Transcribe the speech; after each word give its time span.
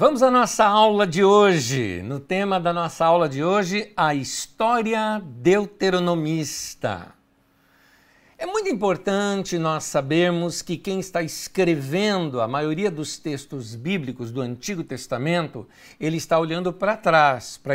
Vamos 0.00 0.22
à 0.22 0.30
nossa 0.30 0.64
aula 0.64 1.06
de 1.06 1.22
hoje. 1.22 2.00
No 2.00 2.18
tema 2.18 2.58
da 2.58 2.72
nossa 2.72 3.04
aula 3.04 3.28
de 3.28 3.44
hoje, 3.44 3.92
a 3.94 4.14
história 4.14 5.20
deuteronomista. 5.22 7.12
É 8.38 8.46
muito 8.46 8.70
importante 8.70 9.58
nós 9.58 9.84
sabermos 9.84 10.62
que 10.62 10.78
quem 10.78 11.00
está 11.00 11.22
escrevendo 11.22 12.40
a 12.40 12.48
maioria 12.48 12.90
dos 12.90 13.18
textos 13.18 13.74
bíblicos 13.74 14.32
do 14.32 14.40
Antigo 14.40 14.82
Testamento, 14.82 15.68
ele 16.00 16.16
está 16.16 16.38
olhando 16.38 16.72
para 16.72 16.96
trás, 16.96 17.60
para 17.62 17.74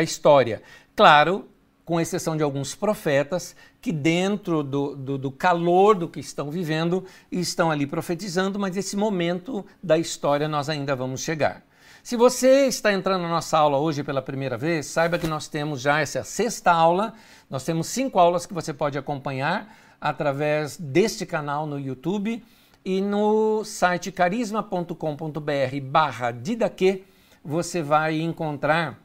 a 0.00 0.02
história. 0.02 0.62
Claro, 0.96 1.46
com 1.84 2.00
exceção 2.00 2.34
de 2.34 2.42
alguns 2.42 2.74
profetas 2.74 3.54
que, 3.82 3.90
dentro 3.90 4.62
do, 4.62 4.94
do, 4.94 5.18
do, 5.18 5.30
calor 5.32 5.96
do 5.96 6.08
que 6.08 6.20
estão 6.20 6.52
vivendo, 6.52 7.04
estão 7.32 7.68
ali 7.68 7.84
profetizando, 7.84 8.56
mas 8.56 8.76
esse 8.76 8.96
momento 8.96 9.66
da 9.82 9.98
história 9.98 10.46
nós 10.48 10.68
ainda 10.68 10.94
vamos 10.94 11.20
chegar. 11.20 11.64
Se 12.00 12.16
você 12.16 12.66
está 12.66 12.92
entrando 12.92 13.22
na 13.22 13.28
nossa 13.28 13.58
aula 13.58 13.78
hoje 13.78 14.04
pela 14.04 14.22
primeira 14.22 14.56
vez, 14.56 14.86
saiba 14.86 15.18
que 15.18 15.26
nós 15.26 15.48
temos 15.48 15.80
já 15.80 16.00
essa 16.00 16.22
sexta 16.22 16.70
aula, 16.70 17.12
nós 17.50 17.64
temos 17.64 17.88
cinco 17.88 18.20
aulas 18.20 18.46
que 18.46 18.54
você 18.54 18.72
pode 18.72 18.96
acompanhar 18.96 19.76
através 20.00 20.76
deste 20.76 21.26
canal 21.26 21.66
no 21.66 21.78
YouTube 21.78 22.42
e 22.84 23.00
no 23.00 23.64
site 23.64 24.12
carisma.com.br 24.12 24.94
barra 25.82 26.30
didaque 26.30 27.04
você 27.44 27.82
vai 27.82 28.20
encontrar 28.20 28.98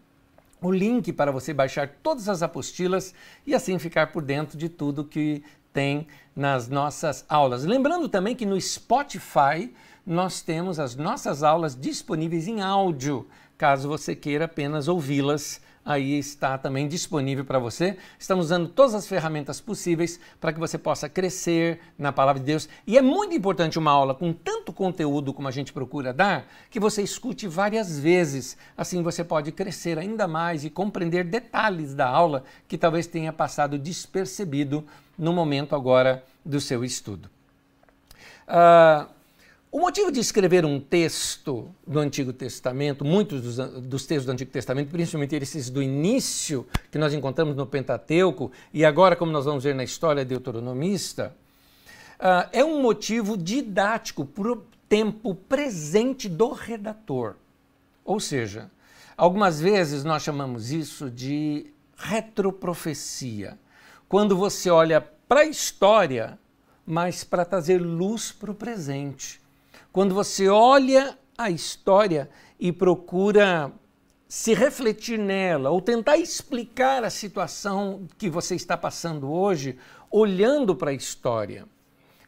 o 0.61 0.72
link 0.72 1.13
para 1.13 1.31
você 1.31 1.53
baixar 1.53 1.88
todas 2.02 2.27
as 2.27 2.41
apostilas 2.41 3.13
e 3.45 3.53
assim 3.53 3.77
ficar 3.77 4.11
por 4.11 4.23
dentro 4.23 4.58
de 4.58 4.69
tudo 4.69 5.05
que 5.05 5.44
tem 5.72 6.08
nas 6.36 6.67
nossas 6.67 7.25
aulas. 7.30 7.64
Lembrando 7.64 8.09
também 8.09 8.36
que 8.36 8.45
no 8.45 8.59
Spotify 8.59 9.72
nós 10.05 10.41
temos 10.41 10.80
as 10.80 10.95
nossas 10.95 11.44
aulas 11.44 11.75
disponíveis 11.75 12.47
em 12.47 12.61
áudio, 12.61 13.27
caso 13.58 13.88
você 13.88 14.16
queira 14.16 14.45
apenas 14.45 14.88
ouvi-las 14.88 15.61
aí 15.88 16.19
está 16.19 16.57
também 16.57 16.85
disponível 16.85 17.45
para 17.45 17.57
você. 17.57 17.97
Estamos 18.19 18.47
usando 18.47 18.67
todas 18.67 18.93
as 18.93 19.07
ferramentas 19.07 19.61
possíveis 19.61 20.19
para 20.39 20.52
que 20.52 20.59
você 20.59 20.77
possa 20.77 21.07
crescer 21.07 21.80
na 21.97 22.11
palavra 22.11 22.41
de 22.41 22.45
Deus. 22.45 22.67
E 22.85 22.97
é 22.97 23.02
muito 23.02 23.33
importante 23.33 23.80
uma 23.80 23.91
aula 23.91 24.13
com 24.13 24.33
tanto 24.33 24.73
conteúdo 24.73 25.33
como 25.33 25.47
a 25.47 25.52
gente 25.52 25.71
procura 25.71 26.11
dar, 26.11 26.45
que 26.69 26.77
você 26.77 27.02
escute 27.02 27.47
várias 27.47 27.97
vezes. 27.97 28.58
Assim 28.77 29.02
você 29.02 29.23
pode 29.23 29.53
crescer 29.53 29.97
ainda 29.97 30.27
mais 30.27 30.65
e 30.65 30.69
compreender 30.69 31.23
detalhes 31.23 31.93
da 31.93 32.05
aula 32.05 32.43
que 32.67 32.77
talvez 32.77 33.08
tenha 33.08 33.31
passado 33.31 33.80
despercebido 33.80 34.85
no 35.17 35.31
momento 35.31 35.73
agora 35.73 36.21
do 36.43 36.59
seu 36.59 36.83
estudo. 36.83 37.30
Uh, 38.45 39.16
o 39.69 39.79
motivo 39.79 40.11
de 40.11 40.19
escrever 40.19 40.65
um 40.65 40.79
texto 40.79 41.69
do 41.85 41.99
Antigo 41.99 42.31
Testamento, 42.31 43.03
muitos 43.03 43.41
dos, 43.41 43.83
dos, 43.83 44.05
textos 44.05 44.25
do 44.25 44.31
Antigo 44.31 44.49
Testamento, 44.49 44.89
principalmente 44.89 45.35
esses 45.35 45.69
do 45.69 45.83
início 45.83 46.65
que 46.89 46.97
nós 46.97 47.13
encontramos 47.13 47.55
no 47.55 47.65
Pentateuco 47.67 48.51
e 48.73 48.85
agora, 48.85 49.15
como 49.15 49.31
nós 49.31 49.45
vamos 49.45 49.65
ver 49.65 49.75
na 49.75 49.83
história 49.83 50.23
deuteronomista, 50.23 51.36
uh, 52.17 52.49
é 52.53 52.64
um 52.64 52.81
motivo 52.81 53.37
didático 53.37 54.25
para 54.25 54.53
o 54.53 54.64
tempo 54.87 55.36
presente 55.36 56.30
do 56.30 56.53
redator. 56.53 57.36
Ou 58.05 58.21
seja, 58.21 58.71
algumas 59.17 59.59
vezes 59.59 60.05
nós 60.05 60.23
chamamos 60.23 60.71
isso 60.71 61.09
de 61.09 61.67
retroprofecia. 61.97 63.59
Quando 64.08 64.37
você 64.37 64.69
olha 64.69 65.02
para 65.02 65.42
a 65.42 65.45
história, 65.45 66.39
mas 66.86 67.25
para 67.25 67.43
trazer 67.43 67.80
luz 67.80 68.31
para 68.31 68.49
o 68.49 68.55
presente. 68.55 69.45
Quando 69.97 70.13
você 70.13 70.47
olha 70.47 71.17
a 71.35 71.49
história 71.49 72.30
e 72.59 72.71
procura 72.71 73.73
se 74.27 74.53
refletir 74.53 75.17
nela 75.17 75.71
ou 75.71 75.81
tentar 75.81 76.17
explicar 76.17 77.03
a 77.03 77.09
situação 77.09 78.07
que 78.15 78.30
você 78.30 78.53
está 78.53 78.77
passando 78.77 79.27
hoje, 79.27 79.75
olhando 80.11 80.75
para 80.75 80.91
a 80.91 80.93
história. 80.93 81.65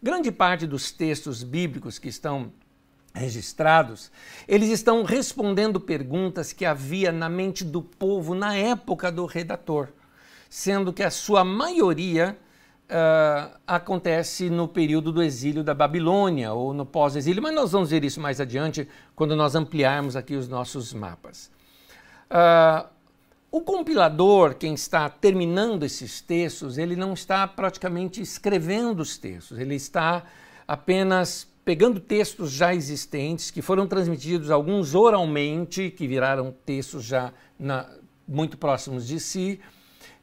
Grande 0.02 0.32
parte 0.32 0.66
dos 0.66 0.92
textos 0.92 1.44
bíblicos 1.44 2.00
que 2.00 2.08
estão 2.08 2.52
registrados, 3.14 4.12
eles 4.48 4.72
estão 4.72 5.04
respondendo 5.04 5.80
perguntas 5.80 6.52
que 6.52 6.66
havia 6.66 7.12
na 7.12 7.30
mente 7.30 7.64
do 7.64 7.84
povo 7.84 8.34
na 8.34 8.56
época 8.56 9.12
do 9.12 9.28
redator, 9.28 9.90
sendo 10.50 10.92
que 10.92 11.04
a 11.04 11.12
sua 11.12 11.44
maioria 11.46 12.36
uh, 12.90 13.58
acontece 13.68 14.50
no 14.50 14.68
período 14.68 15.12
do 15.12 15.22
exílio 15.22 15.64
da 15.64 15.74
Babilônia 15.74 16.52
ou 16.54 16.74
no 16.74 16.86
pós-exílio, 16.86 17.42
mas 17.42 17.54
nós 17.54 17.72
vamos 17.72 17.92
ver 17.92 18.04
isso 18.04 18.20
mais 18.20 18.42
adiante 18.42 18.88
quando 19.16 19.36
nós 19.36 19.56
ampliarmos 19.56 20.16
aqui 20.16 20.36
os 20.36 20.48
nossos 20.48 20.94
mapas. 20.94 21.52
Uh, 22.30 22.88
o 23.52 23.62
compilador, 23.62 24.56
quem 24.56 24.74
está 24.74 25.10
terminando 25.10 25.84
esses 25.84 26.22
textos, 26.22 26.78
ele 26.78 26.96
não 26.96 27.14
está 27.14 27.48
praticamente 27.48 28.22
escrevendo 28.22 29.00
os 29.00 29.18
textos, 29.18 29.58
ele 29.58 29.76
está 29.76 30.24
apenas 30.68 31.48
pegando 31.66 32.00
textos 32.00 32.52
já 32.52 32.74
existentes, 32.74 33.52
que 33.52 33.62
foram 33.62 33.88
transmitidos 33.88 34.50
alguns 34.50 34.96
oralmente, 34.96 35.92
que 35.92 36.08
viraram 36.08 36.54
textos 36.66 37.04
já 37.04 37.32
na, 37.60 37.88
muito 38.28 38.58
próximos 38.58 39.08
de 39.08 39.20
si, 39.20 39.60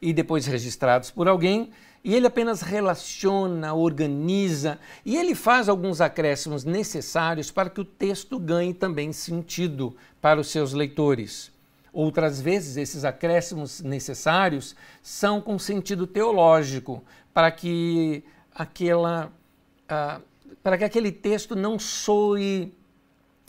e 0.01 0.13
depois 0.13 0.45
registrados 0.45 1.09
por 1.11 1.27
alguém, 1.27 1.71
e 2.07 2.15
ele 2.15 2.25
apenas 2.25 2.61
relaciona, 2.61 3.73
organiza 3.73 4.79
e 5.05 5.17
ele 5.17 5.35
faz 5.35 5.67
alguns 5.67 5.99
acréscimos 5.99 6.63
necessários 6.63 7.51
para 7.51 7.69
que 7.69 7.81
o 7.81 7.83
texto 7.83 8.39
ganhe 8.39 8.73
também 8.73 9.11
sentido 9.11 9.93
para 10.21 10.39
os 10.39 10.47
seus 10.47 10.71
leitores. 10.71 11.51
Outras 11.91 12.39
vezes, 12.39 12.77
esses 12.77 13.03
acréscimos 13.03 13.81
necessários 13.81 14.73
são 15.03 15.41
com 15.41 15.59
sentido 15.59 16.07
teológico, 16.07 17.03
para 17.33 17.51
que, 17.51 18.23
aquela, 18.55 19.29
uh, 19.91 20.21
para 20.63 20.77
que 20.77 20.85
aquele 20.85 21.11
texto 21.11 21.57
não 21.57 21.77
soe 21.77 22.73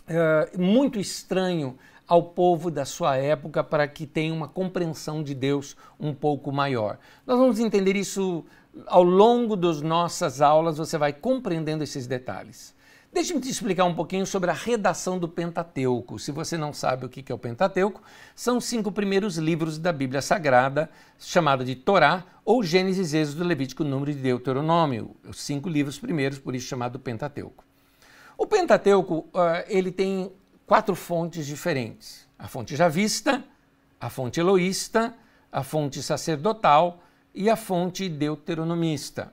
uh, 0.08 0.60
muito 0.60 0.98
estranho 0.98 1.78
ao 2.08 2.22
povo 2.22 2.70
da 2.70 2.86
sua 2.86 3.16
época 3.16 3.62
para 3.62 3.86
que 3.86 4.06
tenha 4.06 4.32
uma 4.32 4.48
compreensão 4.48 5.22
de 5.22 5.34
Deus 5.34 5.76
um 6.00 6.14
pouco 6.14 6.50
maior. 6.50 6.98
Nós 7.26 7.38
vamos 7.38 7.60
entender 7.60 7.94
isso 7.94 8.44
ao 8.86 9.02
longo 9.02 9.54
das 9.54 9.82
nossas 9.82 10.40
aulas, 10.40 10.78
você 10.78 10.96
vai 10.96 11.12
compreendendo 11.12 11.84
esses 11.84 12.06
detalhes. 12.06 12.74
Deixe-me 13.10 13.40
te 13.40 13.50
explicar 13.50 13.84
um 13.84 13.94
pouquinho 13.94 14.26
sobre 14.26 14.50
a 14.50 14.54
redação 14.54 15.18
do 15.18 15.26
Pentateuco. 15.26 16.18
Se 16.18 16.30
você 16.30 16.58
não 16.58 16.74
sabe 16.74 17.06
o 17.06 17.08
que 17.08 17.32
é 17.32 17.34
o 17.34 17.38
Pentateuco, 17.38 18.02
são 18.34 18.58
os 18.58 18.66
cinco 18.66 18.92
primeiros 18.92 19.38
livros 19.38 19.78
da 19.78 19.92
Bíblia 19.92 20.20
Sagrada, 20.20 20.90
chamado 21.18 21.64
de 21.64 21.74
Torá, 21.74 22.24
ou 22.44 22.62
Gênesis, 22.62 23.14
Êxodo, 23.14 23.44
Levítico, 23.44 23.82
Número 23.82 24.10
e 24.10 24.14
Deuteronômio. 24.14 25.16
Os 25.26 25.40
cinco 25.40 25.70
livros 25.70 25.98
primeiros, 25.98 26.38
por 26.38 26.54
isso 26.54 26.68
chamado 26.68 26.98
Pentateuco. 26.98 27.64
O 28.36 28.46
Pentateuco 28.46 29.26
uh, 29.34 29.64
ele 29.68 29.90
tem 29.90 30.30
quatro 30.68 30.94
fontes 30.94 31.46
diferentes: 31.46 32.28
a 32.38 32.46
fonte 32.46 32.76
javista, 32.76 33.42
a 33.98 34.10
fonte 34.10 34.38
eloísta, 34.38 35.14
a 35.50 35.64
fonte 35.64 36.02
sacerdotal 36.02 37.02
e 37.34 37.48
a 37.48 37.56
fonte 37.56 38.08
deuteronomista. 38.08 39.32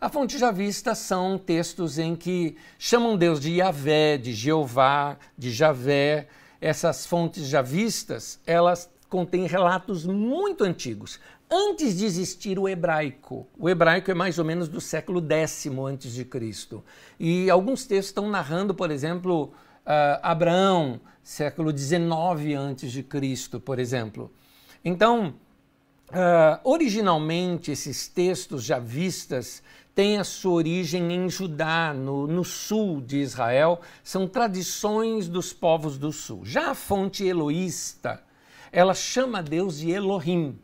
A 0.00 0.08
fonte 0.08 0.38
javista 0.38 0.94
são 0.94 1.38
textos 1.38 1.98
em 1.98 2.16
que 2.16 2.56
chamam 2.78 3.16
Deus 3.16 3.38
de 3.38 3.52
Yahvé, 3.52 4.18
de 4.18 4.32
Jeová, 4.32 5.16
de 5.36 5.52
Javé. 5.52 6.26
Essas 6.60 7.06
fontes 7.06 7.46
javistas, 7.46 8.40
elas 8.46 8.90
contêm 9.08 9.46
relatos 9.46 10.06
muito 10.06 10.64
antigos, 10.64 11.20
antes 11.50 11.96
de 11.96 12.04
existir 12.06 12.58
o 12.58 12.68
hebraico. 12.68 13.46
O 13.58 13.68
hebraico 13.68 14.10
é 14.10 14.14
mais 14.14 14.38
ou 14.38 14.44
menos 14.44 14.68
do 14.68 14.80
século 14.80 15.20
X 15.20 15.66
antes 15.86 16.12
de 16.14 16.24
Cristo. 16.24 16.82
E 17.20 17.48
alguns 17.50 17.84
textos 17.84 18.08
estão 18.08 18.28
narrando, 18.28 18.74
por 18.74 18.90
exemplo, 18.90 19.52
uh, 19.86 20.20
Abraão, 20.22 21.00
século 21.22 21.76
XIX 21.76 23.06
Cristo, 23.08 23.60
por 23.60 23.78
exemplo. 23.78 24.30
Então, 24.84 25.34
uh, 26.10 26.60
originalmente 26.64 27.70
esses 27.70 28.08
textos 28.08 28.64
já 28.64 28.78
vistas 28.78 29.62
têm 29.94 30.18
a 30.18 30.24
sua 30.24 30.54
origem 30.54 31.12
em 31.12 31.30
Judá, 31.30 31.94
no, 31.94 32.26
no, 32.26 32.44
sul 32.44 33.00
de 33.00 33.18
Israel, 33.18 33.80
são 34.02 34.26
tradições 34.26 35.28
dos 35.28 35.52
povos 35.52 35.96
do 35.96 36.12
sul. 36.12 36.44
Já 36.44 36.70
a 36.70 36.74
fonte 36.74 37.24
eloísta, 37.24 38.20
ela 38.72 38.92
chama 38.92 39.40
Deus 39.42 39.78
de 39.78 39.90
Elohim, 39.90 40.58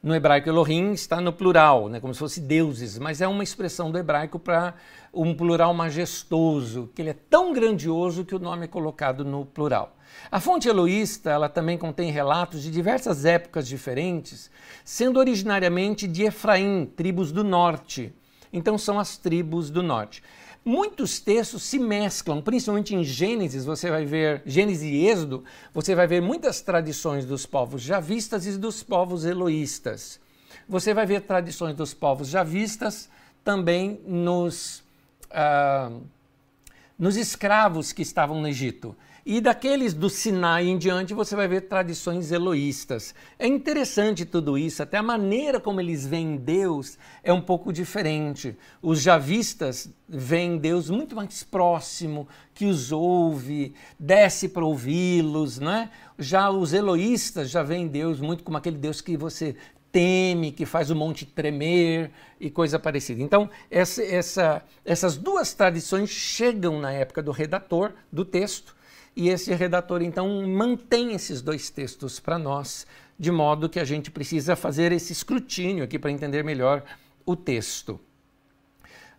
no 0.00 0.14
hebraico, 0.14 0.48
Elohim 0.48 0.92
está 0.92 1.20
no 1.20 1.32
plural, 1.32 1.88
né, 1.88 1.98
como 1.98 2.14
se 2.14 2.20
fosse 2.20 2.40
deuses, 2.40 2.98
mas 2.98 3.20
é 3.20 3.26
uma 3.26 3.42
expressão 3.42 3.90
do 3.90 3.98
hebraico 3.98 4.38
para 4.38 4.74
um 5.12 5.34
plural 5.34 5.72
majestoso, 5.72 6.90
que 6.94 7.02
ele 7.02 7.10
é 7.10 7.16
tão 7.30 7.52
grandioso 7.52 8.24
que 8.24 8.34
o 8.34 8.38
nome 8.38 8.64
é 8.64 8.68
colocado 8.68 9.24
no 9.24 9.44
plural. 9.44 9.96
A 10.30 10.40
fonte 10.40 10.68
eloísta 10.68 11.30
ela 11.30 11.48
também 11.48 11.78
contém 11.78 12.10
relatos 12.10 12.62
de 12.62 12.70
diversas 12.70 13.24
épocas 13.24 13.66
diferentes, 13.66 14.50
sendo 14.84 15.18
originariamente 15.18 16.06
de 16.06 16.24
Efraim, 16.24 16.86
tribos 16.96 17.32
do 17.32 17.44
norte. 17.44 18.12
Então 18.52 18.78
são 18.78 18.98
as 18.98 19.16
tribos 19.16 19.70
do 19.70 19.82
norte. 19.82 20.22
muitos 20.64 21.18
textos 21.18 21.62
se 21.62 21.78
mesclam, 21.78 22.42
principalmente 22.42 22.94
em 22.94 23.02
Gênesis, 23.02 23.64
você 23.64 23.90
vai 23.90 24.04
ver, 24.04 24.42
Gênesis 24.44 24.82
e 24.82 25.06
Êxodo, 25.06 25.42
você 25.72 25.94
vai 25.94 26.06
ver 26.06 26.20
muitas 26.20 26.60
tradições 26.60 27.24
dos 27.24 27.46
povos 27.46 27.80
javistas 27.80 28.46
e 28.46 28.58
dos 28.58 28.82
povos 28.82 29.24
eloístas. 29.24 30.20
Você 30.68 30.92
vai 30.92 31.06
ver 31.06 31.22
tradições 31.22 31.74
dos 31.74 31.94
povos 31.94 32.28
javistas 32.28 33.08
também 33.42 33.98
nos, 34.06 34.82
uh, 35.30 36.02
nos 36.98 37.16
escravos 37.16 37.92
que 37.92 38.02
estavam 38.02 38.40
no 38.40 38.48
Egito. 38.48 38.96
E 39.30 39.42
daqueles 39.42 39.92
do 39.92 40.08
Sinai 40.08 40.68
em 40.68 40.78
diante 40.78 41.12
você 41.12 41.36
vai 41.36 41.46
ver 41.46 41.68
tradições 41.68 42.32
eloístas. 42.32 43.14
É 43.38 43.46
interessante 43.46 44.24
tudo 44.24 44.56
isso, 44.56 44.82
até 44.82 44.96
a 44.96 45.02
maneira 45.02 45.60
como 45.60 45.82
eles 45.82 46.06
veem 46.06 46.38
Deus 46.38 46.96
é 47.22 47.30
um 47.30 47.42
pouco 47.42 47.70
diferente. 47.70 48.56
Os 48.80 49.02
javistas 49.02 49.90
veem 50.08 50.56
Deus 50.56 50.88
muito 50.88 51.14
mais 51.14 51.42
próximo, 51.42 52.26
que 52.54 52.64
os 52.64 52.90
ouve, 52.90 53.74
desce 54.00 54.48
para 54.48 54.64
ouvi-los, 54.64 55.58
né? 55.58 55.90
Já 56.18 56.48
os 56.48 56.72
eloístas 56.72 57.50
já 57.50 57.62
veem 57.62 57.86
Deus 57.86 58.20
muito 58.20 58.42
como 58.42 58.56
aquele 58.56 58.78
Deus 58.78 59.02
que 59.02 59.14
você 59.14 59.54
teme, 59.90 60.52
que 60.52 60.66
faz 60.66 60.90
o 60.90 60.96
monte 60.96 61.24
tremer 61.24 62.10
e 62.40 62.50
coisa 62.50 62.78
parecida. 62.78 63.22
Então, 63.22 63.48
essa, 63.70 64.02
essa, 64.02 64.62
essas 64.84 65.16
duas 65.16 65.54
tradições 65.54 66.10
chegam 66.10 66.80
na 66.80 66.92
época 66.92 67.22
do 67.22 67.32
redator 67.32 67.92
do 68.12 68.24
texto 68.24 68.76
e 69.18 69.28
esse 69.30 69.52
redator, 69.52 70.00
então, 70.00 70.46
mantém 70.46 71.12
esses 71.12 71.42
dois 71.42 71.70
textos 71.70 72.20
para 72.20 72.38
nós, 72.38 72.86
de 73.18 73.32
modo 73.32 73.68
que 73.68 73.80
a 73.80 73.84
gente 73.84 74.12
precisa 74.12 74.54
fazer 74.54 74.92
esse 74.92 75.12
escrutínio 75.12 75.82
aqui 75.82 75.98
para 75.98 76.12
entender 76.12 76.44
melhor 76.44 76.84
o 77.26 77.34
texto. 77.34 77.98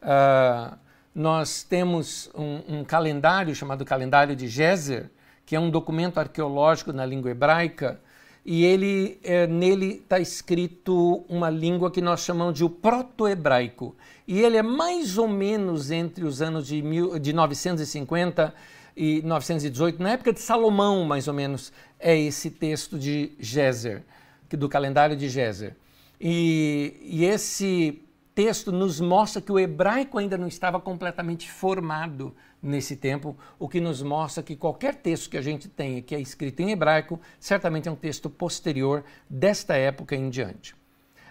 Uh, 0.02 0.78
nós 1.14 1.64
temos 1.64 2.30
um, 2.34 2.80
um, 2.80 2.84
calendário 2.86 3.54
chamado 3.54 3.84
Calendário 3.84 4.38
de 4.38 4.48
Gézer, 4.48 5.12
que 5.46 5.54
é 5.54 5.60
um 5.60 5.70
documento 5.70 6.18
arqueológico 6.18 6.94
na 6.94 7.06
língua 7.06 7.32
hebraica, 7.32 8.00
e 8.46 8.66
ele 8.66 9.20
é, 9.24 9.46
nele 9.46 10.02
está 10.04 10.20
escrito 10.20 11.24
uma 11.28 11.50
língua 11.50 11.92
que 11.92 12.02
nós 12.02 12.22
chamamos 12.22 12.56
de 12.56 12.64
o 12.64 12.70
proto-hebraico. 12.70 13.96
E 14.28 14.40
ele 14.42 14.58
é 14.58 14.64
mais 14.64 15.18
ou 15.18 15.28
menos 15.28 15.92
entre 15.92 16.26
os 16.26 16.42
anos 16.42 16.68
de, 16.68 16.82
mil, 16.82 17.20
de 17.20 17.34
950 17.34 18.54
e 18.96 19.22
918, 19.22 20.02
na 20.02 20.12
época 20.12 20.34
de 20.34 20.40
Salomão, 20.40 21.06
mais 21.06 21.28
ou 21.28 21.34
menos, 21.34 21.72
é 22.00 22.18
esse 22.18 22.50
texto 22.50 22.98
de 22.98 23.32
Gézer, 23.40 24.04
do 24.50 24.68
calendário 24.68 25.16
de 25.16 25.30
Gézer. 25.30 25.76
E, 26.20 26.98
e 27.02 27.24
esse 27.24 28.02
texto 28.36 28.72
nos 28.72 29.00
mostra 29.00 29.42
que 29.42 29.52
o 29.52 29.60
hebraico 29.60 30.18
ainda 30.18 30.38
não 30.38 30.48
estava 30.48 30.80
completamente 30.80 31.50
formado 31.50 32.36
nesse 32.62 32.96
tempo, 32.96 33.38
o 33.58 33.68
que 33.68 33.80
nos 33.80 34.02
mostra 34.02 34.44
que 34.44 34.56
qualquer 34.56 34.96
texto 34.96 35.30
que 35.30 35.38
a 35.38 35.42
gente 35.42 35.68
tenha 35.68 36.02
que 36.02 36.14
é 36.14 36.20
escrito 36.20 36.62
em 36.62 36.72
hebraico, 36.72 37.20
certamente 37.40 37.88
é 37.88 37.92
um 37.92 37.96
texto 37.96 38.30
posterior 38.30 39.04
desta 39.30 39.76
época 39.76 40.16
em 40.16 40.30
diante. 40.30 40.76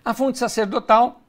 A 0.05 0.15
fonte 0.15 0.39
sacerdotal 0.39 1.21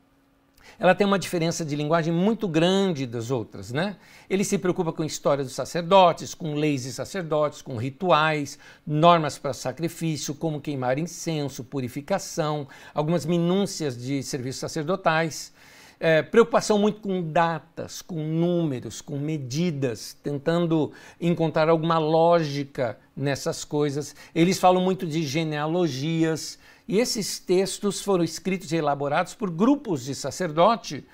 ela 0.77 0.93
tem 0.93 1.07
uma 1.07 1.17
diferença 1.17 1.65
de 1.65 1.75
linguagem 1.75 2.13
muito 2.13 2.47
grande 2.47 3.05
das 3.05 3.31
outras, 3.31 3.71
né? 3.71 3.95
Ele 4.29 4.43
se 4.43 4.57
preocupa 4.57 4.93
com 4.93 5.03
história 5.03 5.43
dos 5.43 5.53
sacerdotes, 5.53 6.33
com 6.33 6.53
leis 6.53 6.83
de 6.83 6.93
sacerdotes, 6.93 7.61
com 7.61 7.77
rituais, 7.77 8.59
normas 8.85 9.37
para 9.37 9.53
sacrifício, 9.53 10.35
como 10.35 10.61
queimar 10.61 10.97
incenso, 10.97 11.63
purificação, 11.63 12.67
algumas 12.93 13.25
minúcias 13.25 13.97
de 13.97 14.21
serviços 14.21 14.59
sacerdotais. 14.59 15.51
É, 16.01 16.21
preocupação 16.21 16.79
muito 16.79 17.01
com 17.01 17.21
datas, 17.21 18.01
com 18.01 18.15
números, 18.15 19.01
com 19.01 19.17
medidas, 19.19 20.17
tentando 20.23 20.93
encontrar 21.19 21.67
alguma 21.67 21.97
lógica 21.97 22.97
nessas 23.13 23.65
coisas. 23.65 24.15
Eles 24.33 24.57
falam 24.57 24.81
muito 24.81 25.05
de 25.05 25.23
genealogias, 25.23 26.57
e 26.87 26.97
esses 26.97 27.37
textos 27.37 28.01
foram 28.01 28.23
escritos 28.23 28.71
e 28.71 28.77
elaborados 28.77 29.35
por 29.35 29.51
grupos 29.51 30.05
de 30.05 30.15
sacerdote 30.15 31.05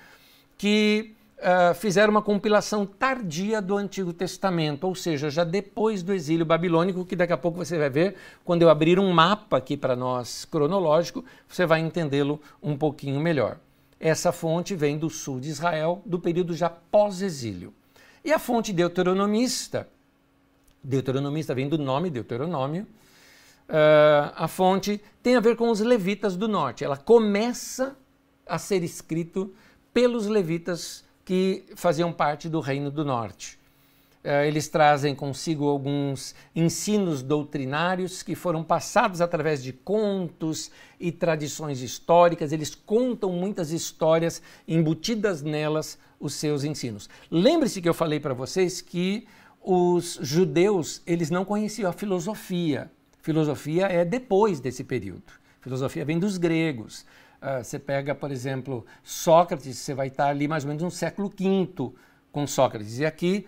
que 0.56 1.14
uh, 1.38 1.74
fizeram 1.74 2.12
uma 2.12 2.22
compilação 2.22 2.86
tardia 2.86 3.60
do 3.60 3.76
Antigo 3.76 4.12
Testamento, 4.12 4.84
ou 4.84 4.94
seja, 4.94 5.28
já 5.28 5.44
depois 5.44 6.02
do 6.02 6.14
exílio 6.14 6.46
babilônico, 6.46 7.04
que 7.04 7.16
daqui 7.16 7.32
a 7.32 7.36
pouco 7.36 7.58
você 7.58 7.76
vai 7.76 7.90
ver, 7.90 8.14
quando 8.44 8.62
eu 8.62 8.70
abrir 8.70 8.98
um 9.00 9.12
mapa 9.12 9.58
aqui 9.58 9.76
para 9.76 9.96
nós 9.96 10.44
cronológico, 10.44 11.24
você 11.48 11.66
vai 11.66 11.80
entendê-lo 11.80 12.40
um 12.62 12.74
pouquinho 12.76 13.20
melhor. 13.20 13.58
Essa 13.98 14.30
fonte 14.30 14.74
vem 14.74 14.98
do 14.98 15.08
sul 15.08 15.40
de 15.40 15.48
Israel, 15.48 16.02
do 16.04 16.18
período 16.18 16.54
já 16.54 16.68
pós-exílio. 16.68 17.72
E 18.24 18.32
a 18.32 18.38
fonte 18.38 18.72
deuteronomista, 18.72 19.88
deuteronomista 20.82 21.54
vem 21.54 21.68
do 21.68 21.78
nome 21.78 22.10
Deuteronômio, 22.10 22.82
uh, 23.68 24.32
a 24.34 24.48
fonte 24.48 25.00
tem 25.22 25.36
a 25.36 25.40
ver 25.40 25.56
com 25.56 25.70
os 25.70 25.80
levitas 25.80 26.36
do 26.36 26.46
norte. 26.46 26.84
Ela 26.84 26.96
começa 26.96 27.96
a 28.46 28.58
ser 28.58 28.82
escrito 28.82 29.54
pelos 29.94 30.26
levitas 30.26 31.04
que 31.24 31.64
faziam 31.74 32.12
parte 32.12 32.48
do 32.48 32.60
reino 32.60 32.90
do 32.90 33.04
norte. 33.04 33.58
Uh, 34.26 34.42
eles 34.44 34.66
trazem 34.66 35.14
consigo 35.14 35.68
alguns 35.68 36.34
ensinos 36.52 37.22
doutrinários 37.22 38.24
que 38.24 38.34
foram 38.34 38.64
passados 38.64 39.20
através 39.20 39.62
de 39.62 39.72
contos 39.72 40.68
e 40.98 41.12
tradições 41.12 41.80
históricas. 41.80 42.50
Eles 42.50 42.74
contam 42.74 43.30
muitas 43.30 43.70
histórias 43.70 44.42
embutidas 44.66 45.42
nelas 45.42 45.96
os 46.18 46.34
seus 46.34 46.64
ensinos. 46.64 47.08
Lembre-se 47.30 47.80
que 47.80 47.88
eu 47.88 47.94
falei 47.94 48.18
para 48.18 48.34
vocês 48.34 48.80
que 48.80 49.28
os 49.62 50.18
judeus 50.20 51.02
eles 51.06 51.30
não 51.30 51.44
conheciam 51.44 51.88
a 51.88 51.92
filosofia. 51.92 52.90
Filosofia 53.22 53.86
é 53.86 54.04
depois 54.04 54.58
desse 54.58 54.82
período. 54.82 55.22
Filosofia 55.60 56.04
vem 56.04 56.18
dos 56.18 56.36
gregos. 56.36 57.02
Uh, 57.40 57.62
você 57.62 57.78
pega, 57.78 58.12
por 58.12 58.32
exemplo, 58.32 58.84
Sócrates, 59.04 59.78
você 59.78 59.94
vai 59.94 60.08
estar 60.08 60.26
ali 60.26 60.48
mais 60.48 60.64
ou 60.64 60.68
menos 60.68 60.82
no 60.82 60.90
século 60.90 61.28
V 61.28 61.92
com 62.32 62.44
Sócrates. 62.44 62.98
E 62.98 63.06
aqui 63.06 63.46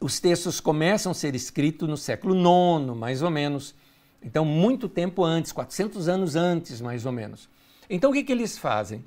os 0.00 0.18
textos 0.18 0.60
começam 0.60 1.12
a 1.12 1.14
ser 1.14 1.34
escritos 1.34 1.86
no 1.86 1.96
século 1.96 2.34
IX, 2.34 2.96
mais 2.96 3.20
ou 3.20 3.30
menos. 3.30 3.74
Então, 4.22 4.44
muito 4.44 4.88
tempo 4.88 5.22
antes, 5.22 5.52
400 5.52 6.08
anos 6.08 6.34
antes, 6.34 6.80
mais 6.80 7.04
ou 7.04 7.12
menos. 7.12 7.48
Então, 7.88 8.10
o 8.10 8.12
que, 8.12 8.24
que 8.24 8.32
eles 8.32 8.56
fazem? 8.56 9.04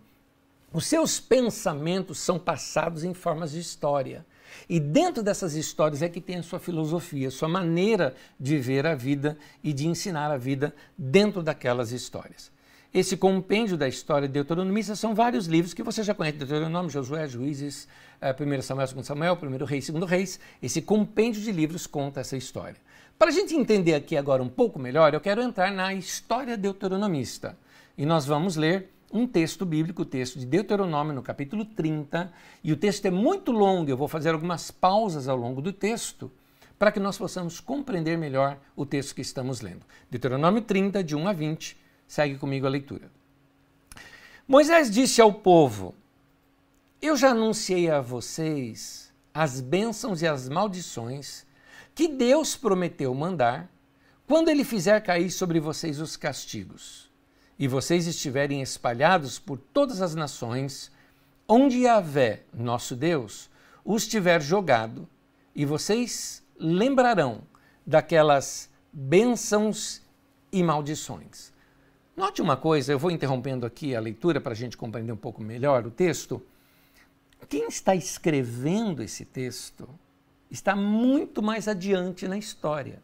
Os 0.71 0.85
seus 0.85 1.19
pensamentos 1.19 2.19
são 2.19 2.37
passados 2.37 3.03
em 3.03 3.13
formas 3.13 3.51
de 3.51 3.59
história. 3.59 4.25
E 4.69 4.79
dentro 4.79 5.23
dessas 5.23 5.55
histórias 5.55 6.03
é 6.03 6.09
que 6.09 6.21
tem 6.21 6.37
a 6.37 6.43
sua 6.43 6.59
filosofia, 6.59 7.27
a 7.27 7.31
sua 7.31 7.49
maneira 7.49 8.15
de 8.39 8.57
ver 8.59 8.85
a 8.85 8.93
vida 8.93 9.37
e 9.63 9.73
de 9.73 9.87
ensinar 9.87 10.31
a 10.31 10.37
vida 10.37 10.75
dentro 10.95 11.41
daquelas 11.41 11.91
histórias. 11.91 12.51
Esse 12.93 13.17
compêndio 13.17 13.75
da 13.75 13.87
história 13.87 14.27
de 14.27 14.35
Deuteronomista 14.35 14.95
são 14.95 15.15
vários 15.15 15.47
livros 15.47 15.73
que 15.73 15.81
você 15.81 16.03
já 16.03 16.13
conhece, 16.13 16.37
Deuteronômio, 16.37 16.91
Josué, 16.91 17.27
Juízes, 17.27 17.87
1 18.21 18.53
eh, 18.53 18.61
Samuel, 18.61 18.87
2 18.87 19.07
Samuel, 19.07 19.39
1 19.41 19.65
Reis, 19.65 19.89
2 19.89 20.07
Reis. 20.07 20.39
Esse 20.61 20.79
compêndio 20.79 21.41
de 21.41 21.51
livros 21.51 21.87
conta 21.87 22.21
essa 22.21 22.37
história. 22.37 22.75
Para 23.17 23.29
a 23.29 23.33
gente 23.33 23.55
entender 23.55 23.95
aqui 23.95 24.15
agora 24.15 24.43
um 24.43 24.47
pouco 24.47 24.77
melhor, 24.77 25.11
eu 25.11 25.19
quero 25.19 25.41
entrar 25.41 25.71
na 25.71 25.91
história 25.95 26.55
deuteronomista. 26.55 27.57
E 27.97 28.05
nós 28.05 28.27
vamos 28.27 28.57
ler 28.57 28.91
um 29.11 29.25
texto 29.25 29.65
bíblico, 29.65 30.03
o 30.03 30.05
texto 30.05 30.37
de 30.37 30.45
Deuteronômio, 30.45 31.15
no 31.15 31.23
capítulo 31.23 31.65
30, 31.65 32.31
e 32.63 32.71
o 32.71 32.77
texto 32.77 33.07
é 33.07 33.11
muito 33.11 33.51
longo, 33.51 33.89
eu 33.89 33.97
vou 33.97 34.07
fazer 34.07 34.29
algumas 34.29 34.69
pausas 34.69 35.27
ao 35.27 35.35
longo 35.35 35.63
do 35.63 35.73
texto, 35.73 36.31
para 36.77 36.91
que 36.91 36.99
nós 36.99 37.17
possamos 37.17 37.59
compreender 37.59 38.19
melhor 38.19 38.59
o 38.75 38.85
texto 38.85 39.15
que 39.15 39.21
estamos 39.21 39.61
lendo. 39.61 39.83
Deuteronômio 40.11 40.61
30, 40.61 41.03
de 41.03 41.15
1 41.15 41.27
a 41.27 41.33
20, 41.33 41.82
segue 42.13 42.37
comigo 42.37 42.67
a 42.67 42.69
leitura. 42.69 43.11
Moisés 44.47 44.91
disse 44.91 45.19
ao 45.19 45.33
povo: 45.33 45.95
Eu 47.01 47.17
já 47.17 47.31
anunciei 47.31 47.89
a 47.89 48.01
vocês 48.01 49.11
as 49.33 49.59
bênçãos 49.59 50.21
e 50.21 50.27
as 50.27 50.47
maldições 50.47 51.43
que 51.95 52.07
Deus 52.07 52.55
prometeu 52.55 53.11
mandar 53.15 53.67
quando 54.27 54.49
ele 54.49 54.63
fizer 54.63 55.01
cair 55.01 55.31
sobre 55.31 55.59
vocês 55.59 55.99
os 55.99 56.15
castigos 56.15 57.09
e 57.57 57.67
vocês 57.67 58.05
estiverem 58.05 58.61
espalhados 58.61 59.39
por 59.39 59.57
todas 59.57 59.99
as 59.99 60.13
nações, 60.13 60.91
onde 61.47 61.79
Yahvé, 61.79 62.43
nosso 62.53 62.95
Deus, 62.95 63.49
os 63.83 64.07
tiver 64.07 64.39
jogado, 64.39 65.09
e 65.55 65.65
vocês 65.65 66.43
lembrarão 66.59 67.41
daquelas 67.85 68.69
bênçãos 68.91 70.01
e 70.51 70.61
maldições. 70.61 71.52
Note 72.15 72.43
uma 72.43 72.55
coisa, 72.55 72.91
eu 72.91 72.99
vou 72.99 73.09
interrompendo 73.09 73.65
aqui 73.65 73.95
a 73.95 73.99
leitura 73.99 74.39
para 74.39 74.51
a 74.51 74.55
gente 74.55 74.77
compreender 74.77 75.11
um 75.11 75.17
pouco 75.17 75.41
melhor 75.41 75.87
o 75.87 75.89
texto. 75.89 76.45
Quem 77.49 77.67
está 77.67 77.95
escrevendo 77.95 79.01
esse 79.01 79.25
texto 79.25 79.89
está 80.49 80.75
muito 80.75 81.41
mais 81.41 81.67
adiante 81.67 82.27
na 82.27 82.37
história. 82.37 83.01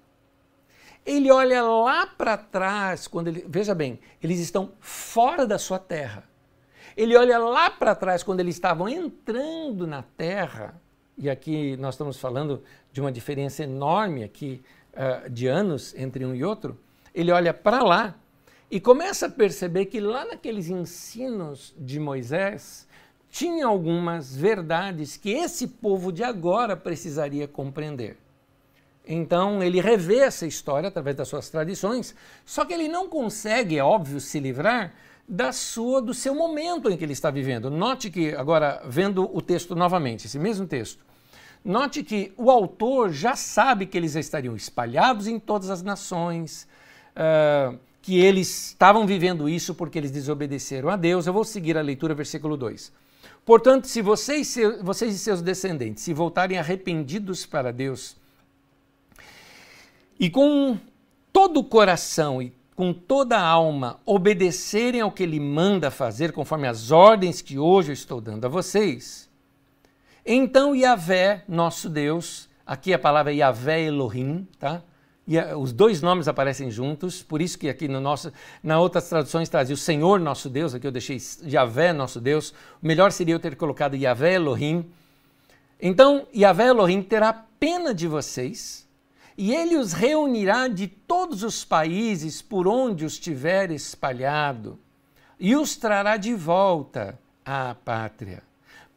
Ele 1.03 1.31
olha 1.31 1.63
lá 1.63 2.05
para 2.05 2.37
trás, 2.37 3.07
quando 3.07 3.29
ele. 3.29 3.43
Veja 3.47 3.73
bem, 3.73 3.99
eles 4.21 4.39
estão 4.39 4.73
fora 4.79 5.47
da 5.47 5.57
sua 5.57 5.79
terra. 5.79 6.23
Ele 6.95 7.17
olha 7.17 7.39
lá 7.39 7.71
para 7.71 7.95
trás, 7.95 8.21
quando 8.21 8.41
eles 8.41 8.55
estavam 8.55 8.87
entrando 8.87 9.87
na 9.87 10.03
terra, 10.03 10.79
e 11.17 11.31
aqui 11.31 11.75
nós 11.77 11.95
estamos 11.95 12.19
falando 12.19 12.61
de 12.91 13.01
uma 13.01 13.11
diferença 13.11 13.63
enorme 13.63 14.23
aqui 14.23 14.61
uh, 14.93 15.27
de 15.31 15.47
anos 15.47 15.95
entre 15.95 16.23
um 16.23 16.35
e 16.35 16.43
outro, 16.43 16.79
ele 17.15 17.31
olha 17.31 17.55
para 17.55 17.83
lá 17.83 18.15
e 18.71 18.79
começa 18.79 19.25
a 19.25 19.29
perceber 19.29 19.85
que 19.85 19.99
lá 19.99 20.25
naqueles 20.25 20.69
ensinos 20.69 21.73
de 21.77 21.99
Moisés 21.99 22.87
tinha 23.31 23.65
algumas 23.65 24.35
verdades 24.35 25.17
que 25.17 25.31
esse 25.31 25.67
povo 25.67 26.11
de 26.11 26.23
agora 26.23 26.75
precisaria 26.75 27.47
compreender. 27.47 28.17
Então 29.07 29.63
ele 29.63 29.81
revê 29.81 30.19
essa 30.19 30.45
história 30.45 30.89
através 30.89 31.15
das 31.15 31.27
suas 31.27 31.49
tradições, 31.49 32.13
só 32.45 32.63
que 32.63 32.73
ele 32.73 32.87
não 32.87 33.09
consegue, 33.09 33.77
é 33.77 33.83
óbvio, 33.83 34.19
se 34.19 34.39
livrar 34.39 34.93
da 35.27 35.51
sua 35.51 36.01
do 36.01 36.13
seu 36.13 36.35
momento 36.35 36.89
em 36.89 36.97
que 36.97 37.03
ele 37.03 37.13
está 37.13 37.31
vivendo. 37.31 37.71
Note 37.71 38.09
que 38.11 38.35
agora 38.35 38.81
vendo 38.85 39.29
o 39.35 39.41
texto 39.41 39.75
novamente, 39.75 40.27
esse 40.27 40.37
mesmo 40.37 40.67
texto, 40.67 41.03
note 41.65 42.03
que 42.03 42.33
o 42.37 42.51
autor 42.51 43.11
já 43.11 43.35
sabe 43.35 43.87
que 43.87 43.97
eles 43.97 44.15
estariam 44.15 44.55
espalhados 44.55 45.27
em 45.27 45.39
todas 45.39 45.71
as 45.71 45.81
nações, 45.81 46.67
uh, 47.15 47.77
que 48.09 48.19
eles 48.19 48.69
estavam 48.69 49.05
vivendo 49.05 49.47
isso 49.47 49.75
porque 49.75 49.99
eles 49.99 50.09
desobedeceram 50.09 50.89
a 50.89 50.95
Deus. 50.95 51.27
Eu 51.27 51.33
vou 51.33 51.43
seguir 51.43 51.77
a 51.77 51.81
leitura, 51.83 52.15
versículo 52.15 52.57
2. 52.57 52.91
Portanto, 53.45 53.85
se 53.85 54.01
vocês, 54.01 54.57
vocês 54.81 55.13
e 55.13 55.19
seus 55.19 55.43
descendentes 55.43 56.01
se 56.01 56.11
voltarem 56.11 56.57
arrependidos 56.57 57.45
para 57.45 57.71
Deus 57.71 58.17
e 60.19 60.27
com 60.27 60.75
todo 61.31 61.59
o 61.59 61.63
coração 61.63 62.41
e 62.41 62.51
com 62.75 62.91
toda 62.91 63.37
a 63.37 63.47
alma 63.47 63.99
obedecerem 64.03 65.01
ao 65.01 65.11
que 65.11 65.21
Ele 65.21 65.39
manda 65.39 65.91
fazer, 65.91 66.31
conforme 66.31 66.67
as 66.67 66.89
ordens 66.89 67.43
que 67.43 67.59
hoje 67.59 67.91
eu 67.91 67.93
estou 67.93 68.19
dando 68.19 68.45
a 68.45 68.49
vocês, 68.49 69.29
então 70.25 70.75
Yahvé, 70.75 71.43
nosso 71.47 71.87
Deus, 71.87 72.49
aqui 72.65 72.91
a 72.91 72.97
palavra 72.97 73.31
Yahvé 73.31 73.83
Elohim, 73.83 74.47
tá? 74.57 74.81
E 75.29 75.37
os 75.53 75.71
dois 75.71 76.01
nomes 76.01 76.27
aparecem 76.27 76.71
juntos, 76.71 77.21
por 77.21 77.39
isso 77.39 77.59
que 77.59 77.69
aqui 77.69 77.87
no 77.87 78.01
nosso, 78.01 78.33
na 78.63 78.79
outras 78.79 79.07
traduções 79.07 79.47
trazia 79.47 79.75
o 79.75 79.77
Senhor 79.77 80.19
nosso 80.19 80.49
Deus, 80.49 80.73
aqui 80.73 80.87
eu 80.87 80.91
deixei 80.91 81.19
Yahvé 81.45 81.93
nosso 81.93 82.19
Deus, 82.19 82.51
melhor 82.81 83.11
seria 83.11 83.35
eu 83.35 83.39
ter 83.39 83.55
colocado 83.55 83.95
Yahvé 83.95 84.33
Elohim. 84.33 84.89
Então, 85.79 86.25
Yahvé 86.35 86.69
Elohim 86.69 87.03
terá 87.03 87.31
pena 87.31 87.93
de 87.93 88.07
vocês 88.07 88.89
e 89.37 89.53
ele 89.53 89.77
os 89.77 89.93
reunirá 89.93 90.67
de 90.67 90.87
todos 90.87 91.43
os 91.43 91.63
países 91.63 92.41
por 92.41 92.67
onde 92.67 93.05
os 93.05 93.19
tiver 93.19 93.69
espalhado, 93.69 94.79
e 95.39 95.55
os 95.55 95.77
trará 95.77 96.17
de 96.17 96.33
volta 96.33 97.19
à 97.45 97.75
pátria. 97.75 98.48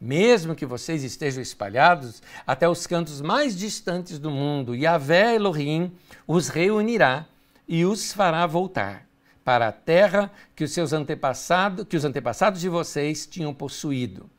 Mesmo 0.03 0.53
que 0.53 0.65
vocês 0.65 1.01
estejam 1.01 1.41
espalhados 1.41 2.21
até 2.45 2.67
os 2.67 2.85
cantos 2.85 3.21
mais 3.21 3.55
distantes 3.55 4.19
do 4.19 4.29
mundo, 4.29 4.75
Yahvé 4.75 5.35
Elohim 5.35 5.93
os 6.27 6.49
reunirá 6.49 7.25
e 7.65 7.85
os 7.85 8.11
fará 8.11 8.45
voltar 8.45 9.07
para 9.45 9.69
a 9.69 9.71
terra 9.71 10.29
que 10.57 10.65
os 10.65 10.73
seus 10.73 10.91
antepassados, 10.91 11.85
que 11.87 11.95
os 11.95 12.03
antepassados 12.03 12.59
de 12.59 12.67
vocês 12.67 13.25
tinham 13.25 13.53
possuído. 13.53 14.29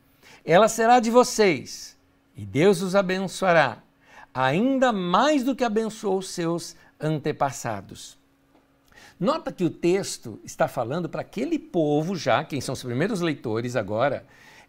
Ela 0.44 0.68
será 0.68 1.00
de 1.00 1.11
vocês, 1.11 1.97
e 2.37 2.44
Deus 2.44 2.83
os 2.83 2.94
abençoará 2.94 3.78
ainda 4.35 4.92
mais 4.92 5.42
do 5.42 5.56
que 5.56 5.64
abençoou 5.64 6.21
seus 6.21 6.76
antepassados. 7.00 8.18
Nota 9.18 9.50
que 9.50 9.64
o 9.64 9.71
texto 9.71 10.38
está 10.44 10.68
falando 10.68 11.09
para 11.09 11.23
aquele 11.23 11.59
povo 11.59 12.14
já, 12.14 12.44
quem 12.44 12.61
são 12.61 12.75
os 12.75 12.83
primeiros 12.83 13.23
leitores 13.23 13.76
agora, 13.76 14.26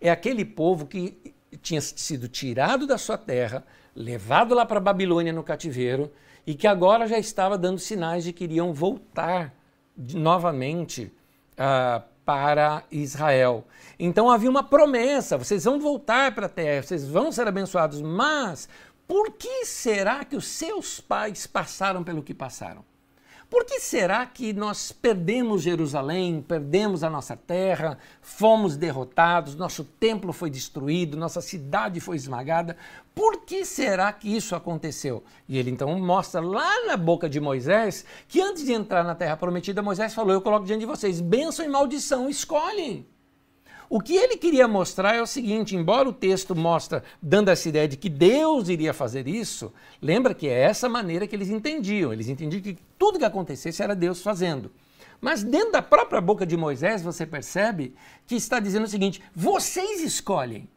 é 0.08 0.12
aquele 0.12 0.46
povo 0.46 0.86
que 0.86 1.36
tinha 1.62 1.82
sido 1.82 2.28
tirado 2.28 2.86
da 2.86 2.98
sua 2.98 3.18
terra, 3.18 3.66
levado 3.96 4.54
lá 4.54 4.66
para 4.66 4.78
a 4.78 4.82
Babilônia 4.82 5.34
no 5.34 5.44
cativeiro 5.44 6.12
e 6.46 6.54
que 6.54 6.68
agora 6.68 7.08
já 7.08 7.18
estava 7.18 7.58
dando 7.58 7.80
sinais 7.80 8.24
de 8.24 8.32
que 8.32 8.44
iriam 8.44 8.72
voltar 8.72 9.52
novamente 9.98 11.12
uh, 11.54 12.04
para 12.24 12.84
Israel. 12.92 13.66
Então 13.98 14.30
havia 14.30 14.50
uma 14.50 14.64
promessa: 14.64 15.38
vocês 15.38 15.64
vão 15.64 15.80
voltar 15.80 16.36
para 16.36 16.46
a 16.46 16.50
terra, 16.50 16.84
vocês 16.84 17.08
vão 17.08 17.32
ser 17.32 17.48
abençoados, 17.48 18.00
mas 18.02 18.70
por 19.08 19.32
que 19.32 19.66
será 19.66 20.24
que 20.24 20.36
os 20.36 20.46
seus 20.46 21.00
pais 21.00 21.48
passaram 21.48 22.04
pelo 22.04 22.22
que 22.22 22.34
passaram? 22.34 22.86
Por 23.50 23.64
que 23.64 23.80
será 23.80 24.26
que 24.26 24.54
nós 24.54 24.92
perdemos 24.92 25.62
Jerusalém, 25.62 26.42
perdemos 26.42 27.04
a 27.04 27.10
nossa 27.10 27.36
terra, 27.38 27.98
fomos 28.22 28.76
derrotados, 28.76 29.56
nosso 29.56 29.84
templo 29.84 30.34
foi 30.34 30.50
destruído, 30.50 31.16
nossa 31.16 31.42
cidade 31.42 32.00
foi 32.00 32.16
esmagada? 32.16 32.76
Por 33.14 33.46
que 33.46 33.64
será 33.64 34.12
que 34.12 34.36
isso 34.36 34.56
aconteceu? 34.56 35.24
E 35.48 35.58
ele 35.58 35.72
então 35.72 35.98
mostra 36.00 36.42
lá 36.42 36.86
na 36.86 36.98
boca 36.98 37.30
de 37.30 37.40
Moisés 37.40 38.04
que 38.28 38.42
antes 38.42 38.66
de 38.66 38.74
entrar 38.74 39.04
na 39.04 39.16
terra 39.16 39.38
prometida, 39.38 39.82
Moisés 39.82 40.14
falou: 40.14 40.34
Eu 40.34 40.42
coloco 40.42 40.66
diante 40.66 40.82
de 40.82 40.86
vocês 40.86 41.22
bênção 41.22 41.64
e 41.64 41.70
maldição, 41.70 42.28
escolhem. 42.28 43.06
O 43.90 44.02
que 44.02 44.16
ele 44.16 44.38
queria 44.38 44.68
mostrar 44.68 45.16
é 45.16 45.22
o 45.22 45.28
seguinte: 45.28 45.76
embora 45.76 46.10
o 46.10 46.14
texto 46.14 46.56
mostra 46.56 47.04
dando 47.22 47.50
essa 47.50 47.70
ideia 47.70 47.88
de 47.88 47.98
que 47.98 48.10
Deus 48.10 48.70
iria 48.70 48.94
fazer 48.94 49.28
isso, 49.28 49.72
lembra 50.02 50.34
que 50.34 50.48
é 50.48 50.62
essa 50.62 50.90
maneira 50.90 51.28
que 51.28 51.36
eles 51.36 51.50
entendiam. 51.50 52.12
Eles 52.12 52.28
entendiam 52.28 52.62
que 52.62 52.78
tudo 52.98 53.20
que 53.20 53.26
acontecesse 53.26 53.84
era 53.84 53.96
Deus 53.96 54.22
fazendo. 54.22 54.72
Mas 55.22 55.44
dentro 55.44 55.72
da 55.72 55.82
própria 55.82 56.22
boca 56.22 56.46
de 56.46 56.58
Moisés, 56.58 57.02
você 57.02 57.26
percebe 57.26 57.96
que 58.28 58.36
está 58.36 58.60
dizendo 58.60 58.86
o 58.86 58.90
seguinte: 58.90 59.22
vocês 59.34 60.02
escolhem. 60.02 60.68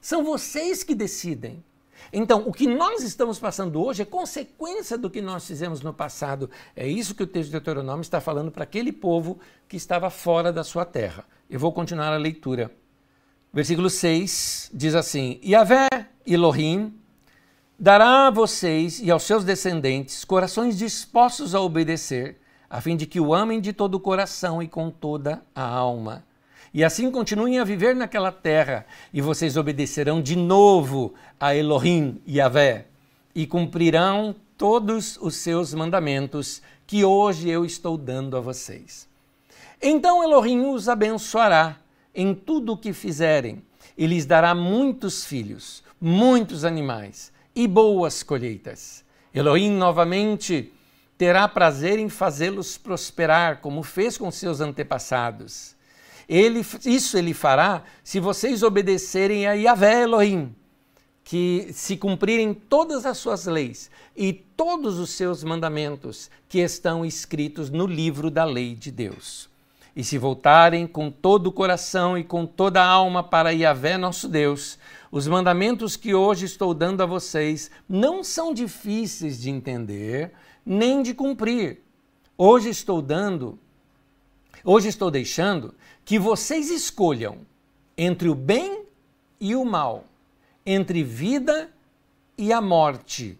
São 0.00 0.24
vocês 0.24 0.82
que 0.82 0.94
decidem. 0.94 1.64
Então, 2.12 2.44
o 2.46 2.52
que 2.52 2.66
nós 2.66 3.02
estamos 3.02 3.38
passando 3.38 3.82
hoje 3.82 4.02
é 4.02 4.04
consequência 4.04 4.96
do 4.96 5.10
que 5.10 5.20
nós 5.20 5.46
fizemos 5.46 5.80
no 5.80 5.92
passado. 5.92 6.50
É 6.74 6.86
isso 6.86 7.14
que 7.14 7.22
o 7.22 7.26
texto 7.26 7.46
de 7.46 7.52
Deuteronômio 7.52 8.02
está 8.02 8.20
falando 8.20 8.50
para 8.50 8.64
aquele 8.64 8.92
povo 8.92 9.38
que 9.68 9.76
estava 9.76 10.10
fora 10.10 10.52
da 10.52 10.62
sua 10.62 10.84
terra. 10.84 11.24
Eu 11.48 11.58
vou 11.58 11.72
continuar 11.72 12.12
a 12.12 12.16
leitura. 12.16 12.70
Versículo 13.52 13.88
6 13.88 14.70
diz 14.74 14.94
assim: 14.94 15.40
Yahvé 15.42 15.88
Elohim 16.26 16.94
dará 17.78 18.26
a 18.26 18.30
vocês 18.30 19.00
e 19.00 19.10
aos 19.10 19.22
seus 19.22 19.44
descendentes 19.44 20.24
corações 20.24 20.76
dispostos 20.76 21.54
a 21.54 21.60
obedecer, 21.60 22.38
a 22.68 22.80
fim 22.80 22.96
de 22.96 23.06
que 23.06 23.20
o 23.20 23.32
amem 23.32 23.60
de 23.60 23.72
todo 23.72 23.94
o 23.94 24.00
coração 24.00 24.62
e 24.62 24.68
com 24.68 24.90
toda 24.90 25.42
a 25.54 25.62
alma. 25.62 26.25
E 26.76 26.84
assim 26.84 27.10
continuem 27.10 27.58
a 27.58 27.64
viver 27.64 27.96
naquela 27.96 28.30
terra, 28.30 28.84
e 29.10 29.22
vocês 29.22 29.56
obedecerão 29.56 30.20
de 30.20 30.36
novo 30.36 31.14
a 31.40 31.56
Elohim, 31.56 32.20
Yahvé, 32.28 32.84
e 33.34 33.46
cumprirão 33.46 34.36
todos 34.58 35.16
os 35.22 35.36
seus 35.36 35.72
mandamentos 35.72 36.60
que 36.86 37.02
hoje 37.02 37.48
eu 37.48 37.64
estou 37.64 37.96
dando 37.96 38.36
a 38.36 38.40
vocês. 38.40 39.08
Então 39.80 40.22
Elohim 40.22 40.66
os 40.66 40.86
abençoará 40.86 41.78
em 42.14 42.34
tudo 42.34 42.74
o 42.74 42.76
que 42.76 42.92
fizerem, 42.92 43.62
e 43.96 44.06
lhes 44.06 44.26
dará 44.26 44.54
muitos 44.54 45.24
filhos, 45.24 45.82
muitos 45.98 46.62
animais 46.62 47.32
e 47.54 47.66
boas 47.66 48.22
colheitas. 48.22 49.02
Elohim 49.32 49.70
novamente 49.70 50.70
terá 51.16 51.48
prazer 51.48 51.98
em 51.98 52.10
fazê-los 52.10 52.76
prosperar, 52.76 53.62
como 53.62 53.82
fez 53.82 54.18
com 54.18 54.30
seus 54.30 54.60
antepassados. 54.60 55.74
Ele, 56.28 56.64
isso 56.84 57.16
ele 57.16 57.32
fará 57.32 57.84
se 58.02 58.18
vocês 58.18 58.62
obedecerem 58.62 59.46
a 59.46 59.52
Yahvé 59.52 60.02
Elohim, 60.02 60.54
que 61.22 61.68
se 61.72 61.96
cumprirem 61.96 62.52
todas 62.52 63.06
as 63.06 63.18
suas 63.18 63.46
leis 63.46 63.90
e 64.16 64.32
todos 64.32 64.98
os 64.98 65.10
seus 65.10 65.44
mandamentos 65.44 66.30
que 66.48 66.58
estão 66.58 67.04
escritos 67.04 67.70
no 67.70 67.86
livro 67.86 68.30
da 68.30 68.44
lei 68.44 68.74
de 68.74 68.90
Deus 68.90 69.48
e 69.96 70.04
se 70.04 70.18
voltarem 70.18 70.86
com 70.86 71.10
todo 71.10 71.46
o 71.46 71.52
coração 71.52 72.18
e 72.18 72.22
com 72.22 72.44
toda 72.44 72.82
a 72.82 72.86
alma 72.86 73.24
para 73.24 73.50
Yahvé 73.50 73.96
nosso 73.96 74.28
Deus, 74.28 74.78
os 75.10 75.26
mandamentos 75.26 75.96
que 75.96 76.14
hoje 76.14 76.44
estou 76.44 76.74
dando 76.74 77.02
a 77.02 77.06
vocês 77.06 77.70
não 77.88 78.22
são 78.22 78.52
difíceis 78.52 79.40
de 79.40 79.48
entender 79.48 80.32
nem 80.66 81.02
de 81.02 81.14
cumprir. 81.14 81.80
Hoje 82.36 82.68
estou 82.68 83.00
dando, 83.00 83.58
hoje 84.62 84.88
estou 84.88 85.10
deixando 85.10 85.74
que 86.06 86.18
vocês 86.18 86.70
escolham 86.70 87.38
entre 87.98 88.30
o 88.30 88.34
bem 88.34 88.86
e 89.38 89.54
o 89.54 89.62
mal, 89.62 90.04
entre 90.64 91.02
vida 91.04 91.70
e 92.38 92.50
a 92.50 92.62
morte. 92.62 93.38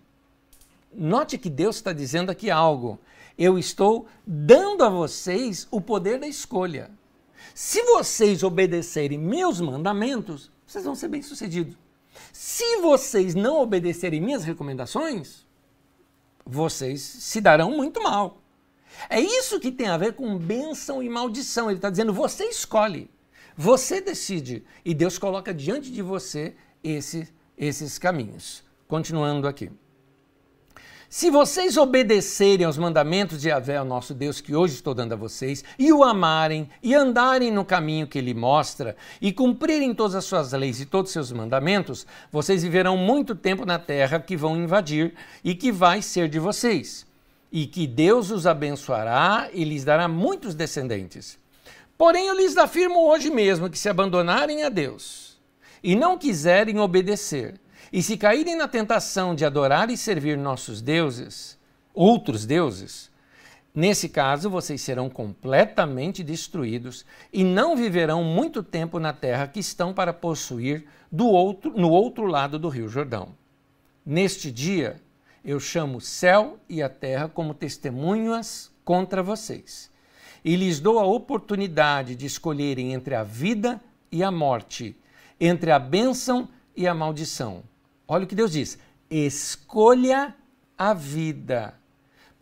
Note 0.92 1.38
que 1.38 1.49
Deus 1.49 1.76
está 1.76 1.94
dizendo 1.94 2.30
aqui 2.30 2.50
algo 2.50 3.00
eu 3.38 3.58
estou 3.58 4.06
dando 4.26 4.82
a 4.82 4.88
vocês 4.88 5.68
o 5.70 5.80
poder 5.80 6.18
da 6.18 6.26
escolha. 6.26 6.90
Se 7.54 7.82
vocês 7.82 8.42
obedecerem 8.42 9.18
meus 9.18 9.61
mandamentos, 9.61 10.50
vocês 10.66 10.85
vão 10.85 10.94
ser 10.94 11.08
bem-sucedidos. 11.08 11.76
Se 12.32 12.78
vocês 12.78 13.35
não 13.35 13.61
obedecerem 13.61 14.20
minhas 14.20 14.44
recomendações, 14.44 15.46
vocês 16.44 17.00
se 17.00 17.40
darão 17.40 17.70
muito 17.70 18.02
mal. 18.02 18.38
É 19.08 19.20
isso 19.20 19.60
que 19.60 19.72
tem 19.72 19.88
a 19.88 19.96
ver 19.96 20.14
com 20.14 20.38
bênção 20.38 21.02
e 21.02 21.08
maldição. 21.08 21.70
Ele 21.70 21.78
está 21.78 21.90
dizendo: 21.90 22.12
você 22.12 22.44
escolhe, 22.44 23.10
você 23.56 24.00
decide, 24.00 24.64
e 24.84 24.94
Deus 24.94 25.18
coloca 25.18 25.52
diante 25.52 25.90
de 25.90 26.02
você 26.02 26.54
esse 26.82 27.28
esses 27.56 27.98
caminhos. 27.98 28.62
Continuando 28.86 29.48
aqui. 29.48 29.70
Se 31.08 31.30
vocês 31.30 31.76
obedecerem 31.76 32.66
aos 32.66 32.76
mandamentos 32.76 33.40
de 33.40 33.48
Yahvé, 33.48 33.82
nosso 33.84 34.12
Deus, 34.12 34.40
que 34.40 34.56
hoje 34.56 34.74
estou 34.74 34.92
dando 34.92 35.12
a 35.12 35.16
vocês, 35.16 35.64
e 35.78 35.92
o 35.92 36.02
amarem, 36.02 36.68
e 36.82 36.94
andarem 36.94 37.50
no 37.50 37.64
caminho 37.64 38.08
que 38.08 38.18
ele 38.18 38.34
mostra, 38.34 38.96
e 39.20 39.32
cumprirem 39.32 39.94
todas 39.94 40.16
as 40.16 40.24
suas 40.24 40.52
leis 40.52 40.80
e 40.80 40.86
todos 40.86 41.10
os 41.10 41.12
seus 41.12 41.32
mandamentos, 41.32 42.06
vocês 42.30 42.64
viverão 42.64 42.96
muito 42.96 43.36
tempo 43.36 43.64
na 43.64 43.78
terra 43.78 44.18
que 44.18 44.36
vão 44.36 44.56
invadir 44.56 45.14
e 45.44 45.54
que 45.54 45.70
vai 45.70 46.02
ser 46.02 46.28
de 46.28 46.40
vocês. 46.40 47.05
E 47.50 47.66
que 47.66 47.86
Deus 47.86 48.30
os 48.30 48.46
abençoará 48.46 49.48
e 49.52 49.64
lhes 49.64 49.84
dará 49.84 50.08
muitos 50.08 50.54
descendentes. 50.54 51.38
Porém, 51.96 52.26
eu 52.26 52.36
lhes 52.36 52.56
afirmo 52.56 53.08
hoje 53.08 53.30
mesmo 53.30 53.70
que 53.70 53.78
se 53.78 53.88
abandonarem 53.88 54.64
a 54.64 54.68
Deus 54.68 55.36
e 55.82 55.94
não 55.94 56.18
quiserem 56.18 56.78
obedecer, 56.78 57.60
e 57.92 58.02
se 58.02 58.16
caírem 58.16 58.56
na 58.56 58.66
tentação 58.66 59.34
de 59.34 59.44
adorar 59.44 59.88
e 59.88 59.96
servir 59.96 60.36
nossos 60.36 60.82
deuses, 60.82 61.56
outros 61.94 62.44
deuses, 62.44 63.10
nesse 63.72 64.08
caso 64.08 64.50
vocês 64.50 64.80
serão 64.80 65.08
completamente 65.08 66.24
destruídos 66.24 67.06
e 67.32 67.44
não 67.44 67.76
viverão 67.76 68.24
muito 68.24 68.62
tempo 68.62 68.98
na 68.98 69.12
terra 69.12 69.46
que 69.46 69.60
estão 69.60 69.94
para 69.94 70.12
possuir 70.12 70.86
do 71.10 71.28
outro, 71.28 71.70
no 71.76 71.90
outro 71.90 72.26
lado 72.26 72.58
do 72.58 72.68
Rio 72.68 72.88
Jordão. 72.88 73.28
Neste 74.04 74.50
dia, 74.50 75.00
eu 75.46 75.60
chamo 75.60 75.98
o 75.98 76.00
céu 76.00 76.58
e 76.68 76.82
a 76.82 76.88
terra 76.88 77.28
como 77.28 77.54
testemunhas 77.54 78.72
contra 78.84 79.22
vocês, 79.22 79.92
e 80.44 80.56
lhes 80.56 80.80
dou 80.80 80.98
a 80.98 81.06
oportunidade 81.06 82.16
de 82.16 82.26
escolherem 82.26 82.92
entre 82.92 83.14
a 83.14 83.22
vida 83.22 83.80
e 84.10 84.24
a 84.24 84.30
morte, 84.30 84.96
entre 85.40 85.70
a 85.70 85.78
bênção 85.78 86.48
e 86.76 86.86
a 86.88 86.92
maldição. 86.92 87.62
Olha 88.08 88.24
o 88.24 88.26
que 88.26 88.34
Deus 88.34 88.50
diz: 88.50 88.76
escolha 89.08 90.34
a 90.76 90.92
vida, 90.92 91.74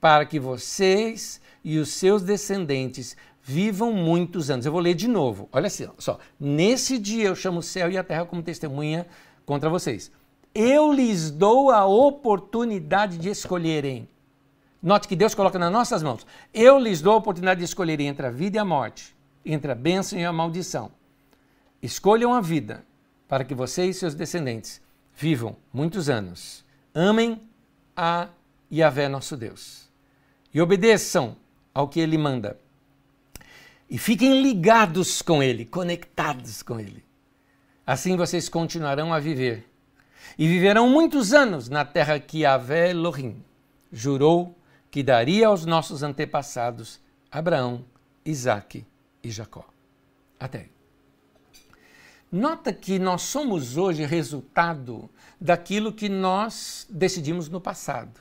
para 0.01 0.25
que 0.25 0.41
vocês 0.41 1.43
e 1.63 1.79
os 1.79 1.91
seus 1.91 2.23
descendentes 2.23 3.17
vivam 3.43 3.93
muitos 3.93 4.51
anos. 4.51 4.65
Eu 4.65 4.73
vou 4.73 4.81
ler 4.81 4.95
de 4.95 5.09
novo. 5.09 5.49
Olha 5.53 5.67
assim, 5.67 5.89
só. 5.99 6.19
Nesse 6.41 6.99
dia 6.99 7.29
eu 7.29 7.37
chamo 7.37 7.59
o 7.59 7.63
céu 7.63 7.91
e 7.91 7.99
a 7.99 8.05
terra 8.05 8.25
como 8.25 8.43
testemunha 8.43 9.07
contra 9.45 9.69
vocês. 9.69 10.11
Eu 10.55 10.93
lhes 10.93 11.33
dou 11.33 11.71
a 11.71 11.85
oportunidade 11.85 13.19
de 13.19 13.29
escolherem. 13.29 14.09
Note 14.81 15.09
que 15.09 15.17
Deus 15.17 15.35
coloca 15.35 15.59
nas 15.59 15.73
nossas 15.73 16.03
mãos. 16.03 16.25
Eu 16.53 16.79
lhes 16.79 17.01
dou 17.01 17.15
a 17.15 17.17
oportunidade 17.17 17.59
de 17.59 17.65
escolherem 17.65 18.07
entre 18.07 18.27
a 18.27 18.31
vida 18.31 18.57
e 18.57 18.61
a 18.61 18.65
morte, 18.65 19.17
entre 19.45 19.73
a 19.73 19.75
bênção 19.75 20.17
e 20.19 20.25
a 20.25 20.33
maldição. 20.33 20.93
Escolham 21.83 22.33
a 22.33 22.41
vida, 22.41 22.85
para 23.27 23.45
que 23.45 23.55
vocês 23.55 23.97
e 23.97 23.99
seus 23.99 24.15
descendentes 24.15 24.81
vivam 25.17 25.57
muitos 25.73 26.09
anos, 26.09 26.65
amem 26.95 27.41
a 27.97 28.29
Yahvé 28.73 29.09
nosso 29.09 29.37
Deus 29.37 29.89
e 30.53 30.61
obedeçam 30.61 31.37
ao 31.75 31.89
que 31.89 31.99
ele 31.99 32.17
manda. 32.17 32.59
E 33.91 33.99
fiquem 33.99 34.41
ligados 34.41 35.21
com 35.21 35.43
ele, 35.43 35.65
conectados 35.65 36.63
com 36.63 36.79
ele. 36.79 37.05
Assim 37.85 38.17
vocês 38.17 38.49
continuarão 38.49 39.13
a 39.13 39.19
viver 39.19 39.69
e 40.39 40.49
viverão 40.49 40.89
muitos 40.89 41.33
anos 41.33 41.69
na 41.69 41.85
terra 41.85 42.19
que 42.19 42.41
Yahvé 42.41 42.91
Elohim 42.91 43.43
jurou 43.93 44.57
que 44.91 45.03
daria 45.03 45.49
aos 45.49 45.65
nossos 45.65 46.03
antepassados 46.03 47.01
Abraão, 47.31 47.85
Isaque 48.25 48.87
e 49.23 49.31
Jacó. 49.31 49.65
Até 50.39 50.59
aí. 50.59 50.71
Nota 52.31 52.73
que 52.73 52.99
nós 52.99 53.23
somos 53.23 53.77
hoje 53.77 54.05
resultado 54.05 55.09
daquilo 55.41 55.93
que 55.93 56.09
nós 56.09 56.87
decidimos 56.91 57.49
no 57.49 57.61
passado. 57.61 58.21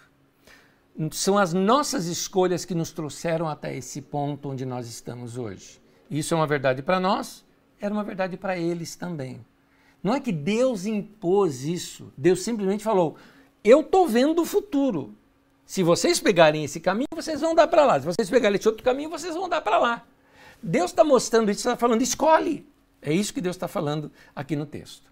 São 1.12 1.38
as 1.38 1.54
nossas 1.54 2.06
escolhas 2.06 2.66
que 2.66 2.76
nos 2.76 2.92
trouxeram 2.92 3.48
até 3.48 3.76
esse 3.76 4.02
ponto 4.02 4.50
onde 4.50 4.66
nós 4.66 4.88
estamos 4.88 5.38
hoje. 5.38 5.82
Isso 6.10 6.34
é 6.34 6.38
uma 6.38 6.46
verdade 6.46 6.84
para 6.84 7.00
nós, 7.00 7.44
era 7.82 7.94
uma 7.94 8.04
verdade 8.04 8.38
para 8.38 8.58
eles 8.58 8.96
também. 8.96 9.44
Não 10.04 10.14
é 10.14 10.20
que 10.20 10.34
Deus 10.34 10.86
impôs 10.86 11.64
isso, 11.64 12.12
Deus 12.18 12.44
simplesmente 12.44 12.84
falou: 12.84 13.16
Eu 13.64 13.80
estou 13.80 14.08
vendo 14.08 14.42
o 14.42 14.46
futuro. 14.46 15.16
Se 15.66 15.82
vocês 15.82 16.20
pegarem 16.20 16.66
esse 16.66 16.82
caminho, 16.82 17.08
vocês 17.16 17.40
vão 17.40 17.56
dar 17.56 17.68
para 17.68 17.86
lá. 17.86 18.00
Se 18.00 18.06
vocês 18.06 18.30
pegarem 18.30 18.58
esse 18.58 18.68
outro 18.68 18.84
caminho, 18.84 19.10
vocês 19.10 19.34
vão 19.34 19.48
dar 19.48 19.62
para 19.62 19.78
lá. 19.78 20.06
Deus 20.62 20.92
está 20.92 21.04
mostrando 21.06 21.50
isso, 21.50 21.62
está 21.62 21.78
falando: 21.78 22.02
escolhe. 22.02 22.68
É 23.02 23.14
isso 23.14 23.34
que 23.34 23.42
Deus 23.42 23.56
está 23.56 23.68
falando 23.68 24.12
aqui 24.36 24.56
no 24.56 24.66
texto. 24.66 25.12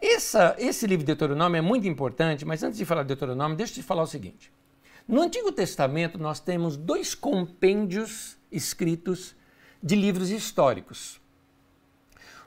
Essa, 0.00 0.56
esse 0.58 0.84
livro 0.84 1.04
de 1.04 1.14
Deuteronômio 1.14 1.58
é 1.58 1.62
muito 1.62 1.86
importante, 1.86 2.44
mas 2.44 2.62
antes 2.64 2.76
de 2.76 2.84
falar 2.84 3.02
de 3.02 3.08
Deuteronômio, 3.08 3.56
deixa 3.56 3.72
eu 3.72 3.76
te 3.76 3.82
falar 3.84 4.02
o 4.02 4.06
seguinte. 4.06 4.52
No 5.06 5.22
Antigo 5.22 5.52
Testamento, 5.52 6.18
nós 6.18 6.40
temos 6.40 6.76
dois 6.76 7.14
compêndios 7.14 8.36
escritos 8.50 9.36
de 9.80 9.94
livros 9.94 10.30
históricos. 10.30 11.20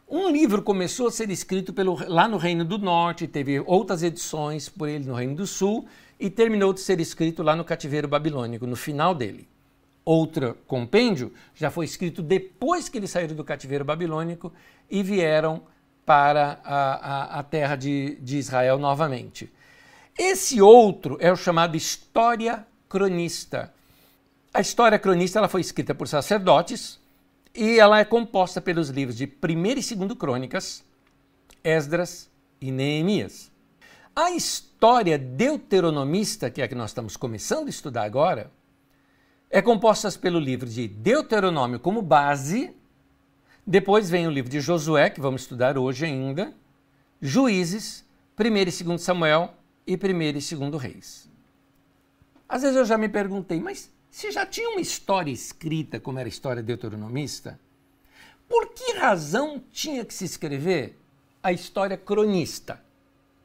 Um 0.08 0.30
livro 0.30 0.62
começou 0.62 1.08
a 1.08 1.12
ser 1.12 1.32
escrito 1.32 1.74
pelo, 1.74 1.98
lá 2.08 2.28
no 2.28 2.38
Reino 2.38 2.64
do 2.64 2.78
Norte, 2.78 3.28
teve 3.28 3.60
outras 3.62 4.04
edições 4.04 4.70
por 4.70 4.88
ele 4.88 5.06
no 5.06 5.16
Reino 5.16 5.36
do 5.36 5.48
Sul 5.48 5.88
e 6.20 6.30
terminou 6.30 6.72
de 6.74 6.82
ser 6.82 7.00
escrito 7.00 7.42
lá 7.42 7.56
no 7.56 7.66
cativeiro 7.66 8.08
babilônico, 8.08 8.68
no 8.68 8.76
final 8.76 9.16
dele. 9.16 9.48
Outro 10.06 10.56
compêndio 10.68 11.34
já 11.56 11.72
foi 11.72 11.86
escrito 11.86 12.22
depois 12.22 12.88
que 12.88 13.00
eles 13.00 13.10
saíram 13.10 13.36
do 13.36 13.44
cativeiro 13.44 13.84
babilônico 13.84 14.54
e 14.88 15.02
vieram 15.02 15.64
para 16.06 16.62
a, 16.64 16.94
a, 16.94 17.40
a 17.40 17.44
terra 17.44 17.76
de, 17.76 18.16
de 18.22 18.38
Israel 18.38 18.78
novamente. 18.78 19.52
Esse 20.16 20.62
outro 20.62 21.18
é 21.20 21.32
o 21.32 21.36
chamado 21.36 21.76
História 21.76 22.66
Cronista. 22.88 23.74
A 24.54 24.62
História 24.62 25.00
Cronista 25.00 25.40
ela 25.40 25.48
foi 25.48 25.62
escrita 25.62 25.96
por 25.96 26.08
sacerdotes 26.08 27.04
e 27.56 27.80
ela 27.80 28.00
é 28.00 28.06
composta 28.06 28.60
pelos 28.60 28.90
livros 28.90 29.16
de 29.16 29.26
1 29.26 29.66
e 29.66 29.96
2 29.96 30.18
Crônicas, 30.18 30.84
Esdras 31.64 32.30
e 32.60 32.72
Neemias. 32.72 33.52
A 34.16 34.32
história 34.32 35.18
deuteronomista, 35.18 36.50
que 36.50 36.62
é 36.62 36.66
a 36.66 36.68
que 36.68 36.76
nós 36.76 36.90
estamos 36.90 37.16
começando 37.16 37.68
a 37.68 37.70
estudar 37.70 38.04
agora, 38.04 38.52
é 39.50 39.62
composta 39.62 40.12
pelo 40.12 40.40
livro 40.40 40.68
de 40.68 40.88
Deuteronômio 40.88 41.80
como 41.80 42.02
base, 42.02 42.76
depois 43.66 44.10
vem 44.10 44.28
o 44.28 44.32
livro 44.32 44.52
de 44.52 44.60
Josué, 44.60 45.10
que 45.10 45.22
vamos 45.22 45.44
estudar 45.44 45.78
hoje 45.78 46.06
ainda, 46.06 46.54
Juízes, 47.22 48.06
1 48.38 48.58
e 48.58 48.84
2 48.84 49.02
Samuel 49.02 49.54
e 49.88 49.96
1 49.96 50.22
e 50.22 50.34
2 50.34 50.82
Reis. 50.82 51.30
Às 52.48 52.62
vezes 52.62 52.78
eu 52.78 52.86
já 52.86 52.98
me 52.98 53.10
perguntei, 53.10 53.60
mas 53.60 53.92
se 54.16 54.32
já 54.32 54.46
tinha 54.46 54.70
uma 54.70 54.80
história 54.80 55.30
escrita, 55.30 56.00
como 56.00 56.18
era 56.18 56.26
a 56.26 56.30
história 56.30 56.64
deuteronomista, 56.64 57.60
por 58.48 58.70
que 58.70 58.94
razão 58.94 59.62
tinha 59.74 60.06
que 60.06 60.14
se 60.14 60.24
escrever 60.24 60.98
a 61.44 61.52
história 61.52 61.98
cronista, 61.98 62.82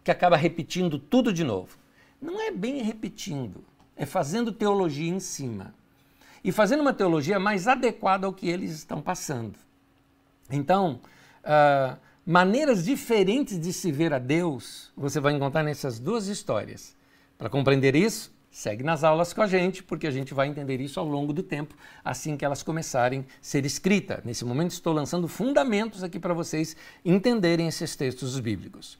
que 0.04 0.12
acaba 0.12 0.36
repetindo 0.36 0.96
tudo 0.96 1.32
de 1.32 1.42
novo? 1.42 1.76
Não 2.22 2.40
é 2.40 2.52
bem 2.52 2.84
repetindo, 2.84 3.64
é 3.96 4.06
fazendo 4.06 4.52
teologia 4.52 5.10
em 5.10 5.18
cima 5.18 5.74
e 6.44 6.52
fazendo 6.52 6.82
uma 6.82 6.94
teologia 6.94 7.40
mais 7.40 7.66
adequada 7.66 8.28
ao 8.28 8.32
que 8.32 8.48
eles 8.48 8.70
estão 8.70 9.02
passando. 9.02 9.58
Então, 10.48 11.00
uh, 11.42 11.98
maneiras 12.24 12.84
diferentes 12.84 13.58
de 13.58 13.72
se 13.72 13.90
ver 13.90 14.14
a 14.14 14.20
Deus 14.20 14.92
você 14.96 15.18
vai 15.18 15.32
encontrar 15.32 15.64
nessas 15.64 15.98
duas 15.98 16.28
histórias. 16.28 16.94
Para 17.36 17.50
compreender 17.50 17.96
isso, 17.96 18.32
segue 18.50 18.82
nas 18.82 19.04
aulas 19.04 19.32
com 19.32 19.42
a 19.42 19.46
gente, 19.46 19.82
porque 19.82 20.06
a 20.06 20.10
gente 20.10 20.34
vai 20.34 20.48
entender 20.48 20.80
isso 20.80 20.98
ao 20.98 21.06
longo 21.06 21.32
do 21.32 21.42
tempo, 21.42 21.74
assim 22.04 22.36
que 22.36 22.44
elas 22.44 22.62
começarem 22.62 23.20
a 23.20 23.24
ser 23.40 23.64
escritas. 23.64 24.24
Nesse 24.24 24.44
momento, 24.44 24.72
estou 24.72 24.92
lançando 24.92 25.28
fundamentos 25.28 26.02
aqui 26.02 26.18
para 26.18 26.34
vocês 26.34 26.76
entenderem 27.04 27.68
esses 27.68 27.94
textos 27.94 28.38
bíblicos. 28.40 28.98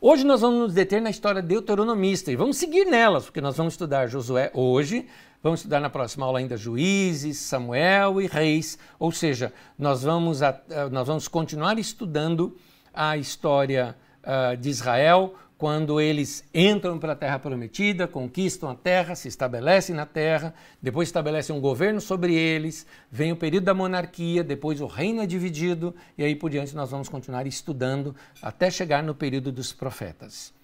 Hoje 0.00 0.24
nós 0.24 0.42
vamos 0.42 0.60
nos 0.60 0.74
deter 0.74 1.00
na 1.00 1.10
história 1.10 1.40
deuteronomista 1.40 2.30
e 2.30 2.36
vamos 2.36 2.58
seguir 2.58 2.84
nelas, 2.84 3.24
porque 3.24 3.40
nós 3.40 3.56
vamos 3.56 3.74
estudar 3.74 4.08
Josué 4.08 4.50
hoje, 4.52 5.06
Vamos 5.46 5.60
estudar 5.60 5.78
na 5.78 5.88
próxima 5.88 6.26
aula 6.26 6.40
ainda 6.40 6.56
Juízes, 6.56 7.38
Samuel 7.38 8.20
e 8.20 8.26
Reis, 8.26 8.76
ou 8.98 9.12
seja, 9.12 9.52
nós 9.78 10.02
vamos, 10.02 10.42
a, 10.42 10.60
nós 10.90 11.06
vamos 11.06 11.28
continuar 11.28 11.78
estudando 11.78 12.56
a 12.92 13.16
história 13.16 13.94
uh, 14.24 14.56
de 14.56 14.68
Israel 14.68 15.34
quando 15.58 16.00
eles 16.00 16.44
entram 16.52 16.98
para 16.98 17.12
a 17.12 17.16
terra 17.16 17.38
prometida, 17.38 18.06
conquistam 18.06 18.68
a 18.68 18.74
terra, 18.74 19.14
se 19.14 19.28
estabelecem 19.28 19.96
na 19.96 20.04
terra, 20.04 20.54
depois 20.82 21.08
estabelecem 21.08 21.56
um 21.56 21.60
governo 21.60 22.00
sobre 22.00 22.34
eles, 22.34 22.86
vem 23.10 23.32
o 23.32 23.36
período 23.36 23.64
da 23.64 23.74
monarquia, 23.74 24.44
depois 24.44 24.80
o 24.80 24.86
reino 24.86 25.22
é 25.22 25.26
dividido 25.26 25.94
e 26.18 26.24
aí 26.24 26.36
por 26.36 26.50
diante 26.50 26.76
nós 26.76 26.90
vamos 26.90 27.08
continuar 27.08 27.46
estudando 27.46 28.14
até 28.42 28.70
chegar 28.70 29.02
no 29.02 29.14
período 29.14 29.50
dos 29.50 29.72
profetas. 29.72 30.54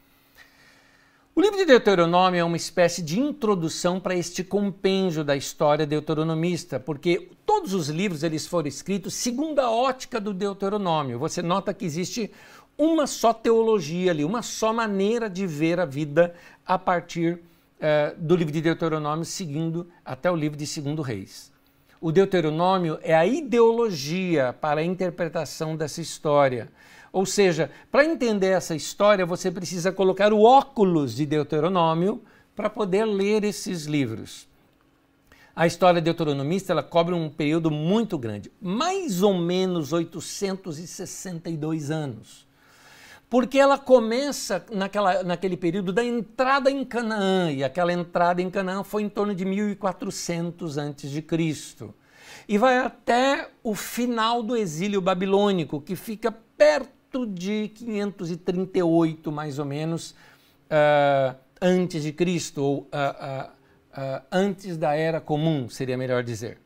O 1.35 1.41
livro 1.41 1.57
de 1.57 1.65
Deuteronômio 1.65 2.39
é 2.39 2.45
uma 2.45 2.59
espécie 2.59 3.01
de 3.01 3.19
introdução 3.19 3.99
para 3.99 4.15
este 4.15 4.45
compêndio 4.45 5.25
da 5.25 5.35
história 5.35 5.87
deuteronomista, 5.87 6.79
porque 6.79 7.31
todos 7.47 7.73
os 7.73 7.89
livros 7.89 8.23
eles 8.23 8.47
foram 8.47 8.69
escritos 8.69 9.15
segundo 9.15 9.59
a 9.59 9.71
ótica 9.71 10.21
do 10.21 10.35
Deuteronômio. 10.35 11.19
Você 11.19 11.41
nota 11.41 11.73
que 11.73 11.87
existe 11.87 12.31
uma 12.77 13.07
só 13.07 13.33
teologia 13.33 14.11
ali, 14.11 14.25
uma 14.25 14.43
só 14.43 14.73
maneira 14.73 15.29
de 15.29 15.47
ver 15.47 15.79
a 15.79 15.85
vida 15.85 16.35
a 16.67 16.79
partir 16.79 17.35
uh, 17.35 18.19
do 18.19 18.35
livro 18.35 18.53
de 18.53 18.61
Deuteronômio, 18.61 19.25
seguindo 19.25 19.89
até 20.05 20.31
o 20.31 20.37
livro 20.37 20.57
de 20.57 20.67
Segundo 20.67 21.03
Reis. 21.03 21.53
O 22.01 22.11
Deuteronômio 22.11 22.99
é 23.03 23.15
a 23.15 23.25
ideologia 23.25 24.53
para 24.61 24.81
a 24.81 24.85
interpretação 24.85 25.77
dessa 25.77 26.01
história. 26.01 26.69
Ou 27.13 27.25
seja, 27.25 27.71
para 27.91 28.05
entender 28.05 28.49
essa 28.49 28.75
história, 28.75 29.25
você 29.25 29.51
precisa 29.51 29.93
colocar 29.93 30.33
o 30.33 30.43
óculos 30.43 31.15
de 31.15 31.25
Deuteronômio 31.27 32.21
para 32.57 32.69
poder 32.69 33.05
ler 33.05 33.45
esses 33.45 33.85
livros. 33.85 34.49
A 35.55 35.67
história 35.67 36.01
deuteronomista 36.01 36.73
ela 36.73 36.83
cobre 36.83 37.15
um 37.15 37.29
período 37.29 37.71
muito 37.71 38.17
grande, 38.17 38.51
mais 38.61 39.23
ou 39.23 39.35
menos 39.35 39.93
862 39.93 41.91
anos. 41.91 42.47
Porque 43.33 43.59
ela 43.59 43.79
começa 43.79 44.63
naquela, 44.71 45.23
naquele 45.23 45.57
período 45.57 45.91
da 45.91 46.05
entrada 46.05 46.71
em 46.71 46.85
Canaã, 46.85 47.51
e 47.51 47.65
aquela 47.65 47.91
entrada 47.91 48.43
em 48.43 48.51
Canaã 48.51 48.85
foi 48.85 49.05
em 49.05 49.09
torno 49.09 49.35
de 49.35 49.43
1400 49.47 50.77
a.C. 50.77 51.25
E 52.47 52.59
vai 52.59 52.77
até 52.77 53.49
o 53.63 53.75
final 53.75 54.43
do 54.43 54.55
exílio 54.55 55.01
babilônico, 55.01 55.81
que 55.81 55.97
fica 55.97 56.31
perto 56.31 57.27
de 57.27 57.69
538, 57.69 59.33
mais 59.33 59.59
ou 59.59 59.65
menos, 59.65 60.11
uh, 60.11 61.35
antes 61.59 62.03
de 62.03 62.13
Cristo, 62.13 62.63
ou 62.63 62.81
uh, 62.81 63.49
uh, 63.49 64.23
antes 64.31 64.77
da 64.77 64.95
era 64.95 65.23
comum, 65.23 65.71
seria 65.71 65.97
melhor 65.97 66.23
dizer. 66.23 66.59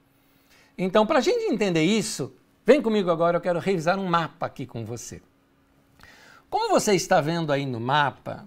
Então, 0.77 1.07
para 1.07 1.21
a 1.21 1.23
gente 1.23 1.45
entender 1.45 1.85
isso, 1.85 2.35
vem 2.65 2.83
comigo 2.83 3.09
agora, 3.09 3.37
eu 3.37 3.41
quero 3.41 3.61
revisar 3.61 4.01
um 4.01 4.07
mapa 4.07 4.47
aqui 4.47 4.67
com 4.67 4.85
você. 4.85 5.23
Como 6.49 6.71
você 6.71 6.95
está 6.95 7.21
vendo 7.21 7.53
aí 7.53 7.67
no 7.67 7.81
mapa, 7.81 8.47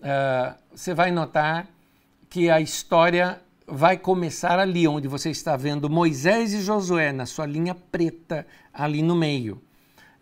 uh, 0.00 0.54
você 0.74 0.94
vai 0.94 1.10
notar 1.10 1.68
que 2.30 2.48
a 2.48 2.60
história 2.60 3.40
vai 3.66 3.96
começar 3.96 4.58
ali, 4.58 4.86
onde 4.86 5.08
você 5.08 5.30
está 5.30 5.56
vendo 5.56 5.90
Moisés 5.90 6.52
e 6.52 6.62
Josué 6.62 7.12
na 7.12 7.26
sua 7.26 7.46
linha 7.46 7.74
preta, 7.74 8.46
ali 8.72 9.02
no 9.02 9.16
meio. 9.16 9.60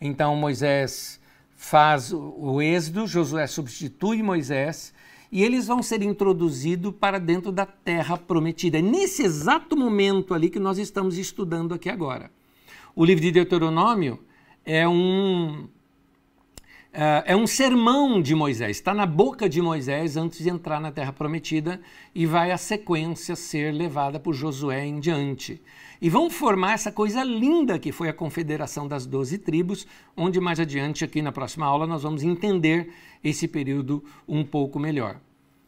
Então, 0.01 0.35
Moisés 0.37 1.21
faz 1.55 2.13
o 2.13 2.61
êxodo, 2.63 3.07
Josué 3.07 3.47
substitui 3.47 4.23
Moisés 4.23 4.93
e 5.31 5.43
eles 5.43 5.67
vão 5.67 5.83
ser 5.83 6.03
introduzidos 6.03 6.95
para 6.99 7.19
dentro 7.19 7.53
da 7.53 7.67
terra 7.67 8.17
prometida. 8.17 8.79
É 8.79 8.83
nesse 8.83 9.23
exato 9.23 9.77
momento 9.77 10.35
ali 10.35 10.51
que 10.51 10.59
nós 10.59 10.79
estamos 10.79 11.19
estudando 11.19 11.75
aqui 11.75 11.89
agora. 11.89 12.31
O 12.95 13.05
livro 13.05 13.23
de 13.23 13.33
Deuteronômio 13.33 14.19
é 14.65 14.87
um 14.89 15.69
é 16.93 17.35
um 17.35 17.47
sermão 17.47 18.21
de 18.21 18.35
Moisés, 18.35 18.77
está 18.77 18.93
na 18.93 19.07
boca 19.07 19.49
de 19.49 19.63
Moisés 19.63 20.17
antes 20.17 20.41
de 20.41 20.51
entrar 20.51 20.79
na 20.79 20.93
Terra 20.93 21.13
Prometida 21.13 21.81
e 22.15 22.27
vai 22.27 22.51
a 22.51 22.59
sequência 22.59 23.35
ser 23.35 23.73
levada 23.73 24.21
por 24.21 24.35
Josué 24.35 24.85
em 24.85 25.01
diante. 25.01 25.63
E 26.03 26.11
vão 26.11 26.29
formar 26.29 26.75
essa 26.75 26.93
coisa 26.93 27.25
linda 27.25 27.79
que 27.79 27.93
foi 27.93 28.11
a 28.11 28.13
Confederação 28.13 28.87
das 28.87 29.07
Doze 29.07 29.39
Tribos, 29.39 29.87
onde 30.15 30.39
mais 30.39 30.61
adiante, 30.61 31.05
aqui 31.05 31.23
na 31.23 31.33
próxima 31.33 31.65
aula, 31.65 31.87
nós 31.87 32.03
vamos 32.03 32.23
entender 32.23 32.93
esse 33.25 33.49
período 33.49 34.05
um 34.29 34.45
pouco 34.45 34.79
melhor. 34.79 35.19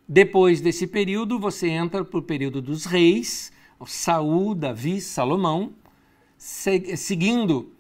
Depois 0.06 0.60
desse 0.60 0.86
período, 0.86 1.38
você 1.38 1.68
entra 1.68 2.04
para 2.04 2.18
o 2.18 2.22
período 2.22 2.60
dos 2.60 2.84
reis, 2.84 3.50
Saul, 3.86 4.54
Davi, 4.54 5.00
Salomão, 5.00 5.72
seguindo 6.36 7.73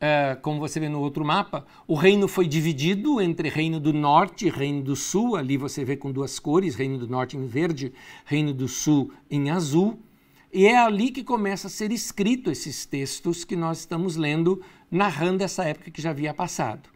é, 0.00 0.36
como 0.40 0.60
você 0.60 0.78
vê 0.78 0.88
no 0.88 1.00
outro 1.00 1.24
mapa, 1.24 1.66
o 1.86 1.94
reino 1.94 2.28
foi 2.28 2.46
dividido 2.46 3.20
entre 3.20 3.48
reino 3.48 3.80
do 3.80 3.92
norte 3.92 4.46
e 4.46 4.50
reino 4.50 4.82
do 4.82 4.94
sul. 4.94 5.36
Ali 5.36 5.56
você 5.56 5.84
vê 5.84 5.96
com 5.96 6.12
duas 6.12 6.38
cores, 6.38 6.74
reino 6.74 6.98
do 6.98 7.08
norte 7.08 7.36
em 7.36 7.46
verde, 7.46 7.92
reino 8.24 8.54
do 8.54 8.68
sul 8.68 9.12
em 9.30 9.50
azul. 9.50 9.98
E 10.52 10.66
é 10.66 10.78
ali 10.78 11.10
que 11.10 11.24
começa 11.24 11.66
a 11.66 11.70
ser 11.70 11.92
escrito 11.92 12.50
esses 12.50 12.86
textos 12.86 13.44
que 13.44 13.56
nós 13.56 13.80
estamos 13.80 14.16
lendo, 14.16 14.62
narrando 14.90 15.42
essa 15.42 15.64
época 15.64 15.90
que 15.90 16.00
já 16.00 16.10
havia 16.10 16.32
passado. 16.32 16.88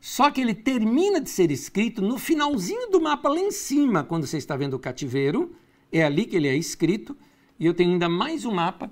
Só 0.00 0.30
que 0.30 0.40
ele 0.40 0.54
termina 0.54 1.20
de 1.20 1.28
ser 1.28 1.50
escrito 1.50 2.00
no 2.00 2.18
finalzinho 2.18 2.90
do 2.90 3.00
mapa, 3.00 3.28
lá 3.28 3.38
em 3.38 3.50
cima, 3.50 4.04
quando 4.04 4.26
você 4.26 4.38
está 4.38 4.56
vendo 4.56 4.74
o 4.74 4.78
cativeiro. 4.78 5.54
É 5.92 6.02
ali 6.02 6.24
que 6.24 6.36
ele 6.36 6.48
é 6.48 6.56
escrito. 6.56 7.16
E 7.58 7.66
eu 7.66 7.74
tenho 7.74 7.92
ainda 7.92 8.08
mais 8.08 8.44
um 8.44 8.52
mapa 8.52 8.90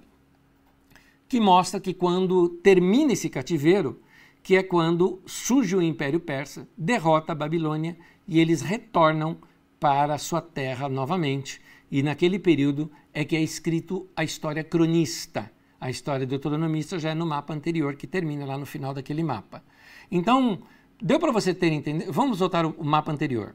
que 1.29 1.41
mostra 1.41 1.81
que 1.81 1.93
quando 1.93 2.49
termina 2.49 3.13
esse 3.13 3.29
cativeiro, 3.29 4.01
que 4.43 4.57
é 4.57 4.63
quando 4.63 5.21
surge 5.27 5.75
o 5.75 5.83
Império 5.83 6.21
Persa, 6.21 6.69
derrota 6.79 7.33
a 7.33 7.35
Babilônia 7.35 7.97
e 8.29 8.39
eles 8.39 8.63
retornam 8.63 9.39
para 9.81 10.19
sua 10.19 10.41
terra 10.41 10.89
novamente. 10.89 11.61
E 11.91 12.03
naquele 12.03 12.39
período 12.39 12.91
é 13.13 13.25
que 13.25 13.37
é 13.37 13.43
escrito 13.43 14.09
a 14.15 14.23
história 14.23 14.63
cronista. 14.63 15.51
A 15.81 15.91
história 15.91 16.27
deuteronomista 16.27 16.99
já 16.99 17.11
é 17.11 17.15
no 17.15 17.27
mapa 17.27 17.53
anterior, 17.53 17.97
que 17.97 18.07
termina 18.07 18.47
lá 18.47 18.57
no 18.57 18.67
final 18.67 18.95
daquele 18.95 19.23
mapa. 19.23 19.63
Então, 20.11 20.61
deu 21.01 21.19
para 21.19 21.33
você 21.33 21.53
ter 21.53 21.73
entendido? 21.73 22.13
Vamos 22.13 22.39
voltar 22.39 22.65
o 22.65 22.85
mapa 22.85 23.13
anterior. 23.13 23.55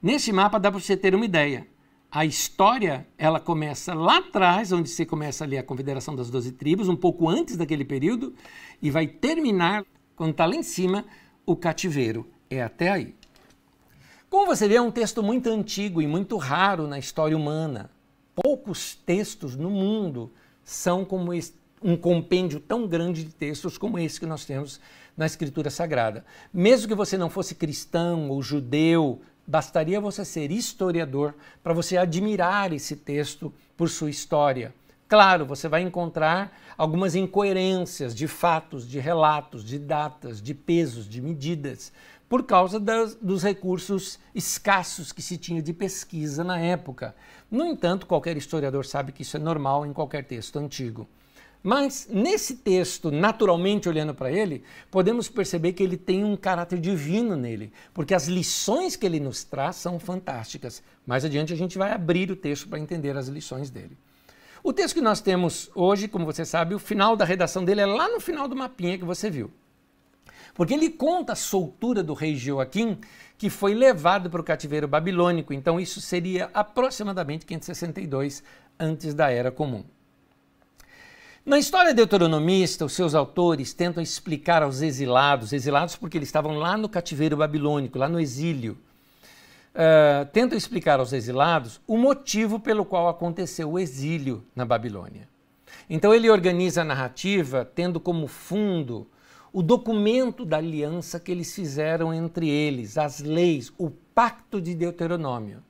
Nesse 0.00 0.32
mapa 0.32 0.58
dá 0.58 0.70
para 0.70 0.80
você 0.80 0.96
ter 0.96 1.14
uma 1.14 1.24
ideia 1.24 1.66
a 2.16 2.24
história 2.24 3.06
ela 3.18 3.38
começa 3.38 3.92
lá 3.92 4.16
atrás, 4.16 4.72
onde 4.72 4.88
você 4.88 5.04
começa 5.04 5.44
ali 5.44 5.58
a 5.58 5.62
Confederação 5.62 6.16
das 6.16 6.30
Doze 6.30 6.50
Tribos, 6.50 6.88
um 6.88 6.96
pouco 6.96 7.28
antes 7.28 7.58
daquele 7.58 7.84
período, 7.84 8.32
e 8.80 8.90
vai 8.90 9.06
terminar, 9.06 9.84
quando 10.16 10.30
está 10.30 10.46
lá 10.46 10.56
em 10.56 10.62
cima, 10.62 11.04
o 11.44 11.54
cativeiro. 11.54 12.26
É 12.48 12.62
até 12.62 12.88
aí. 12.88 13.14
Como 14.30 14.46
você 14.46 14.66
vê, 14.66 14.76
é 14.76 14.80
um 14.80 14.90
texto 14.90 15.22
muito 15.22 15.50
antigo 15.50 16.00
e 16.00 16.06
muito 16.06 16.38
raro 16.38 16.86
na 16.86 16.98
história 16.98 17.36
humana. 17.36 17.90
Poucos 18.34 18.94
textos 18.94 19.54
no 19.54 19.68
mundo 19.68 20.32
são 20.64 21.04
como 21.04 21.32
um 21.82 21.98
compêndio 21.98 22.60
tão 22.60 22.88
grande 22.88 23.24
de 23.24 23.34
textos 23.34 23.76
como 23.76 23.98
esse 23.98 24.18
que 24.18 24.24
nós 24.24 24.46
temos 24.46 24.80
na 25.14 25.26
Escritura 25.26 25.68
Sagrada. 25.68 26.24
Mesmo 26.50 26.88
que 26.88 26.94
você 26.94 27.18
não 27.18 27.28
fosse 27.28 27.54
cristão 27.54 28.30
ou 28.30 28.40
judeu, 28.40 29.20
Bastaria 29.46 30.00
você 30.00 30.24
ser 30.24 30.50
historiador 30.50 31.34
para 31.62 31.72
você 31.72 31.96
admirar 31.96 32.72
esse 32.72 32.96
texto 32.96 33.52
por 33.76 33.88
sua 33.88 34.10
história. 34.10 34.74
Claro, 35.08 35.46
você 35.46 35.68
vai 35.68 35.82
encontrar 35.82 36.52
algumas 36.76 37.14
incoerências 37.14 38.12
de 38.12 38.26
fatos, 38.26 38.88
de 38.88 38.98
relatos, 38.98 39.64
de 39.64 39.78
datas, 39.78 40.42
de 40.42 40.52
pesos, 40.52 41.08
de 41.08 41.22
medidas, 41.22 41.92
por 42.28 42.42
causa 42.42 42.80
das, 42.80 43.14
dos 43.14 43.44
recursos 43.44 44.18
escassos 44.34 45.12
que 45.12 45.22
se 45.22 45.38
tinha 45.38 45.62
de 45.62 45.72
pesquisa 45.72 46.42
na 46.42 46.58
época. 46.58 47.14
No 47.48 47.64
entanto, 47.64 48.04
qualquer 48.04 48.36
historiador 48.36 48.84
sabe 48.84 49.12
que 49.12 49.22
isso 49.22 49.36
é 49.36 49.40
normal 49.40 49.86
em 49.86 49.92
qualquer 49.92 50.24
texto 50.24 50.58
antigo. 50.58 51.08
Mas 51.66 52.06
nesse 52.08 52.58
texto, 52.58 53.10
naturalmente 53.10 53.88
olhando 53.88 54.14
para 54.14 54.30
ele, 54.30 54.62
podemos 54.88 55.28
perceber 55.28 55.72
que 55.72 55.82
ele 55.82 55.96
tem 55.96 56.22
um 56.22 56.36
caráter 56.36 56.78
divino 56.78 57.34
nele, 57.34 57.72
porque 57.92 58.14
as 58.14 58.28
lições 58.28 58.94
que 58.94 59.04
ele 59.04 59.18
nos 59.18 59.42
traz 59.42 59.74
são 59.74 59.98
fantásticas. 59.98 60.80
Mais 61.04 61.24
adiante 61.24 61.52
a 61.52 61.56
gente 61.56 61.76
vai 61.76 61.90
abrir 61.90 62.30
o 62.30 62.36
texto 62.36 62.68
para 62.68 62.78
entender 62.78 63.16
as 63.16 63.26
lições 63.26 63.68
dele. 63.68 63.98
O 64.62 64.72
texto 64.72 64.94
que 64.94 65.00
nós 65.00 65.20
temos 65.20 65.68
hoje, 65.74 66.06
como 66.06 66.24
você 66.24 66.44
sabe, 66.44 66.72
o 66.72 66.78
final 66.78 67.16
da 67.16 67.24
redação 67.24 67.64
dele 67.64 67.80
é 67.80 67.86
lá 67.86 68.08
no 68.10 68.20
final 68.20 68.46
do 68.46 68.54
mapinha 68.54 68.96
que 68.96 69.04
você 69.04 69.28
viu. 69.28 69.50
Porque 70.54 70.72
ele 70.72 70.88
conta 70.88 71.32
a 71.32 71.36
soltura 71.36 72.00
do 72.00 72.14
rei 72.14 72.36
Joaquim, 72.36 72.96
que 73.36 73.50
foi 73.50 73.74
levado 73.74 74.30
para 74.30 74.40
o 74.40 74.44
cativeiro 74.44 74.86
babilônico. 74.86 75.52
Então, 75.52 75.80
isso 75.80 76.00
seria 76.00 76.48
aproximadamente 76.54 77.44
562 77.44 78.44
antes 78.78 79.12
da 79.14 79.32
Era 79.32 79.50
Comum. 79.50 79.82
Na 81.46 81.60
história 81.60 81.94
deuteronomista, 81.94 82.84
os 82.84 82.92
seus 82.92 83.14
autores 83.14 83.72
tentam 83.72 84.02
explicar 84.02 84.64
aos 84.64 84.82
exilados, 84.82 85.52
exilados 85.52 85.94
porque 85.94 86.18
eles 86.18 86.26
estavam 86.26 86.58
lá 86.58 86.76
no 86.76 86.88
cativeiro 86.88 87.36
babilônico, 87.36 88.00
lá 88.00 88.08
no 88.08 88.18
exílio, 88.18 88.76
uh, 89.72 90.26
tentam 90.32 90.58
explicar 90.58 90.98
aos 90.98 91.12
exilados 91.12 91.80
o 91.86 91.96
motivo 91.96 92.58
pelo 92.58 92.84
qual 92.84 93.08
aconteceu 93.08 93.70
o 93.70 93.78
exílio 93.78 94.42
na 94.56 94.64
Babilônia. 94.64 95.28
Então 95.88 96.12
ele 96.12 96.28
organiza 96.28 96.82
a 96.82 96.84
narrativa 96.84 97.64
tendo 97.64 98.00
como 98.00 98.26
fundo 98.26 99.06
o 99.52 99.62
documento 99.62 100.44
da 100.44 100.56
aliança 100.56 101.20
que 101.20 101.30
eles 101.30 101.54
fizeram 101.54 102.12
entre 102.12 102.48
eles, 102.48 102.98
as 102.98 103.20
leis, 103.20 103.72
o 103.78 103.88
pacto 103.88 104.60
de 104.60 104.74
Deuteronômio. 104.74 105.62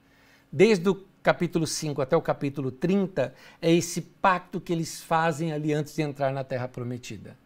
Desde 0.51 0.89
o 0.89 0.95
capítulo 1.27 1.67
5 1.67 2.01
até 2.01 2.17
o 2.17 2.23
capítulo 2.23 2.71
30, 2.71 3.35
é 3.61 3.73
esse 3.73 4.01
pacto 4.01 4.61
que 4.61 4.73
eles 4.73 5.03
fazem 5.03 5.53
ali 5.53 5.73
antes 5.73 5.93
de 5.97 6.01
entrar 6.01 6.33
na 6.33 6.45
terra 6.45 6.69
prometida. 6.69 7.37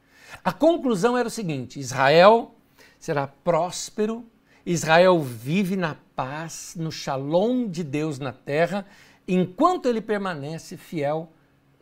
A 0.44 0.52
conclusão 0.52 1.16
era 1.16 1.26
o 1.26 1.30
seguinte: 1.30 1.80
Israel 1.80 2.54
será 2.98 3.26
próspero, 3.26 4.22
Israel 4.66 5.18
vive 5.22 5.76
na 5.76 5.96
paz, 6.14 6.74
no 6.76 6.92
shalom 6.92 7.66
de 7.66 7.82
Deus 7.82 8.18
na 8.18 8.32
terra, 8.32 8.84
enquanto 9.26 9.86
ele 9.86 10.02
permanece 10.02 10.76
fiel 10.76 11.32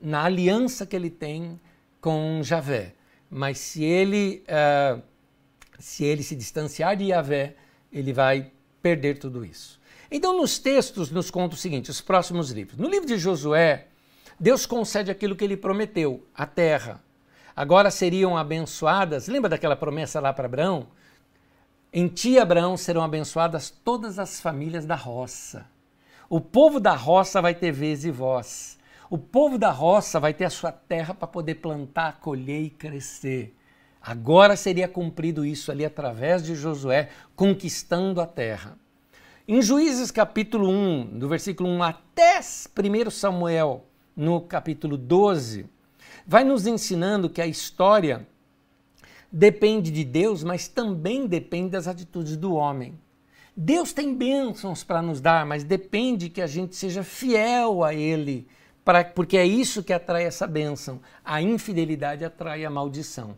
na 0.01 0.23
aliança 0.23 0.87
que 0.87 0.95
ele 0.95 1.11
tem 1.11 1.61
com 2.01 2.41
Javé. 2.45 2.95
Mas 3.29 3.59
se 3.59 3.83
ele 3.83 4.45
uh, 4.47 5.03
se 5.81 6.05
ele 6.05 6.23
se 6.23 6.37
distanciar 6.37 6.97
de 6.97 7.07
Yahvé, 7.07 7.57
ele 7.93 8.13
vai 8.13 8.53
perder 8.81 9.19
tudo 9.19 9.45
isso. 9.45 9.78
Então, 10.11 10.37
nos 10.37 10.59
textos, 10.59 11.11
nos 11.11 11.31
conta 11.31 11.55
o 11.55 11.59
seguinte: 11.59 11.91
os 11.91 12.01
próximos 12.01 12.51
livros. 12.51 12.79
No 12.79 12.89
livro 12.89 13.07
de 13.07 13.19
Josué, 13.19 13.89
Deus 14.39 14.67
concede 14.67 15.11
aquilo 15.11 15.37
que 15.37 15.45
ele 15.45 15.57
prometeu, 15.57 16.25
a 16.35 16.47
terra. 16.47 17.03
Agora 17.55 17.91
seriam 17.91 18.37
abençoadas, 18.37 19.27
lembra 19.27 19.51
daquela 19.51 19.75
promessa 19.75 20.21
lá 20.21 20.33
para 20.33 20.47
Abraão? 20.47 20.87
Em 21.93 22.07
ti, 22.07 22.39
Abraão, 22.39 22.77
serão 22.77 23.03
abençoadas 23.03 23.71
todas 23.71 24.19
as 24.19 24.41
famílias 24.41 24.87
da 24.87 24.95
roça. 24.95 25.67
O 26.31 26.41
povo 26.41 26.79
da 26.79 26.95
roça 26.95 27.43
vai 27.43 27.55
ter 27.55 27.73
vez 27.73 28.05
e 28.05 28.11
voz. 28.11 28.79
O 29.11 29.17
povo 29.17 29.59
da 29.59 29.71
roça 29.71 30.21
vai 30.21 30.35
ter 30.35 30.45
a 30.45 30.51
sua 30.51 30.71
terra 30.71 31.15
para 31.15 31.27
poder 31.27 31.57
plantar, 31.57 32.21
colher 32.21 32.63
e 32.63 32.71
crescer. 32.71 33.57
Agora 34.01 34.55
seria 34.55 34.87
cumprido 34.87 35.45
isso 35.45 35.73
ali 35.73 35.85
através 35.85 36.45
de 36.45 36.55
Josué, 36.55 37.09
conquistando 37.35 38.21
a 38.21 38.27
terra. 38.27 38.79
Em 39.51 39.63
Juízes 39.63 40.11
capítulo 40.11 40.69
1, 40.69 41.19
do 41.19 41.27
versículo 41.27 41.71
1 41.71 41.83
até 41.83 42.39
1 42.39 43.11
Samuel, 43.11 43.87
no 44.15 44.43
capítulo 44.43 44.99
12, 44.99 45.65
vai 46.27 46.45
nos 46.45 46.67
ensinando 46.67 47.31
que 47.31 47.41
a 47.41 47.47
história 47.47 48.29
depende 49.33 49.91
de 49.91 50.05
Deus, 50.05 50.45
mas 50.45 50.69
também 50.69 51.27
depende 51.27 51.71
das 51.71 51.89
atitudes 51.89 52.37
do 52.37 52.53
homem. 52.53 52.93
Deus 53.57 53.91
tem 53.95 54.15
bênçãos 54.15 54.85
para 54.85 55.01
nos 55.01 55.19
dar, 55.19 55.47
mas 55.47 55.65
depende 55.65 56.29
que 56.29 56.43
a 56.43 56.47
gente 56.47 56.77
seja 56.77 57.03
fiel 57.03 57.83
a 57.83 57.95
Ele, 57.95 58.47
pra, 58.85 59.03
porque 59.03 59.39
é 59.39 59.47
isso 59.47 59.83
que 59.83 59.95
atrai 59.95 60.25
essa 60.25 60.47
bênção. 60.47 61.01
A 61.25 61.41
infidelidade 61.41 62.23
atrai 62.23 62.67
a 62.67 62.71
maldição. 62.71 63.35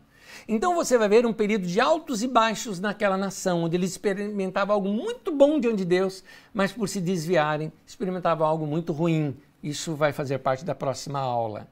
Então 0.47 0.75
você 0.75 0.97
vai 0.97 1.07
ver 1.07 1.25
um 1.25 1.33
período 1.33 1.65
de 1.65 1.79
altos 1.79 2.23
e 2.23 2.27
baixos 2.27 2.79
naquela 2.79 3.17
nação, 3.17 3.63
onde 3.63 3.75
eles 3.75 3.91
experimentavam 3.91 4.75
algo 4.75 4.89
muito 4.89 5.31
bom 5.31 5.59
diante 5.59 5.77
de 5.77 5.85
Deus, 5.85 6.23
mas 6.53 6.71
por 6.71 6.89
se 6.89 6.99
desviarem, 6.99 7.71
experimentavam 7.85 8.47
algo 8.47 8.65
muito 8.65 8.91
ruim. 8.91 9.35
Isso 9.63 9.95
vai 9.95 10.11
fazer 10.11 10.39
parte 10.39 10.65
da 10.65 10.73
próxima 10.73 11.19
aula. 11.19 11.67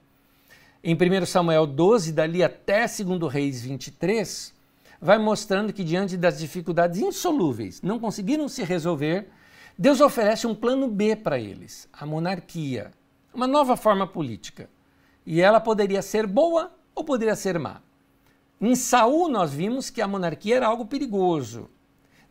Em 0.83 0.95
1 0.95 1.25
Samuel 1.25 1.65
12, 1.65 2.13
dali 2.13 2.43
até 2.43 2.85
2 2.87 3.31
Reis 3.31 3.61
23, 3.61 4.53
vai 5.01 5.17
mostrando 5.17 5.73
que 5.73 5.83
diante 5.83 6.15
das 6.15 6.39
dificuldades 6.39 6.99
insolúveis, 6.99 7.81
não 7.81 7.99
conseguiram 7.99 8.47
se 8.47 8.63
resolver, 8.63 9.29
Deus 9.77 10.01
oferece 10.01 10.45
um 10.45 10.53
plano 10.53 10.87
B 10.87 11.15
para 11.15 11.39
eles, 11.39 11.87
a 11.93 12.05
monarquia, 12.05 12.91
uma 13.33 13.47
nova 13.47 13.77
forma 13.77 14.05
política. 14.05 14.69
E 15.25 15.41
ela 15.41 15.59
poderia 15.59 16.01
ser 16.01 16.27
boa 16.27 16.71
ou 16.93 17.03
poderia 17.03 17.35
ser 17.35 17.57
má. 17.57 17.81
Em 18.61 18.75
Saul 18.75 19.29
nós 19.29 19.53
vimos 19.53 19.89
que 19.89 20.01
a 20.01 20.07
monarquia 20.07 20.57
era 20.57 20.67
algo 20.67 20.85
perigoso. 20.85 21.69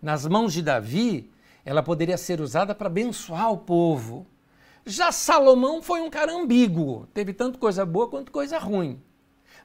Nas 0.00 0.26
mãos 0.26 0.52
de 0.52 0.62
Davi, 0.62 1.30
ela 1.64 1.82
poderia 1.82 2.18
ser 2.18 2.40
usada 2.40 2.74
para 2.74 2.88
abençoar 2.88 3.50
o 3.50 3.58
povo. 3.58 4.26
Já 4.84 5.10
Salomão 5.10 5.82
foi 5.82 6.00
um 6.00 6.10
cara 6.10 6.32
ambíguo, 6.32 7.06
teve 7.12 7.32
tanto 7.32 7.58
coisa 7.58 7.84
boa 7.84 8.08
quanto 8.08 8.30
coisa 8.30 8.58
ruim. 8.58 9.02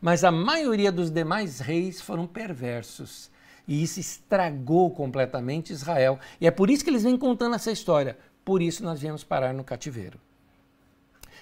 Mas 0.02 0.24
a 0.24 0.32
maioria 0.32 0.92
dos 0.92 1.10
demais 1.10 1.60
reis 1.60 2.02
foram 2.02 2.28
perversos. 2.28 3.30
E 3.68 3.82
isso 3.82 4.00
estragou 4.00 4.92
completamente 4.92 5.72
Israel. 5.72 6.20
E 6.40 6.48
é 6.48 6.52
por 6.52 6.70
isso 6.70 6.84
que 6.84 6.90
eles 6.90 7.04
vêm 7.04 7.18
contando 7.18 7.56
essa 7.56 7.72
história. 7.72 8.18
Por 8.44 8.62
isso 8.62 8.84
nós 8.84 9.00
viemos 9.00 9.24
parar 9.24 9.54
no 9.54 9.64
cativeiro. 9.64 10.20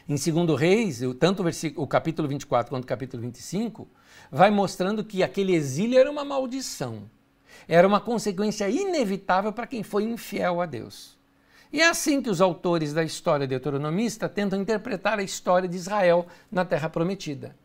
Em 0.07 0.15
2 0.15 0.59
Reis, 0.59 1.01
tanto 1.19 1.43
o, 1.43 1.83
o 1.83 1.87
capítulo 1.87 2.27
24 2.27 2.69
quanto 2.69 2.83
o 2.83 2.87
capítulo 2.87 3.21
25, 3.21 3.87
vai 4.31 4.49
mostrando 4.49 5.03
que 5.03 5.23
aquele 5.23 5.53
exílio 5.53 5.99
era 5.99 6.09
uma 6.09 6.25
maldição. 6.25 7.09
Era 7.67 7.87
uma 7.87 7.99
consequência 7.99 8.69
inevitável 8.69 9.53
para 9.53 9.67
quem 9.67 9.83
foi 9.83 10.03
infiel 10.03 10.61
a 10.61 10.65
Deus. 10.65 11.17
E 11.71 11.81
é 11.81 11.87
assim 11.87 12.21
que 12.21 12.29
os 12.29 12.41
autores 12.41 12.93
da 12.93 13.03
história 13.03 13.47
deuteronomista 13.47 14.27
tentam 14.27 14.59
interpretar 14.59 15.19
a 15.19 15.23
história 15.23 15.69
de 15.69 15.77
Israel 15.77 16.27
na 16.51 16.65
Terra 16.65 16.89
Prometida. 16.89 17.55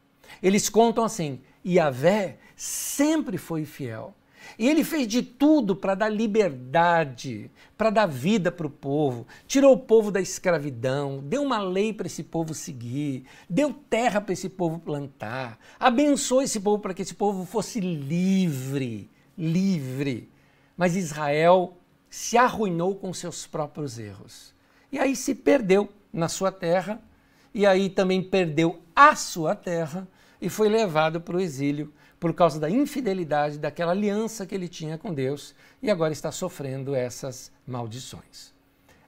Eles 0.43 0.69
contam 0.69 1.05
assim: 1.05 1.41
Yahvé 1.67 2.39
sempre 2.55 3.37
foi 3.39 3.65
fiel. 3.65 4.15
E 4.59 4.69
ele 4.69 4.85
fez 4.85 5.07
de 5.07 5.23
tudo 5.23 5.75
para 5.75 5.95
dar 5.95 6.09
liberdade, 6.09 7.51
para 7.77 7.91
dar 7.91 8.07
vida 8.07 8.51
para 8.51 8.67
o 8.67 8.71
povo. 8.71 9.27
Tirou 9.47 9.75
o 9.75 9.79
povo 9.79 10.11
da 10.11 10.21
escravidão, 10.21 11.23
deu 11.23 11.43
uma 11.43 11.59
lei 11.59 11.93
para 11.93 12.07
esse 12.07 12.23
povo 12.23 12.55
seguir, 12.55 13.25
deu 13.49 13.73
terra 13.73 14.21
para 14.21 14.33
esse 14.33 14.49
povo 14.49 14.79
plantar, 14.79 15.59
abençoou 15.79 16.43
esse 16.43 16.61
povo 16.61 16.79
para 16.79 16.95
que 16.95 17.03
esse 17.03 17.15
povo 17.15 17.45
fosse 17.45 17.81
livre, 17.81 19.11
livre. 19.37 20.31
Mas 20.77 20.97
Israel 20.97 21.77
se 22.09 22.37
arruinou 22.37 22.95
com 22.95 23.13
seus 23.13 23.47
próprios 23.47 23.99
erros. 23.99 24.55
E 24.91 24.99
aí 24.99 25.15
se 25.17 25.35
perdeu 25.35 25.89
na 26.13 26.29
sua 26.29 26.51
terra, 26.51 27.03
e 27.53 27.67
aí 27.67 27.89
também 27.89 28.23
perdeu 28.23 28.81
a 28.95 29.15
sua 29.17 29.55
terra 29.55 30.07
e 30.41 30.49
foi 30.49 30.69
levado 30.69 31.21
para 31.21 31.37
o 31.37 31.41
exílio 31.41 31.93
por 32.19 32.33
causa 32.35 32.59
da 32.59 32.71
infidelidade 32.71 33.59
daquela 33.59 33.93
aliança 33.93 34.47
que 34.47 34.55
ele 34.55 34.69
tinha 34.69 34.97
com 34.97 35.13
Deus 35.13 35.55
e 35.83 35.91
agora 35.91 36.13
está 36.13 36.33
sofrendo 36.33 36.95
essas 36.95 37.53
maldições. 37.67 38.55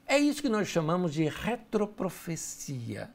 É 0.07 0.19
isso 0.19 0.43
que 0.43 0.49
nós 0.49 0.69
chamamos 0.69 1.13
de 1.13 1.25
retroprofecia. 1.25 3.11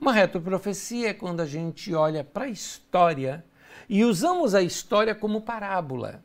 Uma 0.00 0.12
retroprofecia 0.12 1.10
é 1.10 1.14
quando 1.14 1.40
a 1.40 1.46
gente 1.46 1.94
olha 1.94 2.22
para 2.22 2.44
a 2.44 2.48
história 2.48 3.44
e 3.88 4.04
usamos 4.04 4.54
a 4.54 4.62
história 4.62 5.14
como 5.14 5.40
parábola. 5.40 6.22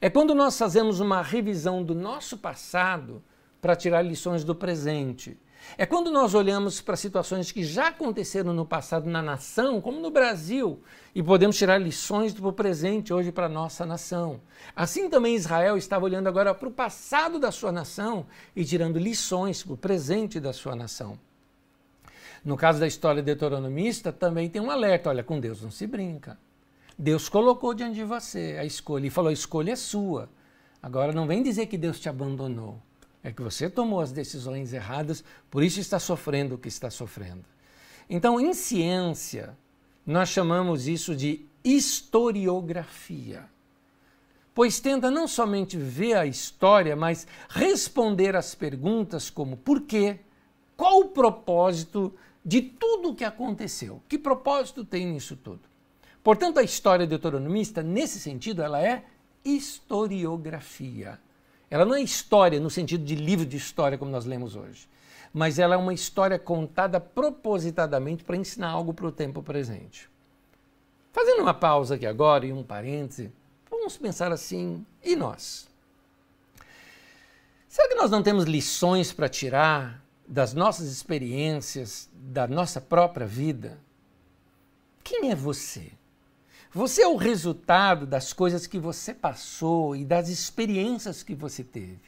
É 0.00 0.08
quando 0.08 0.34
nós 0.34 0.58
fazemos 0.58 1.00
uma 1.00 1.22
revisão 1.22 1.84
do 1.84 1.94
nosso 1.94 2.38
passado 2.38 3.22
para 3.60 3.76
tirar 3.76 4.02
lições 4.02 4.44
do 4.44 4.54
presente. 4.54 5.38
É 5.76 5.84
quando 5.84 6.10
nós 6.10 6.34
olhamos 6.34 6.80
para 6.80 6.96
situações 6.96 7.50
que 7.50 7.64
já 7.64 7.88
aconteceram 7.88 8.52
no 8.52 8.64
passado 8.64 9.08
na 9.08 9.20
nação, 9.20 9.80
como 9.80 10.00
no 10.00 10.10
Brasil, 10.10 10.80
e 11.14 11.22
podemos 11.22 11.56
tirar 11.56 11.78
lições 11.78 12.32
do 12.32 12.52
presente 12.52 13.12
hoje 13.12 13.32
para 13.32 13.46
a 13.46 13.48
nossa 13.48 13.84
nação. 13.84 14.40
Assim 14.76 15.08
também 15.08 15.34
Israel 15.34 15.76
estava 15.76 16.04
olhando 16.04 16.28
agora 16.28 16.54
para 16.54 16.68
o 16.68 16.72
passado 16.72 17.38
da 17.38 17.50
sua 17.50 17.72
nação 17.72 18.26
e 18.54 18.64
tirando 18.64 18.98
lições 18.98 19.62
para 19.62 19.72
o 19.72 19.76
presente 19.76 20.38
da 20.38 20.52
sua 20.52 20.76
nação. 20.76 21.18
No 22.44 22.56
caso 22.56 22.78
da 22.78 22.86
história 22.86 23.22
deuteronomista, 23.22 24.12
também 24.12 24.50
tem 24.50 24.60
um 24.60 24.70
alerta: 24.70 25.08
olha, 25.08 25.24
com 25.24 25.40
Deus 25.40 25.62
não 25.62 25.70
se 25.70 25.86
brinca. 25.86 26.38
Deus 26.96 27.28
colocou 27.28 27.74
diante 27.74 27.94
de 27.94 28.04
você 28.04 28.56
a 28.60 28.64
escolha 28.64 29.06
e 29.06 29.10
falou: 29.10 29.30
a 29.30 29.32
escolha 29.32 29.72
é 29.72 29.76
sua. 29.76 30.28
Agora 30.82 31.12
não 31.12 31.26
vem 31.26 31.42
dizer 31.42 31.66
que 31.66 31.78
Deus 31.78 31.98
te 31.98 32.08
abandonou. 32.08 32.78
É 33.24 33.32
que 33.32 33.40
você 33.40 33.70
tomou 33.70 34.02
as 34.02 34.12
decisões 34.12 34.74
erradas, 34.74 35.24
por 35.50 35.62
isso 35.64 35.80
está 35.80 35.98
sofrendo 35.98 36.54
o 36.54 36.58
que 36.58 36.68
está 36.68 36.90
sofrendo. 36.90 37.44
Então, 38.08 38.38
em 38.38 38.52
ciência, 38.52 39.56
nós 40.06 40.28
chamamos 40.28 40.86
isso 40.86 41.16
de 41.16 41.46
historiografia. 41.64 43.46
Pois 44.54 44.78
tenta 44.78 45.10
não 45.10 45.26
somente 45.26 45.78
ver 45.78 46.18
a 46.18 46.26
história, 46.26 46.94
mas 46.94 47.26
responder 47.48 48.36
às 48.36 48.54
perguntas 48.54 49.30
como 49.30 49.56
por 49.56 49.80
quê, 49.80 50.20
qual 50.76 51.00
o 51.00 51.08
propósito 51.08 52.14
de 52.44 52.60
tudo 52.60 53.10
o 53.10 53.14
que 53.14 53.24
aconteceu, 53.24 54.02
que 54.06 54.18
propósito 54.18 54.84
tem 54.84 55.06
nisso 55.06 55.34
tudo. 55.34 55.62
Portanto, 56.22 56.58
a 56.58 56.62
história 56.62 57.06
deuteronomista, 57.06 57.82
nesse 57.82 58.20
sentido, 58.20 58.62
ela 58.62 58.82
é 58.82 59.04
historiografia. 59.42 61.18
Ela 61.74 61.84
não 61.84 61.96
é 61.96 62.00
história 62.00 62.60
no 62.60 62.70
sentido 62.70 63.04
de 63.04 63.16
livro 63.16 63.44
de 63.44 63.56
história 63.56 63.98
como 63.98 64.08
nós 64.08 64.24
lemos 64.24 64.54
hoje, 64.54 64.88
mas 65.32 65.58
ela 65.58 65.74
é 65.74 65.76
uma 65.76 65.92
história 65.92 66.38
contada 66.38 67.00
propositadamente 67.00 68.22
para 68.22 68.36
ensinar 68.36 68.68
algo 68.68 68.94
para 68.94 69.08
o 69.08 69.10
tempo 69.10 69.42
presente. 69.42 70.08
Fazendo 71.12 71.42
uma 71.42 71.52
pausa 71.52 71.96
aqui 71.96 72.06
agora 72.06 72.46
e 72.46 72.52
um 72.52 72.62
parêntese, 72.62 73.32
vamos 73.68 73.96
pensar 73.96 74.30
assim: 74.30 74.86
e 75.02 75.16
nós? 75.16 75.66
Será 77.66 77.88
que 77.88 77.96
nós 77.96 78.08
não 78.08 78.22
temos 78.22 78.44
lições 78.44 79.12
para 79.12 79.28
tirar 79.28 80.00
das 80.28 80.54
nossas 80.54 80.86
experiências, 80.86 82.08
da 82.14 82.46
nossa 82.46 82.80
própria 82.80 83.26
vida? 83.26 83.80
Quem 85.02 85.32
é 85.32 85.34
você? 85.34 85.90
Você 86.74 87.02
é 87.02 87.06
o 87.06 87.14
resultado 87.14 88.04
das 88.04 88.32
coisas 88.32 88.66
que 88.66 88.80
você 88.80 89.14
passou 89.14 89.94
e 89.94 90.04
das 90.04 90.28
experiências 90.28 91.22
que 91.22 91.32
você 91.32 91.62
teve. 91.62 92.00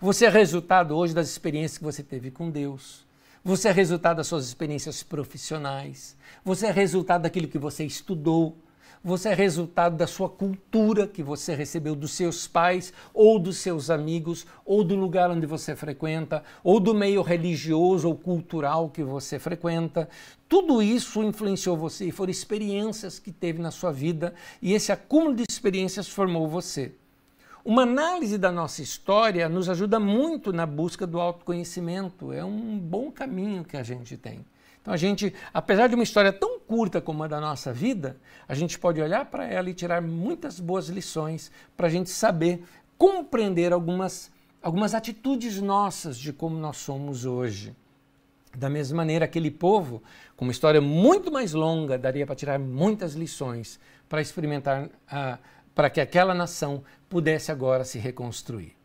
Você 0.00 0.24
é 0.24 0.30
resultado 0.30 0.96
hoje 0.96 1.12
das 1.12 1.28
experiências 1.28 1.76
que 1.76 1.84
você 1.84 2.02
teve 2.02 2.30
com 2.30 2.50
Deus. 2.50 3.04
Você 3.44 3.68
é 3.68 3.72
resultado 3.72 4.16
das 4.16 4.26
suas 4.26 4.46
experiências 4.46 5.02
profissionais. 5.02 6.16
Você 6.42 6.66
é 6.66 6.70
resultado 6.70 7.22
daquilo 7.22 7.46
que 7.46 7.58
você 7.58 7.84
estudou. 7.84 8.56
Você 9.04 9.28
é 9.28 9.34
resultado 9.34 9.98
da 9.98 10.06
sua 10.06 10.30
cultura 10.30 11.06
que 11.06 11.22
você 11.22 11.54
recebeu 11.54 11.94
dos 11.94 12.12
seus 12.12 12.48
pais, 12.48 12.90
ou 13.12 13.38
dos 13.38 13.58
seus 13.58 13.90
amigos, 13.90 14.46
ou 14.64 14.82
do 14.82 14.96
lugar 14.96 15.30
onde 15.30 15.44
você 15.44 15.76
frequenta, 15.76 16.42
ou 16.62 16.80
do 16.80 16.94
meio 16.94 17.20
religioso 17.20 18.08
ou 18.08 18.16
cultural 18.16 18.88
que 18.88 19.02
você 19.02 19.38
frequenta. 19.38 20.08
Tudo 20.48 20.82
isso 20.82 21.22
influenciou 21.22 21.76
você 21.76 22.06
e 22.06 22.12
foram 22.12 22.30
experiências 22.30 23.18
que 23.18 23.30
teve 23.30 23.60
na 23.60 23.70
sua 23.70 23.92
vida, 23.92 24.32
e 24.62 24.72
esse 24.72 24.90
acúmulo 24.90 25.34
de 25.34 25.44
experiências 25.46 26.08
formou 26.08 26.48
você. 26.48 26.92
Uma 27.62 27.82
análise 27.82 28.38
da 28.38 28.50
nossa 28.50 28.80
história 28.80 29.50
nos 29.50 29.68
ajuda 29.68 30.00
muito 30.00 30.50
na 30.50 30.64
busca 30.64 31.06
do 31.06 31.20
autoconhecimento, 31.20 32.32
é 32.32 32.42
um 32.42 32.78
bom 32.78 33.10
caminho 33.10 33.64
que 33.64 33.76
a 33.76 33.82
gente 33.82 34.16
tem. 34.16 34.44
Então 34.84 34.92
a 34.92 34.98
gente, 34.98 35.32
apesar 35.52 35.86
de 35.86 35.94
uma 35.94 36.04
história 36.04 36.30
tão 36.30 36.60
curta 36.60 37.00
como 37.00 37.22
a 37.22 37.26
da 37.26 37.40
nossa 37.40 37.72
vida, 37.72 38.18
a 38.46 38.54
gente 38.54 38.78
pode 38.78 39.00
olhar 39.00 39.24
para 39.24 39.46
ela 39.46 39.70
e 39.70 39.72
tirar 39.72 40.02
muitas 40.02 40.60
boas 40.60 40.90
lições 40.90 41.50
para 41.74 41.86
a 41.86 41.90
gente 41.90 42.10
saber 42.10 42.62
compreender 42.98 43.72
algumas, 43.72 44.30
algumas 44.62 44.94
atitudes 44.94 45.58
nossas 45.58 46.18
de 46.18 46.34
como 46.34 46.58
nós 46.58 46.76
somos 46.76 47.24
hoje. 47.24 47.74
Da 48.54 48.68
mesma 48.68 48.98
maneira, 48.98 49.24
aquele 49.24 49.50
povo, 49.50 50.02
com 50.36 50.44
uma 50.44 50.52
história 50.52 50.82
muito 50.82 51.32
mais 51.32 51.54
longa, 51.54 51.96
daria 51.96 52.26
para 52.26 52.36
tirar 52.36 52.58
muitas 52.58 53.14
lições 53.14 53.80
para 54.06 54.20
experimentar, 54.20 54.84
uh, 54.84 55.38
para 55.74 55.88
que 55.88 55.98
aquela 55.98 56.34
nação 56.34 56.84
pudesse 57.08 57.50
agora 57.50 57.84
se 57.84 57.98
reconstruir. 57.98 58.76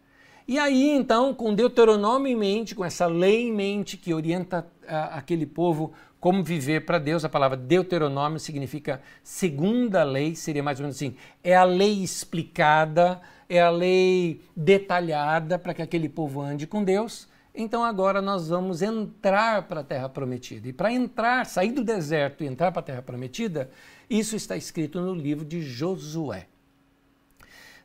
E 0.50 0.58
aí, 0.58 0.90
então, 0.90 1.32
com 1.32 1.54
Deuteronômio 1.54 2.28
em 2.28 2.36
mente, 2.36 2.74
com 2.74 2.84
essa 2.84 3.06
lei 3.06 3.44
em 3.44 3.54
mente 3.54 3.96
que 3.96 4.16
orienta 4.16 4.66
a, 4.88 5.20
aquele 5.20 5.46
povo 5.46 5.94
como 6.20 6.44
viver 6.44 6.88
para 6.88 6.98
Deus, 6.98 7.24
a 7.24 7.30
palavra 7.30 7.56
Deuteronômio 7.56 8.40
significa 8.40 9.00
segunda 9.22 10.04
lei, 10.04 10.34
seria 10.34 10.64
mais 10.64 10.80
ou 10.80 10.86
menos 10.86 10.96
assim: 10.96 11.16
é 11.44 11.56
a 11.56 11.64
lei 11.64 12.02
explicada, 12.02 13.22
é 13.48 13.62
a 13.62 13.70
lei 13.70 14.42
detalhada 14.56 15.60
para 15.60 15.72
que 15.72 15.84
aquele 15.84 16.10
povo 16.10 16.42
ande 16.42 16.66
com 16.66 16.84
Deus. 16.84 17.30
Então 17.54 17.84
agora 17.84 18.20
nós 18.20 18.50
vamos 18.50 18.82
entrar 18.82 19.68
para 19.68 19.82
a 19.82 19.84
terra 19.84 20.10
prometida. 20.10 20.68
E 20.68 20.74
para 20.74 20.92
entrar, 20.92 21.46
sair 21.46 21.74
do 21.74 21.84
deserto 21.84 22.44
e 22.44 22.48
entrar 22.48 22.72
para 22.72 22.80
a 22.80 22.86
terra 22.86 23.02
prometida, 23.04 23.70
isso 24.10 24.36
está 24.36 24.58
escrito 24.58 25.00
no 25.00 25.14
livro 25.14 25.46
de 25.46 25.62
Josué. 25.62 26.48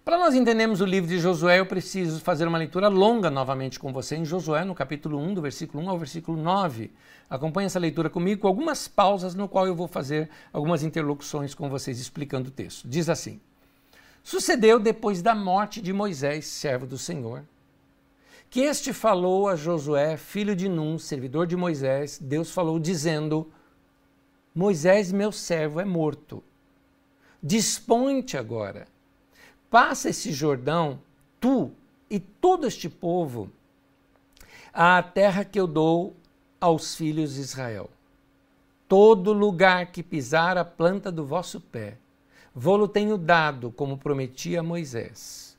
Para 0.04 0.18
nós 0.18 0.34
entendermos 0.34 0.82
o 0.82 0.84
livro 0.84 1.08
de 1.08 1.18
Josué, 1.18 1.60
eu 1.60 1.64
preciso 1.64 2.20
fazer 2.20 2.46
uma 2.46 2.58
leitura 2.58 2.88
longa 2.88 3.30
novamente 3.30 3.80
com 3.80 3.90
você 3.90 4.16
em 4.16 4.24
Josué, 4.24 4.62
no 4.62 4.74
capítulo 4.74 5.18
1, 5.18 5.32
do 5.32 5.40
versículo 5.40 5.82
1 5.82 5.88
ao 5.88 5.98
versículo 5.98 6.36
9. 6.36 6.92
Acompanhe 7.30 7.64
essa 7.64 7.78
leitura 7.78 8.10
comigo 8.10 8.42
com 8.42 8.46
algumas 8.46 8.86
pausas, 8.86 9.34
no 9.34 9.48
qual 9.48 9.66
eu 9.66 9.74
vou 9.74 9.88
fazer 9.88 10.28
algumas 10.52 10.82
interlocuções 10.82 11.54
com 11.54 11.70
vocês 11.70 11.98
explicando 11.98 12.50
o 12.50 12.52
texto. 12.52 12.86
Diz 12.86 13.08
assim: 13.08 13.40
Sucedeu 14.22 14.78
depois 14.78 15.22
da 15.22 15.34
morte 15.34 15.80
de 15.80 15.90
Moisés, 15.90 16.44
servo 16.44 16.84
do 16.84 16.98
Senhor, 16.98 17.42
que 18.50 18.60
este 18.60 18.92
falou 18.92 19.48
a 19.48 19.56
Josué, 19.56 20.18
filho 20.18 20.54
de 20.54 20.68
Num, 20.68 20.98
servidor 20.98 21.46
de 21.46 21.56
Moisés, 21.56 22.18
Deus 22.20 22.50
falou 22.50 22.78
dizendo: 22.78 23.50
Moisés, 24.54 25.10
meu 25.10 25.32
servo, 25.32 25.80
é 25.80 25.84
morto. 25.86 26.44
Dispõe-te 27.42 28.36
agora 28.36 28.92
passa 29.74 30.10
esse 30.10 30.32
Jordão, 30.32 31.00
tu 31.40 31.72
e 32.08 32.20
todo 32.20 32.64
este 32.64 32.88
povo, 32.88 33.50
à 34.72 35.02
terra 35.02 35.44
que 35.44 35.58
eu 35.58 35.66
dou 35.66 36.14
aos 36.60 36.94
filhos 36.94 37.34
de 37.34 37.40
Israel. 37.40 37.90
Todo 38.88 39.32
lugar 39.32 39.86
que 39.86 40.00
pisar 40.00 40.56
a 40.56 40.64
planta 40.64 41.10
do 41.10 41.26
vosso 41.26 41.60
pé, 41.60 41.96
vou-lo 42.54 42.86
tenho 42.86 43.18
dado, 43.18 43.72
como 43.72 43.98
prometi 43.98 44.56
a 44.56 44.62
Moisés. 44.62 45.58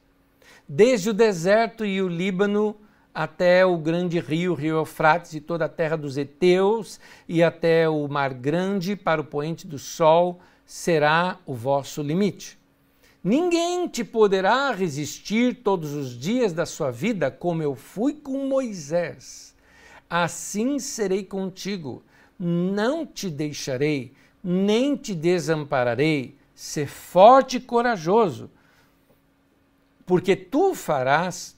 Desde 0.65 1.10
o 1.10 1.13
deserto 1.13 1.84
e 1.84 2.01
o 2.01 2.08
Líbano 2.08 2.73
até 3.13 3.65
o 3.65 3.78
grande 3.78 4.17
rio, 4.21 4.54
rio 4.54 4.78
Eufrates 4.78 5.34
e 5.34 5.41
toda 5.41 5.65
a 5.65 5.69
terra 5.69 5.97
dos 5.97 6.17
heteus 6.17 7.01
e 7.28 7.43
até 7.43 7.89
o 7.89 8.08
mar 8.08 8.34
grande 8.34 8.95
para 8.95 9.19
o 9.19 9.25
poente 9.25 9.67
do 9.67 9.78
sol 9.78 10.39
será 10.65 11.38
o 11.45 11.54
vosso 11.54 12.01
limite. 12.01 12.58
Ninguém 13.26 13.88
te 13.88 14.04
poderá 14.04 14.70
resistir 14.70 15.64
todos 15.64 15.94
os 15.94 16.12
dias 16.12 16.54
da 16.54 16.64
sua 16.64 16.92
vida, 16.92 17.32
como 17.32 17.64
eu 17.64 17.74
fui 17.74 18.14
com 18.14 18.48
Moisés. 18.48 19.56
Assim 20.08 20.78
serei 20.78 21.24
contigo. 21.24 22.04
Não 22.38 23.04
te 23.04 23.28
deixarei, 23.28 24.14
nem 24.44 24.96
te 24.96 25.16
desampararei. 25.16 26.38
Ser 26.54 26.86
forte 26.86 27.58
e 27.58 27.60
corajoso, 27.60 28.50
porque 30.06 30.36
tu 30.36 30.76
farás 30.76 31.58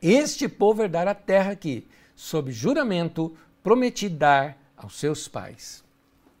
este 0.00 0.48
povo 0.48 0.82
herdar 0.82 1.06
a 1.06 1.14
terra 1.14 1.54
que, 1.54 1.86
sob 2.16 2.50
juramento, 2.50 3.36
prometi 3.62 4.08
dar 4.08 4.56
aos 4.74 4.98
seus 4.98 5.28
pais. 5.28 5.84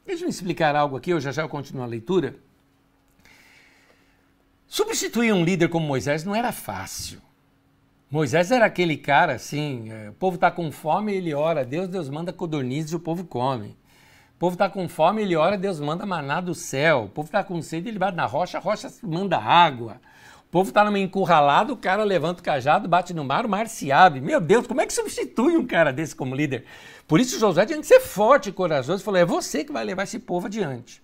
Deixa 0.06 0.24
eu 0.24 0.28
explicar 0.28 0.74
algo 0.74 0.96
aqui, 0.96 1.10
eu 1.10 1.20
já 1.20 1.30
já 1.30 1.46
continuo 1.46 1.82
a 1.84 1.86
leitura. 1.86 2.47
Substituir 4.68 5.32
um 5.32 5.42
líder 5.42 5.68
como 5.68 5.86
Moisés 5.86 6.24
não 6.24 6.34
era 6.34 6.52
fácil. 6.52 7.22
Moisés 8.10 8.50
era 8.50 8.66
aquele 8.66 8.98
cara 8.98 9.32
assim, 9.32 9.90
é, 9.90 10.10
o 10.10 10.12
povo 10.12 10.34
está 10.34 10.50
com 10.50 10.70
fome, 10.70 11.14
ele 11.14 11.32
ora, 11.32 11.64
Deus, 11.64 11.88
Deus 11.88 12.10
manda 12.10 12.34
codornizes 12.34 12.92
e 12.92 12.96
o 12.96 13.00
povo 13.00 13.24
come. 13.24 13.68
O 14.36 14.38
povo 14.38 14.54
está 14.54 14.68
com 14.68 14.86
fome, 14.86 15.22
ele 15.22 15.34
ora, 15.34 15.56
Deus 15.56 15.80
manda 15.80 16.04
maná 16.04 16.42
do 16.42 16.54
céu. 16.54 17.04
O 17.04 17.08
povo 17.08 17.26
está 17.26 17.42
com 17.42 17.60
sede, 17.62 17.88
ele 17.88 17.98
bate 17.98 18.16
na 18.16 18.26
rocha, 18.26 18.58
a 18.58 18.60
rocha 18.60 18.92
manda 19.02 19.38
água. 19.38 20.02
O 20.46 20.50
povo 20.50 20.68
está 20.68 20.84
numa 20.84 20.98
encurralada, 20.98 21.72
o 21.72 21.76
cara 21.76 22.04
levanta 22.04 22.40
o 22.40 22.44
cajado, 22.44 22.86
bate 22.88 23.14
no 23.14 23.24
mar, 23.24 23.46
o 23.46 23.48
mar 23.48 23.68
se 23.68 23.90
abre. 23.90 24.20
Meu 24.20 24.40
Deus, 24.40 24.66
como 24.66 24.82
é 24.82 24.86
que 24.86 24.92
substitui 24.92 25.56
um 25.56 25.66
cara 25.66 25.92
desse 25.94 26.14
como 26.14 26.34
líder? 26.34 26.66
Por 27.06 27.20
isso 27.20 27.38
Josué 27.38 27.64
tinha 27.64 27.80
que 27.80 27.86
ser 27.86 28.00
forte 28.00 28.50
e 28.50 28.52
corajoso. 28.52 29.02
Falou, 29.02 29.18
é 29.18 29.24
você 29.24 29.64
que 29.64 29.72
vai 29.72 29.82
levar 29.82 30.02
esse 30.02 30.18
povo 30.18 30.46
adiante. 30.46 31.02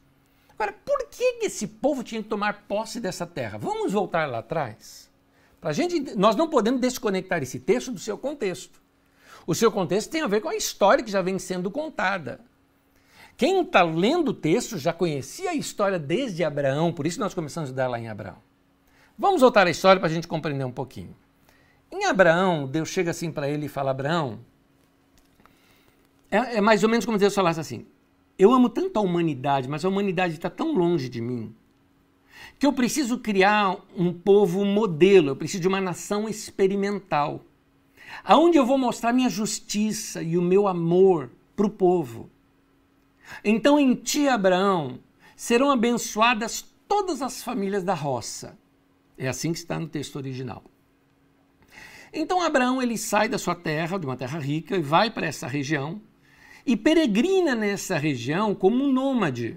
Agora, 0.58 0.72
por 0.84 1.06
que 1.10 1.40
esse 1.42 1.66
povo 1.66 2.02
tinha 2.02 2.22
que 2.22 2.28
tomar 2.28 2.64
posse 2.68 3.00
dessa 3.00 3.26
terra? 3.26 3.58
Vamos 3.58 3.92
voltar 3.92 4.28
lá 4.28 4.38
atrás. 4.38 5.10
Pra 5.60 5.72
gente, 5.72 6.14
nós 6.16 6.36
não 6.36 6.48
podemos 6.48 6.80
desconectar 6.80 7.42
esse 7.42 7.58
texto 7.58 7.90
do 7.90 7.98
seu 7.98 8.16
contexto. 8.16 8.80
O 9.46 9.54
seu 9.54 9.70
contexto 9.70 10.10
tem 10.10 10.22
a 10.22 10.26
ver 10.26 10.40
com 10.40 10.48
a 10.48 10.56
história 10.56 11.02
que 11.02 11.10
já 11.10 11.22
vem 11.22 11.38
sendo 11.38 11.70
contada. 11.70 12.40
Quem 13.36 13.62
está 13.62 13.82
lendo 13.82 14.28
o 14.28 14.34
texto 14.34 14.78
já 14.78 14.92
conhecia 14.92 15.50
a 15.50 15.54
história 15.54 15.98
desde 15.98 16.44
Abraão, 16.44 16.92
por 16.92 17.06
isso 17.06 17.18
nós 17.18 17.34
começamos 17.34 17.68
a 17.68 17.70
estudar 17.70 17.88
lá 17.88 17.98
em 17.98 18.08
Abraão. 18.08 18.36
Vamos 19.18 19.40
voltar 19.40 19.66
à 19.66 19.70
história 19.70 20.00
para 20.00 20.08
a 20.08 20.12
gente 20.12 20.28
compreender 20.28 20.64
um 20.64 20.72
pouquinho. 20.72 21.14
Em 21.90 22.04
Abraão, 22.04 22.66
Deus 22.66 22.88
chega 22.88 23.10
assim 23.10 23.30
para 23.30 23.48
ele 23.48 23.66
e 23.66 23.68
fala: 23.68 23.90
Abraão, 23.90 24.40
é, 26.30 26.56
é, 26.56 26.60
mais 26.60 26.82
ou 26.82 26.88
menos 26.88 27.04
como 27.04 27.16
Deus 27.18 27.34
falasse 27.34 27.60
assim: 27.60 27.86
eu 28.38 28.52
amo 28.52 28.68
tanto 28.68 28.98
a 28.98 29.02
humanidade, 29.02 29.68
mas 29.68 29.84
a 29.84 29.88
humanidade 29.88 30.34
está 30.34 30.50
tão 30.50 30.72
longe 30.72 31.08
de 31.08 31.20
mim, 31.20 31.54
que 32.58 32.66
eu 32.66 32.72
preciso 32.72 33.18
criar 33.18 33.76
um 33.96 34.12
povo 34.12 34.64
modelo, 34.64 35.30
eu 35.30 35.36
preciso 35.36 35.60
de 35.60 35.68
uma 35.68 35.80
nação 35.80 36.28
experimental, 36.28 37.42
aonde 38.24 38.58
eu 38.58 38.66
vou 38.66 38.78
mostrar 38.78 39.12
minha 39.12 39.28
justiça 39.28 40.22
e 40.22 40.36
o 40.36 40.42
meu 40.42 40.66
amor 40.66 41.30
para 41.56 41.66
o 41.66 41.70
povo. 41.70 42.30
Então 43.44 43.78
em 43.78 43.94
ti, 43.94 44.28
Abraão, 44.28 44.98
serão 45.36 45.70
abençoadas 45.70 46.64
todas 46.86 47.22
as 47.22 47.42
famílias 47.42 47.82
da 47.82 47.94
roça. 47.94 48.58
É 49.16 49.28
assim 49.28 49.52
que 49.52 49.58
está 49.58 49.78
no 49.78 49.88
texto 49.88 50.16
original. 50.16 50.64
Então 52.12 52.42
Abraão 52.42 52.80
ele 52.80 52.98
sai 52.98 53.28
da 53.28 53.38
sua 53.38 53.54
terra, 53.54 53.98
de 53.98 54.06
uma 54.06 54.16
terra 54.16 54.38
rica, 54.38 54.76
e 54.76 54.82
vai 54.82 55.10
para 55.10 55.26
essa 55.26 55.46
região 55.46 56.00
e 56.66 56.76
peregrina 56.76 57.54
nessa 57.54 57.98
região 57.98 58.54
como 58.54 58.82
um 58.84 58.92
nômade, 58.92 59.56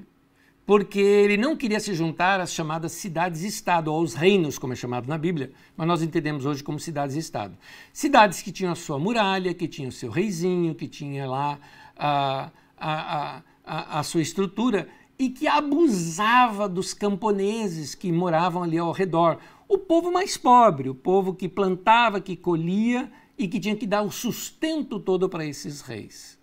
porque 0.66 1.00
ele 1.00 1.38
não 1.38 1.56
queria 1.56 1.80
se 1.80 1.94
juntar 1.94 2.42
às 2.42 2.54
chamadas 2.54 2.92
cidades-estado, 2.92 3.90
ou 3.90 4.00
aos 4.00 4.14
reinos, 4.14 4.60
como 4.60 4.74
é 4.74 4.76
chamado 4.76 5.08
na 5.08 5.18
Bíblia, 5.18 5.52
mas 5.78 5.88
nós 5.88 6.02
entendemos 6.02 6.46
hoje 6.46 6.62
como 6.62 6.78
cidades-estado. 6.78 7.58
Cidades 7.94 8.42
que 8.42 8.52
tinham 8.52 8.74
a 8.74 8.76
sua 8.76 9.00
muralha, 9.00 9.54
que 9.54 9.68
tinham 9.68 9.88
o 9.88 9.94
seu 9.94 10.10
reizinho, 10.10 10.76
que 10.76 10.88
tinha 10.88 11.26
lá 11.26 11.58
a, 11.96 12.52
a, 12.78 13.42
a, 13.64 14.00
a 14.00 14.04
sua 14.04 14.22
estrutura 14.22 14.90
e 15.18 15.30
que 15.30 15.48
abusava 15.48 16.68
dos 16.68 16.94
camponeses 16.94 17.96
que 17.96 18.12
moravam 18.12 18.64
ali 18.64 18.78
ao 18.78 18.92
redor. 18.92 19.40
O 19.70 19.78
povo 19.78 20.12
mais 20.12 20.36
pobre, 20.36 20.90
o 20.90 20.96
povo 20.96 21.34
que 21.34 21.48
plantava, 21.48 22.20
que 22.20 22.36
colhia 22.36 23.10
e 23.38 23.48
que 23.48 23.60
tinha 23.60 23.76
que 23.76 23.88
dar 23.88 24.02
o 24.02 24.12
sustento 24.12 25.00
todo 25.00 25.30
para 25.30 25.46
esses 25.46 25.80
reis. 25.80 26.37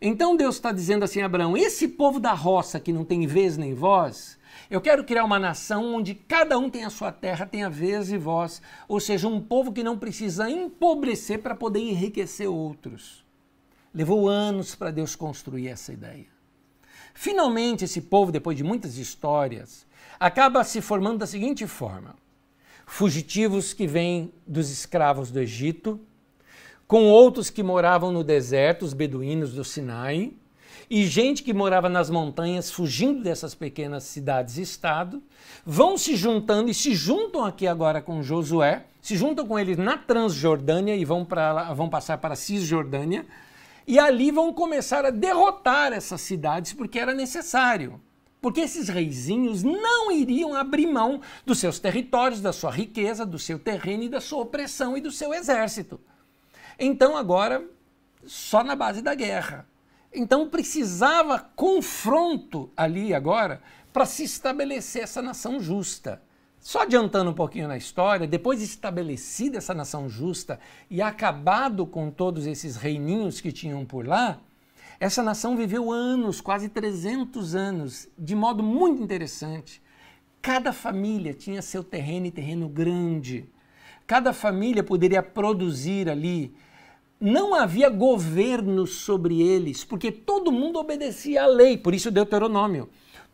Então 0.00 0.36
Deus 0.36 0.54
está 0.56 0.70
dizendo 0.70 1.04
assim 1.04 1.22
Abraão: 1.22 1.56
esse 1.56 1.88
povo 1.88 2.20
da 2.20 2.32
roça 2.32 2.78
que 2.78 2.92
não 2.92 3.04
tem 3.04 3.26
vez 3.26 3.56
nem 3.56 3.74
voz, 3.74 4.38
eu 4.70 4.80
quero 4.80 5.04
criar 5.04 5.24
uma 5.24 5.38
nação 5.38 5.94
onde 5.94 6.14
cada 6.14 6.58
um 6.58 6.70
tem 6.70 6.84
a 6.84 6.90
sua 6.90 7.10
terra, 7.10 7.46
tem 7.46 7.64
a 7.64 7.68
vez 7.68 8.12
e 8.12 8.18
voz, 8.18 8.62
ou 8.86 9.00
seja, 9.00 9.26
um 9.26 9.40
povo 9.40 9.72
que 9.72 9.82
não 9.82 9.98
precisa 9.98 10.48
empobrecer 10.48 11.40
para 11.40 11.54
poder 11.54 11.80
enriquecer 11.80 12.48
outros. 12.48 13.24
Levou 13.92 14.28
anos 14.28 14.74
para 14.74 14.90
Deus 14.90 15.16
construir 15.16 15.68
essa 15.68 15.92
ideia. 15.92 16.26
Finalmente, 17.14 17.84
esse 17.84 18.02
povo, 18.02 18.30
depois 18.30 18.56
de 18.56 18.62
muitas 18.62 18.96
histórias, 18.96 19.86
acaba 20.20 20.62
se 20.62 20.80
formando 20.80 21.18
da 21.18 21.26
seguinte 21.26 21.66
forma: 21.66 22.14
fugitivos 22.86 23.72
que 23.72 23.86
vêm 23.86 24.32
dos 24.46 24.70
escravos 24.70 25.32
do 25.32 25.40
Egito, 25.40 26.00
com 26.88 27.04
outros 27.04 27.50
que 27.50 27.62
moravam 27.62 28.10
no 28.10 28.24
deserto, 28.24 28.82
os 28.82 28.94
beduínos 28.94 29.52
do 29.52 29.62
Sinai, 29.62 30.32
e 30.88 31.04
gente 31.06 31.42
que 31.42 31.52
morava 31.52 31.86
nas 31.86 32.08
montanhas, 32.08 32.70
fugindo 32.70 33.22
dessas 33.22 33.54
pequenas 33.54 34.04
cidades 34.04 34.56
e 34.56 34.62
estado, 34.62 35.22
vão 35.66 35.98
se 35.98 36.16
juntando 36.16 36.70
e 36.70 36.74
se 36.74 36.94
juntam 36.94 37.44
aqui 37.44 37.66
agora 37.66 38.00
com 38.00 38.22
Josué, 38.22 38.86
se 39.02 39.16
juntam 39.16 39.46
com 39.46 39.58
eles 39.58 39.76
na 39.76 39.98
Transjordânia 39.98 40.96
e 40.96 41.04
vão, 41.04 41.26
pra, 41.26 41.74
vão 41.74 41.90
passar 41.90 42.16
para 42.16 42.32
a 42.32 42.36
Cisjordânia, 42.36 43.26
e 43.86 43.98
ali 43.98 44.30
vão 44.30 44.50
começar 44.50 45.04
a 45.04 45.10
derrotar 45.10 45.92
essas 45.92 46.22
cidades 46.22 46.72
porque 46.72 46.98
era 46.98 47.12
necessário. 47.12 48.00
Porque 48.40 48.60
esses 48.60 48.88
reizinhos 48.88 49.62
não 49.62 50.10
iriam 50.10 50.54
abrir 50.54 50.86
mão 50.86 51.20
dos 51.44 51.58
seus 51.58 51.78
territórios, 51.78 52.40
da 52.40 52.52
sua 52.52 52.70
riqueza, 52.70 53.26
do 53.26 53.38
seu 53.38 53.58
terreno 53.58 54.04
e 54.04 54.08
da 54.08 54.22
sua 54.22 54.40
opressão 54.40 54.96
e 54.96 55.02
do 55.02 55.10
seu 55.10 55.34
exército. 55.34 56.00
Então 56.78 57.16
agora, 57.16 57.68
só 58.24 58.62
na 58.62 58.76
base 58.76 59.02
da 59.02 59.14
guerra. 59.14 59.66
Então 60.14 60.48
precisava 60.48 61.38
confronto 61.56 62.70
ali 62.76 63.12
agora 63.12 63.60
para 63.92 64.06
se 64.06 64.22
estabelecer 64.24 65.02
essa 65.02 65.20
nação 65.20 65.60
justa. 65.60 66.22
Só 66.60 66.82
adiantando 66.82 67.30
um 67.30 67.34
pouquinho 67.34 67.68
na 67.68 67.76
história, 67.76 68.26
depois 68.26 68.58
de 68.58 68.64
estabelecida 68.64 69.58
essa 69.58 69.74
nação 69.74 70.08
justa 70.08 70.58
e 70.90 71.00
acabado 71.00 71.86
com 71.86 72.10
todos 72.10 72.46
esses 72.46 72.76
reininhos 72.76 73.40
que 73.40 73.52
tinham 73.52 73.84
por 73.84 74.06
lá, 74.06 74.40
essa 75.00 75.22
nação 75.22 75.56
viveu 75.56 75.92
anos, 75.92 76.40
quase 76.40 76.68
300 76.68 77.54
anos, 77.54 78.08
de 78.18 78.34
modo 78.34 78.62
muito 78.62 79.00
interessante. 79.00 79.80
Cada 80.42 80.72
família 80.72 81.32
tinha 81.32 81.62
seu 81.62 81.84
terreno 81.84 82.26
e 82.26 82.30
terreno 82.30 82.68
grande. 82.68 83.48
Cada 84.06 84.32
família 84.32 84.82
poderia 84.82 85.22
produzir 85.22 86.08
ali 86.08 86.54
não 87.20 87.54
havia 87.54 87.88
governo 87.88 88.86
sobre 88.86 89.42
eles, 89.42 89.84
porque 89.84 90.12
todo 90.12 90.52
mundo 90.52 90.78
obedecia 90.78 91.42
à 91.42 91.46
lei, 91.46 91.76
por 91.76 91.94
isso 91.94 92.10
Deuteronômio. 92.10 92.88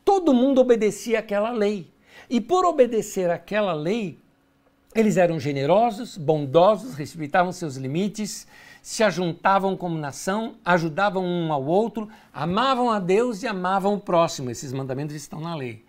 Todo 0.04 0.34
mundo 0.34 0.60
obedecia 0.60 1.18
àquela 1.18 1.50
lei. 1.50 1.90
E 2.28 2.40
por 2.40 2.64
obedecer 2.64 3.30
àquela 3.30 3.72
lei, 3.74 4.18
eles 4.94 5.16
eram 5.16 5.38
generosos, 5.38 6.16
bondosos, 6.16 6.94
respeitavam 6.94 7.52
seus 7.52 7.76
limites, 7.76 8.46
se 8.80 9.02
ajuntavam 9.02 9.76
como 9.76 9.98
nação, 9.98 10.56
ajudavam 10.64 11.24
um 11.24 11.52
ao 11.52 11.64
outro, 11.64 12.08
amavam 12.32 12.90
a 12.90 12.98
Deus 12.98 13.42
e 13.42 13.46
amavam 13.46 13.94
o 13.94 14.00
próximo. 14.00 14.50
Esses 14.50 14.72
mandamentos 14.72 15.16
estão 15.16 15.40
na 15.40 15.54
lei. 15.54 15.84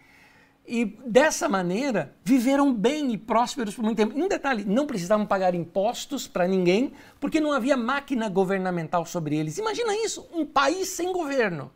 E 0.67 0.85
dessa 1.05 1.47
maneira 1.47 2.15
viveram 2.23 2.73
bem 2.73 3.13
e 3.13 3.17
prósperos 3.17 3.75
por 3.75 3.83
muito 3.83 3.97
tempo. 3.97 4.17
Um 4.17 4.27
detalhe: 4.27 4.65
não 4.65 4.87
precisavam 4.87 5.25
pagar 5.25 5.53
impostos 5.53 6.27
para 6.27 6.47
ninguém, 6.47 6.93
porque 7.19 7.39
não 7.39 7.51
havia 7.51 7.77
máquina 7.77 8.27
governamental 8.29 9.05
sobre 9.05 9.37
eles. 9.37 9.57
Imagina 9.59 9.95
isso: 9.95 10.27
um 10.33 10.45
país 10.45 10.89
sem 10.89 11.13
governo, 11.13 11.71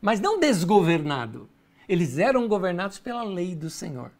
mas 0.00 0.20
não 0.20 0.38
desgovernado. 0.38 1.48
Eles 1.88 2.18
eram 2.18 2.46
governados 2.46 2.98
pela 2.98 3.24
lei 3.24 3.54
do 3.54 3.68
Senhor. 3.68 4.12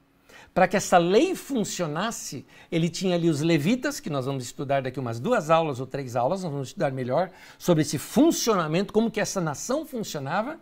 Para 0.52 0.66
que 0.66 0.76
essa 0.76 0.98
lei 0.98 1.36
funcionasse, 1.36 2.44
ele 2.72 2.88
tinha 2.88 3.14
ali 3.14 3.28
os 3.28 3.40
levitas, 3.40 4.00
que 4.00 4.10
nós 4.10 4.26
vamos 4.26 4.42
estudar 4.42 4.82
daqui 4.82 4.98
umas 4.98 5.20
duas 5.20 5.50
aulas 5.50 5.78
ou 5.78 5.86
três 5.86 6.16
aulas, 6.16 6.42
nós 6.42 6.50
vamos 6.50 6.68
estudar 6.68 6.90
melhor 6.90 7.30
sobre 7.56 7.82
esse 7.82 7.98
funcionamento, 7.98 8.92
como 8.92 9.10
que 9.10 9.20
essa 9.20 9.40
nação 9.40 9.86
funcionava. 9.86 10.58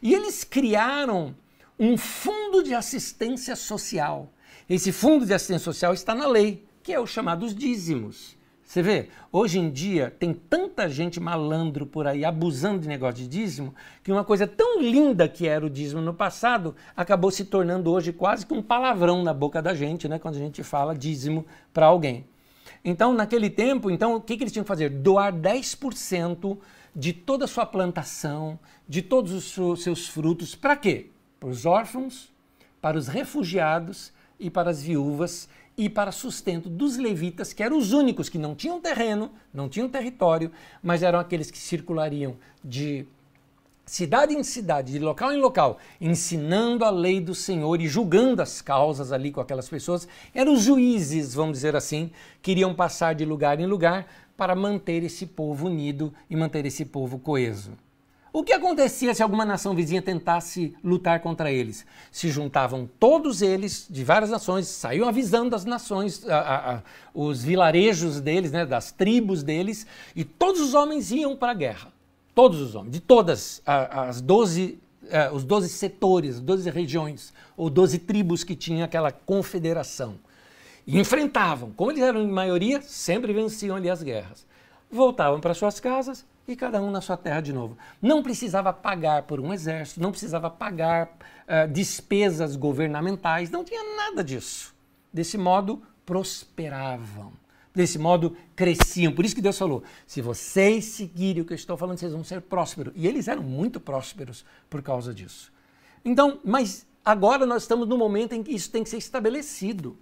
E 0.00 0.14
eles 0.14 0.44
criaram 0.44 1.34
um 1.78 1.96
fundo 1.96 2.62
de 2.62 2.74
assistência 2.74 3.56
social. 3.56 4.32
Esse 4.68 4.92
fundo 4.92 5.26
de 5.26 5.34
assistência 5.34 5.64
social 5.64 5.92
está 5.92 6.14
na 6.14 6.26
lei, 6.26 6.64
que 6.82 6.92
é 6.92 7.00
o 7.00 7.06
chamado 7.06 7.52
dízimos. 7.52 8.36
Você 8.64 8.80
vê, 8.80 9.08
hoje 9.30 9.58
em 9.58 9.70
dia 9.70 10.10
tem 10.18 10.32
tanta 10.32 10.88
gente 10.88 11.20
malandro 11.20 11.86
por 11.86 12.06
aí 12.06 12.24
abusando 12.24 12.78
de 12.78 12.88
negócio 12.88 13.16
de 13.16 13.28
dízimo, 13.28 13.74
que 14.02 14.10
uma 14.10 14.24
coisa 14.24 14.46
tão 14.46 14.80
linda 14.80 15.28
que 15.28 15.46
era 15.46 15.66
o 15.66 15.68
dízimo 15.68 16.00
no 16.00 16.14
passado 16.14 16.74
acabou 16.96 17.30
se 17.30 17.44
tornando 17.44 17.92
hoje 17.92 18.14
quase 18.14 18.46
que 18.46 18.54
um 18.54 18.62
palavrão 18.62 19.22
na 19.22 19.34
boca 19.34 19.60
da 19.60 19.74
gente, 19.74 20.08
né, 20.08 20.18
quando 20.18 20.36
a 20.36 20.38
gente 20.38 20.62
fala 20.62 20.94
dízimo 20.94 21.44
para 21.70 21.84
alguém. 21.84 22.26
Então, 22.82 23.12
naquele 23.12 23.50
tempo, 23.50 23.90
então, 23.90 24.14
o 24.14 24.20
que, 24.22 24.38
que 24.38 24.42
eles 24.42 24.52
tinham 24.52 24.64
que 24.64 24.68
fazer? 24.68 24.88
Doar 24.88 25.34
10% 25.34 26.56
de 26.96 27.12
toda 27.12 27.44
a 27.44 27.48
sua 27.48 27.66
plantação, 27.66 28.58
de 28.88 29.02
todos 29.02 29.58
os 29.58 29.82
seus 29.82 30.08
frutos, 30.08 30.54
para 30.54 30.76
quê? 30.76 31.10
Para 31.42 31.50
os 31.50 31.66
órfãos, 31.66 32.32
para 32.80 32.96
os 32.96 33.08
refugiados 33.08 34.12
e 34.38 34.48
para 34.48 34.70
as 34.70 34.80
viúvas 34.80 35.48
e 35.76 35.88
para 35.88 36.12
sustento 36.12 36.68
dos 36.68 36.96
levitas, 36.96 37.52
que 37.52 37.64
eram 37.64 37.78
os 37.78 37.92
únicos 37.92 38.28
que 38.28 38.38
não 38.38 38.54
tinham 38.54 38.80
terreno, 38.80 39.28
não 39.52 39.68
tinham 39.68 39.88
território, 39.88 40.52
mas 40.80 41.02
eram 41.02 41.18
aqueles 41.18 41.50
que 41.50 41.58
circulariam 41.58 42.36
de 42.62 43.04
cidade 43.84 44.34
em 44.34 44.44
cidade, 44.44 44.92
de 44.92 45.00
local 45.00 45.32
em 45.32 45.40
local, 45.40 45.78
ensinando 46.00 46.84
a 46.84 46.90
lei 46.90 47.20
do 47.20 47.34
Senhor 47.34 47.80
e 47.80 47.88
julgando 47.88 48.40
as 48.40 48.62
causas 48.62 49.10
ali 49.10 49.32
com 49.32 49.40
aquelas 49.40 49.68
pessoas. 49.68 50.06
Eram 50.32 50.54
os 50.54 50.62
juízes, 50.62 51.34
vamos 51.34 51.54
dizer 51.54 51.74
assim, 51.74 52.12
que 52.40 52.52
iriam 52.52 52.72
passar 52.72 53.16
de 53.16 53.24
lugar 53.24 53.58
em 53.58 53.66
lugar 53.66 54.06
para 54.36 54.54
manter 54.54 55.02
esse 55.02 55.26
povo 55.26 55.66
unido 55.66 56.14
e 56.30 56.36
manter 56.36 56.64
esse 56.66 56.84
povo 56.84 57.18
coeso. 57.18 57.72
O 58.32 58.42
que 58.42 58.54
acontecia 58.54 59.14
se 59.14 59.22
alguma 59.22 59.44
nação 59.44 59.74
vizinha 59.74 60.00
tentasse 60.00 60.74
lutar 60.82 61.20
contra 61.20 61.52
eles? 61.52 61.84
Se 62.10 62.30
juntavam 62.30 62.88
todos 62.98 63.42
eles, 63.42 63.86
de 63.90 64.02
várias 64.02 64.30
nações, 64.30 64.68
saíam 64.68 65.06
avisando 65.06 65.54
as 65.54 65.66
nações, 65.66 66.26
a, 66.26 66.38
a, 66.38 66.74
a, 66.76 66.82
os 67.12 67.44
vilarejos 67.44 68.22
deles, 68.22 68.50
né, 68.50 68.64
das 68.64 68.90
tribos 68.90 69.42
deles, 69.42 69.86
e 70.16 70.24
todos 70.24 70.62
os 70.62 70.72
homens 70.72 71.10
iam 71.10 71.36
para 71.36 71.52
a 71.52 71.54
guerra. 71.54 71.92
Todos 72.34 72.58
os 72.58 72.74
homens, 72.74 72.92
de 72.92 73.00
todas 73.00 73.60
as 73.66 74.22
12, 74.22 74.78
é, 75.10 75.30
os 75.30 75.44
12 75.44 75.68
setores, 75.68 76.40
12 76.40 76.70
regiões, 76.70 77.34
ou 77.54 77.68
12 77.68 77.98
tribos 77.98 78.42
que 78.42 78.56
tinha 78.56 78.86
aquela 78.86 79.12
confederação. 79.12 80.14
E 80.86 80.98
enfrentavam. 80.98 81.70
Como 81.76 81.90
eles 81.90 82.02
eram 82.02 82.22
em 82.22 82.28
maioria, 82.28 82.80
sempre 82.80 83.34
venciam 83.34 83.76
ali 83.76 83.90
as 83.90 84.02
guerras. 84.02 84.46
Voltavam 84.90 85.38
para 85.38 85.52
suas 85.52 85.78
casas 85.78 86.24
e 86.46 86.56
cada 86.56 86.82
um 86.82 86.90
na 86.90 87.00
sua 87.00 87.16
terra 87.16 87.40
de 87.40 87.52
novo. 87.52 87.76
Não 88.00 88.22
precisava 88.22 88.72
pagar 88.72 89.22
por 89.22 89.40
um 89.40 89.52
exército, 89.52 90.00
não 90.00 90.10
precisava 90.10 90.50
pagar 90.50 91.06
uh, 91.08 91.72
despesas 91.72 92.56
governamentais, 92.56 93.50
não 93.50 93.64
tinha 93.64 93.96
nada 93.96 94.24
disso. 94.24 94.74
Desse 95.12 95.38
modo, 95.38 95.82
prosperavam. 96.04 97.32
Desse 97.74 97.98
modo, 97.98 98.36
cresciam. 98.54 99.12
Por 99.12 99.24
isso 99.24 99.34
que 99.34 99.40
Deus 99.40 99.56
falou: 99.56 99.82
se 100.06 100.20
vocês 100.20 100.84
seguirem 100.84 101.42
o 101.42 101.44
que 101.44 101.52
eu 101.52 101.56
estou 101.56 101.76
falando, 101.76 101.98
vocês 101.98 102.12
vão 102.12 102.24
ser 102.24 102.42
prósperos. 102.42 102.92
E 102.96 103.06
eles 103.06 103.28
eram 103.28 103.42
muito 103.42 103.80
prósperos 103.80 104.44
por 104.68 104.82
causa 104.82 105.14
disso. 105.14 105.52
Então, 106.04 106.40
mas 106.44 106.86
agora 107.04 107.46
nós 107.46 107.62
estamos 107.62 107.88
no 107.88 107.96
momento 107.96 108.34
em 108.34 108.42
que 108.42 108.52
isso 108.52 108.70
tem 108.70 108.82
que 108.82 108.90
ser 108.90 108.98
estabelecido. 108.98 109.96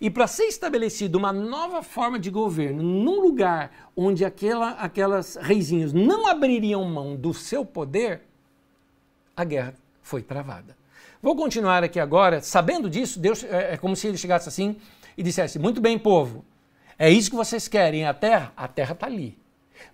E 0.00 0.10
para 0.10 0.26
ser 0.26 0.44
estabelecida 0.44 1.16
uma 1.16 1.32
nova 1.32 1.82
forma 1.82 2.18
de 2.18 2.30
governo 2.30 2.82
num 2.82 3.20
lugar 3.20 3.90
onde 3.96 4.24
aquela, 4.24 4.70
aquelas 4.70 5.36
reizinhos 5.36 5.92
não 5.92 6.26
abririam 6.26 6.84
mão 6.84 7.16
do 7.16 7.32
seu 7.32 7.64
poder, 7.64 8.22
a 9.36 9.44
guerra 9.44 9.74
foi 10.02 10.22
travada. 10.22 10.76
Vou 11.22 11.36
continuar 11.36 11.84
aqui 11.84 12.00
agora, 12.00 12.40
sabendo 12.40 12.90
disso, 12.90 13.20
Deus 13.20 13.44
é, 13.44 13.74
é 13.74 13.76
como 13.76 13.94
se 13.94 14.08
ele 14.08 14.18
chegasse 14.18 14.48
assim 14.48 14.76
e 15.16 15.22
dissesse: 15.22 15.58
Muito 15.58 15.80
bem, 15.80 15.98
povo, 15.98 16.44
é 16.98 17.10
isso 17.10 17.30
que 17.30 17.36
vocês 17.36 17.68
querem, 17.68 18.04
a 18.04 18.12
terra? 18.12 18.52
A 18.56 18.66
terra 18.66 18.92
está 18.92 19.06
ali. 19.06 19.38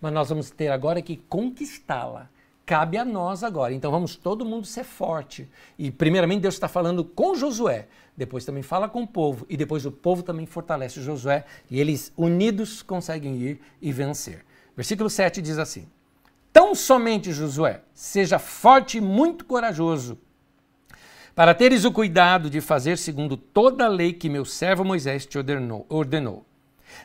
Mas 0.01 0.12
nós 0.12 0.28
vamos 0.28 0.51
ter 0.51 0.68
agora 0.68 1.03
que 1.03 1.16
conquistá-la 1.16 2.30
cabe 2.68 2.98
a 2.98 3.04
nós 3.04 3.42
agora. 3.42 3.72
Então 3.72 3.90
vamos 3.90 4.14
todo 4.14 4.44
mundo 4.44 4.66
ser 4.66 4.84
forte. 4.84 5.48
E 5.78 5.90
primeiramente 5.90 6.42
Deus 6.42 6.52
está 6.52 6.68
falando 6.68 7.02
com 7.02 7.34
Josué, 7.34 7.88
depois 8.14 8.44
também 8.44 8.62
fala 8.62 8.90
com 8.90 9.04
o 9.04 9.06
povo, 9.06 9.46
e 9.48 9.56
depois 9.56 9.86
o 9.86 9.90
povo 9.90 10.22
também 10.22 10.44
fortalece 10.44 11.00
Josué, 11.00 11.46
e 11.70 11.80
eles 11.80 12.12
unidos 12.14 12.82
conseguem 12.82 13.36
ir 13.36 13.60
e 13.80 13.90
vencer. 13.90 14.44
Versículo 14.76 15.08
7 15.08 15.40
diz 15.40 15.58
assim: 15.58 15.88
Tão 16.52 16.74
somente 16.74 17.32
Josué, 17.32 17.80
seja 17.94 18.38
forte 18.38 18.98
e 18.98 19.00
muito 19.00 19.46
corajoso, 19.46 20.18
para 21.34 21.54
teres 21.54 21.86
o 21.86 21.92
cuidado 21.92 22.50
de 22.50 22.60
fazer 22.60 22.98
segundo 22.98 23.34
toda 23.34 23.86
a 23.86 23.88
lei 23.88 24.12
que 24.12 24.28
meu 24.28 24.44
servo 24.44 24.84
Moisés 24.84 25.24
te 25.24 25.38
ordenou. 25.38 25.86
ordenou. 25.88 26.44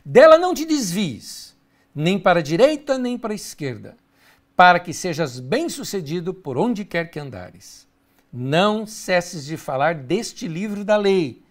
Dela 0.04 0.38
não 0.38 0.54
te 0.54 0.66
desvies, 0.66 1.56
nem 1.96 2.20
para 2.20 2.40
a 2.40 2.44
direita 2.44 2.98
nem 2.98 3.18
para 3.18 3.32
a 3.32 3.36
esquerda 3.36 3.96
para 4.56 4.80
que 4.80 4.94
sejas 4.94 5.40
bem-sucedido 5.40 6.34
por 6.34 6.58
onde 6.58 6.86
quer 6.86 7.10
que 7.10 7.20
andares. 7.20 7.88
Não 8.32 8.86
cesses 8.86 9.46
de 9.46 9.58
falar 9.58 9.96
deste 9.96 10.48
livro 10.48 10.84
da 10.84 10.98
lei. 10.98 11.44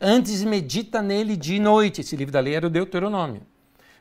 Antes 0.00 0.42
medita 0.42 1.00
nele 1.00 1.36
dia 1.36 1.56
e 1.56 1.60
noite. 1.60 2.00
Esse 2.00 2.16
livro 2.16 2.32
da 2.32 2.40
lei 2.40 2.54
era 2.54 2.66
o 2.66 2.70
Deuteronômio. 2.70 3.42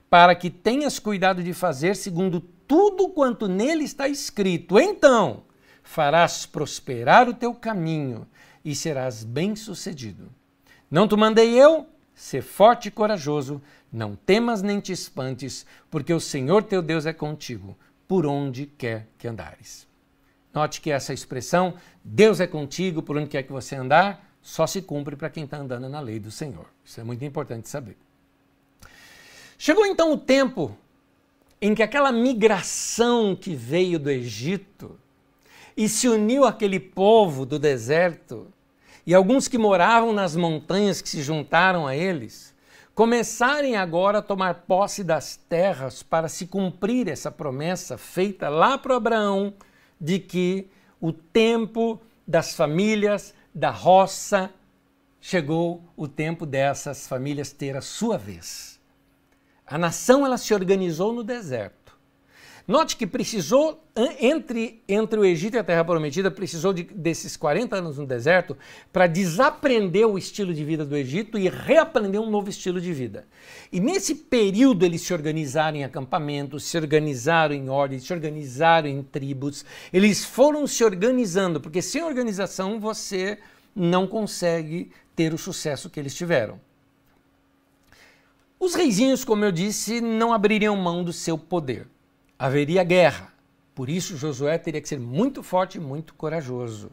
Para 0.09 0.35
que 0.35 0.49
tenhas 0.49 0.99
cuidado 0.99 1.43
de 1.43 1.53
fazer 1.53 1.95
segundo 1.95 2.39
tudo 2.39 3.09
quanto 3.09 3.47
nele 3.47 3.83
está 3.83 4.07
escrito. 4.07 4.79
Então, 4.79 5.43
farás 5.83 6.45
prosperar 6.45 7.29
o 7.29 7.33
teu 7.33 7.53
caminho 7.53 8.27
e 8.63 8.75
serás 8.75 9.23
bem-sucedido. 9.23 10.29
Não 10.89 11.07
te 11.07 11.15
mandei 11.15 11.53
eu? 11.53 11.87
Ser 12.13 12.41
forte 12.41 12.87
e 12.87 12.91
corajoso, 12.91 13.61
não 13.91 14.15
temas 14.15 14.61
nem 14.61 14.79
te 14.79 14.93
espantes, 14.93 15.65
porque 15.91 16.13
o 16.13 16.19
Senhor 16.19 16.63
teu 16.63 16.81
Deus 16.81 17.05
é 17.05 17.11
contigo, 17.11 17.77
por 18.07 18.25
onde 18.25 18.65
quer 18.65 19.07
que 19.17 19.27
andares. 19.27 19.87
Note 20.53 20.79
que 20.79 20.89
essa 20.89 21.13
expressão, 21.13 21.73
Deus 22.03 22.39
é 22.39 22.47
contigo 22.47 23.01
por 23.01 23.17
onde 23.17 23.29
quer 23.29 23.43
que 23.43 23.51
você 23.51 23.75
andar, 23.75 24.25
só 24.41 24.65
se 24.65 24.81
cumpre 24.81 25.15
para 25.15 25.29
quem 25.29 25.43
está 25.43 25.57
andando 25.57 25.89
na 25.89 25.99
lei 25.99 26.19
do 26.19 26.31
Senhor. 26.31 26.67
Isso 26.83 27.01
é 27.01 27.03
muito 27.03 27.25
importante 27.25 27.67
saber. 27.67 27.97
Chegou 29.57 29.85
então 29.85 30.13
o 30.13 30.17
tempo 30.17 30.77
em 31.61 31.73
que 31.73 31.83
aquela 31.83 32.11
migração 32.11 33.35
que 33.35 33.55
veio 33.55 33.97
do 33.97 34.09
Egito 34.09 34.99
e 35.75 35.89
se 35.89 36.07
uniu 36.07 36.45
àquele 36.45 36.79
povo 36.79 37.45
do 37.45 37.59
deserto, 37.59 38.47
e 39.05 39.13
alguns 39.13 39.47
que 39.47 39.57
moravam 39.57 40.13
nas 40.13 40.35
montanhas 40.35 41.01
que 41.01 41.09
se 41.09 41.21
juntaram 41.21 41.85
a 41.85 41.95
eles, 41.95 42.54
começarem 42.95 43.75
agora 43.75 44.19
a 44.19 44.21
tomar 44.21 44.63
posse 44.65 45.03
das 45.03 45.35
terras 45.35 46.01
para 46.01 46.29
se 46.29 46.47
cumprir 46.47 47.09
essa 47.09 47.29
promessa 47.29 47.97
feita 47.97 48.47
lá 48.47 48.77
para 48.77 48.95
Abraão 48.95 49.53
de 49.99 50.17
que 50.17 50.69
o 51.01 51.11
tempo 51.11 52.01
das 52.25 52.55
famílias 52.55 53.33
da 53.53 53.69
roça 53.69 54.49
chegou 55.19 55.83
o 55.97 56.07
tempo 56.07 56.45
dessas 56.45 57.05
famílias 57.05 57.51
ter 57.51 57.75
a 57.75 57.81
sua 57.81 58.17
vez. 58.17 58.79
A 59.67 59.77
nação 59.77 60.25
ela 60.25 60.37
se 60.37 60.53
organizou 60.53 61.11
no 61.11 61.23
deserto 61.23 61.84
Note 62.67 62.97
que 62.97 63.05
precisou, 63.05 63.79
entre, 64.19 64.81
entre 64.89 65.19
o 65.19 65.23
Egito 65.23 65.53
e 65.53 65.59
a 65.59 65.63
Terra 65.63 65.85
Prometida, 65.85 66.31
precisou 66.31 66.73
de, 66.73 66.83
desses 66.83 67.37
40 67.37 67.75
anos 67.75 67.99
no 67.99 68.07
deserto 68.07 68.57
para 68.91 69.05
desaprender 69.05 70.07
o 70.07 70.17
estilo 70.17 70.51
de 70.51 70.65
vida 70.65 70.83
do 70.83 70.97
Egito 70.97 71.37
e 71.37 71.47
reaprender 71.47 72.19
um 72.19 72.29
novo 72.29 72.49
estilo 72.49 72.81
de 72.81 72.91
vida. 72.91 73.27
E 73.71 73.79
nesse 73.79 74.15
período 74.15 74.83
eles 74.83 75.01
se 75.01 75.13
organizaram 75.13 75.77
em 75.77 75.83
acampamentos, 75.83 76.63
se 76.63 76.75
organizaram 76.75 77.53
em 77.53 77.69
ordens, 77.69 78.03
se 78.03 78.11
organizaram 78.11 78.87
em 78.87 79.03
tribos, 79.03 79.63
eles 79.93 80.25
foram 80.25 80.65
se 80.65 80.83
organizando, 80.83 81.61
porque 81.61 81.83
sem 81.83 82.03
organização 82.03 82.79
você 82.79 83.37
não 83.75 84.07
consegue 84.07 84.91
ter 85.15 85.35
o 85.35 85.37
sucesso 85.37 85.87
que 85.87 85.99
eles 85.99 86.15
tiveram. 86.15 86.59
Os 88.59 88.73
reizinhos, 88.73 89.23
como 89.23 89.45
eu 89.45 89.51
disse, 89.51 90.01
não 90.01 90.33
abririam 90.33 90.75
mão 90.75 91.03
do 91.03 91.13
seu 91.13 91.37
poder 91.37 91.87
haveria 92.37 92.83
guerra. 92.83 93.33
Por 93.73 93.89
isso, 93.89 94.17
Josué 94.17 94.57
teria 94.57 94.81
que 94.81 94.87
ser 94.87 94.99
muito 94.99 95.43
forte 95.43 95.77
e 95.77 95.81
muito 95.81 96.13
corajoso. 96.13 96.91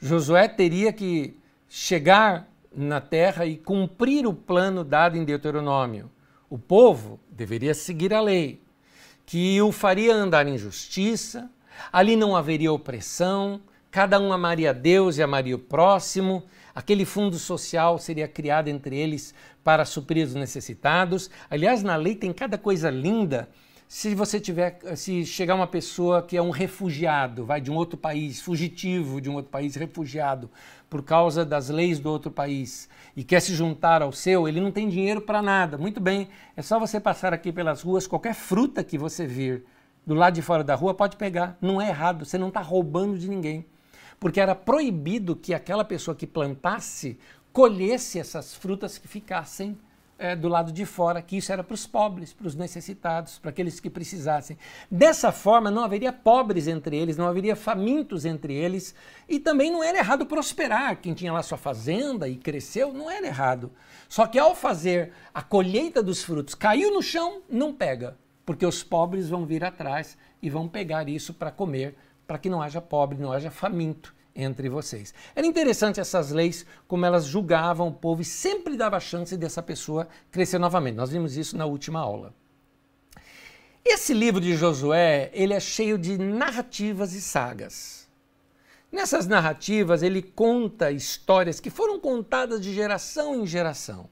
Josué 0.00 0.46
teria 0.48 0.92
que 0.92 1.38
chegar 1.68 2.48
na 2.74 3.00
terra 3.00 3.46
e 3.46 3.56
cumprir 3.56 4.26
o 4.26 4.34
plano 4.34 4.84
dado 4.84 5.16
em 5.16 5.24
Deuteronômio. 5.24 6.10
O 6.50 6.58
povo 6.58 7.18
deveria 7.30 7.74
seguir 7.74 8.12
a 8.12 8.20
lei, 8.20 8.62
que 9.24 9.60
o 9.62 9.72
faria 9.72 10.14
andar 10.14 10.46
em 10.46 10.58
justiça, 10.58 11.50
ali 11.92 12.14
não 12.14 12.36
haveria 12.36 12.72
opressão, 12.72 13.60
cada 13.90 14.20
um 14.20 14.32
amaria 14.32 14.74
Deus 14.74 15.16
e 15.16 15.22
amaria 15.22 15.56
o 15.56 15.58
próximo, 15.58 16.44
aquele 16.74 17.04
fundo 17.04 17.38
social 17.38 17.98
seria 17.98 18.28
criado 18.28 18.68
entre 18.68 18.96
eles 18.96 19.34
para 19.64 19.84
suprir 19.84 20.26
os 20.26 20.34
necessitados. 20.34 21.30
Aliás, 21.50 21.82
na 21.82 21.96
lei 21.96 22.14
tem 22.14 22.32
cada 22.32 22.58
coisa 22.58 22.90
linda 22.90 23.48
se 23.88 24.14
você 24.14 24.40
tiver, 24.40 24.80
se 24.96 25.24
chegar 25.24 25.54
uma 25.54 25.66
pessoa 25.66 26.20
que 26.20 26.36
é 26.36 26.42
um 26.42 26.50
refugiado, 26.50 27.44
vai 27.44 27.60
de 27.60 27.70
um 27.70 27.74
outro 27.74 27.96
país, 27.96 28.40
fugitivo 28.40 29.20
de 29.20 29.30
um 29.30 29.34
outro 29.34 29.50
país, 29.50 29.76
refugiado, 29.76 30.50
por 30.90 31.02
causa 31.02 31.44
das 31.44 31.68
leis 31.68 32.00
do 32.00 32.10
outro 32.10 32.30
país, 32.30 32.88
e 33.16 33.22
quer 33.22 33.40
se 33.40 33.54
juntar 33.54 34.02
ao 34.02 34.10
seu, 34.10 34.48
ele 34.48 34.60
não 34.60 34.72
tem 34.72 34.88
dinheiro 34.88 35.20
para 35.20 35.40
nada. 35.40 35.78
Muito 35.78 36.00
bem, 36.00 36.28
é 36.56 36.62
só 36.62 36.80
você 36.80 36.98
passar 36.98 37.32
aqui 37.32 37.52
pelas 37.52 37.82
ruas, 37.82 38.06
qualquer 38.06 38.34
fruta 38.34 38.82
que 38.82 38.98
você 38.98 39.24
vir 39.24 39.64
do 40.04 40.14
lado 40.14 40.34
de 40.34 40.42
fora 40.42 40.64
da 40.64 40.74
rua 40.74 40.94
pode 40.94 41.16
pegar. 41.16 41.56
Não 41.60 41.80
é 41.80 41.88
errado, 41.88 42.24
você 42.24 42.38
não 42.38 42.48
está 42.48 42.60
roubando 42.60 43.18
de 43.18 43.28
ninguém. 43.28 43.66
Porque 44.18 44.40
era 44.40 44.54
proibido 44.54 45.36
que 45.36 45.52
aquela 45.52 45.84
pessoa 45.84 46.14
que 46.14 46.26
plantasse 46.26 47.18
colhesse 47.52 48.18
essas 48.18 48.54
frutas 48.54 48.98
que 48.98 49.08
ficassem 49.08 49.76
é, 50.18 50.34
do 50.34 50.48
lado 50.48 50.72
de 50.72 50.86
fora, 50.86 51.20
que 51.20 51.36
isso 51.36 51.52
era 51.52 51.62
para 51.62 51.74
os 51.74 51.86
pobres, 51.86 52.32
para 52.32 52.46
os 52.46 52.54
necessitados, 52.54 53.38
para 53.38 53.50
aqueles 53.50 53.80
que 53.80 53.90
precisassem. 53.90 54.56
Dessa 54.90 55.30
forma, 55.30 55.70
não 55.70 55.84
haveria 55.84 56.12
pobres 56.12 56.66
entre 56.66 56.96
eles, 56.96 57.16
não 57.16 57.26
haveria 57.26 57.54
famintos 57.54 58.24
entre 58.24 58.54
eles, 58.54 58.94
e 59.28 59.38
também 59.38 59.70
não 59.70 59.82
era 59.82 59.98
errado 59.98 60.26
prosperar. 60.26 61.00
Quem 61.00 61.14
tinha 61.14 61.32
lá 61.32 61.42
sua 61.42 61.58
fazenda 61.58 62.28
e 62.28 62.36
cresceu, 62.36 62.92
não 62.92 63.10
era 63.10 63.26
errado. 63.26 63.70
Só 64.08 64.26
que 64.26 64.38
ao 64.38 64.54
fazer 64.54 65.12
a 65.34 65.42
colheita 65.42 66.02
dos 66.02 66.22
frutos, 66.22 66.54
caiu 66.54 66.92
no 66.92 67.02
chão, 67.02 67.42
não 67.48 67.74
pega, 67.74 68.16
porque 68.44 68.64
os 68.64 68.82
pobres 68.82 69.28
vão 69.28 69.44
vir 69.44 69.64
atrás 69.64 70.16
e 70.40 70.48
vão 70.48 70.68
pegar 70.68 71.08
isso 71.08 71.34
para 71.34 71.50
comer, 71.50 71.96
para 72.26 72.38
que 72.38 72.48
não 72.48 72.62
haja 72.62 72.80
pobre, 72.80 73.18
não 73.18 73.32
haja 73.32 73.50
faminto 73.50 74.15
entre 74.36 74.68
vocês. 74.68 75.14
Era 75.34 75.46
interessante 75.46 75.98
essas 75.98 76.30
leis, 76.30 76.66
como 76.86 77.06
elas 77.06 77.24
julgavam 77.24 77.88
o 77.88 77.94
povo 77.94 78.22
e 78.22 78.24
sempre 78.24 78.76
dava 78.76 79.00
chance 79.00 79.36
dessa 79.36 79.62
pessoa 79.62 80.06
crescer 80.30 80.58
novamente. 80.58 80.96
Nós 80.96 81.10
vimos 81.10 81.36
isso 81.36 81.56
na 81.56 81.66
última 81.66 82.00
aula. 82.00 82.34
Esse 83.84 84.12
livro 84.12 84.40
de 84.40 84.56
Josué, 84.56 85.30
ele 85.32 85.54
é 85.54 85.60
cheio 85.60 85.96
de 85.96 86.18
narrativas 86.18 87.12
e 87.12 87.20
sagas. 87.20 88.06
Nessas 88.90 89.26
narrativas, 89.26 90.02
ele 90.02 90.22
conta 90.22 90.90
histórias 90.90 91.60
que 91.60 91.70
foram 91.70 91.98
contadas 91.98 92.60
de 92.60 92.74
geração 92.74 93.34
em 93.36 93.46
geração. 93.46 94.08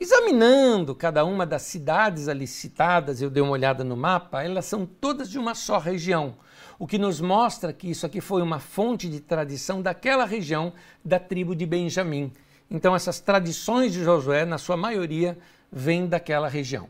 Examinando 0.00 0.94
cada 0.94 1.24
uma 1.24 1.44
das 1.44 1.62
cidades 1.62 2.26
ali 2.26 2.46
citadas, 2.46 3.20
eu 3.20 3.28
dei 3.28 3.42
uma 3.42 3.52
olhada 3.52 3.84
no 3.84 3.96
mapa, 3.96 4.42
elas 4.42 4.64
são 4.64 4.86
todas 4.86 5.28
de 5.28 5.38
uma 5.38 5.54
só 5.54 5.78
região, 5.78 6.36
o 6.80 6.86
que 6.86 6.96
nos 6.96 7.20
mostra 7.20 7.74
que 7.74 7.90
isso 7.90 8.06
aqui 8.06 8.22
foi 8.22 8.40
uma 8.40 8.58
fonte 8.58 9.06
de 9.06 9.20
tradição 9.20 9.82
daquela 9.82 10.24
região 10.24 10.72
da 11.04 11.20
tribo 11.20 11.54
de 11.54 11.66
Benjamim. 11.66 12.32
Então, 12.70 12.96
essas 12.96 13.20
tradições 13.20 13.92
de 13.92 14.02
Josué, 14.02 14.46
na 14.46 14.56
sua 14.56 14.78
maioria, 14.78 15.36
vêm 15.70 16.06
daquela 16.06 16.48
região. 16.48 16.88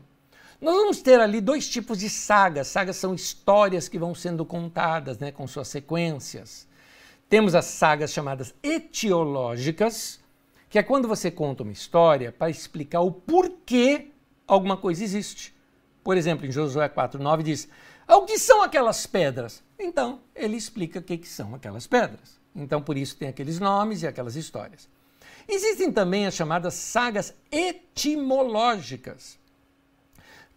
Nós 0.61 0.75
vamos 0.75 1.01
ter 1.01 1.19
ali 1.19 1.41
dois 1.41 1.67
tipos 1.67 1.97
de 1.97 2.09
sagas. 2.09 2.69
Sagas 2.69 2.95
são 2.95 3.13
histórias 3.13 3.89
que 3.89 3.99
vão 3.99 4.15
sendo 4.15 4.45
contadas, 4.45 5.19
né, 5.19 5.29
com 5.29 5.45
suas 5.45 5.67
sequências. 5.67 6.65
Temos 7.27 7.53
as 7.53 7.65
sagas 7.65 8.13
chamadas 8.13 8.55
etiológicas, 8.63 10.21
que 10.69 10.79
é 10.79 10.83
quando 10.83 11.05
você 11.05 11.29
conta 11.29 11.63
uma 11.63 11.73
história 11.73 12.31
para 12.31 12.49
explicar 12.49 13.01
o 13.01 13.11
porquê 13.11 14.07
alguma 14.47 14.77
coisa 14.77 15.03
existe. 15.03 15.53
Por 16.01 16.15
exemplo, 16.15 16.45
em 16.45 16.51
Josué 16.51 16.87
4,9 16.87 17.43
diz: 17.43 17.67
O 18.11 18.25
que 18.25 18.37
são 18.37 18.61
aquelas 18.61 19.07
pedras? 19.07 19.63
Então, 19.79 20.19
ele 20.35 20.57
explica 20.57 20.99
o 20.99 21.01
que, 21.01 21.17
que 21.17 21.29
são 21.29 21.55
aquelas 21.55 21.87
pedras. 21.87 22.37
Então, 22.53 22.81
por 22.81 22.97
isso 22.97 23.15
tem 23.15 23.29
aqueles 23.29 23.57
nomes 23.57 24.01
e 24.01 24.07
aquelas 24.07 24.35
histórias. 24.35 24.89
Existem 25.47 25.89
também 25.89 26.27
as 26.27 26.33
chamadas 26.33 26.73
sagas 26.73 27.33
etimológicas, 27.49 29.39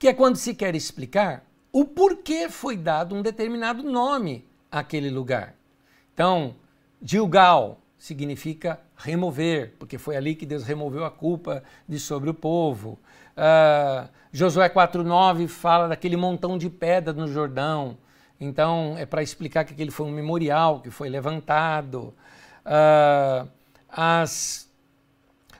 que 0.01 0.09
é 0.09 0.13
quando 0.13 0.35
se 0.35 0.53
quer 0.53 0.75
explicar 0.75 1.45
o 1.73 1.85
porquê 1.85 2.49
foi 2.49 2.77
dado 2.77 3.15
um 3.15 3.23
determinado 3.23 3.85
nome 3.85 4.45
àquele 4.69 5.09
lugar. 5.09 5.55
Então, 6.13 6.57
Gilgal 7.01 7.81
significa 7.97 8.81
remover, 8.97 9.75
porque 9.79 9.97
foi 9.97 10.17
ali 10.17 10.35
que 10.35 10.45
Deus 10.45 10.65
removeu 10.65 11.05
a 11.05 11.11
culpa 11.11 11.63
de 11.89 12.01
sobre 12.01 12.31
o 12.31 12.35
povo. 12.35 12.99
Uh, 13.37 14.09
Josué 14.33 14.69
4,9 14.69 15.49
fala 15.49 15.89
daquele 15.89 16.17
montão 16.17 16.57
de 16.57 16.71
pedra 16.71 17.13
no 17.13 17.29
Jordão. 17.29 17.97
Então, 18.41 18.97
é 18.99 19.07
para 19.07 19.23
explicar 19.23 19.65
que 19.65 19.73
aquele 19.73 19.91
foi 19.91 20.07
um 20.07 20.11
memorial 20.11 20.81
que 20.81 20.91
foi 20.91 21.09
levantado. 21.09 22.15
Uh, 22.65 23.49
as 23.89 24.69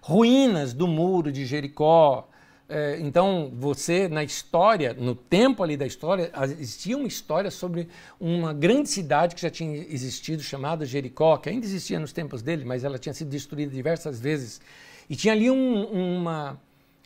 ruínas 0.01 0.73
do 0.73 0.87
muro 0.87 1.31
de 1.31 1.47
Jericó. 1.47 2.29
Uh, 2.69 3.01
então, 3.01 3.53
você, 3.55 4.09
na 4.09 4.25
história, 4.25 4.93
no 4.93 5.15
tempo 5.15 5.63
ali 5.63 5.77
da 5.77 5.87
história, 5.87 6.33
existia 6.59 6.97
uma 6.97 7.07
história 7.07 7.51
sobre 7.51 7.89
uma 8.19 8.53
grande 8.53 8.89
cidade 8.89 9.35
que 9.35 9.43
já 9.43 9.51
tinha 9.51 9.77
existido, 9.77 10.43
chamada 10.43 10.85
Jericó, 10.85 11.37
que 11.37 11.49
ainda 11.49 11.65
existia 11.65 11.99
nos 11.99 12.13
tempos 12.13 12.43
dele, 12.43 12.65
mas 12.65 12.85
ela 12.85 12.99
tinha 12.99 13.15
sido 13.15 13.29
destruída 13.31 13.73
diversas 13.73 14.19
vezes. 14.19 14.61
E 15.09 15.15
tinha 15.15 15.33
ali 15.33 15.51
um, 15.51 15.85
uma, 15.85 16.59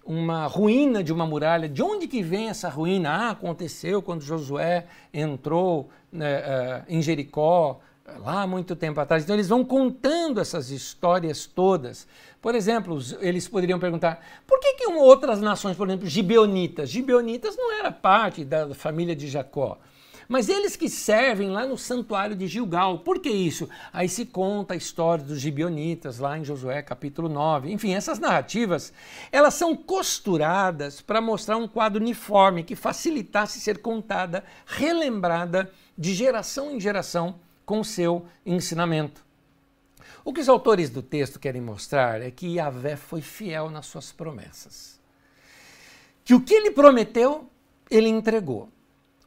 uma 0.08 0.46
ruína 0.46 1.04
de 1.04 1.12
uma 1.12 1.26
muralha. 1.26 1.68
De 1.68 1.82
onde 1.82 2.08
que 2.08 2.22
vem 2.22 2.48
essa 2.48 2.70
ruína? 2.70 3.10
Ah, 3.10 3.30
aconteceu 3.30 4.00
quando 4.00 4.22
Josué 4.22 4.86
entrou 5.12 5.90
né, 6.10 6.38
uh, 6.38 6.84
em 6.88 7.02
Jericó, 7.02 7.78
lá 8.20 8.46
muito 8.46 8.74
tempo 8.74 8.98
atrás. 8.98 9.22
Então 9.22 9.36
eles 9.36 9.50
vão 9.50 9.62
contando 9.62 10.40
essas 10.40 10.70
histórias 10.70 11.44
todas. 11.44 12.08
Por 12.40 12.54
exemplo, 12.54 12.98
eles 13.20 13.46
poderiam 13.46 13.78
perguntar, 13.78 14.24
por 14.46 14.58
que, 14.60 14.74
que 14.74 14.86
outras 14.86 15.40
nações, 15.40 15.76
por 15.76 15.86
exemplo, 15.86 16.06
gibeonitas? 16.06 16.88
Gibeonitas 16.88 17.54
não 17.54 17.70
era 17.78 17.92
parte 17.92 18.46
da 18.46 18.74
família 18.74 19.14
de 19.14 19.28
Jacó. 19.28 19.76
Mas 20.28 20.50
eles 20.50 20.76
que 20.76 20.90
servem 20.90 21.48
lá 21.48 21.66
no 21.66 21.78
santuário 21.78 22.36
de 22.36 22.46
Gilgal. 22.46 22.98
Por 22.98 23.18
que 23.18 23.30
isso? 23.30 23.66
Aí 23.90 24.08
se 24.08 24.26
conta 24.26 24.74
a 24.74 24.76
história 24.76 25.24
dos 25.24 25.40
gibionitas 25.40 26.18
lá 26.18 26.38
em 26.38 26.44
Josué 26.44 26.82
capítulo 26.82 27.30
9. 27.30 27.72
Enfim, 27.72 27.94
essas 27.94 28.18
narrativas, 28.18 28.92
elas 29.32 29.54
são 29.54 29.74
costuradas 29.74 31.00
para 31.00 31.22
mostrar 31.22 31.56
um 31.56 31.66
quadro 31.66 32.02
uniforme 32.02 32.62
que 32.62 32.76
facilitasse 32.76 33.58
ser 33.58 33.78
contada, 33.78 34.44
relembrada 34.66 35.72
de 35.96 36.12
geração 36.12 36.70
em 36.70 36.78
geração 36.78 37.40
com 37.64 37.82
seu 37.82 38.26
ensinamento. 38.44 39.26
O 40.22 40.32
que 40.32 40.40
os 40.40 40.48
autores 40.48 40.90
do 40.90 41.00
texto 41.02 41.38
querem 41.38 41.62
mostrar 41.62 42.20
é 42.20 42.30
que 42.30 42.56
Yahvé 42.56 42.96
foi 42.96 43.22
fiel 43.22 43.70
nas 43.70 43.86
suas 43.86 44.12
promessas. 44.12 45.00
Que 46.22 46.34
o 46.34 46.40
que 46.42 46.52
ele 46.52 46.70
prometeu, 46.70 47.48
ele 47.90 48.08
entregou. 48.08 48.68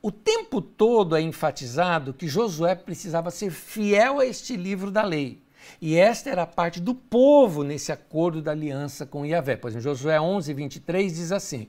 O 0.02 0.12
tempo 0.12 0.62
todo 0.62 1.16
é 1.16 1.22
enfatizado 1.22 2.14
que 2.14 2.28
Josué 2.28 2.74
precisava 2.76 3.30
ser 3.30 3.52
fiel 3.52 4.20
a 4.20 4.26
este 4.26 4.56
livro 4.56 4.90
da 4.90 5.04
lei. 5.04 5.44
E 5.80 5.96
esta 5.96 6.30
era 6.30 6.44
a 6.44 6.48
parte 6.48 6.80
do 6.80 6.96
povo 6.96 7.64
nesse 7.64 7.92
acordo 7.92 8.42
da 8.42 8.52
aliança 8.52 9.06
com 9.06 9.26
Yahvé. 9.26 9.56
Pois 9.56 9.76
em 9.76 9.80
Josué 9.80 10.20
11, 10.20 10.54
23 10.54 11.14
diz 11.14 11.32
assim: 11.32 11.68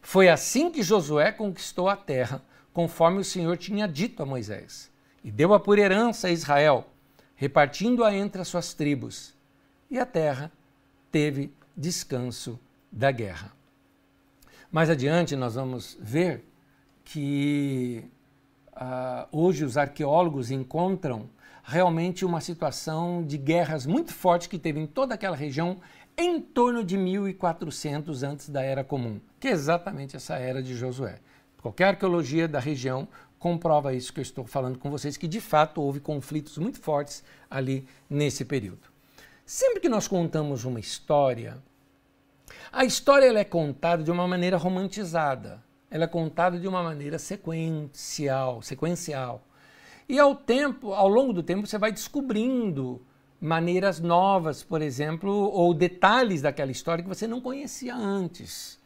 Foi 0.00 0.28
assim 0.28 0.70
que 0.70 0.82
Josué 0.82 1.32
conquistou 1.32 1.88
a 1.88 1.96
terra, 1.96 2.44
conforme 2.72 3.18
o 3.18 3.24
Senhor 3.24 3.56
tinha 3.56 3.88
dito 3.88 4.22
a 4.22 4.26
Moisés, 4.26 4.88
e 5.24 5.30
deu-a 5.32 5.58
por 5.58 5.78
herança 5.78 6.28
a 6.28 6.30
Israel 6.30 6.86
repartindo-a 7.38 8.12
entre 8.12 8.42
as 8.42 8.48
suas 8.48 8.74
tribos, 8.74 9.32
e 9.88 9.96
a 9.96 10.04
terra 10.04 10.50
teve 11.12 11.54
descanso 11.76 12.58
da 12.90 13.12
guerra. 13.12 13.52
Mais 14.72 14.90
adiante, 14.90 15.36
nós 15.36 15.54
vamos 15.54 15.96
ver 16.00 16.44
que 17.10 18.04
uh, 18.74 19.26
hoje 19.32 19.64
os 19.64 19.78
arqueólogos 19.78 20.50
encontram 20.50 21.30
realmente 21.64 22.22
uma 22.22 22.40
situação 22.40 23.24
de 23.24 23.38
guerras 23.38 23.86
muito 23.86 24.12
forte 24.12 24.46
que 24.46 24.58
teve 24.58 24.78
em 24.78 24.86
toda 24.86 25.14
aquela 25.14 25.36
região 25.36 25.78
em 26.18 26.38
torno 26.38 26.84
de 26.84 26.98
1400 26.98 28.22
antes 28.22 28.50
da 28.50 28.62
Era 28.62 28.84
Comum, 28.84 29.20
que 29.40 29.48
é 29.48 29.52
exatamente 29.52 30.16
essa 30.16 30.36
era 30.36 30.62
de 30.62 30.74
Josué. 30.74 31.18
Qualquer 31.62 31.84
arqueologia 31.84 32.46
da 32.46 32.60
região 32.60 33.08
comprova 33.38 33.94
isso 33.94 34.12
que 34.12 34.20
eu 34.20 34.22
estou 34.22 34.44
falando 34.46 34.78
com 34.78 34.90
vocês, 34.90 35.16
que 35.16 35.28
de 35.28 35.40
fato 35.40 35.80
houve 35.80 36.00
conflitos 36.00 36.58
muito 36.58 36.78
fortes 36.78 37.24
ali 37.50 37.88
nesse 38.10 38.44
período. 38.44 38.86
Sempre 39.46 39.80
que 39.80 39.88
nós 39.88 40.06
contamos 40.06 40.66
uma 40.66 40.78
história, 40.78 41.56
a 42.70 42.84
história 42.84 43.26
ela 43.26 43.38
é 43.38 43.44
contada 43.44 44.02
de 44.02 44.10
uma 44.10 44.28
maneira 44.28 44.58
romantizada, 44.58 45.66
ela 45.90 46.04
é 46.04 46.08
contada 46.08 46.58
de 46.58 46.68
uma 46.68 46.82
maneira 46.82 47.18
sequencial, 47.18 48.62
sequencial. 48.62 49.42
E 50.08 50.18
ao 50.18 50.34
tempo, 50.34 50.92
ao 50.92 51.08
longo 51.08 51.32
do 51.32 51.42
tempo, 51.42 51.66
você 51.66 51.78
vai 51.78 51.92
descobrindo 51.92 53.00
maneiras 53.40 54.00
novas, 54.00 54.62
por 54.62 54.82
exemplo, 54.82 55.30
ou 55.30 55.72
detalhes 55.72 56.42
daquela 56.42 56.70
história 56.70 57.02
que 57.02 57.08
você 57.08 57.26
não 57.26 57.40
conhecia 57.40 57.94
antes. 57.94 58.78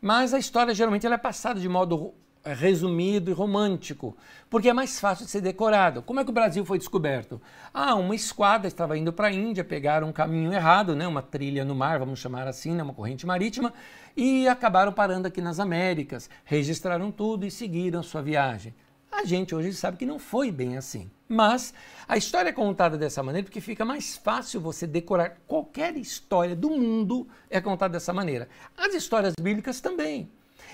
Mas 0.00 0.34
a 0.34 0.38
história 0.38 0.74
geralmente 0.74 1.06
ela 1.06 1.14
é 1.14 1.18
passada 1.18 1.58
de 1.58 1.68
modo 1.68 2.14
resumido 2.54 3.30
e 3.30 3.34
romântico, 3.34 4.16
porque 4.48 4.68
é 4.68 4.72
mais 4.72 5.00
fácil 5.00 5.24
de 5.24 5.30
ser 5.30 5.40
decorado. 5.40 6.02
Como 6.02 6.20
é 6.20 6.24
que 6.24 6.30
o 6.30 6.34
Brasil 6.34 6.64
foi 6.64 6.78
descoberto? 6.78 7.40
Ah, 7.72 7.94
uma 7.94 8.14
esquadra 8.14 8.68
estava 8.68 8.96
indo 8.96 9.12
para 9.12 9.28
a 9.28 9.32
Índia, 9.32 9.64
pegaram 9.64 10.08
um 10.08 10.12
caminho 10.12 10.52
errado, 10.52 10.94
né, 10.94 11.06
uma 11.06 11.22
trilha 11.22 11.64
no 11.64 11.74
mar, 11.74 11.98
vamos 11.98 12.18
chamar 12.18 12.46
assim, 12.46 12.72
né, 12.74 12.82
uma 12.82 12.94
corrente 12.94 13.26
marítima, 13.26 13.72
e 14.16 14.46
acabaram 14.48 14.92
parando 14.92 15.26
aqui 15.28 15.40
nas 15.40 15.60
Américas, 15.60 16.30
registraram 16.44 17.10
tudo 17.10 17.46
e 17.46 17.50
seguiram 17.50 18.02
sua 18.02 18.22
viagem. 18.22 18.74
A 19.10 19.24
gente 19.24 19.54
hoje 19.54 19.72
sabe 19.72 19.96
que 19.96 20.04
não 20.04 20.18
foi 20.18 20.50
bem 20.50 20.76
assim. 20.76 21.10
Mas 21.28 21.74
a 22.06 22.16
história 22.16 22.50
é 22.50 22.52
contada 22.52 22.96
dessa 22.96 23.22
maneira 23.22 23.44
porque 23.44 23.60
fica 23.60 23.84
mais 23.84 24.16
fácil 24.16 24.60
você 24.60 24.86
decorar 24.86 25.38
qualquer 25.46 25.96
história 25.96 26.54
do 26.54 26.70
mundo 26.70 27.26
é 27.50 27.60
contada 27.60 27.94
dessa 27.94 28.12
maneira. 28.12 28.48
As 28.76 28.94
histórias 28.94 29.34
bíblicas 29.40 29.80
também. 29.80 30.30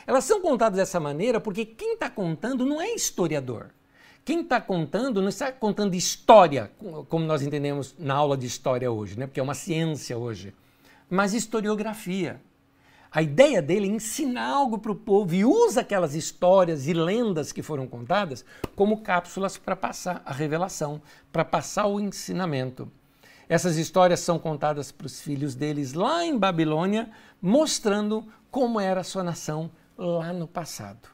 Elas 0.07 0.25
são 0.25 0.41
contadas 0.41 0.77
dessa 0.77 0.99
maneira 0.99 1.41
porque 1.41 1.65
quem 1.65 1.95
está 1.95 2.11
contando 2.11 2.67
não 2.67 2.81
é 2.81 2.95
historiador. 2.95 3.71
Quem 4.25 4.43
está 4.43 4.61
contando 4.61 5.21
não 5.21 5.29
está 5.29 5.51
contando 5.51 5.95
história, 5.95 6.71
como 7.09 7.25
nós 7.25 7.43
entendemos 7.43 7.95
na 7.99 8.15
aula 8.15 8.37
de 8.37 8.47
história 8.47 8.91
hoje, 8.91 9.19
né? 9.19 9.27
porque 9.27 9.41
é 9.41 9.43
uma 9.43 9.55
ciência 9.55 10.17
hoje, 10.17 10.55
mas 11.11 11.35
historiografia. 11.35 12.41
A 13.11 13.21
ideia 13.21 13.61
dele 13.61 13.89
é 13.89 13.91
ensinar 13.91 14.47
algo 14.47 14.79
para 14.79 14.93
o 14.93 14.97
povo 14.97 15.35
e 15.35 15.45
usa 15.45 15.81
aquelas 15.81 16.15
histórias 16.15 16.87
e 16.87 16.95
lendas 16.95 17.53
que 17.53 17.63
foram 17.63 17.87
contadas 17.87 18.45
como 18.75 19.03
cápsulas 19.03 19.59
para 19.59 19.77
passar 19.77 20.23
a 20.25 20.33
revelação, 20.33 21.03
para 21.31 21.45
passar 21.45 21.87
o 21.87 22.01
ensinamento. 22.01 22.91
Essas 23.49 23.77
histórias 23.77 24.21
são 24.21 24.39
contadas 24.39 24.91
para 24.91 25.07
os 25.07 25.21
filhos 25.21 25.55
deles 25.55 25.93
lá 25.93 26.25
em 26.25 26.39
Babilônia, 26.39 27.11
mostrando 27.41 28.25
como 28.51 28.81
era 28.81 29.01
a 29.01 29.05
sua 29.05 29.23
nação 29.23 29.71
lá 30.03 30.33
no 30.33 30.47
passado. 30.47 31.09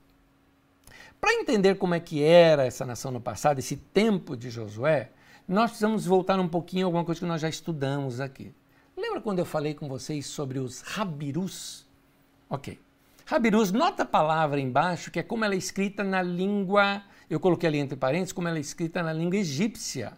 Para 1.21 1.35
entender 1.35 1.77
como 1.77 1.95
é 1.95 2.01
que 2.01 2.23
era 2.23 2.65
essa 2.65 2.87
nação 2.87 3.11
no 3.11 3.21
passado, 3.21 3.59
esse 3.59 3.77
tempo 3.77 4.37
de 4.37 4.51
Josué, 4.51 5.11
nós 5.47 5.71
precisamos 5.71 6.07
voltar 6.07 6.39
um 6.39 6.49
pouquinho 6.49 6.85
a 6.85 6.89
alguma 6.89 7.05
coisa 7.05 7.21
que 7.21 7.27
nós 7.27 7.41
já 7.41 7.49
estudamos 7.49 8.21
aqui. 8.21 8.55
Lembra 8.97 9.21
quando 9.21 9.39
eu 9.39 9.45
falei 9.45 9.75
com 9.75 9.89
vocês 9.89 10.27
sobre 10.27 10.59
os 10.59 10.81
rabirus? 10.81 11.87
Ok. 12.49 12.79
Rabirus, 13.27 13.73
nota 13.73 14.05
a 14.05 14.07
palavra 14.07 14.61
embaixo, 14.61 15.11
que 15.11 15.19
é 15.19 15.23
como 15.23 15.45
ela 15.45 15.55
é 15.55 15.59
escrita 15.59 16.03
na 16.03 16.23
língua, 16.23 17.03
eu 17.29 17.39
coloquei 17.39 17.69
ali 17.69 17.79
entre 17.79 17.97
parênteses, 17.97 18.33
como 18.33 18.49
ela 18.49 18.57
é 18.57 18.61
escrita 18.61 19.03
na 19.03 19.13
língua 19.13 19.37
egípcia. 19.37 20.17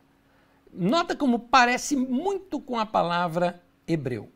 Nota 0.73 1.17
como 1.17 1.39
parece 1.39 1.97
muito 1.97 2.61
com 2.61 2.79
a 2.79 2.87
palavra 2.87 3.61
hebreu. 3.87 4.31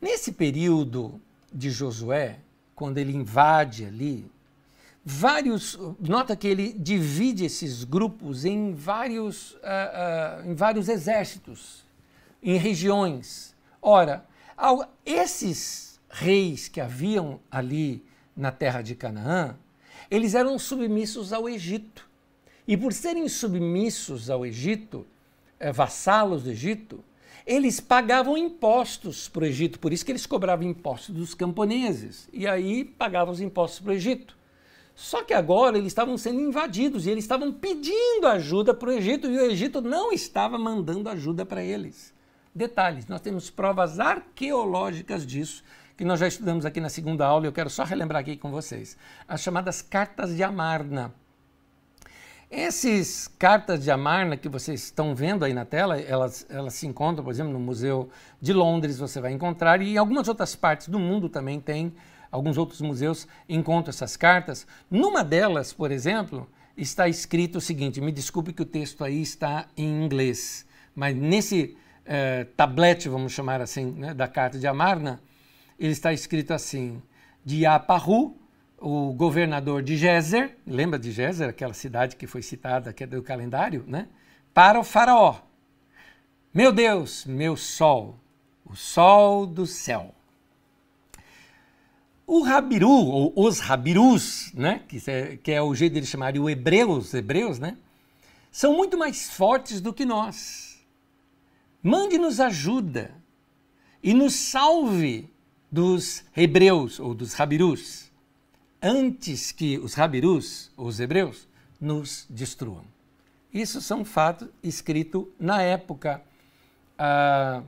Nesse 0.00 0.32
período 0.32 1.20
de 1.52 1.70
Josué, 1.70 2.38
quando 2.80 2.96
ele 2.96 3.14
invade 3.14 3.84
ali, 3.84 4.24
vários. 5.04 5.78
Nota 6.00 6.34
que 6.34 6.48
ele 6.48 6.72
divide 6.72 7.44
esses 7.44 7.84
grupos 7.84 8.46
em 8.46 8.72
vários, 8.72 9.52
uh, 9.52 9.56
uh, 9.56 10.50
em 10.50 10.54
vários 10.54 10.88
exércitos, 10.88 11.84
em 12.42 12.56
regiões. 12.56 13.54
Ora, 13.82 14.24
ao, 14.56 14.90
esses 15.04 16.00
reis 16.08 16.68
que 16.68 16.80
haviam 16.80 17.38
ali 17.50 18.02
na 18.34 18.50
terra 18.50 18.80
de 18.80 18.94
Canaã, 18.94 19.58
eles 20.10 20.34
eram 20.34 20.58
submissos 20.58 21.34
ao 21.34 21.50
Egito. 21.50 22.08
E 22.66 22.78
por 22.78 22.94
serem 22.94 23.28
submissos 23.28 24.30
ao 24.30 24.46
Egito, 24.46 25.06
eh, 25.58 25.70
vassalos 25.70 26.44
do 26.44 26.50
Egito, 26.50 27.04
eles 27.46 27.80
pagavam 27.80 28.36
impostos 28.36 29.28
para 29.28 29.42
o 29.42 29.46
Egito, 29.46 29.78
por 29.78 29.92
isso 29.92 30.04
que 30.04 30.12
eles 30.12 30.26
cobravam 30.26 30.66
impostos 30.66 31.14
dos 31.14 31.34
camponeses, 31.34 32.28
e 32.32 32.46
aí 32.46 32.84
pagavam 32.84 33.32
os 33.32 33.40
impostos 33.40 33.80
para 33.80 33.90
o 33.90 33.94
Egito. 33.94 34.36
Só 34.94 35.24
que 35.24 35.32
agora 35.32 35.78
eles 35.78 35.88
estavam 35.88 36.18
sendo 36.18 36.40
invadidos 36.40 37.06
e 37.06 37.10
eles 37.10 37.24
estavam 37.24 37.50
pedindo 37.52 38.26
ajuda 38.26 38.74
para 38.74 38.90
o 38.90 38.92
Egito 38.92 39.30
e 39.30 39.38
o 39.38 39.50
Egito 39.50 39.80
não 39.80 40.12
estava 40.12 40.58
mandando 40.58 41.08
ajuda 41.08 41.46
para 41.46 41.64
eles. 41.64 42.12
Detalhes, 42.54 43.06
nós 43.06 43.20
temos 43.20 43.48
provas 43.48 43.98
arqueológicas 43.98 45.26
disso, 45.26 45.64
que 45.96 46.04
nós 46.04 46.20
já 46.20 46.28
estudamos 46.28 46.66
aqui 46.66 46.80
na 46.80 46.88
segunda 46.88 47.24
aula 47.24 47.46
e 47.46 47.48
eu 47.48 47.52
quero 47.52 47.70
só 47.70 47.84
relembrar 47.84 48.20
aqui 48.20 48.36
com 48.36 48.50
vocês. 48.50 48.96
As 49.26 49.40
chamadas 49.40 49.80
cartas 49.80 50.36
de 50.36 50.42
Amarna. 50.42 51.14
Essas 52.50 53.28
cartas 53.38 53.84
de 53.84 53.92
Amarna 53.92 54.36
que 54.36 54.48
vocês 54.48 54.82
estão 54.82 55.14
vendo 55.14 55.44
aí 55.44 55.54
na 55.54 55.64
tela, 55.64 56.00
elas, 56.00 56.44
elas 56.50 56.74
se 56.74 56.84
encontram, 56.84 57.22
por 57.22 57.30
exemplo, 57.30 57.52
no 57.52 57.60
Museu 57.60 58.10
de 58.40 58.52
Londres, 58.52 58.98
você 58.98 59.20
vai 59.20 59.30
encontrar, 59.30 59.80
e 59.80 59.94
em 59.94 59.96
algumas 59.96 60.26
outras 60.26 60.56
partes 60.56 60.88
do 60.88 60.98
mundo 60.98 61.28
também 61.28 61.60
tem, 61.60 61.94
alguns 62.28 62.58
outros 62.58 62.80
museus 62.80 63.28
encontram 63.48 63.90
essas 63.90 64.16
cartas. 64.16 64.66
Numa 64.90 65.22
delas, 65.22 65.72
por 65.72 65.92
exemplo, 65.92 66.50
está 66.76 67.06
escrito 67.06 67.58
o 67.58 67.60
seguinte: 67.60 68.00
me 68.00 68.10
desculpe 68.10 68.52
que 68.52 68.62
o 68.62 68.66
texto 68.66 69.04
aí 69.04 69.22
está 69.22 69.68
em 69.76 70.04
inglês, 70.04 70.66
mas 70.92 71.14
nesse 71.14 71.76
eh, 72.04 72.48
tablete, 72.56 73.08
vamos 73.08 73.32
chamar 73.32 73.60
assim, 73.60 73.92
né, 73.92 74.12
da 74.12 74.26
carta 74.26 74.58
de 74.58 74.66
Amarna, 74.66 75.22
ele 75.78 75.92
está 75.92 76.12
escrito 76.12 76.52
assim: 76.52 77.00
de 77.44 77.64
Aparu 77.64 78.39
o 78.80 79.12
governador 79.12 79.82
de 79.82 79.96
Gézer, 79.96 80.56
lembra 80.66 80.98
de 80.98 81.12
Gézer, 81.12 81.50
aquela 81.50 81.74
cidade 81.74 82.16
que 82.16 82.26
foi 82.26 82.40
citada 82.40 82.90
aqui 82.90 83.04
do 83.04 83.22
calendário, 83.22 83.84
né? 83.86 84.08
Para 84.54 84.80
o 84.80 84.84
faraó. 84.84 85.42
Meu 86.52 86.72
Deus, 86.72 87.26
meu 87.26 87.56
sol, 87.56 88.18
o 88.64 88.74
sol 88.74 89.46
do 89.46 89.66
céu. 89.66 90.14
O 92.26 92.42
Rabiru, 92.42 92.88
ou 92.88 93.32
os 93.36 93.60
Rabirus, 93.60 94.52
né? 94.54 94.82
que, 94.88 94.98
é, 95.10 95.36
que 95.36 95.52
é 95.52 95.60
o 95.60 95.74
jeito 95.74 96.00
de 96.00 96.06
chamarem 96.06 96.40
o 96.40 96.48
hebreus, 96.48 97.08
os 97.08 97.14
hebreus, 97.14 97.58
né? 97.58 97.76
são 98.50 98.76
muito 98.76 98.96
mais 98.96 99.30
fortes 99.30 99.80
do 99.80 99.92
que 99.92 100.04
nós. 100.04 100.84
Mande-nos 101.82 102.40
ajuda 102.40 103.14
e 104.02 104.14
nos 104.14 104.34
salve 104.34 105.28
dos 105.70 106.24
hebreus 106.36 106.98
ou 106.98 107.14
dos 107.14 107.34
Rabirus. 107.34 108.09
Antes 108.82 109.52
que 109.52 109.78
os 109.78 109.94
rabirus, 109.94 110.70
os 110.76 111.00
hebreus, 111.00 111.48
nos 111.80 112.26
destruam. 112.28 112.84
Isso 113.52 113.80
são 113.80 114.04
fatos 114.04 114.48
escritos 114.62 115.26
na 115.38 115.62
época 115.62 116.22
ah, 116.98 117.62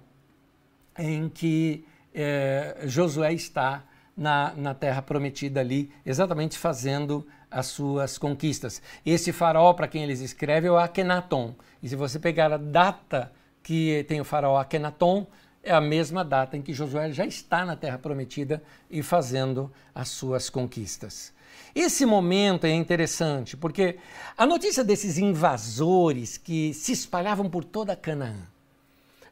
em 0.99 1.29
que 1.29 1.85
eh, 2.15 2.83
Josué 2.85 3.33
está 3.33 3.83
na, 4.17 4.53
na 4.55 4.75
terra 4.75 5.03
prometida 5.03 5.61
ali, 5.61 5.91
exatamente 6.05 6.59
fazendo 6.59 7.27
as 7.51 7.67
suas 7.67 8.19
conquistas. 8.19 8.81
Esse 9.05 9.33
faraó, 9.33 9.73
para 9.73 9.89
quem 9.89 10.03
eles 10.03 10.21
escrevem, 10.21 10.69
é 10.69 10.73
o 10.73 10.77
Akhenaton. 10.77 11.55
E 11.83 11.89
se 11.89 11.97
você 11.97 12.19
pegar 12.19 12.53
a 12.53 12.57
data 12.57 13.33
que 13.63 14.05
tem 14.09 14.21
o 14.21 14.25
faraó 14.25 14.59
Akhenaton, 14.59 15.27
é 15.63 15.73
a 15.73 15.81
mesma 15.81 16.25
data 16.25 16.57
em 16.57 16.63
que 16.63 16.75
Josué 16.75 17.13
já 17.13 17.25
está 17.25 17.65
na 17.65 17.77
terra 17.77 17.99
prometida 17.99 18.63
e 18.91 19.03
fazendo 19.03 19.73
as 19.95 20.09
suas 20.09 20.51
conquistas. 20.51 21.33
Esse 21.75 22.05
momento 22.05 22.67
é 22.67 22.71
interessante 22.71 23.57
porque 23.57 23.99
a 24.37 24.45
notícia 24.45 24.85
desses 24.85 25.17
invasores 25.19 26.37
que 26.37 26.75
se 26.75 26.93
espalhavam 26.93 27.49
por 27.49 27.65
toda 27.65 27.97
Canaã, 27.97 28.47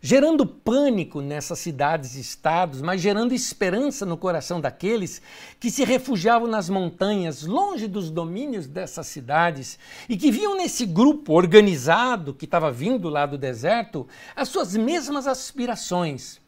gerando 0.00 0.46
pânico 0.46 1.20
nessas 1.20 1.58
cidades 1.58 2.16
e 2.16 2.20
estados, 2.20 2.80
mas 2.80 3.00
gerando 3.00 3.34
esperança 3.34 4.06
no 4.06 4.16
coração 4.16 4.60
daqueles 4.60 5.20
que 5.58 5.70
se 5.70 5.84
refugiavam 5.84 6.48
nas 6.48 6.70
montanhas, 6.70 7.44
longe 7.44 7.86
dos 7.86 8.10
domínios 8.10 8.66
dessas 8.66 9.06
cidades, 9.06 9.78
e 10.08 10.16
que 10.16 10.30
viam 10.30 10.56
nesse 10.56 10.86
grupo 10.86 11.34
organizado 11.34 12.32
que 12.32 12.46
estava 12.46 12.72
vindo 12.72 13.08
lá 13.08 13.26
do 13.26 13.36
deserto 13.36 14.08
as 14.34 14.48
suas 14.48 14.74
mesmas 14.74 15.26
aspirações. 15.26 16.40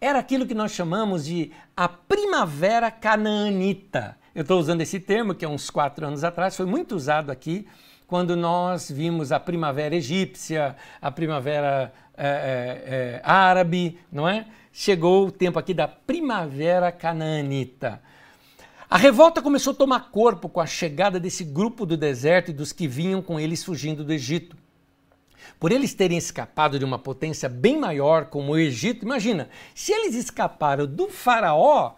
Era 0.00 0.18
aquilo 0.18 0.46
que 0.46 0.54
nós 0.54 0.72
chamamos 0.72 1.24
de 1.24 1.52
a 1.76 1.88
primavera 1.88 2.90
canaanita. 2.90 4.16
Eu 4.34 4.42
estou 4.42 4.60
usando 4.60 4.80
esse 4.80 5.00
termo 5.00 5.34
que 5.34 5.44
há 5.44 5.48
uns 5.48 5.70
quatro 5.70 6.06
anos 6.06 6.22
atrás 6.22 6.56
foi 6.56 6.66
muito 6.66 6.94
usado 6.94 7.30
aqui 7.30 7.66
quando 8.08 8.34
nós 8.34 8.90
vimos 8.90 9.32
a 9.32 9.38
primavera 9.38 9.94
egípcia, 9.94 10.76
a 11.00 11.10
primavera 11.10 11.92
é, 12.18 12.26
é, 12.26 12.94
é, 12.94 13.20
árabe, 13.22 13.98
não 14.10 14.28
é? 14.28 14.46
Chegou 14.72 15.26
o 15.26 15.32
tempo 15.32 15.58
aqui 15.58 15.72
da 15.72 15.86
primavera 15.86 16.90
canaanita. 16.90 18.02
A 18.90 18.96
revolta 18.96 19.40
começou 19.40 19.72
a 19.72 19.76
tomar 19.76 20.10
corpo 20.10 20.48
com 20.48 20.60
a 20.60 20.66
chegada 20.66 21.20
desse 21.20 21.44
grupo 21.44 21.86
do 21.86 21.96
deserto 21.96 22.50
e 22.50 22.54
dos 22.54 22.72
que 22.72 22.88
vinham 22.88 23.22
com 23.22 23.38
eles 23.38 23.62
fugindo 23.62 24.02
do 24.02 24.12
Egito. 24.12 24.56
Por 25.60 25.72
eles 25.72 25.94
terem 25.94 26.16
escapado 26.18 26.78
de 26.78 26.84
uma 26.84 26.98
potência 26.98 27.48
bem 27.48 27.78
maior 27.78 28.26
como 28.26 28.52
o 28.52 28.58
Egito, 28.58 29.04
imagina, 29.04 29.48
se 29.74 29.92
eles 29.92 30.14
escaparam 30.14 30.86
do 30.86 31.08
faraó, 31.08 31.94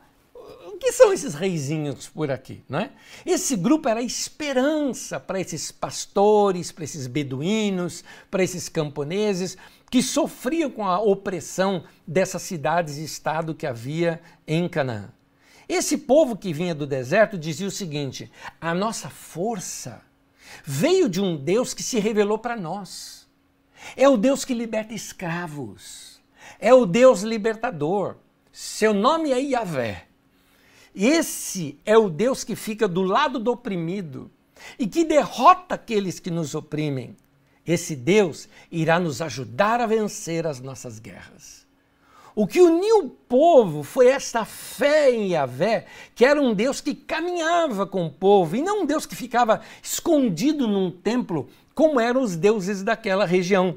que 0.80 0.92
são 0.92 1.12
esses 1.12 1.34
reizinhos 1.34 2.08
por 2.08 2.30
aqui? 2.30 2.64
Né? 2.68 2.90
Esse 3.24 3.54
grupo 3.54 3.88
era 3.88 4.02
esperança 4.02 5.20
para 5.20 5.38
esses 5.38 5.70
pastores, 5.70 6.72
para 6.72 6.84
esses 6.84 7.06
beduínos, 7.06 8.02
para 8.30 8.42
esses 8.42 8.68
camponeses 8.68 9.56
que 9.90 10.02
sofriam 10.02 10.70
com 10.70 10.86
a 10.86 10.98
opressão 11.00 11.84
dessas 12.06 12.42
cidades 12.42 12.96
e 12.96 13.04
estado 13.04 13.54
que 13.54 13.66
havia 13.66 14.20
em 14.46 14.68
Canaã. 14.68 15.12
Esse 15.68 15.98
povo 15.98 16.36
que 16.36 16.52
vinha 16.52 16.74
do 16.74 16.86
deserto 16.86 17.38
dizia 17.38 17.68
o 17.68 17.70
seguinte: 17.70 18.30
a 18.60 18.74
nossa 18.74 19.08
força 19.08 20.02
veio 20.64 21.08
de 21.08 21.20
um 21.20 21.36
Deus 21.36 21.74
que 21.74 21.82
se 21.82 22.00
revelou 22.00 22.38
para 22.38 22.56
nós. 22.56 23.28
É 23.96 24.08
o 24.08 24.16
Deus 24.16 24.44
que 24.44 24.54
liberta 24.54 24.94
escravos. 24.94 26.20
É 26.58 26.74
o 26.74 26.84
Deus 26.84 27.22
libertador. 27.22 28.16
Seu 28.52 28.92
nome 28.92 29.30
é 29.30 29.40
Yahvé. 29.40 30.09
Esse 30.94 31.78
é 31.84 31.96
o 31.96 32.08
Deus 32.08 32.42
que 32.42 32.56
fica 32.56 32.88
do 32.88 33.02
lado 33.02 33.38
do 33.38 33.52
oprimido 33.52 34.30
e 34.78 34.86
que 34.86 35.04
derrota 35.04 35.74
aqueles 35.74 36.18
que 36.18 36.30
nos 36.30 36.54
oprimem. 36.54 37.16
Esse 37.66 37.94
Deus 37.94 38.48
irá 38.70 38.98
nos 38.98 39.22
ajudar 39.22 39.80
a 39.80 39.86
vencer 39.86 40.46
as 40.46 40.60
nossas 40.60 40.98
guerras. 40.98 41.66
O 42.34 42.46
que 42.46 42.60
uniu 42.60 42.98
o 43.04 43.10
povo 43.10 43.82
foi 43.82 44.08
esta 44.08 44.44
fé 44.44 45.10
em 45.10 45.32
Yahvé, 45.32 45.86
que 46.14 46.24
era 46.24 46.40
um 46.40 46.54
Deus 46.54 46.80
que 46.80 46.94
caminhava 46.94 47.86
com 47.86 48.06
o 48.06 48.10
povo 48.10 48.56
e 48.56 48.62
não 48.62 48.82
um 48.82 48.86
Deus 48.86 49.04
que 49.04 49.16
ficava 49.16 49.60
escondido 49.82 50.66
num 50.66 50.90
templo, 50.90 51.48
como 51.74 52.00
eram 52.00 52.22
os 52.22 52.36
deuses 52.36 52.82
daquela 52.82 53.26
região. 53.26 53.76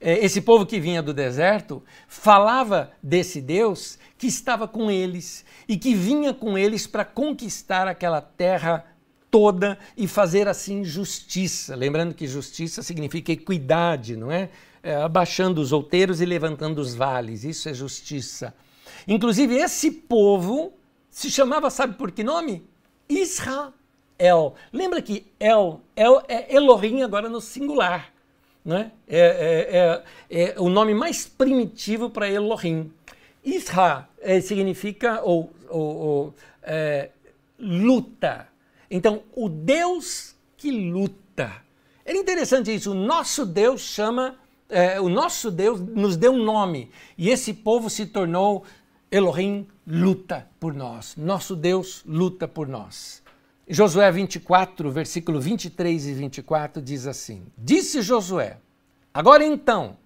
É, 0.00 0.24
esse 0.24 0.40
povo 0.40 0.66
que 0.66 0.80
vinha 0.80 1.00
do 1.00 1.14
deserto 1.14 1.80
falava 2.08 2.90
desse 3.00 3.40
Deus 3.40 3.98
que 4.18 4.26
estava 4.26 4.66
com 4.66 4.90
eles 4.90 5.44
e 5.68 5.76
que 5.76 5.94
vinha 5.94 6.32
com 6.34 6.56
eles 6.56 6.86
para 6.86 7.04
conquistar 7.04 7.86
aquela 7.88 8.20
terra 8.20 8.84
toda 9.30 9.78
e 9.96 10.06
fazer 10.06 10.46
assim 10.46 10.84
justiça. 10.84 11.74
Lembrando 11.74 12.14
que 12.14 12.26
justiça 12.26 12.82
significa 12.82 13.32
equidade, 13.32 14.16
não 14.16 14.30
é? 14.30 14.50
é 14.82 14.94
abaixando 14.96 15.60
os 15.60 15.72
outeiros 15.72 16.20
e 16.20 16.26
levantando 16.26 16.80
os 16.80 16.94
vales. 16.94 17.42
Isso 17.42 17.68
é 17.68 17.74
justiça. 17.74 18.54
Inclusive, 19.08 19.56
esse 19.56 19.90
povo 19.90 20.74
se 21.10 21.30
chamava, 21.30 21.70
sabe 21.70 21.94
por 21.94 22.12
que 22.12 22.22
nome? 22.22 22.62
Israel. 23.08 24.54
Lembra 24.72 25.00
que 25.00 25.26
El, 25.40 25.80
El 25.96 26.22
é 26.28 26.54
Elohim 26.54 27.02
agora 27.02 27.28
no 27.28 27.40
singular. 27.40 28.12
Né? 28.64 28.92
É, 29.08 30.02
é, 30.30 30.38
é, 30.38 30.54
é 30.54 30.60
o 30.60 30.68
nome 30.68 30.94
mais 30.94 31.26
primitivo 31.26 32.10
para 32.10 32.30
Elohim. 32.30 32.92
Isra 33.44 34.08
é, 34.20 34.40
significa 34.40 35.20
ou, 35.22 35.52
ou, 35.68 35.96
ou 35.96 36.34
é, 36.62 37.10
luta. 37.58 38.48
Então, 38.90 39.22
o 39.34 39.48
Deus 39.48 40.34
que 40.56 40.70
luta. 40.70 41.52
É 42.04 42.14
interessante 42.14 42.74
isso. 42.74 42.92
O 42.92 42.94
nosso 42.94 43.44
Deus 43.44 43.80
chama, 43.80 44.36
é, 44.68 45.00
o 45.00 45.08
nosso 45.08 45.50
Deus 45.50 45.80
nos 45.80 46.16
deu 46.16 46.32
um 46.32 46.44
nome 46.44 46.90
e 47.18 47.30
esse 47.30 47.52
povo 47.52 47.90
se 47.90 48.06
tornou 48.06 48.64
Elohim 49.10 49.66
luta 49.86 50.48
por 50.60 50.72
nós. 50.72 51.16
Nosso 51.16 51.56
Deus 51.56 52.02
luta 52.06 52.46
por 52.46 52.68
nós. 52.68 53.22
Josué 53.68 54.10
24, 54.10 54.90
versículo 54.90 55.40
23 55.40 56.06
e 56.06 56.14
24 56.14 56.82
diz 56.82 57.06
assim: 57.06 57.46
Disse 57.56 58.02
Josué: 58.02 58.58
Agora 59.14 59.44
então, 59.44 59.96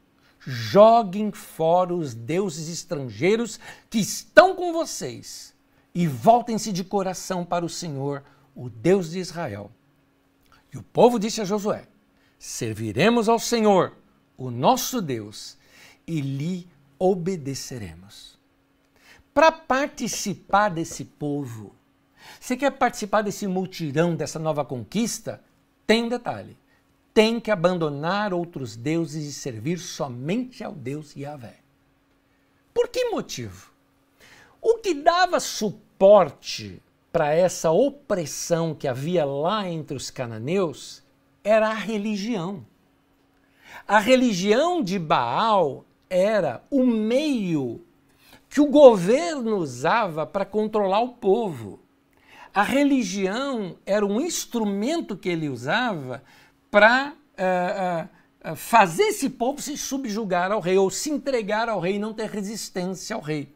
joguem 0.47 1.33
fora 1.33 1.93
os 1.93 2.15
deuses 2.15 2.69
estrangeiros 2.69 3.59
que 3.91 3.99
estão 3.99 4.55
com 4.55 4.73
vocês 4.73 5.53
e 5.93 6.07
voltem-se 6.07 6.73
de 6.73 6.85
coração 6.85 7.45
para 7.45 7.65
o 7.65 7.69
Senhor, 7.69 8.23
o 8.55 8.71
Deus 8.71 9.11
de 9.11 9.19
Israel. 9.19 9.73
E 10.73 10.79
o 10.79 10.83
povo 10.83 11.19
disse 11.19 11.41
a 11.41 11.45
Josué: 11.45 11.89
Serviremos 12.39 13.29
ao 13.29 13.39
Senhor, 13.39 13.97
o 14.37 14.51
nosso 14.51 15.03
Deus, 15.03 15.59
e 16.07 16.21
lhe 16.21 16.69
obedeceremos. 16.99 18.39
Para 19.35 19.51
participar 19.51 20.69
desse 20.69 21.05
povo, 21.05 21.75
você 22.41 22.57
quer 22.57 22.71
participar 22.71 23.23
desse 23.23 23.47
multirão, 23.47 24.15
dessa 24.15 24.39
nova 24.39 24.65
conquista? 24.65 25.43
Tem 25.87 26.09
detalhe. 26.09 26.57
Tem 27.17 27.41
que 27.41 27.51
abandonar 27.51 28.35
outros 28.35 28.77
deuses 28.77 29.25
e 29.27 29.33
servir 29.33 29.79
somente 29.79 30.63
ao 30.63 30.73
Deus 30.73 31.17
Yahvé. 31.17 31.61
Por 32.75 32.89
que 32.89 33.07
motivo? 33.07 33.73
O 34.61 34.75
que 34.81 34.93
dava 34.93 35.41
suporte 35.41 36.83
para 37.11 37.33
essa 37.33 37.71
opressão 37.71 38.75
que 38.75 38.87
havia 38.87 39.25
lá 39.25 39.67
entre 39.67 39.97
os 39.97 40.11
cananeus 40.11 41.03
era 41.43 41.69
a 41.71 41.73
religião. 41.73 42.67
A 43.89 43.99
religião 43.99 44.83
de 44.83 44.99
Baal 44.99 45.87
era 46.11 46.63
o 46.71 46.85
meio 46.85 47.83
que 48.47 48.61
o 48.61 48.67
governo 48.67 49.57
usava 49.57 50.27
para 50.27 50.45
controlar 50.45 51.01
o 51.01 51.15
povo. 51.15 51.81
A 52.53 52.63
religião 52.63 53.79
era 53.87 54.05
um 54.05 54.21
instrumento 54.21 55.17
que 55.17 55.31
ele 55.31 55.49
usava 55.49 56.23
para 56.71 57.13
uh, 57.13 58.53
uh, 58.53 58.57
fazer 58.57 59.05
esse 59.05 59.31
povo 59.31 59.61
se 59.61 59.77
subjugar 59.77 60.53
ao 60.53 60.61
rei 60.61 60.77
ou 60.77 60.91
se 60.91 61.11
entregar 61.11 61.69
ao 61.69 61.81
rei 61.81 61.97
e 61.97 61.99
não 61.99 62.13
ter 62.13 62.29
resistência 62.29 63.17
ao 63.17 63.23
rei. 63.23 63.55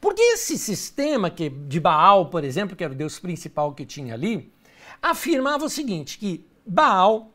Porque 0.00 0.20
esse 0.20 0.58
sistema 0.58 1.30
que 1.30 1.48
de 1.48 1.80
Baal, 1.80 2.26
por 2.26 2.44
exemplo, 2.44 2.76
que 2.76 2.84
era 2.84 2.92
o 2.92 2.96
deus 2.96 3.18
principal 3.18 3.72
que 3.72 3.86
tinha 3.86 4.14
ali, 4.14 4.52
afirmava 5.00 5.64
o 5.64 5.70
seguinte, 5.70 6.18
que 6.18 6.46
Baal 6.66 7.30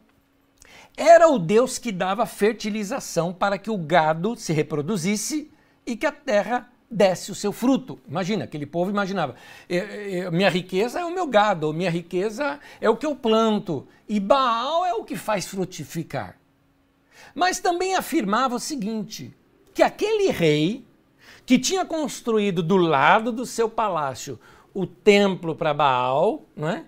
era 0.96 1.30
o 1.30 1.40
deus 1.40 1.78
que 1.78 1.92
dava 1.92 2.26
fertilização 2.26 3.34
para 3.34 3.58
que 3.58 3.70
o 3.70 3.78
gado 3.78 4.36
se 4.36 4.52
reproduzisse 4.52 5.52
e 5.86 5.96
que 5.96 6.06
a 6.06 6.12
terra 6.12 6.70
desse 6.90 7.32
o 7.32 7.36
seu 7.36 7.52
fruto. 7.52 8.00
Imagina, 8.08 8.46
aquele 8.46 8.66
povo 8.66 8.90
imaginava: 8.90 9.36
minha 10.32 10.50
riqueza 10.50 11.00
é 11.00 11.06
o 11.06 11.14
meu 11.14 11.28
gado, 11.28 11.74
minha 11.74 11.90
riqueza 11.90 12.60
é 12.82 12.90
o 12.90 12.98
que 12.98 13.06
eu 13.06 13.16
planto, 13.16 13.88
e 14.08 14.20
Baal 14.20 14.86
é 14.86 14.94
o 14.94 15.04
que 15.04 15.16
faz 15.16 15.46
frutificar. 15.46 16.38
Mas 17.36 17.60
também 17.60 17.96
afirmava 17.96 18.56
o 18.56 18.60
seguinte: 18.60 19.34
que 19.74 19.84
aquele 19.84 20.32
rei 20.32 20.86
que 21.46 21.60
tinha 21.60 21.86
construído 21.86 22.62
do 22.62 22.78
lado 22.78 23.32
do 23.32 23.46
seu 23.46 23.70
palácio 23.70 24.40
o 24.74 24.86
templo 24.86 25.56
para 25.56 25.74
Baal, 25.74 26.46
não 26.56 26.70
é? 26.70 26.86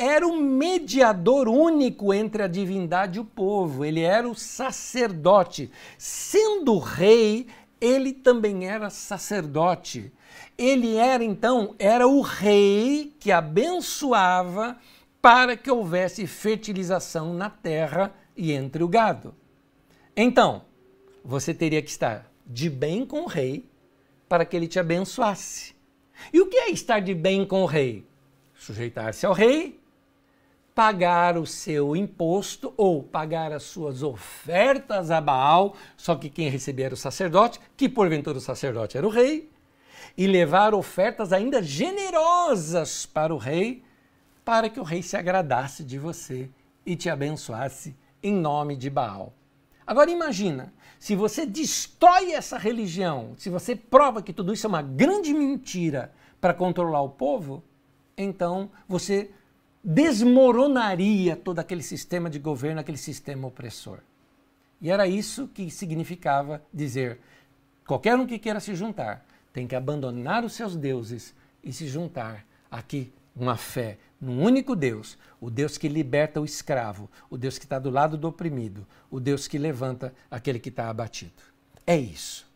era 0.00 0.26
o 0.26 0.40
mediador 0.40 1.46
único 1.46 2.14
entre 2.14 2.42
a 2.42 2.46
divindade 2.46 3.18
e 3.18 3.20
o 3.20 3.24
povo, 3.24 3.84
ele 3.84 4.00
era 4.00 4.26
o 4.26 4.34
sacerdote. 4.34 5.70
Sendo 5.98 6.78
rei, 6.78 7.46
ele 7.80 8.12
também 8.12 8.68
era 8.68 8.90
sacerdote. 8.90 10.12
Ele 10.58 10.96
era 10.96 11.24
então, 11.24 11.74
era 11.78 12.06
o 12.06 12.20
rei 12.20 13.14
que 13.18 13.32
abençoava 13.32 14.78
para 15.20 15.56
que 15.56 15.70
houvesse 15.70 16.26
fertilização 16.26 17.34
na 17.34 17.50
terra 17.50 18.14
e 18.36 18.52
entre 18.52 18.82
o 18.82 18.88
gado. 18.88 19.34
Então, 20.16 20.64
você 21.24 21.54
teria 21.54 21.82
que 21.82 21.90
estar 21.90 22.30
de 22.46 22.68
bem 22.68 23.06
com 23.06 23.22
o 23.22 23.26
rei 23.26 23.68
para 24.28 24.44
que 24.44 24.56
ele 24.56 24.68
te 24.68 24.78
abençoasse. 24.78 25.74
E 26.32 26.40
o 26.40 26.46
que 26.46 26.56
é 26.56 26.70
estar 26.70 27.00
de 27.00 27.14
bem 27.14 27.46
com 27.46 27.62
o 27.62 27.66
rei? 27.66 28.06
Sujeitar-se 28.54 29.24
ao 29.24 29.32
rei 29.32 29.79
pagar 30.80 31.36
o 31.36 31.46
seu 31.46 31.94
imposto 31.94 32.72
ou 32.74 33.02
pagar 33.02 33.52
as 33.52 33.64
suas 33.64 34.02
ofertas 34.02 35.10
a 35.10 35.20
Baal, 35.20 35.76
só 35.94 36.14
que 36.16 36.30
quem 36.30 36.48
recebia 36.48 36.86
era 36.86 36.94
o 36.94 36.96
sacerdote, 36.96 37.60
que 37.76 37.86
porventura 37.86 38.38
o 38.38 38.40
sacerdote 38.40 38.96
era 38.96 39.06
o 39.06 39.10
rei, 39.10 39.50
e 40.16 40.26
levar 40.26 40.72
ofertas 40.72 41.34
ainda 41.34 41.62
generosas 41.62 43.04
para 43.04 43.34
o 43.34 43.36
rei, 43.36 43.84
para 44.42 44.70
que 44.70 44.80
o 44.80 44.82
rei 44.82 45.02
se 45.02 45.18
agradasse 45.18 45.84
de 45.84 45.98
você 45.98 46.48
e 46.86 46.96
te 46.96 47.10
abençoasse 47.10 47.94
em 48.22 48.32
nome 48.32 48.74
de 48.74 48.88
Baal. 48.88 49.34
Agora 49.86 50.10
imagina, 50.10 50.72
se 50.98 51.14
você 51.14 51.44
destrói 51.44 52.32
essa 52.32 52.56
religião, 52.56 53.34
se 53.36 53.50
você 53.50 53.76
prova 53.76 54.22
que 54.22 54.32
tudo 54.32 54.50
isso 54.50 54.66
é 54.66 54.68
uma 54.68 54.80
grande 54.80 55.34
mentira 55.34 56.10
para 56.40 56.54
controlar 56.54 57.02
o 57.02 57.10
povo, 57.10 57.62
então 58.16 58.70
você 58.88 59.30
desmoronaria 59.82 61.36
todo 61.36 61.58
aquele 61.58 61.82
sistema 61.82 62.28
de 62.28 62.38
governo, 62.38 62.80
aquele 62.80 62.98
sistema 62.98 63.48
opressor. 63.48 63.98
E 64.80 64.90
era 64.90 65.06
isso 65.06 65.48
que 65.48 65.70
significava 65.70 66.62
dizer: 66.72 67.20
qualquer 67.86 68.16
um 68.16 68.26
que 68.26 68.38
queira 68.38 68.60
se 68.60 68.74
juntar 68.74 69.24
tem 69.52 69.66
que 69.66 69.74
abandonar 69.74 70.44
os 70.44 70.52
seus 70.52 70.76
deuses 70.76 71.34
e 71.62 71.72
se 71.72 71.86
juntar 71.88 72.46
aqui 72.70 73.12
uma 73.34 73.56
fé 73.56 73.98
num 74.20 74.42
único 74.42 74.76
Deus, 74.76 75.16
o 75.40 75.50
Deus 75.50 75.78
que 75.78 75.88
liberta 75.88 76.40
o 76.40 76.44
escravo, 76.44 77.10
o 77.30 77.38
Deus 77.38 77.58
que 77.58 77.64
está 77.64 77.78
do 77.78 77.88
lado 77.88 78.18
do 78.18 78.28
oprimido, 78.28 78.86
o 79.10 79.18
Deus 79.18 79.48
que 79.48 79.56
levanta 79.56 80.14
aquele 80.30 80.58
que 80.58 80.68
está 80.68 80.90
abatido. 80.90 81.42
É 81.86 81.96
isso. 81.96 82.46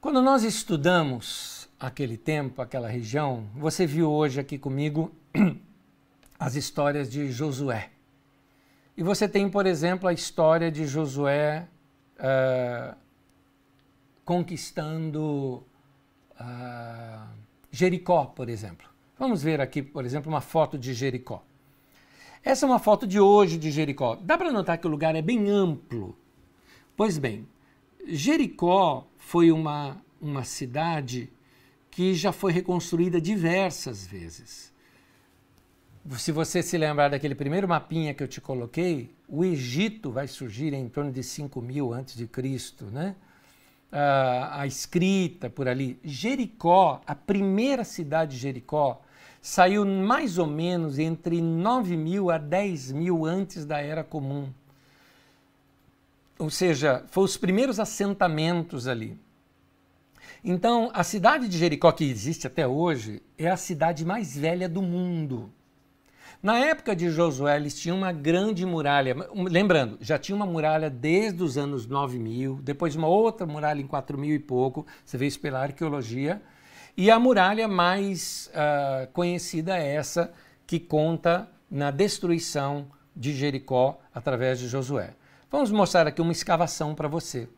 Quando 0.00 0.20
nós 0.20 0.44
estudamos 0.44 1.57
aquele 1.78 2.16
tempo, 2.16 2.60
aquela 2.60 2.88
região, 2.88 3.46
você 3.54 3.86
viu 3.86 4.10
hoje 4.10 4.40
aqui 4.40 4.58
comigo 4.58 5.12
as 6.38 6.56
histórias 6.56 7.10
de 7.10 7.30
Josué. 7.30 7.90
E 8.96 9.02
você 9.02 9.28
tem, 9.28 9.48
por 9.48 9.64
exemplo, 9.64 10.08
a 10.08 10.12
história 10.12 10.72
de 10.72 10.86
Josué 10.86 11.68
uh, 12.18 12.96
conquistando 14.24 15.62
uh, 16.40 17.28
Jericó, 17.70 18.24
por 18.24 18.48
exemplo. 18.48 18.88
Vamos 19.16 19.42
ver 19.42 19.60
aqui, 19.60 19.82
por 19.82 20.04
exemplo, 20.04 20.28
uma 20.28 20.40
foto 20.40 20.76
de 20.76 20.92
Jericó. 20.92 21.44
Essa 22.42 22.66
é 22.66 22.68
uma 22.68 22.78
foto 22.78 23.06
de 23.06 23.20
hoje 23.20 23.56
de 23.56 23.70
Jericó. 23.70 24.16
Dá 24.16 24.36
para 24.36 24.52
notar 24.52 24.78
que 24.78 24.86
o 24.86 24.90
lugar 24.90 25.14
é 25.14 25.22
bem 25.22 25.48
amplo. 25.48 26.16
Pois 26.96 27.18
bem, 27.18 27.46
Jericó 28.06 29.06
foi 29.16 29.52
uma, 29.52 29.96
uma 30.20 30.42
cidade 30.42 31.30
que 31.98 32.14
já 32.14 32.30
foi 32.30 32.52
reconstruída 32.52 33.20
diversas 33.20 34.06
vezes. 34.06 34.72
Se 36.16 36.30
você 36.30 36.62
se 36.62 36.78
lembrar 36.78 37.08
daquele 37.08 37.34
primeiro 37.34 37.66
mapinha 37.66 38.14
que 38.14 38.22
eu 38.22 38.28
te 38.28 38.40
coloquei, 38.40 39.12
o 39.26 39.44
Egito 39.44 40.12
vai 40.12 40.28
surgir 40.28 40.72
em 40.72 40.88
torno 40.88 41.10
de 41.10 41.24
5 41.24 41.60
mil 41.60 41.92
antes 41.92 42.14
de 42.14 42.28
Cristo, 42.28 42.84
né? 42.84 43.16
a 43.90 44.64
escrita 44.64 45.50
por 45.50 45.66
ali. 45.66 45.98
Jericó, 46.04 47.00
a 47.04 47.16
primeira 47.16 47.82
cidade 47.82 48.36
de 48.36 48.42
Jericó, 48.42 49.02
saiu 49.42 49.84
mais 49.84 50.38
ou 50.38 50.46
menos 50.46 51.00
entre 51.00 51.42
9 51.42 51.96
mil 51.96 52.30
a 52.30 52.38
10 52.38 52.92
mil 52.92 53.26
antes 53.26 53.66
da 53.66 53.80
Era 53.80 54.04
Comum. 54.04 54.48
Ou 56.38 56.48
seja, 56.48 57.04
foram 57.08 57.24
os 57.24 57.36
primeiros 57.36 57.80
assentamentos 57.80 58.86
ali. 58.86 59.18
Então, 60.44 60.90
a 60.94 61.02
cidade 61.02 61.48
de 61.48 61.58
Jericó, 61.58 61.90
que 61.90 62.04
existe 62.04 62.46
até 62.46 62.66
hoje, 62.66 63.22
é 63.36 63.48
a 63.48 63.56
cidade 63.56 64.04
mais 64.04 64.36
velha 64.36 64.68
do 64.68 64.80
mundo. 64.80 65.52
Na 66.40 66.56
época 66.56 66.94
de 66.94 67.10
Josué, 67.10 67.56
eles 67.56 67.78
tinham 67.78 67.96
uma 67.96 68.12
grande 68.12 68.64
muralha. 68.64 69.16
Lembrando, 69.34 69.98
já 70.00 70.16
tinha 70.16 70.36
uma 70.36 70.46
muralha 70.46 70.88
desde 70.88 71.42
os 71.42 71.58
anos 71.58 71.86
9000, 71.86 72.60
depois 72.62 72.94
uma 72.94 73.08
outra 73.08 73.44
muralha 73.44 73.80
em 73.80 73.86
4000 73.86 74.36
e 74.36 74.38
pouco, 74.38 74.86
você 75.04 75.18
vê 75.18 75.26
isso 75.26 75.40
pela 75.40 75.60
arqueologia. 75.60 76.40
E 76.96 77.10
a 77.10 77.18
muralha 77.18 77.66
mais 77.66 78.50
uh, 78.54 79.10
conhecida 79.12 79.76
é 79.76 79.94
essa, 79.94 80.32
que 80.64 80.78
conta 80.78 81.48
na 81.68 81.90
destruição 81.90 82.86
de 83.14 83.32
Jericó 83.32 83.98
através 84.14 84.60
de 84.60 84.68
Josué. 84.68 85.14
Vamos 85.50 85.72
mostrar 85.72 86.06
aqui 86.06 86.20
uma 86.20 86.32
escavação 86.32 86.94
para 86.94 87.08
você. 87.08 87.48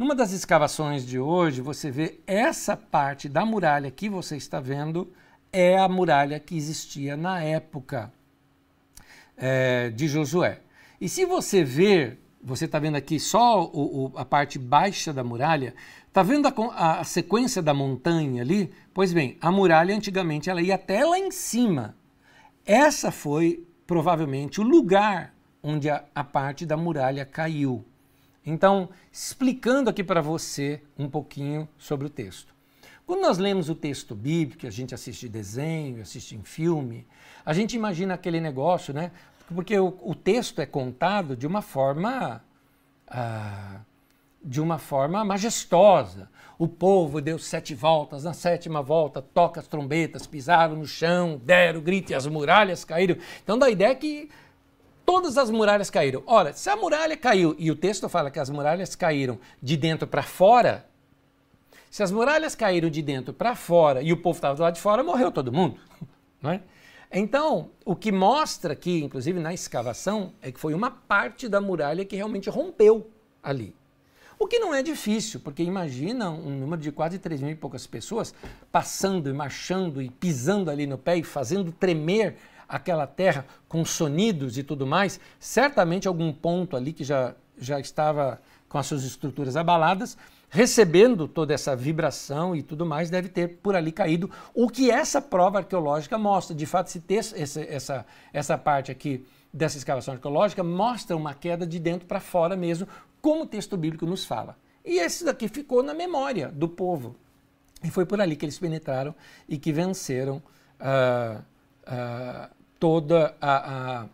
Numa 0.00 0.14
das 0.14 0.32
escavações 0.32 1.04
de 1.04 1.18
hoje, 1.18 1.60
você 1.60 1.90
vê 1.90 2.20
essa 2.26 2.74
parte 2.74 3.28
da 3.28 3.44
muralha 3.44 3.90
que 3.90 4.08
você 4.08 4.34
está 4.34 4.58
vendo 4.58 5.12
é 5.52 5.76
a 5.76 5.86
muralha 5.90 6.40
que 6.40 6.56
existia 6.56 7.18
na 7.18 7.42
época 7.42 8.10
é, 9.36 9.90
de 9.90 10.08
Josué. 10.08 10.60
E 10.98 11.06
se 11.06 11.26
você 11.26 11.62
ver, 11.62 12.18
você 12.42 12.64
está 12.64 12.78
vendo 12.78 12.96
aqui 12.96 13.20
só 13.20 13.62
o, 13.62 14.06
o, 14.06 14.12
a 14.16 14.24
parte 14.24 14.58
baixa 14.58 15.12
da 15.12 15.22
muralha, 15.22 15.74
está 16.08 16.22
vendo 16.22 16.48
a, 16.48 17.00
a, 17.00 17.04
sequência 17.04 17.60
da 17.60 17.74
montanha 17.74 18.40
ali? 18.40 18.72
Pois 18.94 19.12
bem, 19.12 19.36
a 19.38 19.52
muralha 19.52 19.94
antigamente 19.94 20.48
ela 20.48 20.62
ia 20.62 20.76
até 20.76 21.04
lá 21.04 21.18
em 21.18 21.30
cima. 21.30 21.94
Essa 22.64 23.10
foi 23.10 23.66
provavelmente 23.86 24.62
o 24.62 24.64
lugar 24.64 25.34
onde 25.62 25.90
a, 25.90 26.02
a 26.14 26.24
parte 26.24 26.64
da 26.64 26.74
muralha 26.74 27.26
caiu. 27.26 27.84
Então, 28.44 28.88
explicando 29.12 29.90
aqui 29.90 30.02
para 30.02 30.20
você 30.20 30.82
um 30.98 31.08
pouquinho 31.08 31.68
sobre 31.76 32.06
o 32.06 32.10
texto. 32.10 32.54
Quando 33.06 33.22
nós 33.22 33.38
lemos 33.38 33.68
o 33.68 33.74
texto 33.74 34.14
bíblico, 34.14 34.66
a 34.66 34.70
gente 34.70 34.94
assiste 34.94 35.28
desenho, 35.28 36.00
assiste 36.00 36.36
em 36.36 36.42
filme, 36.42 37.06
a 37.44 37.52
gente 37.52 37.74
imagina 37.74 38.14
aquele 38.14 38.40
negócio, 38.40 38.94
né? 38.94 39.10
Porque 39.54 39.78
o, 39.78 39.98
o 40.02 40.14
texto 40.14 40.60
é 40.60 40.66
contado 40.66 41.36
de 41.36 41.46
uma 41.46 41.60
forma. 41.60 42.42
Ah, 43.08 43.80
de 44.42 44.60
uma 44.60 44.78
forma 44.78 45.24
majestosa. 45.24 46.28
O 46.58 46.66
povo 46.66 47.20
deu 47.20 47.38
sete 47.38 47.74
voltas, 47.74 48.24
na 48.24 48.32
sétima 48.32 48.82
volta 48.82 49.20
toca 49.20 49.60
as 49.60 49.66
trombetas, 49.66 50.26
pisaram 50.26 50.76
no 50.76 50.86
chão, 50.86 51.40
deram 51.44 51.80
grito 51.80 52.12
e 52.12 52.14
as 52.14 52.26
muralhas 52.26 52.84
caíram. 52.84 53.16
Então 53.42 53.58
dá 53.58 53.66
a 53.66 53.70
ideia 53.70 53.94
que 53.94 54.30
todas 55.10 55.36
as 55.36 55.50
muralhas 55.50 55.90
caíram. 55.90 56.22
Ora, 56.24 56.52
se 56.52 56.70
a 56.70 56.76
muralha 56.76 57.16
caiu, 57.16 57.56
e 57.58 57.68
o 57.68 57.74
texto 57.74 58.08
fala 58.08 58.30
que 58.30 58.38
as 58.38 58.48
muralhas 58.48 58.94
caíram 58.94 59.40
de 59.60 59.76
dentro 59.76 60.06
para 60.06 60.22
fora, 60.22 60.86
se 61.90 62.00
as 62.04 62.12
muralhas 62.12 62.54
caíram 62.54 62.88
de 62.88 63.02
dentro 63.02 63.34
para 63.34 63.56
fora 63.56 64.02
e 64.02 64.12
o 64.12 64.16
povo 64.16 64.36
estava 64.36 64.54
do 64.54 64.62
lado 64.62 64.74
de 64.74 64.80
fora, 64.80 65.02
morreu 65.02 65.32
todo 65.32 65.52
mundo. 65.52 65.80
Não 66.40 66.52
é? 66.52 66.62
Então, 67.10 67.70
o 67.84 67.96
que 67.96 68.12
mostra 68.12 68.72
aqui, 68.72 69.02
inclusive 69.02 69.40
na 69.40 69.52
escavação, 69.52 70.32
é 70.40 70.52
que 70.52 70.60
foi 70.60 70.74
uma 70.74 70.92
parte 70.92 71.48
da 71.48 71.60
muralha 71.60 72.04
que 72.04 72.14
realmente 72.14 72.48
rompeu 72.48 73.10
ali. 73.42 73.74
O 74.38 74.46
que 74.46 74.60
não 74.60 74.72
é 74.72 74.80
difícil, 74.80 75.40
porque 75.40 75.62
imagina 75.62 76.30
um 76.30 76.56
número 76.56 76.80
de 76.80 76.92
quase 76.92 77.18
3 77.18 77.42
mil 77.42 77.50
e 77.50 77.56
poucas 77.56 77.84
pessoas 77.84 78.32
passando 78.70 79.28
e 79.28 79.32
marchando 79.32 80.00
e 80.00 80.08
pisando 80.08 80.70
ali 80.70 80.86
no 80.86 80.96
pé 80.96 81.16
e 81.16 81.24
fazendo 81.24 81.72
tremer 81.72 82.36
aquela 82.70 83.06
terra 83.06 83.44
com 83.68 83.84
sonidos 83.84 84.56
e 84.56 84.62
tudo 84.62 84.86
mais, 84.86 85.18
certamente 85.40 86.06
algum 86.06 86.32
ponto 86.32 86.76
ali 86.76 86.92
que 86.92 87.02
já, 87.02 87.34
já 87.58 87.80
estava 87.80 88.40
com 88.68 88.78
as 88.78 88.86
suas 88.86 89.02
estruturas 89.02 89.56
abaladas, 89.56 90.16
recebendo 90.48 91.26
toda 91.26 91.52
essa 91.52 91.74
vibração 91.74 92.54
e 92.54 92.62
tudo 92.62 92.86
mais, 92.86 93.10
deve 93.10 93.28
ter 93.28 93.58
por 93.62 93.74
ali 93.74 93.90
caído. 93.90 94.30
O 94.54 94.68
que 94.68 94.90
essa 94.90 95.20
prova 95.20 95.58
arqueológica 95.58 96.16
mostra. 96.16 96.54
De 96.54 96.66
fato, 96.66 96.86
esse 96.86 97.00
texto, 97.00 97.34
essa, 97.36 97.60
essa, 97.60 98.06
essa 98.32 98.56
parte 98.56 98.92
aqui 98.92 99.26
dessa 99.52 99.76
escavação 99.76 100.14
arqueológica 100.14 100.62
mostra 100.62 101.16
uma 101.16 101.34
queda 101.34 101.66
de 101.66 101.80
dentro 101.80 102.06
para 102.06 102.20
fora 102.20 102.56
mesmo, 102.56 102.86
como 103.20 103.42
o 103.42 103.46
texto 103.46 103.76
bíblico 103.76 104.06
nos 104.06 104.24
fala. 104.24 104.56
E 104.84 104.98
esse 104.98 105.24
daqui 105.24 105.48
ficou 105.48 105.82
na 105.82 105.92
memória 105.92 106.48
do 106.48 106.68
povo. 106.68 107.16
E 107.82 107.90
foi 107.90 108.06
por 108.06 108.20
ali 108.20 108.36
que 108.36 108.44
eles 108.44 108.58
penetraram 108.58 109.14
e 109.48 109.58
que 109.58 109.72
venceram 109.72 110.42
uh, 110.80 111.42
toda 112.80 113.36
a, 113.40 114.06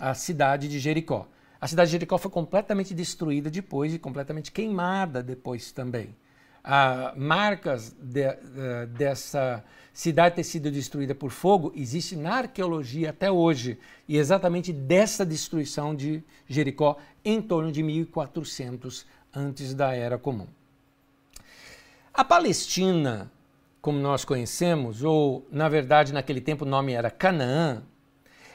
a, 0.00 0.10
a 0.10 0.14
cidade 0.14 0.68
de 0.68 0.78
Jericó. 0.78 1.26
A 1.58 1.66
cidade 1.66 1.88
de 1.88 1.92
Jericó 1.92 2.18
foi 2.18 2.30
completamente 2.30 2.94
destruída 2.94 3.50
depois 3.50 3.92
e 3.92 3.98
completamente 3.98 4.52
queimada 4.52 5.22
depois 5.22 5.72
também. 5.72 6.14
ah, 6.62 7.14
marcas 7.16 7.96
de, 7.98 8.28
uh, 8.28 8.86
dessa 8.88 9.64
cidade 9.92 10.36
ter 10.36 10.44
sido 10.44 10.70
destruída 10.70 11.14
por 11.14 11.30
fogo 11.30 11.72
existe 11.74 12.14
na 12.14 12.36
arqueologia 12.36 13.10
até 13.10 13.30
hoje, 13.30 13.78
e 14.06 14.16
exatamente 14.18 14.72
dessa 14.72 15.24
destruição 15.24 15.94
de 15.94 16.22
Jericó 16.46 16.98
em 17.24 17.40
torno 17.40 17.72
de 17.72 17.82
1400 17.82 19.06
antes 19.34 19.74
da 19.74 19.94
Era 19.94 20.18
Comum. 20.18 20.46
A 22.12 22.24
Palestina, 22.24 23.30
como 23.80 23.98
nós 23.98 24.24
conhecemos, 24.24 25.02
ou 25.02 25.46
na 25.50 25.68
verdade 25.68 26.12
naquele 26.12 26.40
tempo 26.40 26.64
o 26.64 26.68
nome 26.68 26.92
era 26.92 27.10
Canaã, 27.10 27.82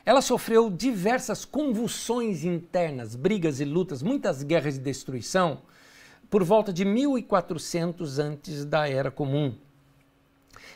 ela 0.06 0.22
sofreu 0.22 0.70
diversas 0.70 1.44
convulsões 1.44 2.44
internas, 2.44 3.16
brigas 3.16 3.60
e 3.60 3.66
lutas, 3.66 4.04
muitas 4.04 4.44
guerras 4.44 4.76
de 4.76 4.82
destruição, 4.82 5.62
por 6.30 6.44
volta 6.44 6.72
de 6.72 6.86
1400 6.86 8.20
antes 8.20 8.66
da 8.66 8.88
Era 8.88 9.10
Comum. 9.10 9.56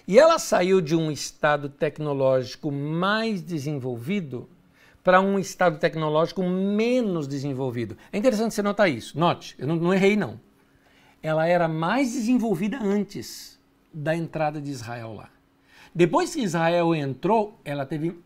E 0.07 0.17
ela 0.17 0.39
saiu 0.39 0.81
de 0.81 0.95
um 0.95 1.11
estado 1.11 1.69
tecnológico 1.69 2.71
mais 2.71 3.41
desenvolvido 3.41 4.49
para 5.03 5.21
um 5.21 5.37
estado 5.37 5.77
tecnológico 5.77 6.41
menos 6.43 7.27
desenvolvido. 7.27 7.95
É 8.11 8.17
interessante 8.17 8.53
você 8.55 8.63
notar 8.63 8.89
isso. 8.89 9.17
Note, 9.19 9.55
eu 9.59 9.67
não, 9.67 9.75
não 9.75 9.93
errei 9.93 10.15
não. 10.15 10.39
Ela 11.21 11.47
era 11.47 11.67
mais 11.67 12.13
desenvolvida 12.13 12.79
antes 12.81 13.59
da 13.93 14.15
entrada 14.15 14.59
de 14.59 14.71
Israel 14.71 15.13
lá. 15.13 15.29
Depois 15.93 16.33
que 16.33 16.41
Israel 16.41 16.95
entrou, 16.95 17.59
ela 17.63 17.85
teve 17.85 18.19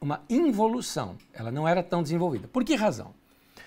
uma 0.00 0.22
involução. 0.28 1.16
Ela 1.32 1.50
não 1.50 1.66
era 1.66 1.82
tão 1.82 2.02
desenvolvida. 2.02 2.48
Por 2.48 2.64
que 2.64 2.74
razão? 2.74 3.14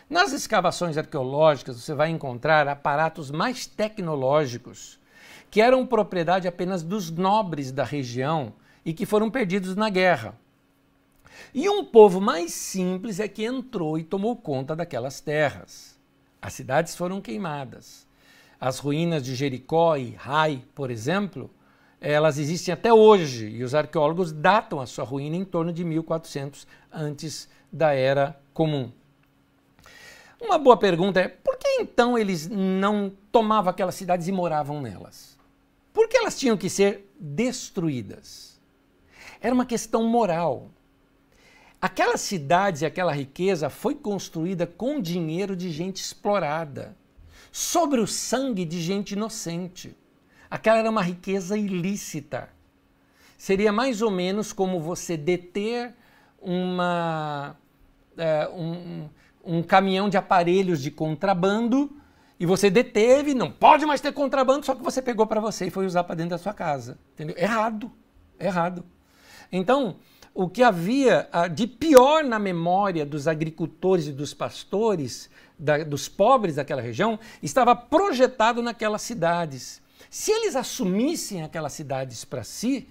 Nas 0.09 0.31
escavações 0.31 0.97
arqueológicas 0.97 1.79
você 1.79 1.93
vai 1.93 2.09
encontrar 2.09 2.67
aparatos 2.67 3.29
mais 3.29 3.67
tecnológicos 3.67 4.99
que 5.51 5.61
eram 5.61 5.85
propriedade 5.85 6.47
apenas 6.47 6.83
dos 6.83 7.09
nobres 7.09 7.71
da 7.71 7.83
região 7.83 8.53
e 8.85 8.93
que 8.93 9.05
foram 9.05 9.29
perdidos 9.29 9.75
na 9.75 9.89
guerra. 9.89 10.35
E 11.53 11.69
um 11.69 11.83
povo 11.83 12.21
mais 12.21 12.53
simples 12.53 13.19
é 13.19 13.27
que 13.27 13.45
entrou 13.45 13.97
e 13.97 14.03
tomou 14.03 14.35
conta 14.35 14.75
daquelas 14.75 15.19
terras. 15.19 15.97
As 16.41 16.53
cidades 16.53 16.95
foram 16.95 17.21
queimadas. 17.21 18.07
As 18.59 18.77
ruínas 18.77 19.23
de 19.23 19.35
Jericó 19.35 19.95
e 19.95 20.11
Rai, 20.11 20.63
por 20.75 20.91
exemplo, 20.91 21.49
elas 22.01 22.37
existem 22.37 22.73
até 22.73 22.93
hoje 22.93 23.47
e 23.47 23.63
os 23.63 23.75
arqueólogos 23.75 24.31
datam 24.31 24.79
a 24.79 24.85
sua 24.85 25.03
ruína 25.03 25.35
em 25.35 25.43
torno 25.43 25.73
de 25.73 25.83
1400 25.83 26.65
antes 26.91 27.49
da 27.71 27.93
Era 27.93 28.39
Comum. 28.53 28.91
Uma 30.39 30.57
boa 30.57 30.77
pergunta 30.77 31.19
é: 31.19 31.27
por 31.27 31.57
que 31.57 31.67
então 31.81 32.17
eles 32.17 32.47
não 32.47 33.11
tomavam 33.31 33.69
aquelas 33.69 33.95
cidades 33.95 34.27
e 34.27 34.31
moravam 34.31 34.81
nelas? 34.81 35.37
Por 35.91 36.07
que 36.07 36.17
elas 36.17 36.37
tinham 36.39 36.55
que 36.55 36.69
ser 36.69 37.11
destruídas? 37.19 38.59
Era 39.41 39.53
uma 39.53 39.65
questão 39.65 40.03
moral. 40.03 40.69
Aquelas 41.81 42.21
cidades 42.21 42.81
e 42.81 42.85
aquela 42.85 43.11
riqueza 43.11 43.69
foi 43.69 43.95
construída 43.95 44.67
com 44.67 45.01
dinheiro 45.01 45.55
de 45.55 45.71
gente 45.71 46.01
explorada, 46.01 46.95
sobre 47.51 48.01
o 48.01 48.07
sangue 48.07 48.65
de 48.65 48.81
gente 48.81 49.11
inocente. 49.11 49.95
Aquela 50.49 50.79
era 50.79 50.89
uma 50.89 51.01
riqueza 51.01 51.57
ilícita. 51.57 52.49
Seria 53.37 53.71
mais 53.71 54.01
ou 54.01 54.11
menos 54.11 54.51
como 54.51 54.79
você 54.79 55.15
deter 55.15 55.93
uma, 56.41 57.55
é, 58.17 58.49
um, 58.49 59.09
um 59.43 59.63
caminhão 59.63 60.09
de 60.09 60.17
aparelhos 60.17 60.81
de 60.81 60.91
contrabando 60.91 61.89
e 62.39 62.45
você 62.45 62.69
deteve, 62.69 63.33
não 63.33 63.51
pode 63.51 63.85
mais 63.85 63.99
ter 63.99 64.13
contrabando, 64.13 64.65
só 64.65 64.73
que 64.73 64.81
você 64.81 65.01
pegou 65.01 65.27
para 65.27 65.41
você 65.41 65.67
e 65.67 65.69
foi 65.69 65.85
usar 65.85 66.05
para 66.05 66.15
dentro 66.15 66.31
da 66.31 66.37
sua 66.37 66.53
casa. 66.53 66.97
Entendeu? 67.13 67.35
Errado. 67.37 67.91
Errado. 68.39 68.85
Então, 69.51 69.97
o 70.33 70.47
que 70.47 70.63
havia 70.63 71.27
ah, 71.31 71.47
de 71.47 71.67
pior 71.67 72.23
na 72.23 72.39
memória 72.39 73.05
dos 73.05 73.27
agricultores 73.27 74.07
e 74.07 74.13
dos 74.13 74.33
pastores, 74.33 75.29
da, 75.57 75.83
dos 75.83 76.07
pobres 76.07 76.55
daquela 76.55 76.81
região, 76.81 77.19
estava 77.43 77.75
projetado 77.75 78.61
naquelas 78.61 79.01
cidades. 79.01 79.81
Se 80.09 80.31
eles 80.31 80.55
assumissem 80.55 81.43
aquelas 81.43 81.73
cidades 81.73 82.25
para 82.25 82.43
si, 82.43 82.87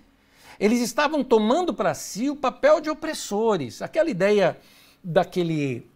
eles 0.58 0.80
estavam 0.80 1.24
tomando 1.24 1.74
para 1.74 1.94
si 1.94 2.30
o 2.30 2.36
papel 2.36 2.80
de 2.80 2.90
opressores. 2.90 3.82
Aquela 3.82 4.10
ideia 4.10 4.58
daquele, 5.02 5.88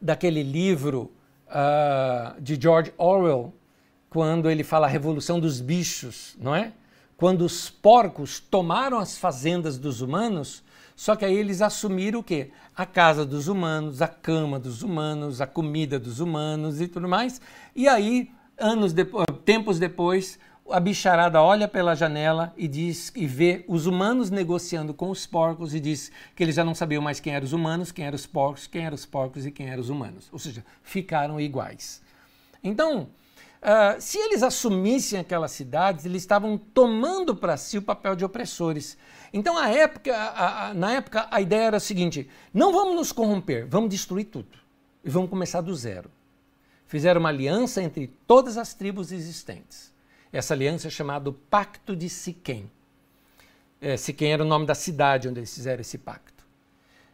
daquele 0.00 0.42
livro 0.42 1.12
uh, 1.48 2.40
de 2.40 2.60
George 2.60 2.92
Orwell, 2.96 3.52
quando 4.08 4.50
ele 4.50 4.64
fala 4.64 4.86
a 4.86 4.90
revolução 4.90 5.38
dos 5.38 5.60
bichos, 5.60 6.36
não 6.40 6.54
é? 6.54 6.72
Quando 7.16 7.42
os 7.42 7.68
porcos 7.68 8.40
tomaram 8.40 8.98
as 8.98 9.18
fazendas 9.18 9.78
dos 9.78 10.00
humanos, 10.00 10.64
só 10.96 11.14
que 11.14 11.24
aí 11.24 11.36
eles 11.36 11.62
assumiram 11.62 12.20
o 12.20 12.24
quê? 12.24 12.50
A 12.74 12.84
casa 12.84 13.24
dos 13.24 13.46
humanos, 13.46 14.02
a 14.02 14.08
cama 14.08 14.58
dos 14.58 14.82
humanos, 14.82 15.40
a 15.40 15.46
comida 15.46 15.98
dos 15.98 16.18
humanos 16.18 16.80
e 16.80 16.88
tudo 16.88 17.08
mais. 17.08 17.40
E 17.76 17.86
aí, 17.86 18.30
anos 18.60 18.92
depois, 18.92 19.26
tempos 19.44 19.78
depois, 19.78 20.38
a 20.70 20.78
bicharada 20.78 21.42
olha 21.42 21.66
pela 21.66 21.94
janela 21.94 22.52
e 22.56 22.68
diz 22.68 23.12
e 23.16 23.26
vê 23.26 23.64
os 23.66 23.86
humanos 23.86 24.30
negociando 24.30 24.94
com 24.94 25.10
os 25.10 25.26
porcos 25.26 25.74
e 25.74 25.80
diz 25.80 26.12
que 26.34 26.42
eles 26.42 26.54
já 26.54 26.64
não 26.64 26.74
sabiam 26.74 27.02
mais 27.02 27.18
quem 27.18 27.34
eram 27.34 27.44
os 27.44 27.52
humanos, 27.52 27.90
quem 27.90 28.04
eram 28.04 28.14
os 28.14 28.26
porcos, 28.26 28.66
quem 28.66 28.84
eram 28.84 28.94
os 28.94 29.04
porcos 29.04 29.46
e 29.46 29.50
quem 29.50 29.68
eram 29.68 29.80
os 29.80 29.88
humanos. 29.88 30.28
Ou 30.32 30.38
seja, 30.38 30.64
ficaram 30.82 31.40
iguais. 31.40 32.00
Então, 32.62 33.08
uh, 33.62 34.00
se 34.00 34.18
eles 34.18 34.42
assumissem 34.42 35.18
aquelas 35.18 35.50
cidades, 35.52 36.04
eles 36.04 36.22
estavam 36.22 36.56
tomando 36.56 37.34
para 37.34 37.56
si 37.56 37.78
o 37.78 37.82
papel 37.82 38.14
de 38.14 38.24
opressores. 38.24 38.96
Então, 39.32 39.56
a 39.58 39.68
época, 39.68 40.14
a, 40.14 40.68
a, 40.68 40.74
na 40.74 40.92
época, 40.92 41.26
a 41.30 41.40
ideia 41.40 41.64
era 41.64 41.76
a 41.78 41.80
seguinte: 41.80 42.28
não 42.52 42.72
vamos 42.72 42.94
nos 42.94 43.12
corromper, 43.12 43.66
vamos 43.66 43.90
destruir 43.90 44.26
tudo 44.26 44.58
e 45.04 45.10
vamos 45.10 45.30
começar 45.30 45.60
do 45.60 45.74
zero. 45.74 46.10
Fizeram 46.90 47.20
uma 47.20 47.30
aliança 47.30 47.82
entre 47.82 48.08
todas 48.26 48.58
as 48.58 48.74
tribos 48.74 49.10
existentes 49.10 49.90
essa 50.32 50.54
aliança 50.54 50.86
é 50.86 50.90
chamada 50.90 51.32
Pacto 51.50 51.96
de 51.96 52.08
Siquém. 52.08 52.70
É, 53.80 53.96
Siquém 53.96 54.32
era 54.32 54.44
o 54.44 54.46
nome 54.46 54.66
da 54.66 54.74
cidade 54.74 55.28
onde 55.28 55.40
eles 55.40 55.52
fizeram 55.52 55.80
esse 55.80 55.98
pacto. 55.98 56.44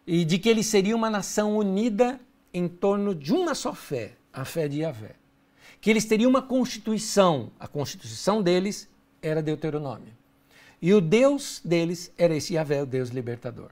E 0.07 0.25
de 0.25 0.39
que 0.39 0.49
eles 0.49 0.67
seriam 0.67 0.99
uma 0.99 1.09
nação 1.09 1.57
unida 1.57 2.21
em 2.53 2.69
torno 2.69 3.15
de 3.15 3.33
uma 3.33 3.55
só 3.55 3.75
fé, 3.75 4.13
a 4.33 4.45
fé 4.45 4.69
de 4.69 4.81
Yahvé. 4.81 5.15
Que 5.81 5.91
eles 5.91 6.05
teriam 6.05 6.29
uma 6.29 6.43
constituição, 6.43 7.51
a 7.59 7.67
constituição 7.67 8.43
deles 8.43 8.89
era 9.23 9.43
Deuteronômio. 9.43 10.13
E 10.81 10.93
o 10.93 11.01
Deus 11.01 11.61
deles 11.65 12.13
era 12.19 12.37
esse 12.37 12.55
Yahvé, 12.55 12.83
o 12.83 12.87
Deus 12.87 13.09
libertador. 13.09 13.71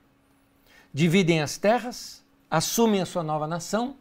Dividem 0.92 1.42
as 1.42 1.58
terras, 1.58 2.24
assumem 2.50 3.00
a 3.00 3.06
sua 3.06 3.22
nova 3.22 3.46
nação. 3.46 3.96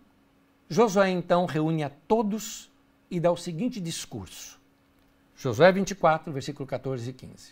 Josué 0.69 1.09
então 1.09 1.45
reúne 1.45 1.83
a 1.83 1.89
todos 1.89 2.71
e 3.09 3.19
dá 3.19 3.31
o 3.31 3.37
seguinte 3.37 3.79
discurso: 3.79 4.59
Josué 5.35 5.71
24, 5.71 6.31
versículo 6.31 6.67
14 6.67 7.09
e 7.09 7.13
15. 7.13 7.51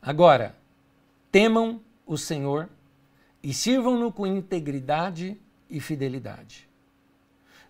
Agora, 0.00 0.54
temam 1.30 1.80
o 2.06 2.16
Senhor 2.16 2.68
e 3.42 3.52
sirvam-no 3.52 4.10
com 4.12 4.26
integridade 4.26 5.36
e 5.68 5.80
fidelidade. 5.80 6.68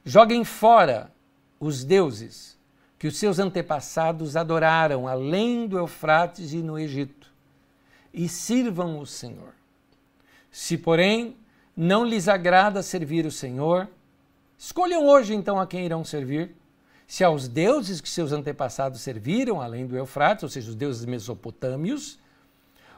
Joguem 0.04 0.44
fora 0.44 1.10
os 1.58 1.82
deuses 1.82 2.56
que 2.98 3.06
os 3.06 3.16
seus 3.16 3.38
antepassados 3.38 4.36
adoraram 4.36 5.06
além 5.06 5.66
do 5.66 5.78
Eufrates 5.78 6.52
e 6.52 6.58
no 6.58 6.78
Egito, 6.78 7.30
e 8.12 8.28
sirvam 8.28 8.98
o 8.98 9.06
Senhor. 9.06 9.52
Se, 10.50 10.78
porém, 10.78 11.36
não 11.76 12.04
lhes 12.04 12.28
agrada 12.28 12.82
servir 12.82 13.26
o 13.26 13.30
Senhor, 13.30 13.88
escolham 14.58 15.06
hoje 15.06 15.34
então 15.34 15.60
a 15.60 15.66
quem 15.66 15.84
irão 15.84 16.04
servir 16.04 16.54
se 17.06 17.22
aos 17.22 17.46
deuses 17.46 18.00
que 18.00 18.08
seus 18.08 18.32
antepassados 18.32 19.00
serviram, 19.00 19.60
além 19.60 19.86
do 19.86 19.96
Eufrates, 19.96 20.42
ou 20.42 20.48
seja, 20.48 20.70
os 20.70 20.74
deuses 20.74 21.04
mesopotâmios, 21.04 22.18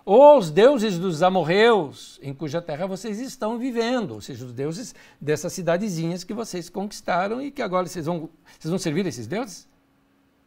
ou 0.04 0.22
aos 0.22 0.50
deuses 0.50 0.98
dos 0.98 1.22
amorreus, 1.22 2.18
em 2.22 2.32
cuja 2.32 2.62
terra 2.62 2.86
vocês 2.86 3.20
estão 3.20 3.58
vivendo, 3.58 4.12
ou 4.12 4.20
seja, 4.22 4.46
os 4.46 4.54
deuses 4.54 4.94
dessas 5.20 5.52
cidadezinhas 5.52 6.24
que 6.24 6.32
vocês 6.32 6.70
conquistaram 6.70 7.42
e 7.42 7.50
que 7.50 7.60
agora 7.60 7.86
vocês 7.86 8.06
vão, 8.06 8.30
vocês 8.58 8.70
vão 8.70 8.78
servir 8.78 9.06
esses 9.06 9.26
deuses? 9.26 9.68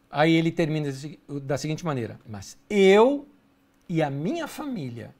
Aí 0.09 0.33
ele 0.33 0.51
termina 0.51 0.91
da 1.43 1.59
seguinte 1.59 1.85
maneira: 1.85 2.19
Mas 2.27 2.57
eu 2.67 3.27
e 3.87 4.01
a 4.01 4.09
minha 4.09 4.47
família 4.47 5.13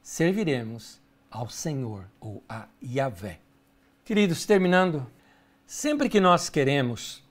serviremos 0.00 1.00
ao 1.28 1.50
Senhor 1.50 2.04
ou 2.20 2.42
a 2.48 2.68
Yahvé. 2.80 3.40
Queridos, 4.04 4.46
terminando, 4.46 5.04
sempre 5.68 6.08
que 6.08 6.18
nós 6.18 6.48
queremos 6.48 7.22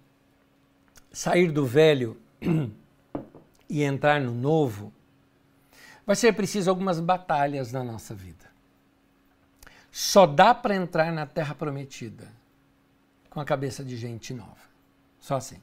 sair 1.12 1.52
do 1.52 1.66
velho 1.66 2.16
e 3.68 3.82
entrar 3.82 4.22
no 4.22 4.32
novo, 4.32 4.94
vai 6.06 6.16
ser 6.16 6.32
preciso 6.34 6.70
algumas 6.70 7.00
batalhas 7.00 7.72
na 7.72 7.84
nossa 7.84 8.14
vida. 8.14 8.46
Só 9.92 10.28
dá 10.28 10.54
para 10.54 10.76
entrar 10.76 11.12
na 11.12 11.26
terra 11.26 11.56
prometida 11.56 12.32
com 13.32 13.42
a 13.42 13.46
cabeça 13.46 13.84
de 13.84 13.98
gente 13.98 14.36
nova. 14.36 14.68
Só 15.20 15.38
assim. 15.38 15.60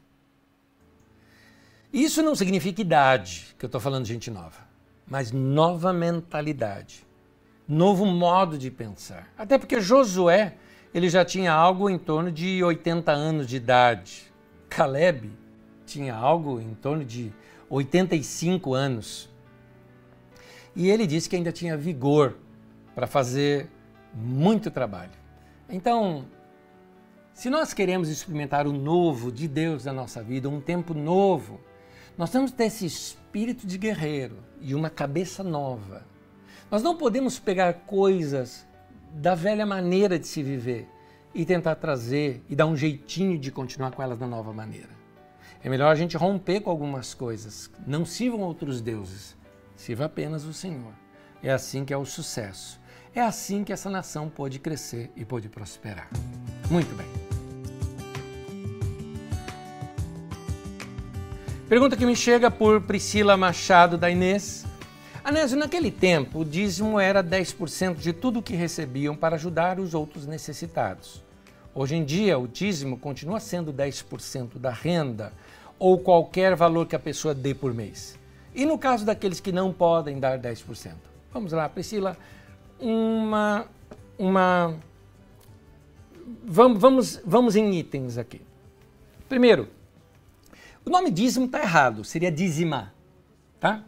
Isso 1.93 2.25
não 2.25 2.35
significa 2.35 2.81
idade, 2.81 3.55
que 3.57 3.65
eu 3.65 3.69
estou 3.69 3.81
falando 3.81 4.05
de 4.05 4.13
gente 4.13 4.33
nova, 4.33 4.67
mas 5.07 5.31
nova 5.31 5.93
mentalidade, 5.93 7.07
novo 7.69 8.05
modo 8.05 8.59
de 8.59 8.69
pensar. 8.69 9.33
Até 9.39 9.57
porque 9.59 9.81
Josué, 9.81 10.57
ele 10.95 11.09
já 11.09 11.25
tinha 11.25 11.53
algo 11.53 11.91
em 11.91 11.99
torno 11.99 12.31
de 12.31 12.63
80 12.63 13.11
anos 13.11 13.49
de 13.49 13.57
idade. 13.57 14.33
Caleb 14.69 15.33
tinha 15.85 16.15
algo 16.15 16.61
em 16.61 16.73
torno 16.75 17.05
de 17.05 17.33
85 17.69 18.73
anos. 18.73 19.29
E 20.77 20.89
ele 20.89 21.05
disse 21.07 21.29
que 21.29 21.35
ainda 21.35 21.51
tinha 21.51 21.77
vigor 21.77 22.37
para 22.95 23.09
fazer 23.09 23.69
muito 24.15 24.71
trabalho. 24.71 25.11
Então, 25.69 26.27
se 27.33 27.51
nós 27.51 27.75
queremos 27.75 28.09
experimentar 28.09 28.65
o 28.65 28.73
novo 28.73 29.33
de 29.33 29.49
Deus 29.49 29.85
na 29.85 29.93
nossa 29.93 30.23
vida, 30.23 30.49
um 30.49 30.61
tempo 30.61 30.95
novo, 30.95 31.61
nós 32.17 32.31
temos 32.31 32.53
que 32.53 32.57
ter 32.57 32.67
esse 32.67 32.87
espírito 32.87 33.67
de 33.67 33.77
guerreiro 33.77 34.39
e 34.61 34.73
uma 34.77 34.89
cabeça 34.89 35.43
nova. 35.43 36.07
Nós 36.71 36.83
não 36.85 36.97
podemos 36.97 37.41
pegar 37.41 37.73
coisas 37.87 38.65
da 39.15 39.35
velha 39.35 39.65
maneira 39.65 40.19
de 40.19 40.27
se 40.27 40.43
viver 40.43 40.89
e 41.33 41.45
tentar 41.45 41.77
trazer 41.77 42.43
e 42.49 42.57
dar 42.57 42.67
um 42.67 42.77
jeitinho 42.77 43.39
de 43.39 43.51
continuar 43.51 43.93
com 43.93 44.03
elas 44.03 44.19
da 44.19 44.27
nova 44.27 44.53
maneira. 44.53 44.91
É 45.63 45.69
melhor 45.69 45.91
a 45.91 45.95
gente 45.95 46.17
romper 46.17 46.61
com 46.61 46.71
algumas 46.71 47.15
coisas. 47.15 47.71
Não 47.87 48.05
sirvam 48.05 48.41
outros 48.41 48.81
deuses, 48.81 49.37
sirva 49.77 50.07
apenas 50.07 50.45
o 50.45 50.53
Senhor. 50.53 50.93
É 51.43 51.53
assim 51.53 51.85
que 51.85 51.93
é 51.93 51.97
o 51.97 52.05
sucesso. 52.05 52.81
É 53.15 53.21
assim 53.21 53.63
que 53.63 53.73
essa 53.73 53.89
nação 53.89 54.29
pode 54.29 54.59
crescer 54.59 55.11
e 55.17 55.25
pode 55.25 55.49
prosperar. 55.49 56.09
Muito 56.69 56.95
bem. 56.97 57.07
Pergunta 61.69 61.97
que 61.97 62.05
me 62.05 62.17
chega 62.17 62.51
por 62.51 62.81
Priscila 62.83 63.37
Machado 63.37 63.97
da 63.97 64.11
Inês. 64.11 64.64
Anésio, 65.25 65.57
naquele 65.57 65.91
tempo, 65.91 66.41
o 66.41 66.45
dízimo 66.45 67.01
era 67.01 67.25
10% 67.25 67.97
de 67.97 68.13
tudo 68.13 68.43
que 68.43 68.55
recebiam 68.55 69.17
para 69.17 69.37
ajudar 69.37 69.81
os 69.81 69.95
outros 69.95 70.27
necessitados. 70.27 71.25
Hoje 71.75 71.97
em 71.97 72.05
dia, 72.05 72.39
o 72.39 72.47
dízimo 72.47 72.99
continua 72.99 73.41
sendo 73.41 73.73
10% 73.73 74.59
da 74.59 74.69
renda 74.69 75.33
ou 75.79 75.99
qualquer 75.99 76.55
valor 76.55 76.87
que 76.87 76.95
a 76.95 76.99
pessoa 76.99 77.35
dê 77.35 77.55
por 77.55 77.73
mês. 77.73 78.19
E 78.55 78.67
no 78.67 78.77
caso 78.77 79.07
daqueles 79.07 79.41
que 79.41 79.51
não 79.51 79.73
podem 79.73 80.21
dar 80.21 80.39
10%? 80.39 80.93
Vamos 81.33 81.53
lá, 81.53 81.71
Priscila, 81.71 82.19
uma. 82.79 83.65
uma 84.19 84.77
vamos, 86.45 86.79
vamos, 86.79 87.21
vamos 87.25 87.57
em 87.57 87.75
itens 87.79 88.19
aqui. 88.19 88.43
Primeiro, 89.27 89.71
o 90.85 90.91
nome 90.91 91.11
dízimo 91.11 91.47
está 91.47 91.63
errado, 91.63 92.05
seria 92.05 92.31
dízima, 92.31 92.93
tá? 93.59 93.83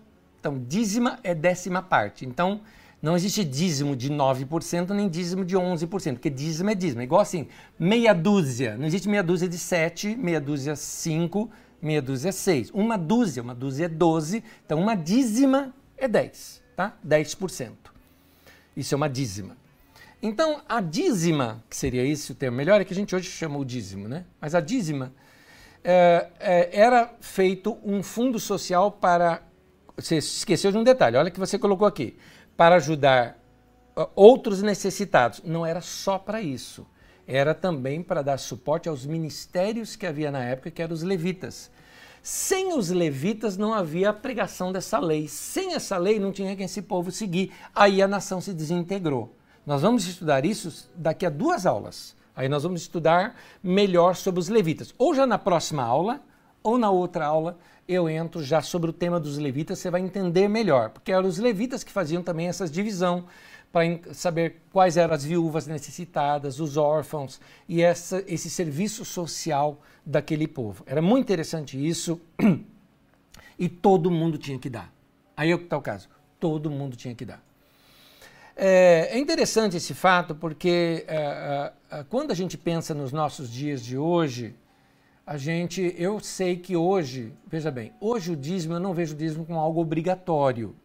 Então, 0.46 0.62
dízima 0.64 1.18
é 1.24 1.34
décima 1.34 1.82
parte. 1.82 2.24
Então, 2.24 2.60
não 3.02 3.16
existe 3.16 3.42
dízimo 3.42 3.96
de 3.96 4.08
9% 4.08 4.90
nem 4.90 5.08
dízimo 5.08 5.44
de 5.44 5.56
11%, 5.56 6.12
porque 6.12 6.30
dízimo 6.30 6.70
é 6.70 6.74
dízimo. 6.76 7.02
Igual 7.02 7.20
assim, 7.20 7.48
meia 7.76 8.14
dúzia. 8.14 8.76
Não 8.76 8.86
existe 8.86 9.08
meia 9.08 9.24
dúzia 9.24 9.48
de 9.48 9.58
7, 9.58 10.14
meia 10.14 10.40
dúzia 10.40 10.76
5, 10.76 11.50
meia 11.82 12.00
dúzia 12.00 12.30
6. 12.30 12.70
Uma 12.70 12.96
dúzia, 12.96 13.42
uma 13.42 13.56
dúzia 13.56 13.86
é 13.86 13.88
12. 13.88 14.44
Então, 14.64 14.78
uma 14.78 14.94
dízima 14.94 15.74
é 15.98 16.06
10, 16.06 16.62
tá? 16.76 16.96
10%. 17.04 17.72
Isso 18.76 18.94
é 18.94 18.96
uma 18.96 19.08
dízima. 19.08 19.56
Então, 20.22 20.60
a 20.68 20.80
dízima, 20.80 21.60
que 21.68 21.76
seria 21.76 22.06
esse 22.06 22.30
o 22.30 22.36
termo 22.36 22.56
melhor, 22.56 22.80
é 22.80 22.84
que 22.84 22.92
a 22.92 22.96
gente 22.96 23.16
hoje 23.16 23.28
chama 23.28 23.58
o 23.58 23.64
dízimo, 23.64 24.06
né? 24.06 24.24
Mas 24.40 24.54
a 24.54 24.60
dízima 24.60 25.12
é, 25.82 26.28
é, 26.38 26.70
era 26.72 27.12
feito 27.20 27.76
um 27.84 28.00
fundo 28.00 28.38
social 28.38 28.92
para. 28.92 29.42
Você 29.96 30.16
esqueceu 30.16 30.70
de 30.70 30.78
um 30.78 30.84
detalhe, 30.84 31.16
olha 31.16 31.30
que 31.30 31.40
você 31.40 31.58
colocou 31.58 31.86
aqui. 31.86 32.16
Para 32.56 32.76
ajudar 32.76 33.38
outros 34.14 34.62
necessitados. 34.62 35.42
Não 35.44 35.64
era 35.64 35.80
só 35.80 36.18
para 36.18 36.40
isso. 36.42 36.86
Era 37.26 37.54
também 37.54 38.02
para 38.02 38.22
dar 38.22 38.38
suporte 38.38 38.88
aos 38.88 39.06
ministérios 39.06 39.96
que 39.96 40.06
havia 40.06 40.30
na 40.30 40.44
época, 40.44 40.70
que 40.70 40.82
eram 40.82 40.94
os 40.94 41.02
levitas. 41.02 41.70
Sem 42.22 42.72
os 42.76 42.90
levitas 42.90 43.56
não 43.56 43.72
havia 43.72 44.10
a 44.10 44.12
pregação 44.12 44.72
dessa 44.72 44.98
lei. 44.98 45.28
Sem 45.28 45.74
essa 45.74 45.96
lei 45.96 46.18
não 46.18 46.32
tinha 46.32 46.54
quem 46.54 46.66
esse 46.66 46.82
povo 46.82 47.10
seguir. 47.10 47.52
Aí 47.74 48.02
a 48.02 48.08
nação 48.08 48.40
se 48.40 48.52
desintegrou. 48.52 49.34
Nós 49.64 49.82
vamos 49.82 50.06
estudar 50.06 50.44
isso 50.44 50.88
daqui 50.94 51.24
a 51.24 51.30
duas 51.30 51.66
aulas. 51.66 52.14
Aí 52.34 52.48
nós 52.48 52.62
vamos 52.62 52.82
estudar 52.82 53.34
melhor 53.62 54.14
sobre 54.14 54.40
os 54.40 54.48
levitas. 54.48 54.94
Ou 54.98 55.14
já 55.14 55.26
na 55.26 55.38
próxima 55.38 55.82
aula, 55.82 56.20
ou 56.66 56.76
na 56.76 56.90
outra 56.90 57.24
aula, 57.24 57.56
eu 57.86 58.08
entro 58.08 58.42
já 58.42 58.60
sobre 58.60 58.90
o 58.90 58.92
tema 58.92 59.20
dos 59.20 59.38
levitas, 59.38 59.78
você 59.78 59.88
vai 59.88 60.00
entender 60.00 60.48
melhor. 60.48 60.90
Porque 60.90 61.12
eram 61.12 61.28
os 61.28 61.38
levitas 61.38 61.84
que 61.84 61.92
faziam 61.92 62.24
também 62.24 62.48
essa 62.48 62.68
divisão 62.68 63.26
para 63.72 63.84
saber 64.12 64.62
quais 64.72 64.96
eram 64.96 65.14
as 65.14 65.24
viúvas 65.24 65.68
necessitadas, 65.68 66.58
os 66.58 66.76
órfãos 66.76 67.40
e 67.68 67.82
essa, 67.82 68.24
esse 68.26 68.50
serviço 68.50 69.04
social 69.04 69.80
daquele 70.04 70.48
povo. 70.48 70.82
Era 70.86 71.00
muito 71.00 71.24
interessante 71.24 71.78
isso 71.78 72.20
e 73.56 73.68
todo 73.68 74.10
mundo 74.10 74.36
tinha 74.36 74.58
que 74.58 74.68
dar. 74.68 74.92
Aí 75.36 75.52
é 75.52 75.56
que 75.56 75.64
está 75.64 75.76
o 75.76 75.82
caso. 75.82 76.08
Todo 76.40 76.68
mundo 76.68 76.96
tinha 76.96 77.14
que 77.14 77.24
dar. 77.24 77.40
É, 78.56 79.10
é 79.12 79.18
interessante 79.18 79.76
esse 79.76 79.94
fato 79.94 80.34
porque 80.34 81.04
é, 81.06 81.72
é, 81.92 82.04
quando 82.08 82.32
a 82.32 82.34
gente 82.34 82.58
pensa 82.58 82.92
nos 82.92 83.12
nossos 83.12 83.52
dias 83.52 83.84
de 83.84 83.96
hoje, 83.96 84.56
a 85.26 85.36
gente, 85.36 85.92
eu 85.98 86.20
sei 86.20 86.56
que 86.56 86.76
hoje, 86.76 87.32
veja 87.48 87.68
bem, 87.68 87.92
hoje 88.00 88.30
o 88.30 88.36
dízimo, 88.36 88.74
eu 88.74 88.80
não 88.80 88.94
vejo 88.94 89.12
o 89.12 89.18
dízimo 89.18 89.44
como 89.44 89.58
algo 89.58 89.80
obrigatório, 89.80 90.76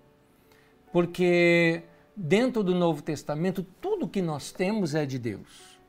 porque 0.92 1.84
dentro 2.16 2.64
do 2.64 2.74
Novo 2.74 3.04
Testamento, 3.04 3.64
tudo 3.80 4.08
que 4.08 4.22
nós 4.22 4.52
temos 4.52 4.96
é 4.96 5.06
de 5.06 5.20
Deus. 5.20 5.80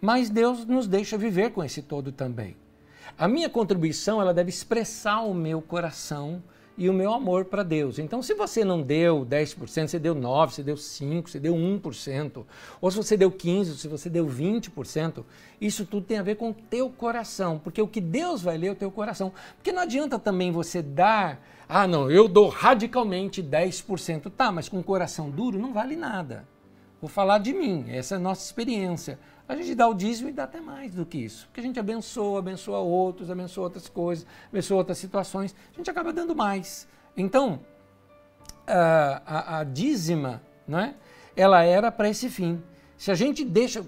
Mas 0.00 0.28
Deus 0.28 0.64
nos 0.66 0.88
deixa 0.88 1.16
viver 1.16 1.52
com 1.52 1.62
esse 1.62 1.82
todo 1.82 2.10
também. 2.10 2.56
A 3.16 3.28
minha 3.28 3.48
contribuição 3.48 4.20
ela 4.20 4.34
deve 4.34 4.50
expressar 4.50 5.20
o 5.20 5.32
meu 5.32 5.62
coração 5.62 6.42
e 6.80 6.88
o 6.88 6.94
meu 6.94 7.12
amor 7.12 7.44
para 7.44 7.62
Deus. 7.62 7.98
Então, 7.98 8.22
se 8.22 8.32
você 8.32 8.64
não 8.64 8.80
deu 8.80 9.26
10%, 9.26 9.86
você 9.86 9.98
deu 9.98 10.16
9%, 10.16 10.48
você 10.48 10.62
deu 10.62 10.76
5%, 10.76 11.28
você 11.28 11.38
deu 11.38 11.54
1%, 11.54 12.44
ou 12.80 12.90
se 12.90 12.96
você 12.96 13.18
deu 13.18 13.30
15%, 13.30 13.64
se 13.76 13.86
você 13.86 14.08
deu 14.08 14.26
20%, 14.26 15.22
isso 15.60 15.84
tudo 15.84 16.06
tem 16.06 16.16
a 16.16 16.22
ver 16.22 16.36
com 16.36 16.48
o 16.48 16.54
teu 16.54 16.88
coração, 16.88 17.60
porque 17.62 17.82
o 17.82 17.86
que 17.86 18.00
Deus 18.00 18.40
vai 18.40 18.56
ler 18.56 18.68
é 18.68 18.72
o 18.72 18.74
teu 18.74 18.90
coração. 18.90 19.30
Porque 19.56 19.72
não 19.72 19.82
adianta 19.82 20.18
também 20.18 20.50
você 20.50 20.80
dar 20.80 21.38
ah, 21.68 21.86
não, 21.86 22.10
eu 22.10 22.26
dou 22.26 22.48
radicalmente 22.48 23.42
10%. 23.42 24.32
Tá, 24.34 24.50
mas 24.50 24.66
com 24.66 24.82
coração 24.82 25.28
duro 25.28 25.58
não 25.58 25.74
vale 25.74 25.96
nada. 25.96 26.48
Vou 26.98 27.10
falar 27.10 27.38
de 27.38 27.52
mim, 27.52 27.84
essa 27.88 28.14
é 28.14 28.16
a 28.16 28.20
nossa 28.20 28.42
experiência. 28.42 29.18
A 29.50 29.56
gente 29.56 29.74
dá 29.74 29.88
o 29.88 29.94
dízimo 29.94 30.28
e 30.28 30.32
dá 30.32 30.44
até 30.44 30.60
mais 30.60 30.94
do 30.94 31.04
que 31.04 31.18
isso. 31.18 31.46
Porque 31.46 31.58
a 31.58 31.62
gente 31.64 31.80
abençoa, 31.80 32.38
abençoa 32.38 32.78
outros, 32.78 33.32
abençoa 33.32 33.64
outras 33.64 33.88
coisas, 33.88 34.24
abençoa 34.48 34.78
outras 34.78 34.96
situações. 34.96 35.52
A 35.74 35.76
gente 35.76 35.90
acaba 35.90 36.12
dando 36.12 36.36
mais. 36.36 36.86
Então, 37.16 37.58
a, 38.64 39.22
a, 39.26 39.58
a 39.58 39.64
dízima, 39.64 40.40
né, 40.68 40.94
ela 41.34 41.64
era 41.64 41.90
para 41.90 42.08
esse 42.08 42.30
fim. 42.30 42.62
Se 42.96 43.10
a 43.10 43.14
gente 43.16 43.44
deixa, 43.44 43.84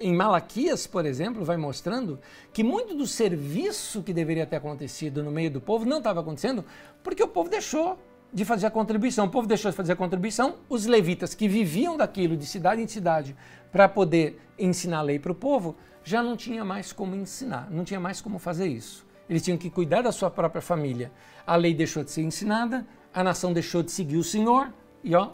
em 0.00 0.14
Malaquias, 0.14 0.86
por 0.86 1.04
exemplo, 1.04 1.44
vai 1.44 1.58
mostrando 1.58 2.18
que 2.50 2.64
muito 2.64 2.94
do 2.94 3.06
serviço 3.06 4.02
que 4.02 4.14
deveria 4.14 4.46
ter 4.46 4.56
acontecido 4.56 5.22
no 5.22 5.30
meio 5.30 5.50
do 5.50 5.60
povo 5.60 5.84
não 5.84 5.98
estava 5.98 6.20
acontecendo 6.20 6.64
porque 7.02 7.22
o 7.22 7.28
povo 7.28 7.50
deixou 7.50 7.98
de 8.32 8.46
fazer 8.46 8.66
a 8.68 8.70
contribuição. 8.70 9.26
O 9.26 9.30
povo 9.30 9.46
deixou 9.46 9.70
de 9.70 9.76
fazer 9.76 9.92
a 9.92 9.96
contribuição, 9.96 10.54
os 10.70 10.86
levitas 10.86 11.34
que 11.34 11.46
viviam 11.46 11.98
daquilo 11.98 12.34
de 12.34 12.46
cidade 12.46 12.80
em 12.80 12.88
cidade 12.88 13.36
para 13.70 13.90
poder 13.90 14.45
ensinar 14.58 14.98
a 14.98 15.02
lei 15.02 15.18
para 15.18 15.32
o 15.32 15.34
povo, 15.34 15.76
já 16.02 16.22
não 16.22 16.36
tinha 16.36 16.64
mais 16.64 16.92
como 16.92 17.14
ensinar, 17.14 17.70
não 17.70 17.84
tinha 17.84 18.00
mais 18.00 18.20
como 18.20 18.38
fazer 18.38 18.66
isso. 18.66 19.06
Eles 19.28 19.42
tinham 19.42 19.58
que 19.58 19.70
cuidar 19.70 20.02
da 20.02 20.12
sua 20.12 20.30
própria 20.30 20.62
família. 20.62 21.10
A 21.46 21.56
lei 21.56 21.74
deixou 21.74 22.04
de 22.04 22.10
ser 22.10 22.22
ensinada, 22.22 22.86
a 23.12 23.24
nação 23.24 23.52
deixou 23.52 23.82
de 23.82 23.90
seguir 23.90 24.16
o 24.16 24.24
Senhor 24.24 24.72
e 25.02 25.14
ó, 25.14 25.30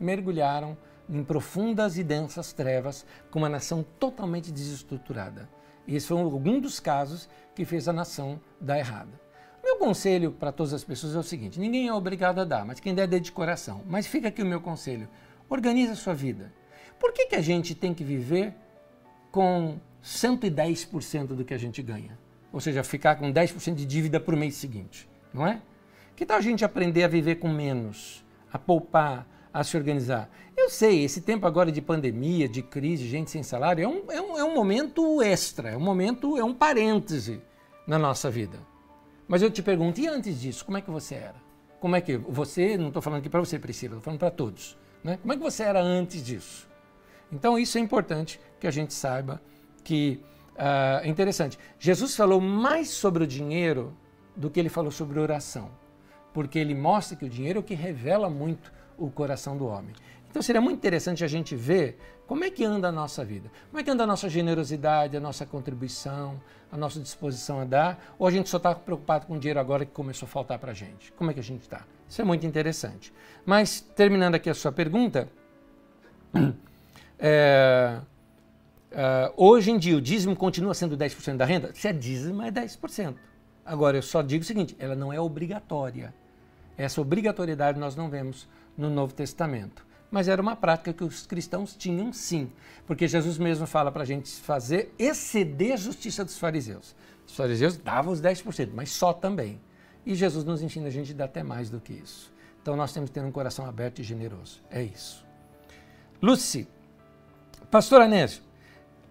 mergulharam 0.00 0.76
em 1.08 1.24
profundas 1.24 1.96
e 1.96 2.04
densas 2.04 2.52
trevas, 2.52 3.04
com 3.30 3.38
uma 3.38 3.48
nação 3.48 3.84
totalmente 3.98 4.52
desestruturada. 4.52 5.48
E 5.86 5.96
esse 5.96 6.06
foi 6.06 6.20
algum 6.20 6.60
dos 6.60 6.78
casos 6.78 7.28
que 7.54 7.64
fez 7.64 7.88
a 7.88 7.92
nação 7.92 8.38
dar 8.60 8.78
errado. 8.78 9.10
Meu 9.64 9.76
conselho 9.78 10.32
para 10.32 10.52
todas 10.52 10.72
as 10.72 10.84
pessoas 10.84 11.14
é 11.14 11.18
o 11.18 11.22
seguinte: 11.22 11.58
ninguém 11.58 11.88
é 11.88 11.92
obrigado 11.92 12.40
a 12.40 12.44
dar, 12.44 12.64
mas 12.64 12.80
quem 12.80 12.94
der, 12.94 13.06
dê 13.06 13.18
de 13.18 13.32
coração. 13.32 13.82
Mas 13.86 14.06
fica 14.06 14.28
aqui 14.28 14.42
o 14.42 14.46
meu 14.46 14.60
conselho: 14.60 15.08
organize 15.48 15.92
a 15.92 15.96
sua 15.96 16.14
vida. 16.14 16.52
Por 16.98 17.12
que, 17.12 17.26
que 17.26 17.36
a 17.36 17.40
gente 17.40 17.74
tem 17.74 17.94
que 17.94 18.04
viver 18.04 18.54
com 19.30 19.78
110% 20.02 21.28
do 21.28 21.44
que 21.44 21.54
a 21.54 21.58
gente 21.58 21.82
ganha? 21.82 22.18
Ou 22.52 22.60
seja, 22.60 22.82
ficar 22.82 23.16
com 23.16 23.32
10% 23.32 23.74
de 23.74 23.84
dívida 23.84 24.18
para 24.18 24.34
o 24.34 24.38
mês 24.38 24.54
seguinte, 24.54 25.08
não 25.32 25.46
é? 25.46 25.60
Que 26.16 26.26
tal 26.26 26.38
a 26.38 26.40
gente 26.40 26.64
aprender 26.64 27.04
a 27.04 27.08
viver 27.08 27.36
com 27.36 27.48
menos, 27.48 28.24
a 28.52 28.58
poupar, 28.58 29.26
a 29.52 29.62
se 29.62 29.76
organizar. 29.76 30.30
Eu 30.56 30.70
sei, 30.70 31.04
esse 31.04 31.20
tempo 31.20 31.46
agora 31.46 31.70
de 31.70 31.80
pandemia, 31.80 32.48
de 32.48 32.62
crise, 32.62 33.06
gente 33.06 33.30
sem 33.30 33.42
salário, 33.42 33.84
é 33.84 33.88
um, 33.88 34.10
é 34.10 34.20
um, 34.20 34.38
é 34.38 34.44
um 34.44 34.54
momento 34.54 35.22
extra, 35.22 35.70
é 35.70 35.76
um 35.76 35.80
momento, 35.80 36.36
é 36.36 36.44
um 36.44 36.54
parêntese 36.54 37.40
na 37.86 37.98
nossa 37.98 38.30
vida. 38.30 38.58
Mas 39.26 39.42
eu 39.42 39.50
te 39.50 39.62
pergunto, 39.62 40.00
e 40.00 40.08
antes 40.08 40.40
disso, 40.40 40.64
como 40.64 40.78
é 40.78 40.80
que 40.80 40.90
você 40.90 41.14
era? 41.14 41.36
Como 41.80 41.94
é 41.94 42.00
que 42.00 42.16
você, 42.16 42.76
não 42.76 42.88
estou 42.88 43.02
falando 43.02 43.20
aqui 43.20 43.28
para 43.28 43.40
você, 43.40 43.58
Priscila, 43.58 43.94
estou 43.94 44.02
falando 44.02 44.18
para 44.18 44.30
todos. 44.30 44.76
Né? 45.04 45.18
Como 45.20 45.32
é 45.32 45.36
que 45.36 45.42
você 45.42 45.62
era 45.62 45.80
antes 45.80 46.24
disso? 46.24 46.68
Então 47.32 47.58
isso 47.58 47.78
é 47.78 47.80
importante 47.80 48.40
que 48.58 48.66
a 48.66 48.70
gente 48.70 48.94
saiba 48.94 49.40
que 49.84 50.20
uh, 50.54 51.04
é 51.04 51.08
interessante. 51.08 51.58
Jesus 51.78 52.14
falou 52.14 52.40
mais 52.40 52.90
sobre 52.90 53.24
o 53.24 53.26
dinheiro 53.26 53.96
do 54.36 54.50
que 54.50 54.60
ele 54.60 54.68
falou 54.68 54.90
sobre 54.90 55.18
oração, 55.18 55.70
porque 56.32 56.58
ele 56.58 56.74
mostra 56.74 57.16
que 57.16 57.24
o 57.24 57.28
dinheiro 57.28 57.58
é 57.58 57.60
o 57.60 57.62
que 57.62 57.74
revela 57.74 58.30
muito 58.30 58.72
o 58.96 59.10
coração 59.10 59.56
do 59.56 59.66
homem. 59.66 59.94
Então 60.30 60.42
seria 60.42 60.60
muito 60.60 60.76
interessante 60.76 61.24
a 61.24 61.28
gente 61.28 61.56
ver 61.56 61.98
como 62.26 62.44
é 62.44 62.50
que 62.50 62.62
anda 62.64 62.88
a 62.88 62.92
nossa 62.92 63.24
vida, 63.24 63.50
como 63.70 63.80
é 63.80 63.82
que 63.82 63.90
anda 63.90 64.04
a 64.04 64.06
nossa 64.06 64.28
generosidade, 64.28 65.16
a 65.16 65.20
nossa 65.20 65.46
contribuição, 65.46 66.38
a 66.70 66.76
nossa 66.76 67.00
disposição 67.00 67.60
a 67.60 67.64
dar, 67.64 68.14
ou 68.18 68.26
a 68.26 68.30
gente 68.30 68.48
só 68.48 68.58
está 68.58 68.74
preocupado 68.74 69.26
com 69.26 69.36
o 69.36 69.38
dinheiro 69.38 69.58
agora 69.58 69.86
que 69.86 69.92
começou 69.92 70.26
a 70.26 70.28
faltar 70.28 70.58
para 70.58 70.72
a 70.72 70.74
gente. 70.74 71.10
Como 71.12 71.30
é 71.30 71.34
que 71.34 71.40
a 71.40 71.42
gente 71.42 71.62
está? 71.62 71.86
Isso 72.06 72.20
é 72.20 72.24
muito 72.24 72.46
interessante. 72.46 73.12
Mas, 73.46 73.80
terminando 73.80 74.34
aqui 74.34 74.50
a 74.50 74.54
sua 74.54 74.70
pergunta, 74.70 75.28
é, 77.18 78.00
é, 78.90 79.32
hoje 79.36 79.70
em 79.70 79.78
dia 79.78 79.96
o 79.96 80.00
dízimo 80.00 80.36
continua 80.36 80.74
sendo 80.74 80.96
10% 80.96 81.36
da 81.36 81.44
renda? 81.44 81.70
Se 81.74 81.88
é 81.88 81.92
dízimo, 81.92 82.42
é 82.42 82.50
10%. 82.50 83.14
Agora, 83.64 83.98
eu 83.98 84.02
só 84.02 84.22
digo 84.22 84.42
o 84.42 84.46
seguinte, 84.46 84.74
ela 84.78 84.94
não 84.94 85.12
é 85.12 85.20
obrigatória. 85.20 86.14
Essa 86.76 87.00
obrigatoriedade 87.00 87.78
nós 87.78 87.94
não 87.94 88.08
vemos 88.08 88.48
no 88.76 88.88
Novo 88.88 89.12
Testamento. 89.12 89.86
Mas 90.10 90.26
era 90.26 90.40
uma 90.40 90.56
prática 90.56 90.92
que 90.92 91.04
os 91.04 91.26
cristãos 91.26 91.76
tinham 91.76 92.12
sim, 92.12 92.50
porque 92.86 93.06
Jesus 93.06 93.36
mesmo 93.36 93.66
fala 93.66 93.92
para 93.92 94.02
a 94.02 94.06
gente 94.06 94.30
fazer 94.40 94.94
exceder 94.98 95.74
a 95.74 95.76
justiça 95.76 96.24
dos 96.24 96.38
fariseus. 96.38 96.96
Os 97.26 97.36
fariseus 97.36 97.76
davam 97.76 98.12
os 98.12 98.22
10%, 98.22 98.70
mas 98.72 98.90
só 98.90 99.12
também. 99.12 99.60
E 100.06 100.14
Jesus 100.14 100.44
nos 100.44 100.62
ensina 100.62 100.86
a 100.86 100.90
gente 100.90 101.12
a 101.12 101.16
dar 101.16 101.24
até 101.26 101.42
mais 101.42 101.68
do 101.68 101.78
que 101.78 101.92
isso. 101.92 102.32
Então 102.62 102.74
nós 102.74 102.92
temos 102.92 103.10
que 103.10 103.14
ter 103.14 103.24
um 103.24 103.30
coração 103.30 103.66
aberto 103.66 103.98
e 103.98 104.02
generoso. 104.02 104.62
É 104.70 104.82
isso. 104.82 105.26
Lucy, 106.22 106.66
Pastor 107.70 108.00
Anésio, 108.00 108.42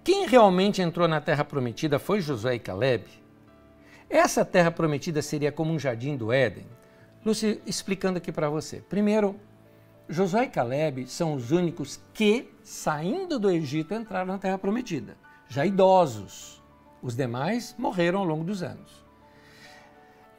quem 0.03 0.25
realmente 0.25 0.81
entrou 0.81 1.07
na 1.07 1.21
terra 1.21 1.45
prometida 1.45 1.99
foi 1.99 2.21
Josué 2.21 2.55
e 2.55 2.59
Caleb? 2.59 3.05
Essa 4.09 4.43
terra 4.43 4.71
prometida 4.71 5.21
seria 5.21 5.51
como 5.51 5.71
um 5.71 5.77
jardim 5.77 6.17
do 6.17 6.31
Éden? 6.34 6.65
Lúcio, 7.23 7.61
explicando 7.67 8.17
aqui 8.17 8.31
para 8.31 8.49
você. 8.49 8.81
Primeiro, 8.89 9.39
Josué 10.09 10.45
e 10.45 10.49
Caleb 10.49 11.05
são 11.05 11.35
os 11.35 11.51
únicos 11.51 12.01
que, 12.15 12.49
saindo 12.63 13.38
do 13.38 13.51
Egito, 13.51 13.93
entraram 13.93 14.34
na 14.34 14.39
Terra 14.39 14.57
Prometida, 14.57 15.15
já 15.47 15.63
idosos. 15.63 16.59
Os 16.99 17.15
demais 17.15 17.75
morreram 17.77 18.21
ao 18.21 18.25
longo 18.25 18.43
dos 18.43 18.63
anos. 18.63 19.05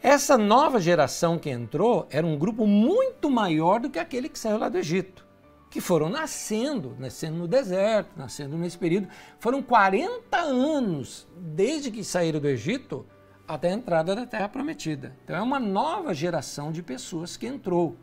Essa 0.03 0.36
nova 0.36 0.81
geração 0.81 1.39
que 1.39 1.51
entrou 1.51 2.09
era 2.11 2.27
um 2.27 2.36
grupo 2.36 2.66
muito 2.66 3.31
maior 3.31 3.78
do 3.78 3.90
que 3.90 3.99
aquele 4.01 4.28
que 4.28 4.40
saiu 4.40 4.59
lá 4.59 4.69
do 4.69 4.78
Egito, 4.78 5.28
que 5.70 5.81
foram 5.81 6.09
nascendo, 6.09 6.97
nascendo 6.99 7.36
no 7.36 7.47
deserto, 7.47 8.11
nascendo 8.16 8.57
nesse 8.57 8.78
período. 8.78 9.09
Foram 9.39 9.62
40 9.62 10.36
anos 10.39 11.27
desde 11.36 11.90
que 11.90 12.03
saíram 12.03 12.40
do 12.40 12.49
Egito 12.49 13.05
até 13.47 13.70
a 13.70 13.74
entrada 13.74 14.15
da 14.15 14.27
Terra 14.27 14.49
Prometida. 14.49 15.16
Então 15.24 15.36
é 15.36 15.43
uma 15.43 15.61
nova 15.61 16.15
geração 16.15 16.73
de 16.73 16.82
pessoas 16.82 17.36
que 17.36 17.47
entrou. 17.47 17.97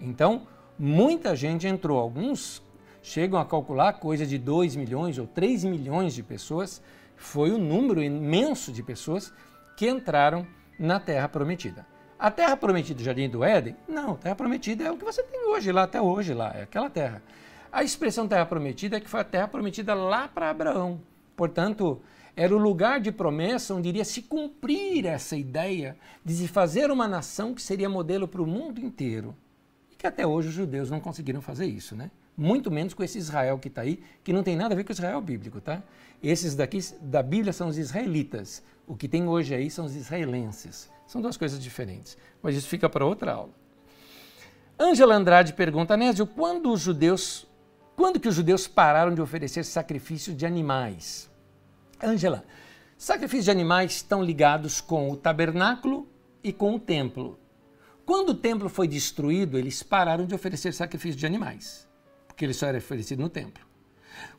Então, 0.00 0.46
muita 0.78 1.34
gente 1.34 1.66
entrou. 1.66 1.98
Alguns 1.98 2.62
chegam 3.02 3.38
a 3.38 3.44
calcular 3.44 3.94
coisa 3.94 4.26
de 4.26 4.36
2 4.36 4.76
milhões 4.76 5.18
ou 5.18 5.26
3 5.26 5.64
milhões 5.64 6.14
de 6.14 6.22
pessoas. 6.22 6.82
Foi 7.16 7.50
um 7.52 7.58
número 7.58 8.02
imenso 8.02 8.72
de 8.72 8.82
pessoas 8.82 9.32
que 9.76 9.88
entraram 9.88 10.46
na 10.78 11.00
Terra 11.00 11.28
Prometida. 11.28 11.86
A 12.18 12.30
Terra 12.30 12.56
Prometida 12.56 12.98
do 12.98 13.04
Jardim 13.04 13.28
do 13.28 13.44
Éden? 13.44 13.76
Não, 13.86 14.12
a 14.12 14.16
Terra 14.16 14.34
Prometida 14.34 14.84
é 14.84 14.90
o 14.90 14.96
que 14.96 15.04
você 15.04 15.22
tem 15.22 15.44
hoje 15.48 15.70
lá, 15.70 15.82
até 15.82 16.00
hoje 16.00 16.32
lá, 16.32 16.52
é 16.54 16.62
aquela 16.62 16.88
terra. 16.88 17.22
A 17.70 17.84
expressão 17.84 18.26
Terra 18.26 18.46
Prometida 18.46 18.96
é 18.96 19.00
que 19.00 19.08
foi 19.08 19.20
a 19.20 19.24
Terra 19.24 19.48
Prometida 19.48 19.94
lá 19.94 20.26
para 20.26 20.48
Abraão. 20.48 21.00
Portanto, 21.36 22.00
era 22.34 22.54
o 22.54 22.58
lugar 22.58 23.00
de 23.00 23.12
promessa 23.12 23.74
onde 23.74 23.88
iria 23.88 24.04
se 24.04 24.22
cumprir 24.22 25.04
essa 25.04 25.36
ideia 25.36 25.96
de 26.24 26.34
se 26.34 26.48
fazer 26.48 26.90
uma 26.90 27.06
nação 27.06 27.54
que 27.54 27.60
seria 27.60 27.88
modelo 27.88 28.26
para 28.26 28.42
o 28.42 28.46
mundo 28.46 28.80
inteiro 28.80 29.34
que 29.96 30.06
até 30.06 30.26
hoje 30.26 30.48
os 30.48 30.54
judeus 30.54 30.90
não 30.90 31.00
conseguiram 31.00 31.40
fazer 31.40 31.66
isso, 31.66 31.96
né? 31.96 32.10
Muito 32.36 32.70
menos 32.70 32.92
com 32.92 33.02
esse 33.02 33.18
Israel 33.18 33.58
que 33.58 33.68
está 33.68 33.80
aí, 33.80 34.00
que 34.22 34.32
não 34.32 34.42
tem 34.42 34.54
nada 34.54 34.74
a 34.74 34.76
ver 34.76 34.84
com 34.84 34.90
o 34.90 34.92
Israel 34.92 35.20
bíblico, 35.20 35.60
tá? 35.60 35.82
Esses 36.22 36.54
daqui 36.54 36.78
da 37.00 37.22
Bíblia 37.22 37.52
são 37.52 37.68
os 37.68 37.78
israelitas. 37.78 38.62
O 38.86 38.94
que 38.94 39.08
tem 39.08 39.26
hoje 39.26 39.54
aí 39.54 39.70
são 39.70 39.86
os 39.86 39.96
israelenses. 39.96 40.90
São 41.06 41.20
duas 41.20 41.36
coisas 41.36 41.62
diferentes. 41.62 42.16
Mas 42.42 42.56
isso 42.56 42.68
fica 42.68 42.88
para 42.88 43.04
outra 43.04 43.32
aula. 43.32 43.54
Ângela 44.78 45.14
Andrade 45.14 45.52
pergunta, 45.54 45.96
Nésio, 45.96 46.26
quando 46.26 46.70
os 46.70 46.80
judeus, 46.80 47.46
quando 47.96 48.20
que 48.20 48.28
os 48.28 48.34
judeus 48.34 48.68
pararam 48.68 49.14
de 49.14 49.22
oferecer 49.22 49.64
sacrifícios 49.64 50.36
de 50.36 50.44
animais? 50.44 51.30
Ângela, 52.02 52.44
sacrifícios 52.98 53.46
de 53.46 53.50
animais 53.50 53.92
estão 53.92 54.22
ligados 54.22 54.80
com 54.80 55.10
o 55.10 55.16
tabernáculo 55.16 56.06
e 56.44 56.52
com 56.52 56.74
o 56.74 56.78
templo. 56.78 57.38
Quando 58.04 58.30
o 58.30 58.34
templo 58.34 58.68
foi 58.68 58.86
destruído, 58.86 59.58
eles 59.58 59.82
pararam 59.82 60.26
de 60.26 60.34
oferecer 60.34 60.72
sacrifício 60.74 61.18
de 61.18 61.26
animais, 61.26 61.88
porque 62.28 62.44
ele 62.44 62.52
só 62.52 62.66
era 62.66 62.78
oferecido 62.78 63.20
no 63.20 63.28
templo. 63.28 63.64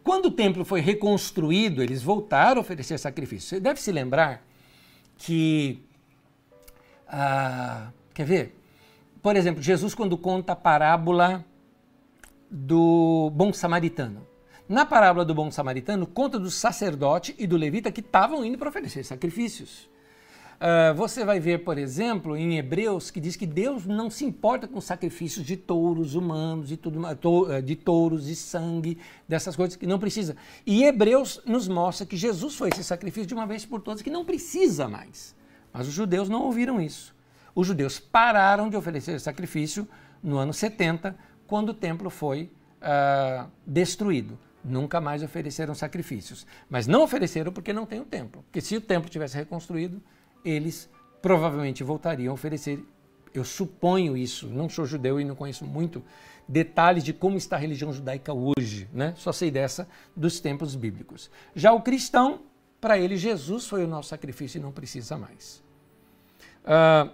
Quando 0.03 0.27
o 0.27 0.31
templo 0.31 0.63
foi 0.63 0.79
reconstruído, 0.79 1.81
eles 1.81 2.01
voltaram 2.01 2.59
a 2.59 2.61
oferecer 2.61 2.97
sacrifício. 2.97 3.49
Você 3.49 3.59
deve 3.59 3.81
se 3.81 3.91
lembrar 3.91 4.45
que. 5.17 5.83
Ah, 7.07 7.91
quer 8.13 8.25
ver? 8.25 8.55
Por 9.21 9.35
exemplo, 9.35 9.61
Jesus, 9.61 9.95
quando 9.95 10.17
conta 10.17 10.53
a 10.53 10.55
parábola 10.55 11.45
do 12.49 13.31
bom 13.33 13.51
samaritano. 13.51 14.25
Na 14.67 14.85
parábola 14.85 15.23
do 15.23 15.33
bom 15.33 15.49
samaritano, 15.49 16.05
conta 16.05 16.37
do 16.37 16.51
sacerdote 16.51 17.33
e 17.37 17.47
do 17.47 17.55
levita 17.55 17.91
que 17.91 18.01
estavam 18.01 18.43
indo 18.43 18.57
para 18.57 18.69
oferecer 18.69 19.03
sacrifícios. 19.03 19.89
Uh, 20.57 20.93
você 20.95 21.23
vai 21.23 21.39
ver, 21.39 21.63
por 21.63 21.77
exemplo, 21.77 22.35
em 22.35 22.57
Hebreus, 22.57 23.11
que 23.11 23.19
diz 23.19 23.35
que 23.35 23.45
Deus 23.45 23.85
não 23.85 24.09
se 24.09 24.25
importa 24.25 24.67
com 24.67 24.81
sacrifícios 24.81 25.45
de 25.45 25.55
touros 25.55 26.15
humanos, 26.15 26.71
e 26.71 26.77
tudo, 26.77 26.99
eh, 27.51 27.61
de 27.61 27.75
touros, 27.75 28.25
de 28.25 28.35
sangue, 28.35 28.97
dessas 29.27 29.55
coisas 29.55 29.75
que 29.75 29.85
não 29.85 29.99
precisa. 29.99 30.35
E 30.65 30.83
Hebreus 30.83 31.39
nos 31.45 31.67
mostra 31.67 32.07
que 32.07 32.17
Jesus 32.17 32.55
foi 32.55 32.69
esse 32.69 32.83
sacrifício 32.83 33.27
de 33.27 33.35
uma 33.35 33.45
vez 33.45 33.65
por 33.65 33.81
todas, 33.81 34.01
que 34.01 34.09
não 34.09 34.25
precisa 34.25 34.87
mais. 34.87 35.36
Mas 35.77 35.87
os 35.87 35.93
judeus 35.93 36.27
não 36.27 36.41
ouviram 36.41 36.81
isso. 36.81 37.15
Os 37.53 37.67
judeus 37.67 37.99
pararam 37.99 38.67
de 38.67 38.75
oferecer 38.75 39.19
sacrifício 39.19 39.87
no 40.23 40.37
ano 40.37 40.51
70, 40.51 41.15
quando 41.45 41.69
o 41.69 41.73
templo 41.75 42.09
foi 42.09 42.51
uh, 42.81 43.47
destruído. 43.63 44.39
Nunca 44.63 44.99
mais 44.99 45.21
ofereceram 45.21 45.75
sacrifícios. 45.75 46.47
Mas 46.67 46.87
não 46.87 47.03
ofereceram 47.03 47.51
porque 47.51 47.71
não 47.71 47.85
tem 47.85 47.99
o 47.99 48.05
templo. 48.05 48.41
Porque 48.41 48.59
se 48.59 48.75
o 48.75 48.81
templo 48.81 49.07
tivesse 49.07 49.37
reconstruído, 49.37 50.01
eles 50.43 50.89
provavelmente 51.21 51.83
voltariam 51.83 52.31
a 52.31 52.33
oferecer. 52.33 52.83
Eu 53.31 53.43
suponho 53.43 54.17
isso, 54.17 54.47
não 54.47 54.67
sou 54.67 54.83
judeu 54.83 55.21
e 55.21 55.25
não 55.25 55.35
conheço 55.35 55.63
muito 55.63 56.03
detalhes 56.47 57.03
de 57.03 57.13
como 57.13 57.37
está 57.37 57.55
a 57.55 57.59
religião 57.59 57.93
judaica 57.93 58.33
hoje, 58.33 58.89
né? 58.91 59.13
Só 59.15 59.31
sei 59.31 59.51
dessa 59.51 59.87
dos 60.15 60.39
tempos 60.39 60.73
bíblicos. 60.73 61.29
Já 61.55 61.71
o 61.71 61.83
cristão, 61.83 62.41
para 62.81 62.97
ele, 62.97 63.15
Jesus 63.15 63.67
foi 63.67 63.83
o 63.83 63.87
nosso 63.87 64.09
sacrifício 64.09 64.57
e 64.57 64.61
não 64.61 64.71
precisa 64.71 65.19
mais. 65.19 65.66
Uh, 66.67 67.09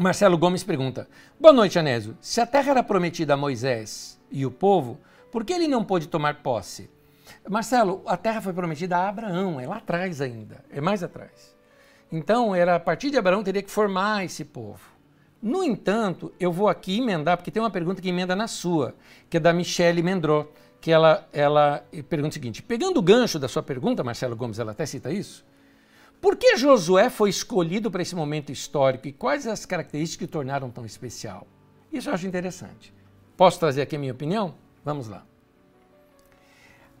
Marcelo 0.00 0.38
Gomes 0.38 0.64
pergunta: 0.64 1.06
Boa 1.38 1.52
noite, 1.52 1.78
Anésio. 1.78 2.16
Se 2.20 2.40
a 2.40 2.46
terra 2.46 2.70
era 2.70 2.82
prometida 2.82 3.34
a 3.34 3.36
Moisés 3.36 4.18
e 4.30 4.46
o 4.46 4.50
povo, 4.50 4.98
por 5.30 5.44
que 5.44 5.52
ele 5.52 5.68
não 5.68 5.84
pôde 5.84 6.08
tomar 6.08 6.42
posse? 6.42 6.90
Marcelo, 7.48 8.02
a 8.06 8.16
terra 8.16 8.40
foi 8.40 8.52
prometida 8.52 8.96
a 8.96 9.08
Abraão, 9.08 9.60
é 9.60 9.66
lá 9.66 9.76
atrás 9.76 10.20
ainda, 10.20 10.64
é 10.70 10.80
mais 10.80 11.02
atrás. 11.02 11.54
Então, 12.10 12.54
era 12.54 12.74
a 12.76 12.80
partir 12.80 13.10
de 13.10 13.18
Abraão 13.18 13.42
teria 13.42 13.62
que 13.62 13.70
formar 13.70 14.24
esse 14.24 14.44
povo. 14.44 14.80
No 15.42 15.62
entanto, 15.62 16.32
eu 16.40 16.52
vou 16.52 16.68
aqui 16.68 16.98
emendar, 16.98 17.36
porque 17.36 17.50
tem 17.50 17.62
uma 17.62 17.70
pergunta 17.70 18.02
que 18.02 18.08
emenda 18.08 18.34
na 18.34 18.48
sua, 18.48 18.94
que 19.28 19.36
é 19.36 19.40
da 19.40 19.52
Michelle 19.52 20.02
Mendró, 20.02 20.48
que 20.80 20.90
ela, 20.90 21.28
ela 21.32 21.84
pergunta 22.08 22.30
o 22.30 22.34
seguinte: 22.34 22.62
pegando 22.62 22.98
o 22.98 23.02
gancho 23.02 23.38
da 23.38 23.48
sua 23.48 23.62
pergunta, 23.62 24.02
Marcelo 24.02 24.34
Gomes, 24.34 24.58
ela 24.58 24.72
até 24.72 24.86
cita 24.86 25.10
isso. 25.10 25.44
Por 26.20 26.36
que 26.36 26.56
Josué 26.56 27.08
foi 27.08 27.30
escolhido 27.30 27.90
para 27.90 28.02
esse 28.02 28.14
momento 28.14 28.52
histórico 28.52 29.08
e 29.08 29.12
quais 29.12 29.46
as 29.46 29.64
características 29.64 30.18
que 30.18 30.24
o 30.30 30.32
tornaram 30.32 30.70
tão 30.70 30.84
especial? 30.84 31.46
Isso 31.90 32.10
eu 32.10 32.14
acho 32.14 32.26
interessante. 32.26 32.92
Posso 33.36 33.58
trazer 33.58 33.82
aqui 33.82 33.96
a 33.96 33.98
minha 33.98 34.12
opinião? 34.12 34.54
Vamos 34.84 35.08
lá. 35.08 35.24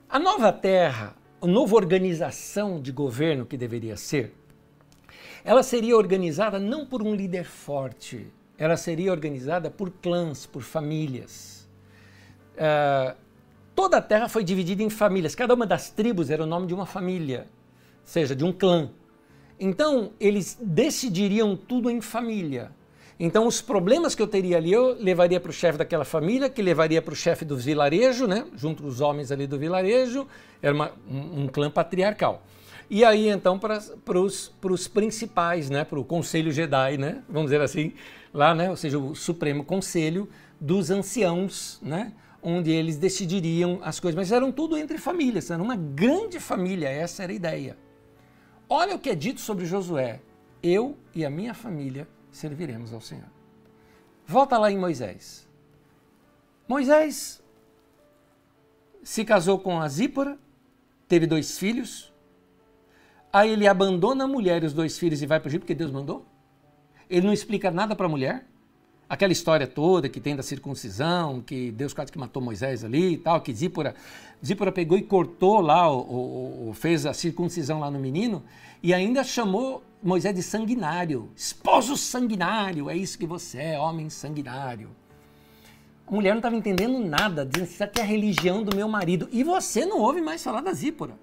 A 0.08 0.18
nova 0.18 0.50
terra, 0.52 1.14
a 1.40 1.46
nova 1.46 1.76
organização 1.76 2.80
de 2.80 2.90
governo 2.90 3.44
que 3.44 3.56
deveria 3.58 3.96
ser, 3.96 4.34
ela 5.44 5.62
seria 5.62 5.96
organizada 5.96 6.58
não 6.58 6.86
por 6.86 7.02
um 7.02 7.14
líder 7.14 7.44
forte, 7.44 8.26
ela 8.56 8.76
seria 8.76 9.12
organizada 9.12 9.70
por 9.70 9.90
clãs, 9.90 10.46
por 10.46 10.62
famílias. 10.62 11.68
Uh, 12.54 13.16
toda 13.74 13.98
a 13.98 14.02
terra 14.02 14.28
foi 14.28 14.44
dividida 14.44 14.82
em 14.82 14.90
famílias, 14.90 15.34
cada 15.34 15.54
uma 15.54 15.66
das 15.66 15.90
tribos 15.90 16.30
era 16.30 16.42
o 16.42 16.46
nome 16.46 16.66
de 16.66 16.74
uma 16.74 16.86
família, 16.86 17.46
seja, 18.04 18.34
de 18.34 18.44
um 18.44 18.52
clã. 18.52 18.90
Então, 19.60 20.12
eles 20.18 20.56
decidiriam 20.58 21.54
tudo 21.54 21.90
em 21.90 22.00
família. 22.00 22.72
Então, 23.22 23.46
os 23.46 23.60
problemas 23.60 24.14
que 24.14 24.22
eu 24.22 24.26
teria 24.26 24.56
ali, 24.56 24.72
eu 24.72 24.96
levaria 24.98 25.38
para 25.38 25.50
o 25.50 25.52
chefe 25.52 25.76
daquela 25.76 26.06
família, 26.06 26.48
que 26.48 26.62
levaria 26.62 27.02
para 27.02 27.12
o 27.12 27.16
chefe 27.16 27.44
do 27.44 27.54
vilarejo, 27.58 28.26
né? 28.26 28.46
junto 28.56 28.82
com 28.82 28.88
os 28.88 29.02
homens 29.02 29.30
ali 29.30 29.46
do 29.46 29.58
vilarejo, 29.58 30.26
era 30.62 30.74
uma, 30.74 30.92
um, 31.06 31.42
um 31.42 31.46
clã 31.46 31.70
patriarcal. 31.70 32.42
E 32.88 33.04
aí, 33.04 33.28
então, 33.28 33.58
para 33.58 34.18
os 34.18 34.88
principais, 34.88 35.68
né? 35.68 35.84
para 35.84 36.00
o 36.00 36.04
Conselho 36.04 36.50
Jedi, 36.50 36.96
né? 36.96 37.22
vamos 37.28 37.50
dizer 37.50 37.60
assim, 37.60 37.92
lá, 38.32 38.54
né? 38.54 38.70
ou 38.70 38.76
seja, 38.76 38.98
o 38.98 39.14
Supremo 39.14 39.62
Conselho 39.62 40.26
dos 40.58 40.90
Anciãos, 40.90 41.78
né? 41.82 42.14
onde 42.42 42.70
eles 42.70 42.96
decidiriam 42.96 43.78
as 43.82 44.00
coisas. 44.00 44.16
Mas 44.16 44.32
eram 44.32 44.50
tudo 44.50 44.78
entre 44.78 44.96
famílias, 44.96 45.50
era 45.50 45.62
uma 45.62 45.76
grande 45.76 46.40
família, 46.40 46.88
essa 46.88 47.22
era 47.22 47.32
a 47.32 47.34
ideia. 47.34 47.89
Olha 48.72 48.94
o 48.94 49.00
que 49.00 49.10
é 49.10 49.16
dito 49.16 49.40
sobre 49.40 49.66
Josué: 49.66 50.20
eu 50.62 50.96
e 51.12 51.24
a 51.24 51.30
minha 51.30 51.52
família 51.52 52.06
serviremos 52.30 52.94
ao 52.94 53.00
Senhor. 53.00 53.28
Volta 54.24 54.56
lá 54.56 54.70
em 54.70 54.78
Moisés. 54.78 55.48
Moisés 56.68 57.42
se 59.02 59.24
casou 59.24 59.58
com 59.58 59.80
a 59.80 59.88
Zípora, 59.88 60.38
teve 61.08 61.26
dois 61.26 61.58
filhos. 61.58 62.12
Aí 63.32 63.50
ele 63.50 63.66
abandona 63.66 64.22
a 64.22 64.28
mulher 64.28 64.62
e 64.62 64.66
os 64.66 64.72
dois 64.72 64.96
filhos 64.96 65.20
e 65.20 65.26
vai 65.26 65.40
para 65.40 65.48
o 65.48 65.50
Egito 65.50 65.62
porque 65.62 65.74
Deus 65.74 65.90
mandou. 65.90 66.24
Ele 67.08 67.26
não 67.26 67.32
explica 67.32 67.72
nada 67.72 67.96
para 67.96 68.06
a 68.06 68.08
mulher. 68.08 68.46
Aquela 69.10 69.32
história 69.32 69.66
toda 69.66 70.08
que 70.08 70.20
tem 70.20 70.36
da 70.36 70.42
circuncisão, 70.44 71.40
que 71.40 71.72
Deus 71.72 71.92
quase 71.92 72.12
que 72.12 72.18
matou 72.18 72.40
Moisés 72.40 72.84
ali 72.84 73.14
e 73.14 73.18
tal, 73.18 73.40
que 73.40 73.52
Zípora, 73.52 73.96
Zípora 74.46 74.70
pegou 74.70 74.96
e 74.96 75.02
cortou 75.02 75.60
lá, 75.60 75.92
o, 75.92 76.70
fez 76.76 77.04
a 77.04 77.12
circuncisão 77.12 77.80
lá 77.80 77.90
no 77.90 77.98
menino 77.98 78.40
e 78.80 78.94
ainda 78.94 79.24
chamou 79.24 79.82
Moisés 80.00 80.32
de 80.32 80.44
sanguinário, 80.44 81.28
esposo 81.34 81.96
sanguinário, 81.96 82.88
é 82.88 82.96
isso 82.96 83.18
que 83.18 83.26
você 83.26 83.58
é, 83.58 83.80
homem 83.80 84.08
sanguinário. 84.08 84.88
A 86.06 86.12
mulher 86.12 86.30
não 86.30 86.38
estava 86.38 86.54
entendendo 86.54 87.00
nada, 87.00 87.44
dizendo 87.44 87.68
isso 87.68 87.82
aqui 87.82 87.98
é 87.98 88.04
a 88.04 88.06
religião 88.06 88.62
do 88.62 88.76
meu 88.76 88.88
marido. 88.88 89.28
E 89.32 89.42
você 89.42 89.84
não 89.84 89.98
ouve 89.98 90.20
mais 90.20 90.40
falar 90.40 90.60
da 90.60 90.72
Zípora. 90.72 91.18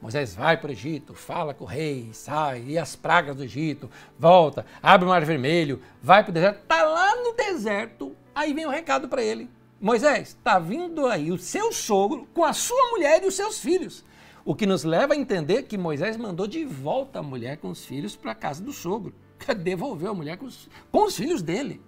Moisés 0.00 0.34
vai 0.34 0.56
para 0.56 0.68
o 0.68 0.72
Egito, 0.72 1.12
fala 1.12 1.52
com 1.52 1.64
o 1.64 1.66
rei, 1.66 2.10
sai, 2.12 2.64
e 2.68 2.78
as 2.78 2.94
pragas 2.94 3.34
do 3.34 3.42
Egito, 3.42 3.90
volta, 4.18 4.64
abre 4.80 5.06
o 5.06 5.08
mar 5.08 5.24
vermelho, 5.24 5.82
vai 6.00 6.22
para 6.22 6.30
o 6.30 6.34
deserto, 6.34 6.60
está 6.62 6.82
lá 6.84 7.16
no 7.16 7.32
deserto, 7.32 8.14
aí 8.32 8.54
vem 8.54 8.64
o 8.64 8.70
recado 8.70 9.08
para 9.08 9.22
ele. 9.22 9.50
Moisés, 9.80 10.28
está 10.28 10.58
vindo 10.58 11.06
aí 11.06 11.32
o 11.32 11.38
seu 11.38 11.72
sogro 11.72 12.28
com 12.32 12.44
a 12.44 12.52
sua 12.52 12.90
mulher 12.90 13.22
e 13.22 13.26
os 13.26 13.34
seus 13.34 13.60
filhos. 13.60 14.04
O 14.44 14.54
que 14.54 14.66
nos 14.66 14.82
leva 14.82 15.14
a 15.14 15.16
entender 15.16 15.64
que 15.64 15.76
Moisés 15.76 16.16
mandou 16.16 16.46
de 16.46 16.64
volta 16.64 17.18
a 17.18 17.22
mulher 17.22 17.58
com 17.58 17.68
os 17.68 17.84
filhos 17.84 18.16
para 18.16 18.32
a 18.32 18.34
casa 18.34 18.62
do 18.62 18.72
sogro. 18.72 19.14
Devolveu 19.62 20.12
a 20.12 20.14
mulher 20.14 20.36
com 20.36 20.46
os, 20.46 20.68
com 20.90 21.04
os 21.04 21.16
filhos 21.16 21.42
dele. 21.42 21.80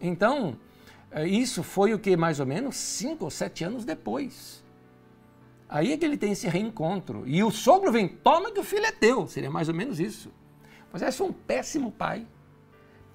Então, 0.00 0.58
é, 1.10 1.26
isso 1.26 1.62
foi 1.62 1.94
o 1.94 1.98
que 1.98 2.16
mais 2.16 2.40
ou 2.40 2.46
menos 2.46 2.76
cinco 2.76 3.24
ou 3.24 3.30
sete 3.30 3.64
anos 3.64 3.84
depois. 3.84 4.61
Aí 5.72 5.90
é 5.90 5.96
que 5.96 6.04
ele 6.04 6.18
tem 6.18 6.32
esse 6.32 6.46
reencontro. 6.46 7.22
E 7.26 7.42
o 7.42 7.50
sogro 7.50 7.90
vem, 7.90 8.06
toma 8.06 8.52
que 8.52 8.60
o 8.60 8.62
filho 8.62 8.84
é 8.84 8.92
teu. 8.92 9.26
Seria 9.26 9.50
mais 9.50 9.70
ou 9.70 9.74
menos 9.74 9.98
isso. 9.98 10.30
Moisés 10.92 11.16
foi 11.16 11.28
um 11.28 11.32
péssimo 11.32 11.90
pai, 11.90 12.26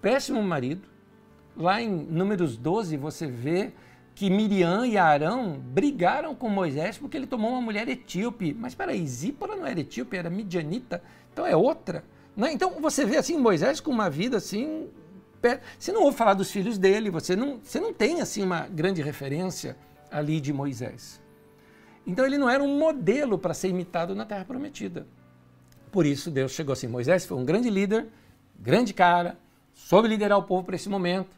péssimo 0.02 0.42
marido. 0.42 0.82
Lá 1.56 1.80
em 1.80 1.88
Números 1.88 2.58
12 2.58 2.98
você 2.98 3.28
vê 3.28 3.72
que 4.16 4.28
Miriam 4.32 4.88
e 4.88 4.98
Arão 4.98 5.60
brigaram 5.60 6.34
com 6.34 6.50
Moisés 6.50 6.98
porque 6.98 7.16
ele 7.16 7.28
tomou 7.28 7.52
uma 7.52 7.62
mulher 7.62 7.88
etíope. 7.88 8.56
Mas 8.56 8.72
espera 8.72 8.92
aí, 8.92 9.06
Zípora 9.06 9.56
não 9.56 9.68
era 9.68 9.80
etíope, 9.80 10.18
era 10.18 10.28
midianita, 10.28 11.04
então 11.32 11.46
é 11.46 11.56
outra. 11.56 12.04
Né? 12.36 12.52
Então 12.52 12.72
você 12.82 13.06
vê 13.06 13.18
assim 13.18 13.38
Moisés 13.38 13.80
com 13.80 13.92
uma 13.92 14.10
vida 14.10 14.38
assim. 14.38 14.88
Você 15.78 15.92
não 15.92 16.02
ouve 16.02 16.18
falar 16.18 16.34
dos 16.34 16.50
filhos 16.50 16.80
dele, 16.80 17.12
você 17.12 17.36
não, 17.36 17.60
você 17.62 17.80
não 17.80 17.94
tem 17.94 18.20
assim 18.20 18.42
uma 18.42 18.62
grande 18.62 19.04
referência 19.04 19.78
ali 20.10 20.42
de 20.42 20.52
Moisés. 20.52 21.22
Então 22.08 22.26
ele 22.26 22.40
não 22.40 22.50
era 22.50 22.64
um 22.64 22.80
modelo 22.80 23.38
para 23.38 23.54
ser 23.54 23.68
imitado 23.68 24.16
na 24.16 24.26
Terra 24.26 24.46
Prometida. 24.46 25.06
Por 25.92 26.06
isso 26.06 26.32
Deus 26.32 26.54
chegou 26.54 26.74
assim: 26.74 26.88
Moisés 26.88 27.26
foi 27.26 27.38
um 27.38 27.46
grande 27.46 27.70
líder, 27.70 28.08
grande 28.58 28.94
cara, 28.94 29.38
soube 29.74 30.08
liderar 30.08 30.40
o 30.40 30.44
povo 30.44 30.64
para 30.64 30.76
esse 30.76 30.90
momento, 30.90 31.36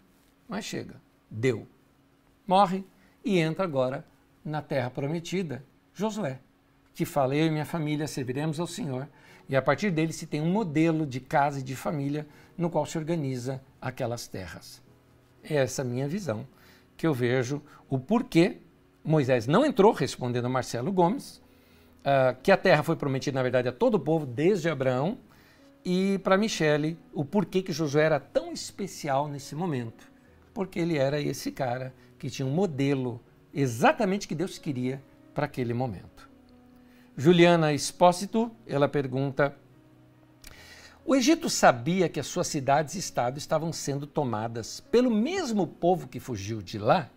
mas 0.48 0.64
chega, 0.64 0.96
deu 1.30 1.68
morre 2.50 2.84
e 3.24 3.38
entra 3.38 3.64
agora 3.64 4.04
na 4.44 4.60
terra 4.60 4.90
prometida, 4.90 5.64
Josué, 5.94 6.40
que 6.96 7.06
fala: 7.06 7.36
Eu 7.36 7.46
e 7.46 7.52
minha 7.52 7.66
família 7.66 8.08
serviremos 8.08 8.60
ao 8.60 8.66
Senhor. 8.66 9.08
E 9.48 9.56
a 9.56 9.62
partir 9.62 9.92
dele 9.92 10.14
se 10.14 10.26
tem 10.26 10.42
um 10.42 10.52
modelo 10.52 11.06
de 11.06 11.20
casa 11.20 11.60
e 11.60 11.64
de 11.64 11.76
família 11.76 12.28
no 12.58 12.70
qual 12.70 12.86
se 12.86 12.98
organiza 12.98 13.62
aquelas 13.80 14.28
terras. 14.28 14.82
É 15.44 15.56
essa 15.56 15.84
minha 15.84 16.08
visão 16.08 16.48
que 16.98 17.06
eu 17.06 17.14
vejo 17.14 17.62
o 17.88 18.00
porquê 18.00 18.58
Moisés 19.04 19.48
não 19.48 19.66
entrou, 19.66 19.92
respondendo 19.92 20.46
a 20.46 20.50
Marcelo 20.50 20.92
Gomes, 20.92 21.42
uh, 22.00 22.36
que 22.44 22.52
a 22.52 22.58
terra 22.58 22.84
foi 22.84 22.96
prometida, 22.96 23.36
na 23.36 23.44
verdade, 23.44 23.68
a 23.68 23.72
todo 23.72 23.96
o 23.96 24.00
povo, 24.00 24.26
desde 24.26 24.70
Abraão, 24.70 25.18
e 25.84 26.20
para 26.20 26.38
Michele, 26.38 26.98
o 27.14 27.24
porquê 27.24 27.62
que 27.62 27.72
Josué 27.72 28.04
era 28.04 28.20
tão 28.20 28.52
especial 28.52 29.28
nesse 29.28 29.56
momento. 29.56 30.12
Porque 30.54 30.80
ele 30.80 30.98
era 30.98 31.22
esse 31.22 31.52
cara 31.52 31.94
que 32.18 32.30
tinha 32.30 32.46
um 32.46 32.52
modelo 32.52 33.22
exatamente 33.54 34.28
que 34.28 34.36
Deus 34.36 34.58
queria 34.58 35.02
para 35.34 35.46
aquele 35.46 35.74
momento. 35.74 36.30
Juliana 37.16 37.74
Espósito, 37.74 38.52
ela 38.68 38.88
pergunta: 38.88 39.56
O 41.06 41.16
Egito 41.16 41.50
sabia 41.50 42.10
que 42.10 42.20
as 42.20 42.28
suas 42.28 42.48
cidades 42.48 42.96
e 42.96 43.00
estados 43.00 43.42
estavam 43.42 43.72
sendo 43.72 44.06
tomadas 44.06 44.80
pelo 44.80 45.10
mesmo 45.10 45.66
povo 45.66 46.08
que 46.08 46.20
fugiu 46.20 46.62
de 46.62 46.78
lá? 46.78 47.10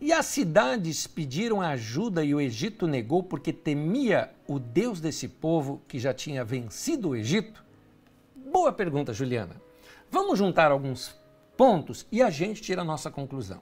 E 0.00 0.12
as 0.12 0.26
cidades 0.26 1.06
pediram 1.06 1.62
ajuda 1.62 2.22
e 2.22 2.34
o 2.34 2.40
Egito 2.40 2.86
negou 2.86 3.22
porque 3.22 3.52
temia 3.52 4.30
o 4.46 4.58
Deus 4.58 5.00
desse 5.00 5.26
povo 5.26 5.80
que 5.88 5.98
já 5.98 6.12
tinha 6.12 6.44
vencido 6.44 7.10
o 7.10 7.16
Egito? 7.16 7.64
Boa 8.34 8.72
pergunta, 8.72 9.12
Juliana. 9.12 9.56
Vamos 10.10 10.38
juntar 10.38 10.70
alguns 10.70 11.18
pontos 11.56 12.06
e 12.12 12.22
a 12.22 12.28
gente 12.28 12.60
tira 12.60 12.82
a 12.82 12.84
nossa 12.84 13.10
conclusão. 13.10 13.60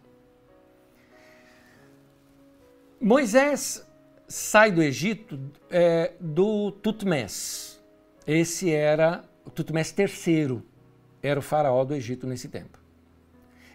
Moisés 3.01 3.87
sai 4.27 4.73
do 4.73 4.83
Egito 4.83 5.39
é, 5.71 6.15
do 6.19 6.73
Tutmés. 6.73 7.83
Esse 8.27 8.71
era 8.73 9.25
o 9.45 9.51
Tutmés 9.51 9.95
III, 9.97 10.63
era 11.23 11.39
o 11.39 11.43
faraó 11.43 11.85
do 11.85 11.95
Egito 11.95 12.27
nesse 12.27 12.49
tempo. 12.49 12.79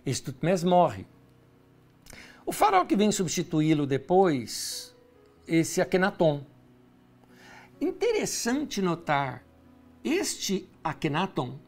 Esse 0.05 0.23
Tutmés 0.23 0.63
morre. 0.63 1.05
O 2.49 2.51
faraó 2.51 2.83
que 2.83 2.95
vem 2.95 3.11
substituí-lo 3.11 3.85
depois, 3.85 4.97
esse 5.47 5.81
Akhenaton. 5.81 6.43
Interessante 7.79 8.81
notar, 8.81 9.45
este 10.03 10.67
Akhenaton 10.83 11.59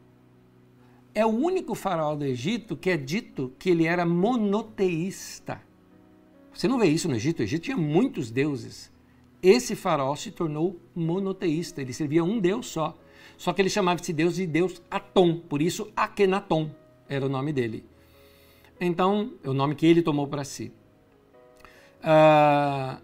é 1.14 1.24
o 1.24 1.28
único 1.28 1.76
faraó 1.76 2.16
do 2.16 2.24
Egito 2.24 2.76
que 2.76 2.90
é 2.90 2.96
dito 2.96 3.52
que 3.60 3.70
ele 3.70 3.86
era 3.86 4.04
monoteísta. 4.04 5.62
Você 6.52 6.66
não 6.66 6.80
vê 6.80 6.86
isso 6.86 7.08
no 7.08 7.14
Egito. 7.14 7.38
O 7.38 7.42
Egito 7.44 7.62
tinha 7.62 7.76
muitos 7.76 8.32
deuses. 8.32 8.90
Esse 9.40 9.76
faraó 9.76 10.16
se 10.16 10.32
tornou 10.32 10.80
monoteísta. 10.96 11.80
Ele 11.80 11.92
servia 11.92 12.24
um 12.24 12.40
deus 12.40 12.66
só. 12.66 12.98
Só 13.36 13.52
que 13.52 13.62
ele 13.62 13.70
chamava 13.70 14.00
esse 14.00 14.12
deus 14.12 14.34
de 14.34 14.48
deus 14.48 14.82
Atom. 14.90 15.38
Por 15.38 15.62
isso, 15.62 15.92
Akhenaton 15.94 16.72
era 17.08 17.24
o 17.24 17.28
nome 17.28 17.52
dele. 17.52 17.91
Então, 18.80 19.32
é 19.42 19.48
o 19.48 19.54
nome 19.54 19.74
que 19.74 19.86
ele 19.86 20.02
tomou 20.02 20.26
para 20.26 20.44
si. 20.44 20.72
Uh, 22.00 23.00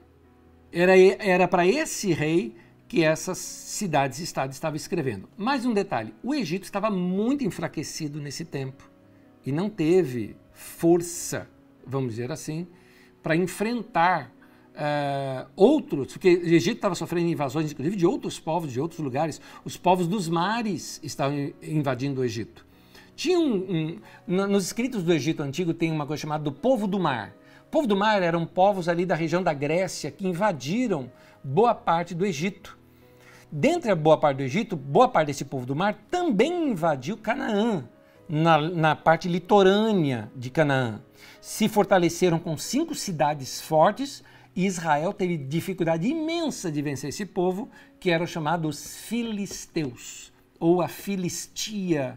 era 0.73 1.47
para 1.47 1.67
esse 1.67 2.13
rei 2.13 2.55
que 2.89 3.05
essas 3.05 3.39
cidades-estados 3.39 4.57
estavam 4.57 4.77
escrevendo. 4.77 5.29
Mais 5.37 5.65
um 5.65 5.73
detalhe: 5.73 6.15
o 6.23 6.35
Egito 6.35 6.65
estava 6.65 6.91
muito 6.91 7.45
enfraquecido 7.45 8.21
nesse 8.21 8.45
tempo 8.45 8.91
e 9.45 9.53
não 9.53 9.69
teve 9.69 10.37
força, 10.53 11.49
vamos 11.87 12.11
dizer 12.11 12.33
assim, 12.33 12.67
para 13.23 13.37
enfrentar 13.37 14.33
uh, 14.75 15.49
outros, 15.55 16.13
porque 16.13 16.35
o 16.35 16.47
Egito 16.47 16.77
estava 16.77 16.95
sofrendo 16.95 17.29
invasões, 17.29 17.71
inclusive, 17.71 17.97
de 17.97 18.07
outros 18.07 18.41
povos, 18.41 18.73
de 18.73 18.81
outros 18.81 19.01
lugares. 19.01 19.41
Os 19.65 19.77
povos 19.77 20.07
dos 20.07 20.29
mares 20.29 21.01
estavam 21.03 21.53
invadindo 21.63 22.21
o 22.21 22.25
Egito. 22.25 22.67
Tinha 23.19 23.37
um, 23.37 23.99
um, 24.29 24.47
nos 24.47 24.67
escritos 24.67 25.03
do 25.03 25.13
Egito 25.13 25.43
Antigo 25.43 25.75
tem 25.75 25.91
uma 25.91 26.07
coisa 26.07 26.21
chamada 26.21 26.45
do 26.45 26.53
povo 26.53 26.87
do 26.87 27.01
mar. 27.01 27.35
O 27.67 27.69
povo 27.69 27.85
do 27.85 27.97
mar 27.97 28.23
eram 28.23 28.47
povos 28.47 28.89
ali 28.89 29.05
da 29.05 29.17
região 29.17 29.43
da 29.43 29.53
Grécia 29.53 30.09
que 30.09 30.25
invadiram 30.25 31.11
boa 31.43 31.75
parte 31.75 32.15
do 32.15 32.25
Egito. 32.25 32.79
Dentre 33.51 33.91
a 33.91 33.97
boa 33.97 34.17
parte 34.17 34.37
do 34.37 34.45
Egito, 34.45 34.77
boa 34.77 35.09
parte 35.09 35.27
desse 35.27 35.45
povo 35.45 35.67
do 35.67 35.75
mar 35.75 35.99
também 36.09 36.71
invadiu 36.71 37.17
Canaã, 37.17 37.89
na, 38.29 38.61
na 38.61 38.95
parte 38.95 39.27
litorânea 39.27 40.31
de 40.37 40.49
Canaã. 40.49 41.01
Se 41.41 41.69
fortaleceram 41.69 42.39
com 42.39 42.57
cinco 42.57 42.95
cidades 42.95 43.61
fortes 43.61 44.23
Israel 44.55 45.13
teve 45.13 45.37
dificuldade 45.37 46.07
imensa 46.07 46.71
de 46.71 46.81
vencer 46.81 47.09
esse 47.09 47.27
povo, 47.27 47.69
que 47.99 48.13
eram 48.13 48.29
chamados 48.29 48.97
filisteus, 48.97 50.33
ou 50.61 50.81
a 50.81 50.87
Filistia 50.87 52.17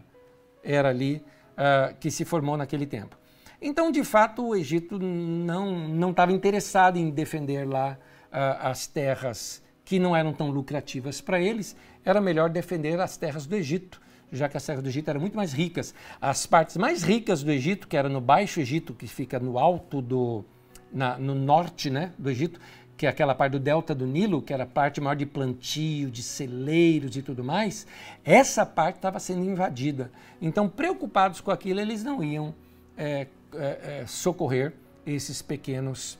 era 0.62 0.88
ali 0.88 1.22
uh, 1.52 1.94
que 1.98 2.10
se 2.10 2.24
formou 2.24 2.56
naquele 2.56 2.86
tempo. 2.86 3.16
Então, 3.60 3.92
de 3.92 4.02
fato, 4.02 4.44
o 4.48 4.56
Egito 4.56 4.98
não 4.98 6.10
estava 6.10 6.32
interessado 6.32 6.96
em 6.96 7.10
defender 7.10 7.66
lá 7.66 7.96
uh, 8.32 8.66
as 8.66 8.86
terras 8.86 9.62
que 9.84 9.98
não 9.98 10.16
eram 10.16 10.32
tão 10.32 10.50
lucrativas 10.50 11.20
para 11.20 11.40
eles, 11.40 11.76
era 12.04 12.20
melhor 12.20 12.50
defender 12.50 12.98
as 13.00 13.16
terras 13.16 13.46
do 13.46 13.54
Egito, 13.54 14.00
já 14.32 14.48
que 14.48 14.56
as 14.56 14.64
terras 14.64 14.82
do 14.82 14.88
Egito 14.88 15.08
eram 15.10 15.20
muito 15.20 15.36
mais 15.36 15.52
ricas. 15.52 15.94
As 16.20 16.46
partes 16.46 16.76
mais 16.76 17.02
ricas 17.02 17.42
do 17.42 17.50
Egito, 17.52 17.86
que 17.86 17.96
era 17.96 18.08
no 18.08 18.20
Baixo 18.20 18.60
Egito, 18.60 18.94
que 18.94 19.06
fica 19.06 19.38
no 19.38 19.58
alto 19.58 20.00
do. 20.00 20.44
Na, 20.92 21.16
no 21.16 21.34
norte 21.34 21.88
né, 21.88 22.12
do 22.18 22.28
Egito, 22.28 22.60
que 23.02 23.06
é 23.06 23.08
aquela 23.08 23.34
parte 23.34 23.54
do 23.54 23.58
delta 23.58 23.96
do 23.96 24.06
Nilo, 24.06 24.40
que 24.40 24.54
era 24.54 24.62
a 24.62 24.66
parte 24.66 25.00
maior 25.00 25.16
de 25.16 25.26
plantio, 25.26 26.08
de 26.08 26.22
celeiros 26.22 27.16
e 27.16 27.20
tudo 27.20 27.42
mais, 27.42 27.84
essa 28.24 28.64
parte 28.64 28.94
estava 28.94 29.18
sendo 29.18 29.44
invadida. 29.44 30.08
Então, 30.40 30.68
preocupados 30.68 31.40
com 31.40 31.50
aquilo, 31.50 31.80
eles 31.80 32.04
não 32.04 32.22
iam 32.22 32.54
é, 32.96 33.26
é, 33.54 34.02
é, 34.02 34.04
socorrer 34.06 34.72
esses 35.04 35.42
pequenos, 35.42 36.16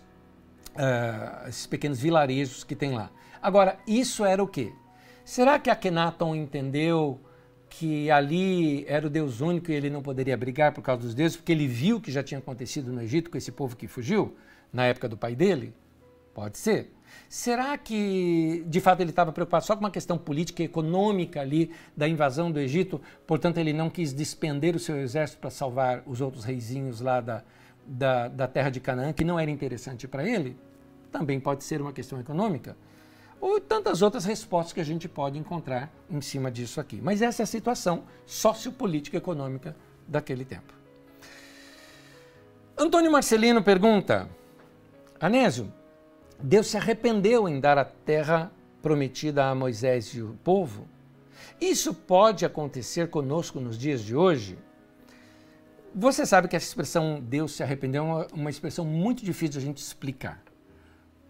uh, 0.74 1.48
esses 1.48 1.68
pequenos 1.68 2.00
vilarejos 2.00 2.64
que 2.64 2.74
tem 2.74 2.90
lá. 2.90 3.12
Agora, 3.40 3.78
isso 3.86 4.24
era 4.24 4.42
o 4.42 4.48
quê? 4.48 4.72
Será 5.24 5.60
que 5.60 5.70
Akhenaton 5.70 6.34
entendeu 6.34 7.20
que 7.70 8.10
ali 8.10 8.84
era 8.88 9.06
o 9.06 9.10
Deus 9.10 9.40
único 9.40 9.70
e 9.70 9.74
ele 9.74 9.88
não 9.88 10.02
poderia 10.02 10.36
brigar 10.36 10.72
por 10.72 10.82
causa 10.82 11.02
dos 11.02 11.14
deuses, 11.14 11.36
porque 11.36 11.52
ele 11.52 11.68
viu 11.68 11.98
o 11.98 12.00
que 12.00 12.10
já 12.10 12.24
tinha 12.24 12.38
acontecido 12.38 12.92
no 12.92 13.00
Egito 13.00 13.30
com 13.30 13.38
esse 13.38 13.52
povo 13.52 13.76
que 13.76 13.86
fugiu, 13.86 14.36
na 14.72 14.86
época 14.86 15.09
do 15.09 15.16
pai 15.16 15.36
dele? 15.36 15.72
Pode 16.34 16.59
ser. 16.59 16.92
Será 17.28 17.76
que, 17.76 18.64
de 18.66 18.80
fato, 18.80 19.00
ele 19.00 19.10
estava 19.10 19.32
preocupado 19.32 19.64
só 19.64 19.74
com 19.74 19.80
uma 19.80 19.90
questão 19.90 20.16
política 20.16 20.62
e 20.62 20.66
econômica 20.66 21.40
ali 21.40 21.70
da 21.96 22.09
invasão 22.09 22.50
do 22.50 22.59
Egito, 22.59 23.00
portanto, 23.26 23.59
ele 23.59 23.72
não 23.72 23.90
quis 23.90 24.12
despender 24.12 24.74
o 24.74 24.78
seu 24.78 24.96
exército 24.98 25.40
para 25.40 25.50
salvar 25.50 26.02
os 26.06 26.20
outros 26.20 26.44
reizinhos 26.44 27.00
lá 27.00 27.20
da, 27.20 27.42
da, 27.86 28.28
da 28.28 28.48
terra 28.48 28.70
de 28.70 28.80
Canaã, 28.80 29.12
que 29.12 29.24
não 29.24 29.38
era 29.38 29.50
interessante 29.50 30.09
para 30.09 30.26
ele? 30.26 30.56
Também 31.10 31.38
pode 31.38 31.64
ser 31.64 31.80
uma 31.80 31.92
questão 31.92 32.18
econômica 32.18 32.76
ou 33.42 33.60
tantas 33.60 34.02
outras 34.02 34.24
respostas 34.24 34.72
que 34.72 34.80
a 34.80 34.84
gente 34.84 35.09
pode 35.09 35.36
encontrar 35.36 35.92
em 36.09 36.20
cima 36.20 36.48
disso 36.48 36.80
aqui. 36.80 37.00
Mas 37.02 37.20
essa 37.20 37.42
é 37.42 37.44
a 37.44 37.46
situação 37.46 38.04
sociopolítica 38.24 39.16
econômica 39.16 39.74
daquele 40.06 40.44
tempo. 40.44 40.72
Antônio 42.78 43.10
Marcelino 43.10 43.60
pergunta: 43.60 44.28
Anésio, 45.18 45.72
Deus 46.43 46.69
se 46.69 46.77
arrependeu 46.77 47.48
em 47.48 47.60
dar 47.60 47.78
a 47.78 47.85
terra 47.85 48.52
prometida 48.81 49.47
a 49.47 49.55
Moisés 49.55 50.09
e 50.09 50.23
o 50.23 50.36
povo? 50.43 50.89
Isso 51.60 51.94
pode 51.94 52.44
acontecer 52.44 53.09
conosco 53.09 53.60
nos 53.60 53.78
dias 53.78 54.02
de 54.02 54.16
hoje? 54.16 54.59
Você 55.94 56.24
sabe 56.24 56.48
que 56.48 56.56
essa 56.56 56.66
expressão 56.66 57.20
Deus 57.20 57.52
se 57.52 57.62
arrependeu 57.62 58.02
é 58.02 58.06
uma, 58.06 58.27
uma 58.32 58.51
expressão 58.51 58.85
muito 58.85 59.24
difícil 59.24 59.52
de 59.52 59.59
a 59.59 59.69
gente 59.69 59.78
explicar 59.78 60.43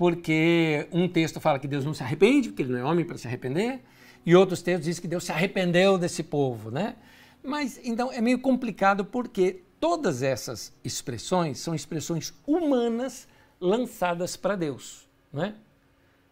porque 0.03 0.89
um 0.91 1.07
texto 1.07 1.39
fala 1.39 1.61
que 1.61 1.69
Deus 1.69 1.85
não 1.85 1.95
se 1.95 2.03
arrepende, 2.03 2.49
porque 2.49 2.63
ele 2.63 2.73
não 2.73 2.79
é 2.81 2.85
homem 2.85 3.05
para 3.05 3.17
se 3.17 3.29
arrepender, 3.29 3.81
e 4.27 4.35
outros 4.35 4.61
textos 4.61 4.87
dizem 4.87 5.01
que 5.01 5.07
Deus 5.07 5.23
se 5.23 5.31
arrependeu 5.31 5.97
desse 5.97 6.25
povo, 6.25 6.73
né? 6.73 6.97
Mas 7.41 7.81
então 7.85 8.13
é 8.13 8.21
meio 8.21 8.41
complicado 8.41 9.05
porque 9.05 9.63
todas 9.79 10.23
essas 10.23 10.73
expressões 10.83 11.61
são 11.61 11.73
expressões 11.73 12.35
humanas 12.45 13.29
lançadas 13.63 14.37
para 14.37 14.57
Deus, 14.57 15.09
né? 15.33 15.55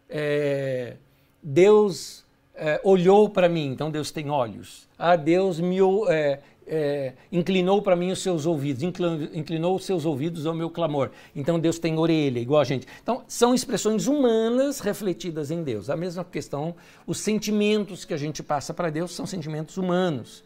É, 0.09 0.97
Deus 1.41 2.25
é, 2.55 2.81
olhou 2.85 3.29
para 3.31 3.49
mim, 3.49 3.69
então 3.69 3.91
Deus 3.91 4.11
tem 4.11 4.29
olhos. 4.29 4.89
Ah, 4.99 5.15
Deus 5.15 5.61
me, 5.61 5.79
é, 6.09 6.41
é, 6.67 7.15
inclinou 7.31 7.81
para 7.81 7.97
mim 7.97 8.11
os 8.11 8.21
seus 8.21 8.45
ouvidos, 8.45 8.83
inclinou 8.83 9.77
os 9.77 9.85
seus 9.85 10.05
ouvidos 10.05 10.45
ao 10.45 10.55
meu 10.55 10.69
clamor. 10.69 11.11
Então 11.35 11.59
Deus 11.59 11.79
tem 11.79 11.97
orelha, 11.97 12.41
igual 12.41 12.61
a 12.61 12.65
gente. 12.65 12.87
Então 13.03 13.25
são 13.27 13.55
expressões 13.55 14.07
humanas 14.07 14.81
refletidas 14.81 15.51
em 15.51 15.63
Deus. 15.63 15.89
A 15.89 15.97
mesma 15.97 16.25
questão, 16.25 16.75
os 17.07 17.19
sentimentos 17.19 18.05
que 18.05 18.13
a 18.13 18.17
gente 18.17 18.43
passa 18.43 18.75
para 18.75 18.91
Deus 18.91 19.13
são 19.13 19.25
sentimentos 19.25 19.77
humanos. 19.77 20.45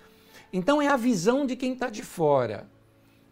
Então 0.53 0.81
é 0.81 0.89
a 0.89 0.97
visão 0.97 1.45
de 1.47 1.57
quem 1.57 1.73
está 1.73 1.89
de 1.89 2.03
fora. 2.03 2.69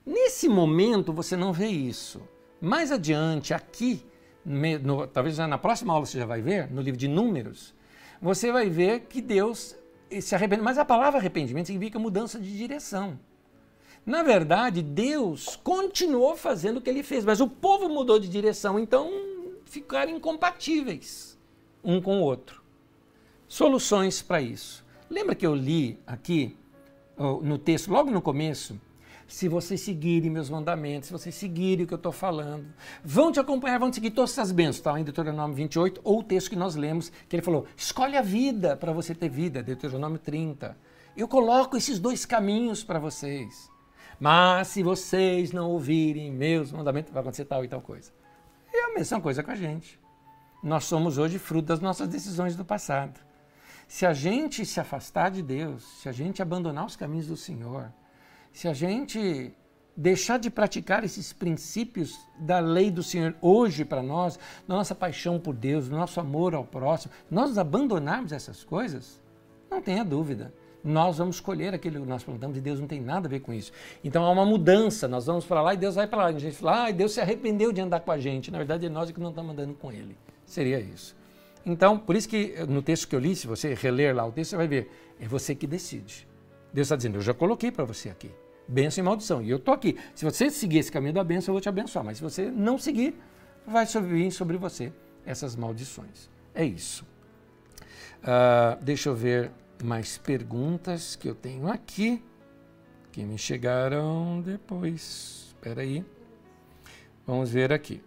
Nesse 0.05 0.49
momento 0.49 1.13
você 1.13 1.37
não 1.37 1.53
vê 1.53 1.69
isso. 1.69 2.21
Mais 2.65 2.93
adiante, 2.93 3.53
aqui, 3.53 4.07
no, 4.45 5.05
talvez 5.09 5.37
na 5.37 5.59
próxima 5.59 5.93
aula 5.93 6.07
você 6.07 6.17
já 6.17 6.25
vai 6.25 6.41
ver, 6.41 6.71
no 6.71 6.81
livro 6.81 6.97
de 6.97 7.09
Números, 7.09 7.75
você 8.21 8.53
vai 8.53 8.71
ver 8.71 9.01
que 9.01 9.21
Deus 9.21 9.75
se 10.21 10.33
arrepende. 10.33 10.63
Mas 10.63 10.79
a 10.79 10.85
palavra 10.85 11.19
arrependimento 11.19 11.67
significa 11.67 11.99
mudança 11.99 12.39
de 12.39 12.57
direção. 12.57 13.19
Na 14.07 14.23
verdade, 14.23 14.81
Deus 14.81 15.57
continuou 15.57 16.37
fazendo 16.37 16.77
o 16.77 16.81
que 16.81 16.89
ele 16.89 17.03
fez, 17.03 17.25
mas 17.25 17.41
o 17.41 17.49
povo 17.49 17.89
mudou 17.89 18.21
de 18.21 18.29
direção, 18.29 18.79
então 18.79 19.11
ficaram 19.65 20.13
incompatíveis 20.13 21.37
um 21.83 22.01
com 22.01 22.21
o 22.21 22.23
outro. 22.23 22.63
Soluções 23.49 24.23
para 24.23 24.41
isso. 24.41 24.85
Lembra 25.11 25.35
que 25.35 25.45
eu 25.45 25.55
li 25.55 25.99
aqui 26.07 26.57
no 27.43 27.59
texto, 27.59 27.91
logo 27.91 28.09
no 28.09 28.23
começo, 28.23 28.81
se 29.33 29.49
vocês 29.49 29.81
seguirem 29.81 30.29
meus 30.29 30.51
mandamentos, 30.51 31.07
se 31.07 31.13
vocês 31.13 31.35
seguirem 31.35 31.87
o 31.87 31.89
que 31.89 31.95
eu 31.95 31.97
estou 31.97 32.13
falando, 32.13 32.67
vão 33.03 33.33
te 33.33 33.41
acompanhar, 33.41 33.79
vão 33.79 33.91
te 33.91 33.95
seguir 33.95 34.11
todas 34.11 34.33
essas 34.33 34.53
bênçãos. 34.53 34.77
Está 34.77 35.01
em 35.01 35.05
Deuteronômio 35.05 35.57
28, 35.57 36.03
ou 36.05 36.21
o 36.21 36.23
texto 36.23 36.51
que 36.51 36.57
nós 36.57 36.77
lemos, 36.77 37.11
que 37.31 37.35
ele 37.35 37.43
falou: 37.43 37.67
escolhe 37.75 38.15
a 38.15 38.21
vida 38.21 38.77
para 38.77 38.93
você 38.93 39.15
ter 39.15 39.31
vida, 39.31 39.63
Deuteronômio 39.63 40.19
30. 40.19 40.77
Eu 41.17 41.27
coloco 41.27 41.79
esses 41.79 41.99
dois 41.99 42.27
caminhos 42.27 42.85
para 42.85 42.99
vocês. 42.99 43.71
Mas 44.21 44.69
se 44.69 44.83
vocês 44.83 45.51
não 45.51 45.71
ouvirem 45.71 46.31
meus 46.31 46.71
mandamentos, 46.71 47.11
vai 47.11 47.23
acontecer 47.23 47.47
tal 47.47 47.65
e 47.65 47.69
tal 47.69 47.81
coisa. 47.81 48.13
É 48.71 48.85
a 48.85 48.95
mesma 48.95 49.19
coisa 49.19 49.43
com 49.43 49.51
a 49.51 49.57
gente. 49.57 49.99
Nós 50.63 50.85
somos 50.85 51.17
hoje 51.17 51.39
fruto 51.39 51.69
das 51.69 51.81
nossas 51.81 52.07
decisões 52.07 52.55
do 52.55 52.67
passado. 52.67 53.19
Se 53.89 54.05
a 54.05 54.13
gente 54.13 54.67
se 54.67 54.79
afastar 54.79 55.31
de 55.31 55.43
Deus, 55.43 55.85
se 56.03 56.09
a 56.09 56.13
gente 56.13 56.43
abandonar 56.43 56.85
os 56.85 56.97
caminhos 56.97 57.29
do 57.29 57.37
Senhor, 57.37 57.91
se 58.53 58.69
a 58.69 58.73
gente 58.73 59.53
deixar 59.97 60.39
de 60.39 60.51
praticar 60.51 61.05
esses 61.05 61.33
princípios 61.33 62.19
da 62.39 62.59
lei 62.59 62.91
do 62.91 63.03
Senhor 63.03 63.35
hoje 63.41 63.85
para 63.85 64.03
nós, 64.03 64.39
da 64.67 64.75
nossa 64.75 64.95
paixão 64.95 65.39
por 65.39 65.55
Deus, 65.55 65.89
do 65.89 65.97
nosso 65.97 66.19
amor 66.19 66.55
ao 66.55 66.65
próximo, 66.65 67.13
nós 67.31 67.59
abandonarmos 67.59 68.33
essas 68.33 68.65
coisas, 68.65 69.21
não 69.71 69.81
tenha 69.81 70.05
dúvida. 70.05 70.53
Nós 70.85 71.19
vamos 71.19 71.39
colher 71.39 71.73
aquilo 71.73 72.01
que 72.01 72.09
nós 72.09 72.25
plantamos 72.25 72.57
e 72.57 72.61
Deus 72.61 72.81
não 72.81 72.89
tem 72.89 73.01
nada 73.01 73.29
a 73.29 73.31
ver 73.31 73.41
com 73.41 73.53
isso. 73.53 73.71
Então 74.03 74.25
há 74.25 74.31
uma 74.31 74.45
mudança, 74.45 75.07
nós 75.07 75.27
vamos 75.27 75.45
para 75.45 75.63
lá 75.63 75.75
e 75.75 75.77
Deus 75.77 75.95
vai 75.95 76.09
para 76.09 76.25
lá. 76.25 76.27
A 76.27 76.39
gente 76.39 76.57
fala, 76.57 76.89
ah, 76.89 76.91
Deus 76.91 77.13
se 77.13 77.21
arrependeu 77.21 77.73
de 77.73 77.81
andar 77.81 78.01
com 78.01 78.11
a 78.11 78.19
gente. 78.19 78.51
Na 78.51 78.59
verdade, 78.59 78.87
é 78.87 78.89
nós 78.89 79.11
que 79.11 79.21
não 79.21 79.31
estamos 79.31 79.53
andando 79.53 79.75
com 79.75 79.93
Ele. 79.93 80.17
Seria 80.45 80.81
isso. 80.81 81.15
Então, 81.65 81.97
por 81.97 82.17
isso 82.17 82.29
que 82.29 82.57
no 82.69 82.83
texto 82.83 83.07
que 83.07 83.15
eu 83.15 83.21
li, 83.21 83.37
se 83.37 83.47
você 83.47 83.75
reler 83.75 84.17
lá 84.17 84.27
o 84.27 84.33
texto, 84.33 84.51
você 84.51 84.57
vai 84.57 84.67
ver, 84.67 84.91
é 85.21 85.29
você 85.29 85.55
que 85.55 85.69
decide. 85.69 86.27
Deus 86.73 86.87
está 86.87 86.97
dizendo, 86.97 87.19
eu 87.19 87.23
já 87.23 87.33
coloquei 87.33 87.71
para 87.71 87.85
você 87.85 88.09
aqui 88.09 88.33
bênção 88.69 89.03
e 89.03 89.05
maldição. 89.05 89.43
E 89.43 89.51
eu 89.51 89.57
estou 89.57 89.75
aqui. 89.75 89.99
Se 90.15 90.25
você 90.25 90.51
seguir 90.51 90.79
esse 90.79 90.93
caminho 90.93 91.15
da 91.15 91.25
bênção, 91.25 91.53
eu 91.53 91.55
vou 91.55 91.61
te 91.61 91.69
abençoar. 91.69 92.05
Mas 92.05 92.19
se 92.19 92.23
você 92.23 92.51
não 92.51 92.79
seguir, 92.79 93.15
vai 93.67 93.87
vir 93.87 94.31
sobre 94.31 94.57
você 94.57 94.93
essas 95.25 95.55
maldições. 95.57 96.31
É 96.55 96.65
isso. 96.65 97.05
Uh, 98.23 98.83
deixa 98.83 99.09
eu 99.09 99.15
ver 99.15 99.51
mais 99.83 100.17
perguntas 100.17 101.17
que 101.17 101.29
eu 101.29 101.35
tenho 101.35 101.69
aqui, 101.69 102.23
que 103.11 103.25
me 103.25 103.37
chegaram 103.37 104.41
depois. 104.41 105.49
Espera 105.49 105.83
aí. 105.83 106.05
Vamos 107.27 107.51
ver 107.51 107.73
aqui. 107.73 108.03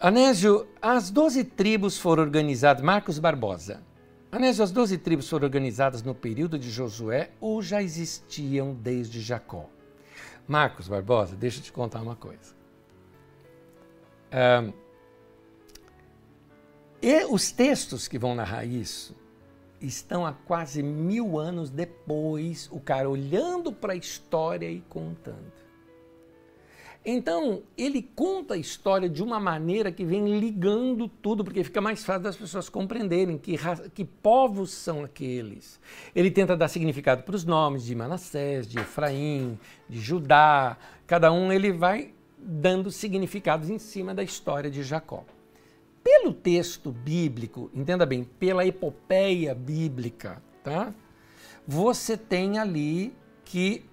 Anésio, 0.00 0.66
as 0.80 1.10
doze 1.10 1.44
tribos 1.44 1.98
foram 1.98 2.22
organizadas. 2.22 2.82
Marcos 2.82 3.18
Barbosa. 3.18 3.82
Anésio, 4.32 4.62
as 4.62 4.70
doze 4.70 4.96
tribos 4.96 5.28
foram 5.28 5.44
organizadas 5.44 6.02
no 6.02 6.14
período 6.14 6.56
de 6.56 6.70
Josué 6.70 7.30
ou 7.40 7.60
já 7.60 7.82
existiam 7.82 8.72
desde 8.72 9.20
Jacó? 9.20 9.68
Marcos 10.46 10.86
Barbosa, 10.86 11.34
deixa 11.34 11.58
eu 11.58 11.64
te 11.64 11.72
contar 11.72 12.00
uma 12.00 12.14
coisa. 12.14 12.54
E 17.02 17.24
os 17.24 17.50
textos 17.50 18.06
que 18.06 18.18
vão 18.18 18.34
narrar 18.34 18.64
isso 18.64 19.16
estão 19.80 20.24
há 20.24 20.32
quase 20.32 20.82
mil 20.82 21.38
anos 21.38 21.68
depois, 21.68 22.68
o 22.70 22.78
cara 22.78 23.10
olhando 23.10 23.72
para 23.72 23.94
a 23.94 23.96
história 23.96 24.70
e 24.70 24.80
contando. 24.82 25.59
Então, 27.04 27.62
ele 27.78 28.02
conta 28.14 28.54
a 28.54 28.58
história 28.58 29.08
de 29.08 29.22
uma 29.22 29.40
maneira 29.40 29.90
que 29.90 30.04
vem 30.04 30.38
ligando 30.38 31.08
tudo, 31.08 31.42
porque 31.42 31.64
fica 31.64 31.80
mais 31.80 32.04
fácil 32.04 32.22
das 32.22 32.36
pessoas 32.36 32.68
compreenderem 32.68 33.38
que, 33.38 33.56
que 33.94 34.04
povos 34.04 34.70
são 34.70 35.02
aqueles. 35.02 35.80
Ele 36.14 36.30
tenta 36.30 36.54
dar 36.54 36.68
significado 36.68 37.22
para 37.22 37.34
os 37.34 37.44
nomes 37.44 37.84
de 37.84 37.94
Manassés, 37.94 38.66
de 38.66 38.78
Efraim, 38.78 39.58
de 39.88 39.98
Judá. 39.98 40.76
Cada 41.06 41.32
um 41.32 41.50
ele 41.50 41.72
vai 41.72 42.12
dando 42.36 42.90
significados 42.90 43.70
em 43.70 43.78
cima 43.78 44.14
da 44.14 44.22
história 44.22 44.70
de 44.70 44.82
Jacó. 44.82 45.24
Pelo 46.04 46.34
texto 46.34 46.92
bíblico, 46.92 47.70
entenda 47.74 48.04
bem, 48.04 48.24
pela 48.24 48.66
epopeia 48.66 49.54
bíblica, 49.54 50.42
tá? 50.62 50.92
Você 51.66 52.16
tem 52.16 52.58
ali 52.58 53.14
que 53.44 53.84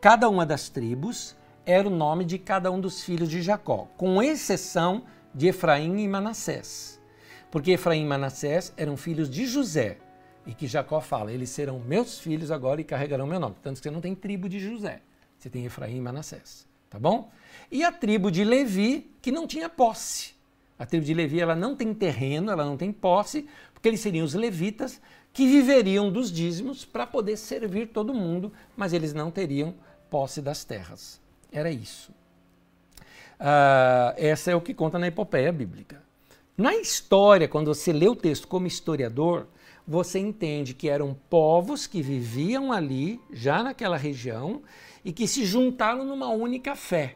cada 0.00 0.28
uma 0.28 0.46
das 0.46 0.68
tribos 0.68 1.36
era 1.66 1.86
o 1.86 1.90
nome 1.90 2.24
de 2.24 2.38
cada 2.38 2.70
um 2.70 2.80
dos 2.80 3.02
filhos 3.02 3.28
de 3.28 3.40
Jacó, 3.40 3.88
com 3.96 4.22
exceção 4.22 5.04
de 5.34 5.48
Efraim 5.48 5.98
e 5.98 6.08
Manassés. 6.08 7.00
Porque 7.50 7.72
Efraim 7.72 8.02
e 8.02 8.06
Manassés 8.06 8.72
eram 8.76 8.96
filhos 8.96 9.30
de 9.30 9.46
José, 9.46 9.98
e 10.46 10.52
que 10.52 10.66
Jacó 10.66 11.00
fala: 11.00 11.32
eles 11.32 11.50
serão 11.50 11.80
meus 11.80 12.18
filhos 12.18 12.50
agora 12.50 12.80
e 12.80 12.84
carregarão 12.84 13.26
meu 13.26 13.40
nome. 13.40 13.56
Tanto 13.62 13.78
que 13.78 13.84
você 13.84 13.90
não 13.90 14.00
tem 14.00 14.14
tribo 14.14 14.48
de 14.48 14.58
José, 14.58 15.00
você 15.38 15.48
tem 15.48 15.64
Efraim 15.64 15.96
e 15.96 16.00
Manassés, 16.00 16.66
tá 16.90 16.98
bom? 16.98 17.30
E 17.70 17.82
a 17.82 17.90
tribo 17.90 18.30
de 18.30 18.44
Levi, 18.44 19.10
que 19.22 19.32
não 19.32 19.46
tinha 19.46 19.68
posse. 19.68 20.34
A 20.78 20.84
tribo 20.84 21.04
de 21.04 21.14
Levi 21.14 21.40
ela 21.40 21.54
não 21.54 21.76
tem 21.76 21.94
terreno, 21.94 22.50
ela 22.50 22.64
não 22.64 22.76
tem 22.76 22.92
posse, 22.92 23.48
porque 23.72 23.88
eles 23.88 24.00
seriam 24.00 24.24
os 24.24 24.34
levitas 24.34 25.00
que 25.32 25.46
viveriam 25.46 26.10
dos 26.10 26.30
dízimos 26.30 26.84
para 26.84 27.06
poder 27.06 27.36
servir 27.36 27.88
todo 27.88 28.12
mundo, 28.12 28.52
mas 28.76 28.92
eles 28.92 29.14
não 29.14 29.30
teriam 29.30 29.74
posse 30.10 30.42
das 30.42 30.64
terras. 30.64 31.23
Era 31.54 31.70
isso. 31.70 32.10
Uh, 33.38 34.10
essa 34.16 34.50
é 34.50 34.56
o 34.56 34.60
que 34.60 34.74
conta 34.74 34.98
na 34.98 35.06
epopeia 35.06 35.52
bíblica. 35.52 36.02
Na 36.58 36.74
história, 36.74 37.46
quando 37.46 37.72
você 37.72 37.92
lê 37.92 38.08
o 38.08 38.16
texto 38.16 38.48
como 38.48 38.66
historiador, 38.66 39.46
você 39.86 40.18
entende 40.18 40.74
que 40.74 40.88
eram 40.88 41.16
povos 41.30 41.86
que 41.86 42.02
viviam 42.02 42.72
ali, 42.72 43.20
já 43.32 43.62
naquela 43.62 43.96
região, 43.96 44.62
e 45.04 45.12
que 45.12 45.28
se 45.28 45.44
juntaram 45.44 46.04
numa 46.04 46.28
única 46.28 46.74
fé. 46.74 47.14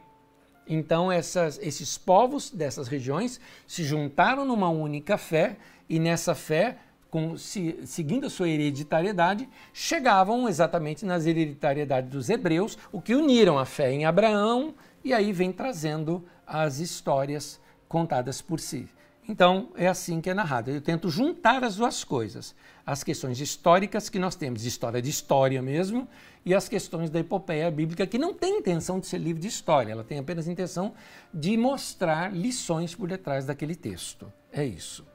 Então, 0.68 1.10
essas, 1.10 1.58
esses 1.60 1.98
povos 1.98 2.50
dessas 2.50 2.86
regiões 2.86 3.40
se 3.66 3.82
juntaram 3.82 4.44
numa 4.44 4.68
única 4.68 5.18
fé, 5.18 5.56
e 5.88 5.98
nessa 5.98 6.34
fé, 6.34 6.78
com, 7.10 7.36
se, 7.36 7.78
seguindo 7.84 8.26
a 8.26 8.30
sua 8.30 8.48
hereditariedade, 8.48 9.48
chegavam 9.72 10.48
exatamente 10.48 11.04
nas 11.04 11.26
hereditariedades 11.26 12.10
dos 12.10 12.28
hebreus, 12.28 12.76
o 12.92 13.00
que 13.00 13.14
uniram 13.14 13.58
a 13.58 13.64
fé 13.64 13.92
em 13.92 14.04
Abraão, 14.04 14.74
e 15.04 15.12
aí 15.12 15.32
vem 15.32 15.52
trazendo 15.52 16.24
as 16.46 16.78
histórias 16.78 17.60
contadas 17.88 18.42
por 18.42 18.60
si. 18.60 18.88
Então, 19.28 19.68
é 19.76 19.86
assim 19.86 20.22
que 20.22 20.30
é 20.30 20.34
narrado. 20.34 20.70
Eu 20.70 20.80
tento 20.80 21.10
juntar 21.10 21.62
as 21.62 21.76
duas 21.76 22.02
coisas. 22.02 22.54
As 22.86 23.04
questões 23.04 23.38
históricas 23.38 24.08
que 24.08 24.18
nós 24.18 24.34
temos, 24.34 24.64
história 24.64 25.02
de 25.02 25.10
história 25.10 25.60
mesmo, 25.60 26.08
e 26.46 26.54
as 26.54 26.66
questões 26.66 27.10
da 27.10 27.20
epopeia 27.20 27.70
bíblica, 27.70 28.06
que 28.06 28.16
não 28.16 28.32
tem 28.32 28.58
intenção 28.58 28.98
de 28.98 29.06
ser 29.06 29.18
livro 29.18 29.40
de 29.40 29.48
história, 29.48 29.92
ela 29.92 30.02
tem 30.02 30.18
apenas 30.18 30.48
intenção 30.48 30.94
de 31.32 31.58
mostrar 31.58 32.34
lições 32.34 32.94
por 32.94 33.06
detrás 33.06 33.44
daquele 33.44 33.74
texto. 33.74 34.32
É 34.50 34.64
isso. 34.64 35.06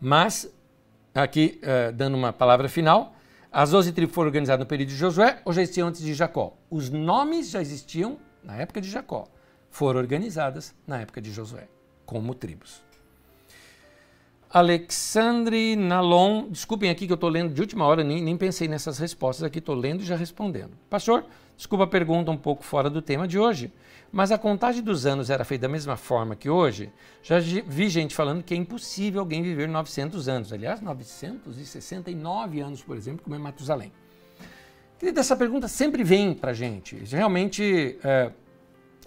Mas, 0.00 0.52
aqui, 1.14 1.60
uh, 1.62 1.92
dando 1.92 2.16
uma 2.16 2.32
palavra 2.32 2.68
final, 2.68 3.14
as 3.50 3.70
12 3.70 3.92
tribos 3.92 4.14
foram 4.14 4.28
organizadas 4.28 4.60
no 4.60 4.68
período 4.68 4.90
de 4.90 4.96
Josué 4.96 5.40
ou 5.44 5.52
já 5.52 5.62
existiam 5.62 5.88
antes 5.88 6.02
de 6.02 6.14
Jacó? 6.14 6.56
Os 6.70 6.90
nomes 6.90 7.50
já 7.50 7.60
existiam 7.60 8.18
na 8.42 8.56
época 8.56 8.80
de 8.80 8.88
Jacó, 8.88 9.26
foram 9.70 9.98
organizadas 9.98 10.74
na 10.86 11.00
época 11.00 11.20
de 11.20 11.32
Josué 11.32 11.68
como 12.06 12.34
tribos. 12.34 12.82
Alexandre 14.50 15.76
Nalon, 15.76 16.48
desculpem 16.48 16.88
aqui 16.88 17.06
que 17.06 17.12
eu 17.12 17.16
estou 17.16 17.28
lendo 17.28 17.52
de 17.52 17.60
última 17.60 17.84
hora, 17.84 18.02
nem, 18.02 18.22
nem 18.22 18.34
pensei 18.34 18.66
nessas 18.66 18.98
respostas 18.98 19.44
aqui, 19.44 19.58
estou 19.58 19.74
lendo 19.74 20.00
e 20.00 20.06
já 20.06 20.16
respondendo. 20.16 20.70
Pastor, 20.88 21.26
desculpa 21.54 21.84
a 21.84 21.86
pergunta 21.86 22.30
um 22.30 22.36
pouco 22.36 22.64
fora 22.64 22.88
do 22.88 23.02
tema 23.02 23.28
de 23.28 23.38
hoje, 23.38 23.70
mas 24.10 24.32
a 24.32 24.38
contagem 24.38 24.82
dos 24.82 25.04
anos 25.04 25.28
era 25.28 25.44
feita 25.44 25.62
da 25.62 25.68
mesma 25.68 25.96
forma 25.96 26.34
que 26.34 26.48
hoje? 26.48 26.90
Já 27.22 27.38
vi 27.38 27.88
gente 27.88 28.14
falando 28.14 28.42
que 28.42 28.54
é 28.54 28.56
impossível 28.56 29.20
alguém 29.20 29.42
viver 29.42 29.68
900 29.68 30.28
anos. 30.28 30.52
Aliás, 30.52 30.80
969 30.80 32.60
anos, 32.60 32.82
por 32.82 32.96
exemplo, 32.96 33.22
como 33.22 33.36
é 33.36 33.38
Matusalém. 33.38 33.92
Querida, 34.98 35.20
essa 35.20 35.36
pergunta 35.36 35.68
sempre 35.68 36.02
vem 36.02 36.34
para 36.34 36.52
gente. 36.52 36.96
Realmente, 37.04 37.98
é, 38.02 38.32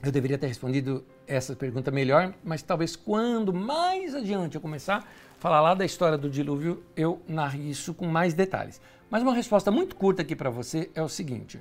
eu 0.04 0.12
deveria 0.12 0.38
ter 0.38 0.48
respondido 0.48 1.04
essa 1.28 1.56
pergunta 1.56 1.90
melhor, 1.90 2.34
mas 2.44 2.62
talvez 2.62 2.96
quando 2.96 3.54
mais 3.54 4.14
adiante 4.14 4.56
eu 4.56 4.62
começar 4.62 4.98
a 4.98 5.04
falar 5.40 5.62
lá 5.62 5.74
da 5.74 5.84
história 5.84 6.18
do 6.18 6.30
dilúvio, 6.30 6.84
eu 6.96 7.22
narre 7.28 7.70
isso 7.70 7.94
com 7.94 8.06
mais 8.06 8.34
detalhes. 8.34 8.80
Mas 9.10 9.24
uma 9.24 9.34
resposta 9.34 9.72
muito 9.72 9.96
curta 9.96 10.22
aqui 10.22 10.36
para 10.36 10.50
você 10.50 10.90
é 10.94 11.02
o 11.02 11.10
seguinte: 11.10 11.60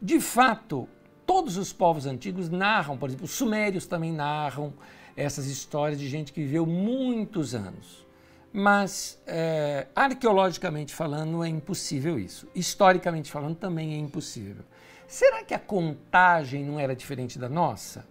de 0.00 0.20
fato, 0.20 0.88
todos 1.30 1.56
os 1.56 1.72
povos 1.72 2.06
antigos 2.06 2.48
narram, 2.50 2.98
por 2.98 3.08
exemplo, 3.08 3.24
os 3.24 3.30
sumérios 3.30 3.86
também 3.86 4.12
narram 4.12 4.72
essas 5.16 5.46
histórias 5.46 5.96
de 5.96 6.08
gente 6.08 6.32
que 6.32 6.40
viveu 6.40 6.66
muitos 6.66 7.54
anos. 7.54 8.04
Mas, 8.52 9.22
é, 9.28 9.86
arqueologicamente 9.94 10.92
falando, 10.92 11.44
é 11.44 11.48
impossível 11.48 12.18
isso. 12.18 12.48
Historicamente 12.52 13.30
falando, 13.30 13.54
também 13.54 13.94
é 13.94 13.96
impossível. 13.96 14.64
Será 15.06 15.44
que 15.44 15.54
a 15.54 15.58
contagem 15.60 16.64
não 16.64 16.80
era 16.80 16.96
diferente 16.96 17.38
da 17.38 17.48
nossa? 17.48 18.04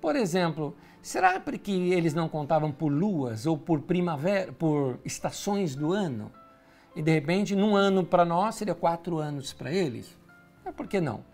Por 0.00 0.14
exemplo, 0.14 0.76
será 1.02 1.40
que 1.40 1.92
eles 1.92 2.14
não 2.14 2.28
contavam 2.28 2.70
por 2.70 2.92
luas 2.92 3.44
ou 3.44 3.58
por 3.58 3.80
primavera, 3.80 4.52
por 4.52 5.00
estações 5.04 5.74
do 5.74 5.92
ano? 5.92 6.30
E 6.94 7.02
de 7.02 7.10
repente, 7.10 7.56
num 7.56 7.74
ano 7.74 8.04
para 8.04 8.24
nós 8.24 8.54
seria 8.54 8.72
quatro 8.76 9.18
anos 9.18 9.52
para 9.52 9.72
eles? 9.72 10.16
É, 10.64 10.70
por 10.70 10.86
que 10.86 11.00
não? 11.00 11.24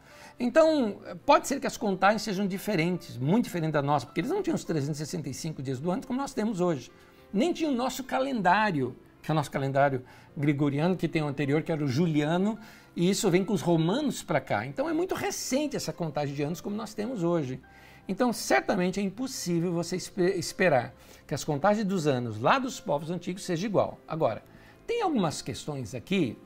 Então, 0.44 1.01
pode 1.24 1.47
ser 1.47 1.60
que 1.60 1.69
as 1.69 1.77
contagens 1.77 2.23
sejam 2.23 2.48
diferentes, 2.48 3.16
muito 3.16 3.44
diferentes 3.44 3.74
da 3.74 3.81
nossa, 3.81 4.05
porque 4.05 4.20
eles 4.20 4.31
não 4.32 4.43
tinham 4.43 4.56
os 4.56 4.64
365 4.64 5.62
dias 5.62 5.78
do 5.78 5.89
ano 5.89 6.05
como 6.05 6.19
nós 6.19 6.35
temos 6.35 6.60
hoje. 6.60 6.90
Nem 7.32 7.52
tinha 7.52 7.70
o 7.70 7.73
nosso 7.73 8.02
calendário, 8.02 8.97
que 9.23 9.31
é 9.31 9.32
o 9.32 9.36
nosso 9.36 9.52
calendário 9.52 10.02
gregoriano, 10.36 10.97
que 10.97 11.06
tem 11.06 11.23
o 11.23 11.28
anterior, 11.28 11.62
que 11.62 11.70
era 11.70 11.85
o 11.85 11.86
juliano, 11.86 12.59
e 12.97 13.09
isso 13.09 13.31
vem 13.31 13.44
com 13.44 13.52
os 13.52 13.60
romanos 13.60 14.20
para 14.24 14.40
cá. 14.40 14.66
Então 14.66 14.89
é 14.89 14.93
muito 14.93 15.14
recente 15.14 15.77
essa 15.77 15.93
contagem 15.93 16.35
de 16.35 16.43
anos 16.43 16.60
como 16.60 16.74
nós 16.74 16.93
temos 16.93 17.23
hoje. 17.23 17.60
Então, 18.09 18.32
certamente 18.32 18.98
é 18.98 19.02
impossível 19.05 19.73
você 19.73 19.97
esperar 19.97 20.93
que 21.24 21.35
as 21.35 21.44
contagens 21.44 21.86
dos 21.86 22.09
anos 22.09 22.40
lá 22.40 22.59
dos 22.59 22.81
povos 22.81 23.12
antigos 23.12 23.44
seja 23.44 23.64
igual. 23.64 23.97
Agora, 24.09 24.43
tem 24.89 25.02
algumas 25.02 25.40
questões 25.40 25.94
aqui 25.94 26.36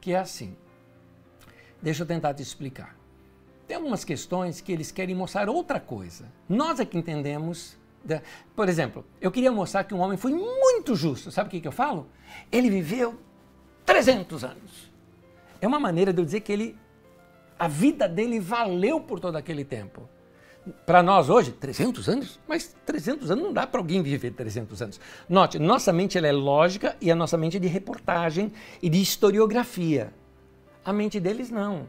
que 0.00 0.14
é 0.14 0.18
assim. 0.18 0.56
Deixa 1.82 2.02
eu 2.02 2.06
tentar 2.06 2.32
te 2.32 2.42
explicar. 2.42 3.01
Tem 3.72 3.76
algumas 3.78 4.04
questões 4.04 4.60
que 4.60 4.70
eles 4.70 4.92
querem 4.92 5.14
mostrar 5.14 5.48
outra 5.48 5.80
coisa. 5.80 6.30
Nós 6.46 6.78
é 6.78 6.84
que 6.84 6.98
entendemos. 6.98 7.78
Por 8.54 8.68
exemplo, 8.68 9.02
eu 9.18 9.32
queria 9.32 9.50
mostrar 9.50 9.84
que 9.84 9.94
um 9.94 10.00
homem 10.00 10.18
foi 10.18 10.30
muito 10.30 10.94
justo. 10.94 11.30
Sabe 11.30 11.48
o 11.48 11.50
que, 11.50 11.58
que 11.58 11.68
eu 11.68 11.72
falo? 11.72 12.06
Ele 12.52 12.68
viveu 12.68 13.18
300 13.86 14.44
anos 14.44 14.92
é 15.58 15.66
uma 15.66 15.80
maneira 15.80 16.12
de 16.12 16.20
eu 16.20 16.24
dizer 16.26 16.40
que 16.40 16.52
ele, 16.52 16.76
a 17.58 17.66
vida 17.66 18.06
dele 18.06 18.38
valeu 18.38 19.00
por 19.00 19.18
todo 19.18 19.36
aquele 19.36 19.64
tempo. 19.64 20.06
Para 20.84 21.02
nós 21.02 21.30
hoje, 21.30 21.50
300 21.52 22.10
anos? 22.10 22.38
Mas 22.46 22.76
300 22.84 23.30
anos 23.30 23.42
não 23.42 23.54
dá 23.54 23.66
para 23.66 23.80
alguém 23.80 24.02
viver 24.02 24.32
300 24.32 24.82
anos. 24.82 25.00
Note, 25.26 25.58
nossa 25.58 25.94
mente 25.94 26.18
ela 26.18 26.26
é 26.26 26.32
lógica 26.32 26.94
e 27.00 27.10
a 27.10 27.14
nossa 27.14 27.38
mente 27.38 27.56
é 27.56 27.60
de 27.60 27.68
reportagem 27.68 28.52
e 28.82 28.90
de 28.90 29.00
historiografia. 29.00 30.12
A 30.84 30.92
mente 30.92 31.18
deles 31.18 31.50
não. 31.50 31.88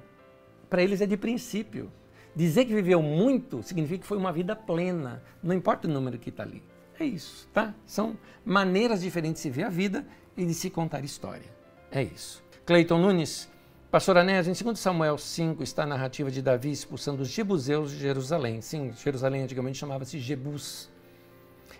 Para 0.73 0.81
eles 0.81 1.01
é 1.01 1.05
de 1.05 1.15
princípio. 1.15 1.91
Dizer 2.35 2.65
que 2.65 2.73
viveu 2.73 2.99
muito 2.99 3.61
significa 3.61 3.99
que 3.99 4.07
foi 4.07 4.17
uma 4.17 4.33
vida 4.33 4.55
plena, 4.55 5.21
não 5.43 5.53
importa 5.53 5.87
o 5.87 5.91
número 5.91 6.17
que 6.17 6.29
está 6.29 6.41
ali. 6.41 6.63
É 6.99 7.05
isso, 7.05 7.47
tá? 7.53 7.75
São 7.85 8.17
maneiras 8.43 9.03
diferentes 9.03 9.43
de 9.43 9.49
se 9.49 9.49
ver 9.51 9.65
a 9.65 9.69
vida 9.69 10.03
e 10.35 10.43
de 10.43 10.53
se 10.55 10.71
contar 10.71 11.03
história. 11.03 11.45
É 11.91 12.01
isso. 12.01 12.43
Cleiton 12.65 12.97
Nunes, 12.97 13.47
Pastor 13.91 14.17
Anés, 14.17 14.47
em 14.47 14.63
2 14.63 14.79
Samuel 14.79 15.15
5 15.15 15.61
está 15.61 15.83
a 15.83 15.85
narrativa 15.85 16.31
de 16.31 16.41
Davi 16.41 16.71
expulsando 16.71 17.21
os 17.21 17.29
jebuseus 17.29 17.91
de 17.91 17.99
Jerusalém. 17.99 18.59
Sim, 18.59 18.91
Jerusalém 18.93 19.43
antigamente 19.43 19.77
chamava-se 19.77 20.17
Jebus. 20.17 20.89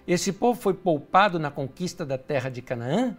Esse 0.06 0.32
povo 0.32 0.62
foi 0.62 0.76
poupado 0.76 1.40
na 1.40 1.50
conquista 1.50 2.06
da 2.06 2.20
terra 2.20 2.52
de 2.52 2.62
Canaã? 2.62 3.18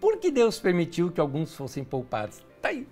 Por 0.00 0.16
que 0.16 0.30
Deus 0.30 0.58
permitiu 0.58 1.12
que 1.12 1.20
alguns 1.20 1.54
fossem 1.54 1.84
poupados? 1.84 2.42
Está 2.56 2.70
aí. 2.70 2.88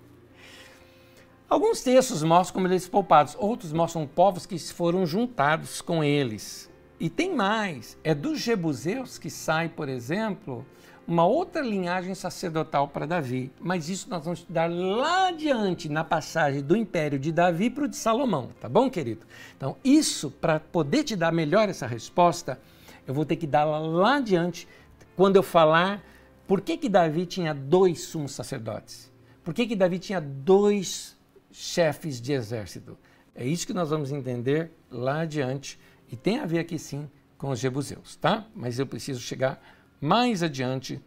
Alguns 1.51 1.81
textos 1.81 2.23
mostram 2.23 2.53
como 2.53 2.67
eles 2.67 2.87
poupados, 2.87 3.35
outros 3.37 3.73
mostram 3.73 4.07
povos 4.07 4.45
que 4.45 4.57
foram 4.57 5.05
juntados 5.05 5.81
com 5.81 6.01
eles. 6.01 6.71
E 6.97 7.09
tem 7.09 7.35
mais, 7.35 7.97
é 8.05 8.15
dos 8.15 8.39
jebuseus 8.39 9.17
que 9.17 9.29
sai, 9.29 9.67
por 9.67 9.89
exemplo, 9.89 10.65
uma 11.05 11.25
outra 11.25 11.61
linhagem 11.61 12.15
sacerdotal 12.15 12.87
para 12.87 13.05
Davi, 13.05 13.51
mas 13.59 13.89
isso 13.89 14.09
nós 14.09 14.23
vamos 14.23 14.39
estudar 14.39 14.71
lá 14.71 15.27
adiante 15.27 15.89
na 15.89 16.05
passagem 16.05 16.61
do 16.61 16.73
império 16.73 17.19
de 17.19 17.33
Davi 17.33 17.69
para 17.69 17.83
o 17.83 17.89
de 17.89 17.97
Salomão, 17.97 18.51
tá 18.61 18.69
bom, 18.69 18.89
querido? 18.89 19.25
Então, 19.57 19.75
isso, 19.83 20.31
para 20.31 20.57
poder 20.57 21.03
te 21.03 21.17
dar 21.17 21.33
melhor 21.33 21.67
essa 21.67 21.85
resposta, 21.85 22.61
eu 23.05 23.13
vou 23.13 23.25
ter 23.25 23.35
que 23.35 23.45
dar 23.45 23.65
lá 23.65 24.15
adiante 24.15 24.69
quando 25.17 25.35
eu 25.35 25.43
falar 25.43 26.01
por 26.47 26.61
que, 26.61 26.77
que 26.77 26.87
Davi 26.87 27.25
tinha 27.25 27.53
dois 27.53 28.03
sumos 28.03 28.31
sacerdotes, 28.31 29.11
por 29.43 29.53
que, 29.53 29.67
que 29.67 29.75
Davi 29.75 29.99
tinha 29.99 30.21
dois 30.21 31.19
chefes 31.51 32.21
de 32.21 32.33
exército. 32.33 32.97
É 33.35 33.45
isso 33.45 33.65
que 33.65 33.73
nós 33.73 33.89
vamos 33.89 34.11
entender 34.11 34.71
lá 34.89 35.21
adiante 35.21 35.79
e 36.11 36.15
tem 36.15 36.39
a 36.39 36.45
ver 36.45 36.59
aqui 36.59 36.77
sim 36.77 37.09
com 37.37 37.49
os 37.49 37.59
jebuseus, 37.59 38.15
tá? 38.15 38.45
Mas 38.53 38.77
eu 38.77 38.85
preciso 38.85 39.19
chegar 39.19 39.61
mais 39.99 40.43
adiante 40.43 41.01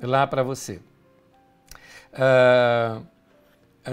lá 0.00 0.26
para 0.26 0.42
você. 0.42 0.80
Uh, 2.12 3.06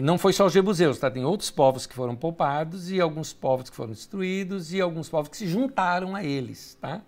não 0.01 0.17
foi 0.17 0.33
só 0.33 0.45
os 0.45 0.53
jebuseus, 0.53 0.97
tá? 0.97 1.11
Tem 1.11 1.23
outros 1.23 1.51
povos 1.51 1.85
que 1.85 1.93
foram 1.93 2.15
poupados 2.15 2.89
e 2.89 2.99
alguns 2.99 3.33
povos 3.33 3.69
que 3.69 3.75
foram 3.75 3.91
destruídos 3.91 4.73
e 4.73 4.81
alguns 4.81 5.09
povos 5.09 5.29
que 5.29 5.37
se 5.37 5.47
juntaram 5.47 6.15
a 6.15 6.23
eles, 6.23 6.77
tá? 6.81 7.01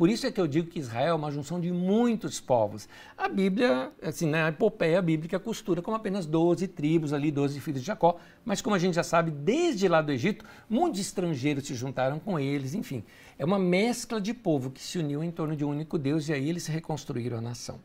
Por 0.00 0.08
isso 0.08 0.26
é 0.26 0.32
que 0.32 0.40
eu 0.40 0.46
digo 0.46 0.66
que 0.66 0.78
Israel 0.78 1.08
é 1.10 1.14
uma 1.14 1.30
junção 1.30 1.60
de 1.60 1.70
muitos 1.70 2.40
povos. 2.40 2.88
A 3.18 3.28
Bíblia, 3.28 3.92
assim, 4.00 4.24
na 4.24 4.44
né, 4.44 4.48
epopeia 4.48 5.02
bíblica, 5.02 5.38
costura 5.38 5.82
como 5.82 5.94
apenas 5.94 6.24
12 6.24 6.68
tribos 6.68 7.12
ali, 7.12 7.30
12 7.30 7.60
filhos 7.60 7.82
de 7.82 7.86
Jacó, 7.86 8.16
mas 8.42 8.62
como 8.62 8.74
a 8.74 8.78
gente 8.78 8.94
já 8.94 9.02
sabe, 9.02 9.30
desde 9.30 9.86
lá 9.88 10.00
do 10.00 10.10
Egito, 10.10 10.42
muitos 10.70 11.00
estrangeiros 11.00 11.66
se 11.66 11.74
juntaram 11.74 12.18
com 12.18 12.40
eles, 12.40 12.72
enfim. 12.72 13.04
É 13.38 13.44
uma 13.44 13.58
mescla 13.58 14.18
de 14.18 14.32
povo 14.32 14.70
que 14.70 14.80
se 14.80 14.98
uniu 14.98 15.22
em 15.22 15.30
torno 15.30 15.54
de 15.54 15.66
um 15.66 15.68
único 15.68 15.98
Deus 15.98 16.30
e 16.30 16.32
aí 16.32 16.48
eles 16.48 16.66
reconstruíram 16.66 17.36
a 17.36 17.42
nação. 17.42 17.78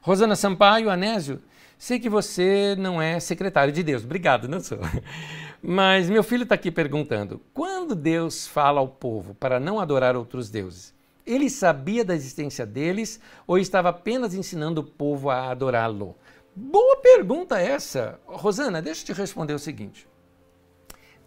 Rosana 0.00 0.34
Sampaio, 0.34 0.90
Anésio, 0.90 1.40
sei 1.78 2.00
que 2.00 2.08
você 2.08 2.74
não 2.76 3.00
é 3.00 3.20
secretário 3.20 3.72
de 3.72 3.84
Deus. 3.84 4.02
Obrigado, 4.02 4.48
não 4.48 4.58
sou. 4.58 4.80
Mas 5.62 6.10
meu 6.10 6.24
filho 6.24 6.42
está 6.42 6.56
aqui 6.56 6.72
perguntando: 6.72 7.40
quando 7.54 7.94
Deus 7.94 8.48
fala 8.48 8.80
ao 8.80 8.88
povo 8.88 9.34
para 9.34 9.60
não 9.60 9.78
adorar 9.78 10.16
outros 10.16 10.50
deuses, 10.50 10.95
ele 11.26 11.50
sabia 11.50 12.04
da 12.04 12.14
existência 12.14 12.64
deles 12.64 13.20
ou 13.46 13.58
estava 13.58 13.88
apenas 13.88 14.34
ensinando 14.34 14.80
o 14.80 14.84
povo 14.84 15.28
a 15.28 15.50
adorá-lo? 15.50 16.16
Boa 16.54 16.96
pergunta 16.98 17.60
essa. 17.60 18.18
Rosana, 18.26 18.80
deixa 18.80 19.02
eu 19.02 19.06
te 19.06 19.12
responder 19.12 19.52
o 19.52 19.58
seguinte. 19.58 20.08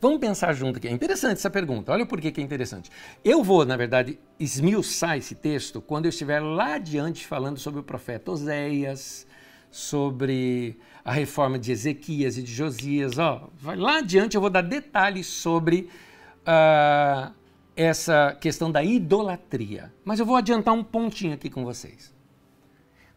Vamos 0.01 0.19
pensar 0.19 0.53
junto 0.53 0.77
aqui. 0.77 0.87
É 0.87 0.91
interessante 0.91 1.37
essa 1.37 1.49
pergunta. 1.49 1.91
Olha 1.91 2.05
por 2.05 2.21
que 2.21 2.39
é 2.39 2.43
interessante. 2.43 2.89
Eu 3.23 3.43
vou, 3.43 3.65
na 3.65 3.75
verdade, 3.75 4.17
esmiuçar 4.39 5.17
esse 5.17 5.35
texto 5.35 5.81
quando 5.81 6.05
eu 6.05 6.09
estiver 6.09 6.39
lá 6.39 6.75
adiante 6.75 7.27
falando 7.27 7.59
sobre 7.59 7.81
o 7.81 7.83
profeta 7.83 8.31
Oséias, 8.31 9.27
sobre 9.69 10.79
a 11.03 11.11
reforma 11.11 11.59
de 11.59 11.71
Ezequias 11.73 12.37
e 12.37 12.41
de 12.41 12.51
Josias. 12.51 13.17
Ó, 13.17 13.49
lá 13.75 13.97
adiante 13.97 14.35
eu 14.35 14.41
vou 14.41 14.49
dar 14.49 14.61
detalhes 14.61 15.27
sobre 15.27 15.89
uh, 16.47 17.33
essa 17.79 18.37
questão 18.41 18.69
da 18.69 18.83
idolatria. 18.83 19.93
Mas 20.03 20.19
eu 20.19 20.25
vou 20.25 20.35
adiantar 20.35 20.73
um 20.73 20.83
pontinho 20.83 21.33
aqui 21.33 21.49
com 21.49 21.63
vocês. 21.63 22.13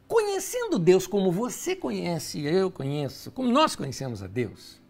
Conhecendo 0.07 0.79
Deus 0.79 1.05
como 1.05 1.33
você 1.33 1.75
conhece, 1.75 2.41
eu 2.45 2.71
conheço, 2.71 3.33
como 3.33 3.51
nós 3.51 3.75
conhecemos 3.75 4.23
a 4.23 4.29
Deus, 4.29 4.81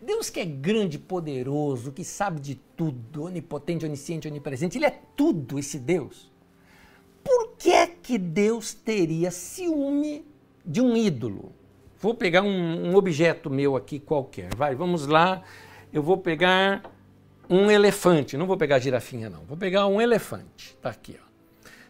Deus 0.00 0.30
que 0.30 0.38
é 0.38 0.44
grande, 0.44 0.96
poderoso, 0.96 1.90
que 1.90 2.04
sabe 2.04 2.40
de 2.40 2.54
tudo, 2.54 3.24
onipotente, 3.24 3.84
onisciente, 3.84 4.28
onipresente, 4.28 4.78
ele 4.78 4.86
é 4.86 5.00
tudo 5.16 5.58
esse 5.58 5.78
Deus. 5.78 6.30
Por 7.24 7.56
que 7.58 7.72
é 7.72 7.88
que 7.88 8.16
Deus 8.16 8.74
teria 8.74 9.32
ciúme 9.32 10.24
de 10.64 10.80
um 10.80 10.96
ídolo? 10.96 11.52
Vou 11.98 12.14
pegar 12.14 12.42
um, 12.42 12.90
um 12.90 12.94
objeto 12.94 13.50
meu 13.50 13.74
aqui 13.74 13.98
qualquer. 13.98 14.54
Vai, 14.54 14.76
vamos 14.76 15.06
lá. 15.06 15.42
Eu 15.92 16.02
vou 16.02 16.18
pegar 16.18 16.93
um 17.48 17.70
elefante, 17.70 18.36
não 18.36 18.46
vou 18.46 18.56
pegar 18.56 18.78
girafinha 18.78 19.28
não, 19.28 19.44
vou 19.44 19.56
pegar 19.56 19.86
um 19.86 20.00
elefante, 20.00 20.76
tá 20.80 20.90
aqui, 20.90 21.18
ó. 21.20 21.24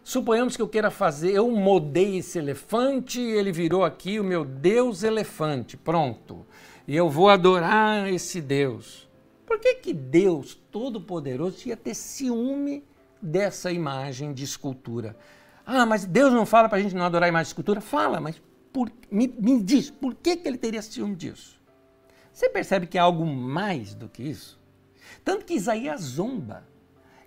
Suponhamos 0.05 0.55
que 0.55 0.61
eu 0.61 0.69
queira 0.69 0.91
fazer, 0.91 1.33
eu 1.33 1.51
modei 1.51 2.19
esse 2.19 2.39
elefante, 2.39 3.19
ele 3.19 3.51
virou 3.51 3.83
aqui 3.83 4.21
o 4.21 4.25
meu 4.25 4.45
Deus 4.45 5.03
elefante, 5.03 5.79
pronto. 5.79 6.47
E 6.87 6.95
eu 6.95 7.09
vou 7.09 7.31
adorar 7.31 8.13
esse 8.13 8.43
Deus. 8.43 9.09
Por 9.47 9.59
que 9.59 9.77
que 9.77 9.95
Deus 9.95 10.61
Todo-Poderoso 10.71 11.67
ia 11.67 11.77
ter 11.77 11.95
ciúme 11.95 12.85
dessa 13.21 13.73
imagem 13.73 14.35
de 14.35 14.45
escultura? 14.45 15.17
Ah, 15.65 15.87
mas 15.87 16.05
Deus 16.05 16.31
não 16.35 16.45
fala 16.45 16.69
para 16.69 16.77
a 16.77 16.83
gente 16.83 16.95
não 16.95 17.07
adorar 17.07 17.27
a 17.27 17.31
imagem 17.31 17.45
de 17.45 17.49
escultura? 17.49 17.81
Fala, 17.81 18.21
mas 18.21 18.43
por, 18.71 18.93
me, 19.11 19.27
me 19.27 19.63
diz, 19.63 19.89
por 19.89 20.15
que, 20.15 20.37
que 20.37 20.47
ele 20.47 20.59
teria 20.59 20.83
ciúme 20.83 21.17
disso? 21.17 21.59
Você 22.31 22.51
percebe 22.51 22.87
que 22.87 22.99
é 22.99 23.01
algo 23.01 23.25
mais 23.25 23.95
do 23.95 24.07
que 24.07 24.23
isso? 24.23 24.61
Tanto 25.25 25.45
que 25.45 25.55
Isaías 25.55 26.01
zomba. 26.03 26.67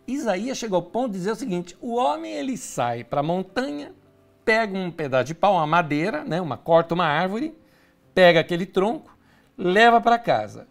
Isaías 0.07 0.57
chegou 0.57 0.77
ao 0.77 0.83
ponto 0.83 1.11
de 1.11 1.17
dizer 1.17 1.31
o 1.31 1.35
seguinte: 1.35 1.77
o 1.81 1.95
homem 1.95 2.31
ele 2.31 2.55
sai 2.55 3.03
para 3.03 3.19
a 3.21 3.23
montanha, 3.23 3.93
pega 4.45 4.77
um 4.77 4.91
pedaço 4.91 5.25
de 5.25 5.35
pau, 5.35 5.55
uma 5.55 5.67
madeira, 5.67 6.23
né, 6.23 6.39
uma 6.39 6.57
corta 6.57 6.93
uma 6.93 7.05
árvore, 7.05 7.57
pega 8.13 8.39
aquele 8.39 8.65
tronco, 8.65 9.17
leva 9.57 9.99
para 9.99 10.17
casa, 10.17 10.67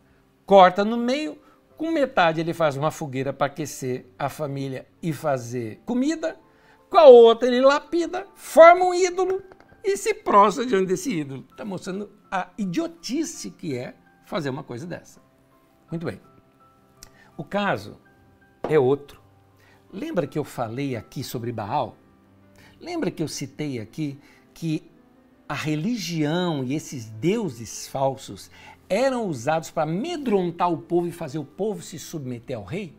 corta 0.46 0.84
no 0.84 0.96
meio, 0.96 1.38
com 1.76 1.90
metade 1.90 2.40
ele 2.40 2.54
faz 2.54 2.76
uma 2.76 2.90
fogueira 2.90 3.32
para 3.32 3.48
aquecer 3.48 4.06
a 4.18 4.28
família 4.28 4.86
e 5.02 5.12
fazer 5.12 5.82
comida, 5.84 6.38
com 6.88 6.96
a 6.96 7.04
outra 7.04 7.48
ele 7.48 7.60
lapida, 7.60 8.26
forma 8.34 8.86
um 8.86 8.94
ídolo 8.94 9.42
e 9.84 9.96
se 9.96 10.14
prostra 10.14 10.64
diante 10.64 10.86
desse 10.86 11.12
ídolo. 11.12 11.44
Está 11.50 11.64
mostrando 11.64 12.10
a 12.30 12.48
idiotice 12.56 13.50
que 13.50 13.76
é 13.76 13.94
fazer 14.24 14.48
uma 14.48 14.62
coisa 14.62 14.86
dessa. 14.86 15.20
Muito 15.90 16.06
bem. 16.06 16.20
O 17.36 17.44
caso 17.44 17.98
é 18.62 18.78
outro. 18.78 19.20
Lembra 19.92 20.26
que 20.26 20.38
eu 20.38 20.44
falei 20.44 20.96
aqui 20.96 21.22
sobre 21.22 21.52
Baal? 21.52 21.94
Lembra 22.80 23.10
que 23.10 23.22
eu 23.22 23.28
citei 23.28 23.78
aqui 23.78 24.18
que 24.54 24.82
a 25.46 25.54
religião 25.54 26.64
e 26.64 26.74
esses 26.74 27.04
deuses 27.10 27.88
falsos 27.88 28.50
eram 28.88 29.26
usados 29.26 29.70
para 29.70 29.82
amedrontar 29.82 30.72
o 30.72 30.78
povo 30.78 31.08
e 31.08 31.12
fazer 31.12 31.38
o 31.38 31.44
povo 31.44 31.82
se 31.82 31.98
submeter 31.98 32.56
ao 32.56 32.64
rei? 32.64 32.94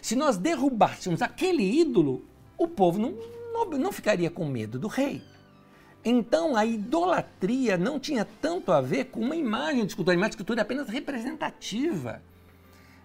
Se 0.00 0.16
nós 0.16 0.38
derrubássemos 0.38 1.20
aquele 1.20 1.62
ídolo, 1.62 2.24
o 2.56 2.66
povo 2.66 2.98
não, 2.98 3.14
não, 3.52 3.78
não 3.78 3.92
ficaria 3.92 4.30
com 4.30 4.46
medo 4.46 4.78
do 4.78 4.88
rei. 4.88 5.22
Então 6.02 6.56
a 6.56 6.64
idolatria 6.64 7.76
não 7.76 8.00
tinha 8.00 8.24
tanto 8.40 8.72
a 8.72 8.80
ver 8.80 9.06
com 9.06 9.20
uma 9.20 9.36
imagem 9.36 9.84
de 9.84 9.88
escultura. 9.88 10.14
A 10.14 10.18
imagem 10.18 10.30
de 10.30 10.34
escultura 10.36 10.60
é 10.60 10.62
apenas 10.62 10.88
representativa 10.88 12.22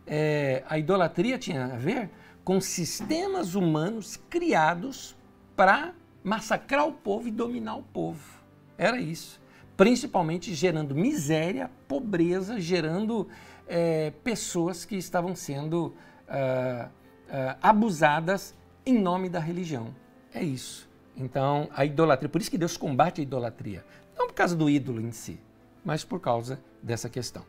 é, 0.06 0.64
a 0.68 0.78
idolatria 0.78 1.38
tinha 1.38 1.66
a 1.66 1.78
ver 1.78 2.10
com 2.44 2.60
sistemas 2.60 3.56
humanos 3.56 4.20
criados 4.30 5.16
para 5.56 5.94
massacrar 6.24 6.88
o 6.88 6.94
povo 6.94 7.28
e 7.28 7.32
dominar 7.32 7.76
o 7.76 7.84
povo. 7.84 8.42
Era 8.78 9.00
isso. 9.00 9.40
Principalmente 9.78 10.54
gerando 10.54 10.96
miséria, 10.96 11.70
pobreza, 11.88 12.60
gerando 12.60 13.28
é, 13.68 14.12
pessoas 14.24 14.86
que 14.86 14.96
estavam 14.96 15.36
sendo 15.36 15.88
uh, 16.28 16.88
uh, 16.88 17.58
abusadas 17.62 18.56
em 18.86 19.00
nome 19.00 19.30
da 19.30 19.40
religião. 19.40 19.96
É 20.34 20.44
isso. 20.44 20.90
Então, 21.16 21.70
a 21.74 21.86
idolatria. 21.86 22.30
Por 22.30 22.42
isso 22.42 22.52
que 22.52 22.58
Deus 22.58 22.78
combate 22.78 23.22
a 23.22 23.24
idolatria. 23.24 23.86
Não 24.18 24.28
por 24.28 24.34
causa 24.34 24.56
do 24.56 24.70
ídolo 24.70 25.02
em 25.02 25.12
si, 25.12 25.40
mas 25.84 26.04
por 26.04 26.20
causa 26.20 26.60
dessa 26.82 27.10
questão. 27.10 27.46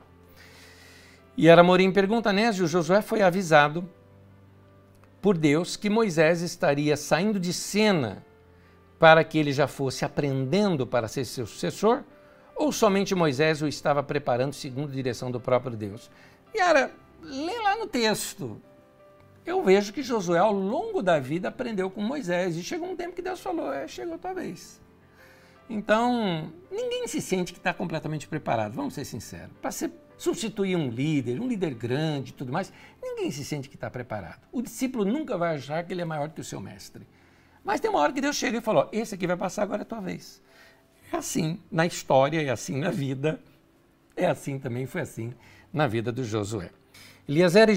E 1.37 1.49
Aramorim 1.49 1.91
pergunta, 1.91 2.33
Nésio, 2.33 2.67
Josué 2.67 3.01
foi 3.01 3.23
avisado 3.23 3.89
por 5.21 5.39
Deus 5.39 5.77
que 5.77 5.89
Moisés 5.89 6.43
estaria 6.43 6.97
saindo 6.97 7.41
de 7.41 7.53
cena 7.53 8.25
para 8.99 9.25
que 9.25 9.39
ele 9.39 9.53
já 9.53 9.67
fosse 9.67 10.05
aprendendo 10.05 10.87
para 10.87 11.09
ser 11.09 11.25
seu 11.25 11.47
sucessor? 11.47 12.03
Ou 12.55 12.71
somente 12.71 13.15
Moisés 13.15 13.63
o 13.63 13.67
estava 13.67 14.03
preparando 14.03 14.53
segundo 14.53 14.91
a 14.91 14.95
direção 14.95 15.31
do 15.31 15.41
próprio 15.41 15.77
Deus? 15.77 16.11
Yara, 16.55 16.93
lê 17.23 17.59
lá 17.61 17.77
no 17.77 17.87
texto. 17.87 18.61
Eu 19.45 19.63
vejo 19.63 19.93
que 19.93 20.03
Josué, 20.03 20.39
ao 20.39 20.53
longo 20.53 21.03
da 21.03 21.19
vida, 21.19 21.49
aprendeu 21.49 21.91
com 21.91 22.01
Moisés. 22.01 22.57
E 22.57 22.63
chegou 22.63 22.89
um 22.89 22.95
tempo 22.95 23.17
que 23.17 23.23
Deus 23.23 23.41
falou: 23.41 23.73
é, 23.73 23.89
chegou 23.89 24.15
a 24.15 24.19
tua 24.19 24.35
vez. 24.35 24.81
Então, 25.69 26.53
ninguém 26.71 27.09
se 27.09 27.21
sente 27.21 27.53
que 27.53 27.59
está 27.59 27.73
completamente 27.73 28.29
preparado, 28.29 28.75
vamos 28.75 28.95
ser 28.95 29.05
sinceros. 29.05 29.51
Para 29.61 29.71
ser 29.71 29.91
substituir 30.23 30.77
um 30.77 30.89
líder, 30.89 31.41
um 31.41 31.49
líder 31.49 31.75
grande 31.75 32.31
e 32.31 32.35
tudo 32.35 32.53
mais, 32.53 32.73
ninguém 33.03 33.29
se 33.33 33.45
sente 33.45 33.69
que 33.69 33.75
está 33.75 33.91
preparado. 33.91 34.47
O 34.53 34.63
discípulo 34.63 35.05
nunca 35.05 35.37
vai 35.37 35.57
achar 35.57 35.83
que 35.83 35.93
ele 35.93 36.01
é 36.01 36.05
maior 36.05 36.29
que 36.29 36.41
o 36.41 36.45
seu 36.45 36.61
mestre. 36.61 37.05
Mas 37.65 37.81
tem 37.81 37.91
uma 37.91 37.99
hora 37.99 38.13
que 38.13 38.21
Deus 38.21 38.37
chega 38.37 38.59
e 38.59 38.61
fala: 38.61 38.89
esse 38.93 39.17
aqui 39.17 39.27
vai 39.27 39.37
passar, 39.37 39.65
agora 39.65 39.81
é 39.81 39.83
a 39.83 39.87
tua 39.87 40.01
vez. 40.01 40.41
É 41.13 41.17
assim 41.17 41.59
na 41.71 41.85
história, 41.87 42.41
é 42.41 42.51
assim 42.51 42.79
na 42.79 42.91
vida, 42.91 43.41
é 44.17 44.27
assim 44.27 44.61
também, 44.61 44.87
foi 44.87 45.01
assim 45.01 45.35
na 45.73 45.89
vida 45.89 46.13
do 46.13 46.23
Josué. 46.23 46.71
Eliezer 47.29 47.69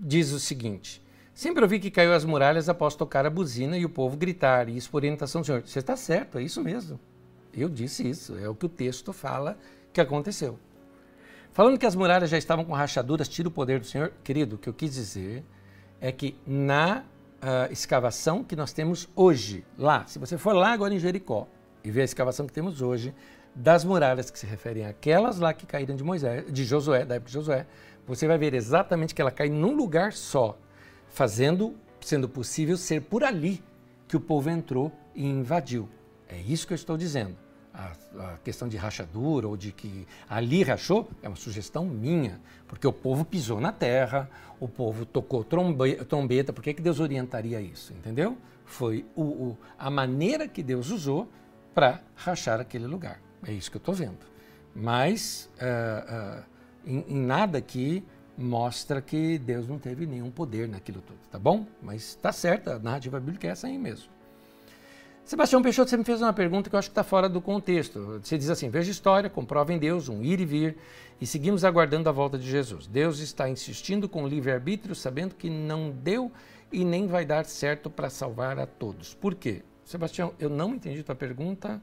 diz 0.00 0.32
o 0.32 0.40
seguinte: 0.40 1.02
Sempre 1.34 1.62
ouvi 1.62 1.78
que 1.78 1.90
caiu 1.90 2.14
as 2.14 2.24
muralhas 2.24 2.70
após 2.70 2.94
tocar 2.94 3.26
a 3.26 3.30
buzina 3.30 3.76
e 3.76 3.84
o 3.84 3.90
povo 3.90 4.16
gritar, 4.16 4.70
e 4.70 4.76
isso 4.78 4.90
por 4.90 4.98
orientação 4.98 5.42
do 5.42 5.46
Senhor. 5.46 5.60
Você 5.60 5.80
está 5.80 5.96
certo, 5.96 6.38
é 6.38 6.42
isso 6.42 6.62
mesmo. 6.64 6.98
Eu 7.52 7.68
disse 7.68 8.08
isso, 8.08 8.38
é 8.38 8.48
o 8.48 8.54
que 8.54 8.64
o 8.64 8.70
texto 8.70 9.12
fala 9.12 9.58
que 9.92 10.00
aconteceu. 10.00 10.58
Falando 11.58 11.76
que 11.76 11.86
as 11.86 11.96
muralhas 11.96 12.30
já 12.30 12.38
estavam 12.38 12.64
com 12.64 12.72
rachaduras, 12.72 13.28
tira 13.28 13.48
o 13.48 13.50
poder 13.50 13.80
do 13.80 13.84
Senhor. 13.84 14.12
Querido, 14.22 14.54
o 14.54 14.58
que 14.60 14.68
eu 14.68 14.72
quis 14.72 14.94
dizer 14.94 15.44
é 16.00 16.12
que 16.12 16.36
na 16.46 17.02
uh, 17.42 17.72
escavação 17.72 18.44
que 18.44 18.54
nós 18.54 18.72
temos 18.72 19.08
hoje, 19.16 19.66
lá, 19.76 20.06
se 20.06 20.20
você 20.20 20.38
for 20.38 20.52
lá 20.52 20.72
agora 20.72 20.94
em 20.94 21.00
Jericó 21.00 21.48
e 21.82 21.90
ver 21.90 22.02
a 22.02 22.04
escavação 22.04 22.46
que 22.46 22.52
temos 22.52 22.80
hoje, 22.80 23.12
das 23.56 23.84
muralhas 23.84 24.30
que 24.30 24.38
se 24.38 24.46
referem 24.46 24.86
àquelas 24.86 25.40
lá 25.40 25.52
que 25.52 25.66
caíram 25.66 25.96
de 25.96 26.04
Moisés, 26.04 26.44
de 26.48 26.64
Josué, 26.64 27.04
da 27.04 27.16
época 27.16 27.26
de 27.26 27.34
Josué, 27.34 27.66
você 28.06 28.28
vai 28.28 28.38
ver 28.38 28.54
exatamente 28.54 29.12
que 29.12 29.20
ela 29.20 29.32
cai 29.32 29.48
num 29.48 29.74
lugar 29.74 30.12
só, 30.12 30.56
fazendo, 31.08 31.74
sendo 32.00 32.28
possível 32.28 32.76
ser 32.76 33.02
por 33.02 33.24
ali 33.24 33.60
que 34.06 34.16
o 34.16 34.20
povo 34.20 34.48
entrou 34.48 34.92
e 35.12 35.26
invadiu. 35.26 35.88
É 36.28 36.38
isso 36.38 36.68
que 36.68 36.72
eu 36.72 36.76
estou 36.76 36.96
dizendo. 36.96 37.47
A, 37.78 37.92
a, 38.18 38.38
questão 38.38 38.68
de 38.68 38.76
rachadura 38.76 39.46
ou 39.46 39.56
de 39.56 39.70
que 39.70 40.04
ali 40.28 40.64
rachou 40.64 41.08
é 41.22 41.28
uma 41.28 41.36
sugestão 41.36 41.84
minha, 41.84 42.40
porque 42.66 42.84
o 42.84 42.92
povo 42.92 43.24
pisou 43.24 43.60
na 43.60 43.70
terra, 43.70 44.28
o 44.58 44.66
povo 44.66 45.06
tocou 45.06 45.44
trombe, 45.44 45.94
trombeta, 46.06 46.52
por 46.52 46.60
que, 46.60 46.74
que 46.74 46.82
Deus 46.82 46.98
orientaria 46.98 47.60
isso? 47.60 47.92
Entendeu? 47.92 48.36
Foi 48.64 49.06
o, 49.14 49.22
o, 49.22 49.58
a 49.78 49.88
maneira 49.90 50.48
que 50.48 50.60
Deus 50.60 50.90
usou 50.90 51.28
para 51.72 52.02
rachar 52.16 52.60
aquele 52.60 52.88
lugar. 52.88 53.20
É 53.46 53.52
isso 53.52 53.70
que 53.70 53.76
eu 53.76 53.80
estou 53.80 53.94
vendo. 53.94 54.26
Mas 54.74 55.48
uh, 55.60 56.40
uh, 56.40 56.44
em, 56.84 57.04
em 57.08 57.20
nada 57.20 57.58
aqui 57.58 58.04
mostra 58.36 59.00
que 59.02 59.38
Deus 59.38 59.66
não 59.68 59.78
teve 59.78 60.06
nenhum 60.06 60.30
poder 60.30 60.68
naquilo 60.68 61.00
tudo, 61.00 61.18
tá 61.30 61.38
bom? 61.38 61.66
Mas 61.82 62.10
está 62.10 62.30
certa, 62.32 62.76
a 62.76 62.78
narrativa 62.78 63.18
bíblica 63.18 63.48
é 63.48 63.50
essa 63.50 63.66
aí 63.66 63.76
mesmo. 63.76 64.17
Sebastião 65.28 65.60
Peixoto, 65.60 65.90
você 65.90 65.96
me 65.98 66.04
fez 66.04 66.22
uma 66.22 66.32
pergunta 66.32 66.70
que 66.70 66.74
eu 66.74 66.78
acho 66.78 66.88
que 66.88 66.92
está 66.92 67.04
fora 67.04 67.28
do 67.28 67.38
contexto. 67.38 68.18
Você 68.22 68.38
diz 68.38 68.48
assim: 68.48 68.70
veja 68.70 68.90
história, 68.90 69.28
comprova 69.28 69.74
em 69.74 69.78
Deus, 69.78 70.08
um 70.08 70.22
ir 70.22 70.40
e 70.40 70.46
vir, 70.46 70.78
e 71.20 71.26
seguimos 71.26 71.66
aguardando 71.66 72.08
a 72.08 72.12
volta 72.12 72.38
de 72.38 72.50
Jesus. 72.50 72.86
Deus 72.86 73.18
está 73.18 73.46
insistindo 73.46 74.08
com 74.08 74.26
livre-arbítrio, 74.26 74.94
sabendo 74.94 75.34
que 75.34 75.50
não 75.50 75.90
deu 75.90 76.32
e 76.72 76.82
nem 76.82 77.06
vai 77.06 77.26
dar 77.26 77.44
certo 77.44 77.90
para 77.90 78.08
salvar 78.08 78.58
a 78.58 78.64
todos. 78.66 79.12
Por 79.12 79.34
quê? 79.34 79.60
Sebastião, 79.84 80.32
eu 80.38 80.48
não 80.48 80.74
entendi 80.74 81.02
tua 81.02 81.14
pergunta 81.14 81.78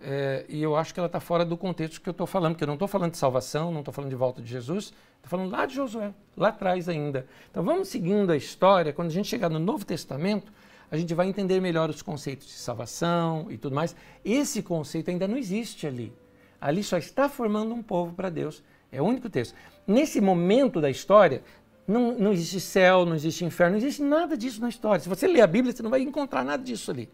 é, 0.00 0.44
e 0.48 0.60
eu 0.60 0.74
acho 0.74 0.92
que 0.92 0.98
ela 0.98 1.06
está 1.06 1.20
fora 1.20 1.44
do 1.44 1.56
contexto 1.56 2.00
que 2.00 2.08
eu 2.08 2.10
estou 2.10 2.26
falando, 2.26 2.54
porque 2.54 2.64
eu 2.64 2.66
não 2.66 2.74
estou 2.74 2.88
falando 2.88 3.12
de 3.12 3.18
salvação, 3.18 3.70
não 3.70 3.82
estou 3.82 3.94
falando 3.94 4.10
de 4.10 4.16
volta 4.16 4.42
de 4.42 4.50
Jesus, 4.50 4.86
estou 4.86 5.30
falando 5.30 5.48
lá 5.48 5.64
de 5.64 5.76
Josué, 5.76 6.12
lá 6.36 6.48
atrás 6.48 6.88
ainda. 6.88 7.24
Então 7.52 7.62
vamos 7.62 7.86
seguindo 7.86 8.32
a 8.32 8.36
história, 8.36 8.92
quando 8.92 9.10
a 9.10 9.12
gente 9.12 9.28
chegar 9.28 9.48
no 9.48 9.60
Novo 9.60 9.86
Testamento, 9.86 10.52
a 10.90 10.96
gente 10.96 11.14
vai 11.14 11.28
entender 11.28 11.60
melhor 11.60 11.90
os 11.90 12.02
conceitos 12.02 12.46
de 12.46 12.54
salvação 12.54 13.46
e 13.50 13.56
tudo 13.56 13.74
mais. 13.74 13.94
Esse 14.24 14.62
conceito 14.62 15.10
ainda 15.10 15.26
não 15.26 15.36
existe 15.36 15.86
ali. 15.86 16.12
Ali 16.60 16.82
só 16.82 16.96
está 16.96 17.28
formando 17.28 17.74
um 17.74 17.82
povo 17.82 18.14
para 18.14 18.30
Deus. 18.30 18.62
É 18.90 19.02
o 19.02 19.04
único 19.04 19.28
texto. 19.28 19.54
Nesse 19.86 20.20
momento 20.20 20.80
da 20.80 20.88
história, 20.88 21.42
não, 21.86 22.16
não 22.16 22.32
existe 22.32 22.60
céu, 22.60 23.04
não 23.04 23.14
existe 23.14 23.44
inferno, 23.44 23.72
não 23.72 23.78
existe 23.78 24.02
nada 24.02 24.36
disso 24.36 24.60
na 24.60 24.68
história. 24.68 25.00
Se 25.00 25.08
você 25.08 25.26
ler 25.26 25.42
a 25.42 25.46
Bíblia, 25.46 25.74
você 25.74 25.82
não 25.82 25.90
vai 25.90 26.00
encontrar 26.00 26.44
nada 26.44 26.62
disso 26.62 26.90
ali. 26.90 27.08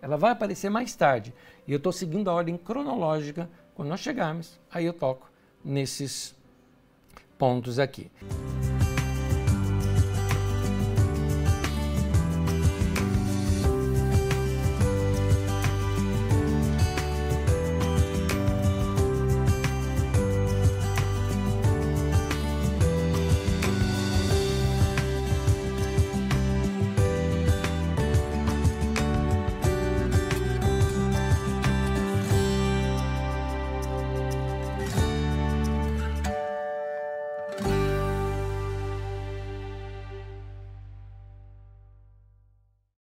Ela 0.00 0.16
vai 0.16 0.32
aparecer 0.32 0.70
mais 0.70 0.94
tarde. 0.94 1.34
E 1.66 1.72
eu 1.72 1.78
estou 1.78 1.92
seguindo 1.92 2.30
a 2.30 2.32
ordem 2.32 2.56
cronológica. 2.56 3.50
Quando 3.74 3.88
nós 3.88 4.00
chegarmos, 4.00 4.58
aí 4.70 4.84
eu 4.84 4.92
toco 4.92 5.30
nesses 5.64 6.34
pontos 7.38 7.78
aqui. 7.78 8.10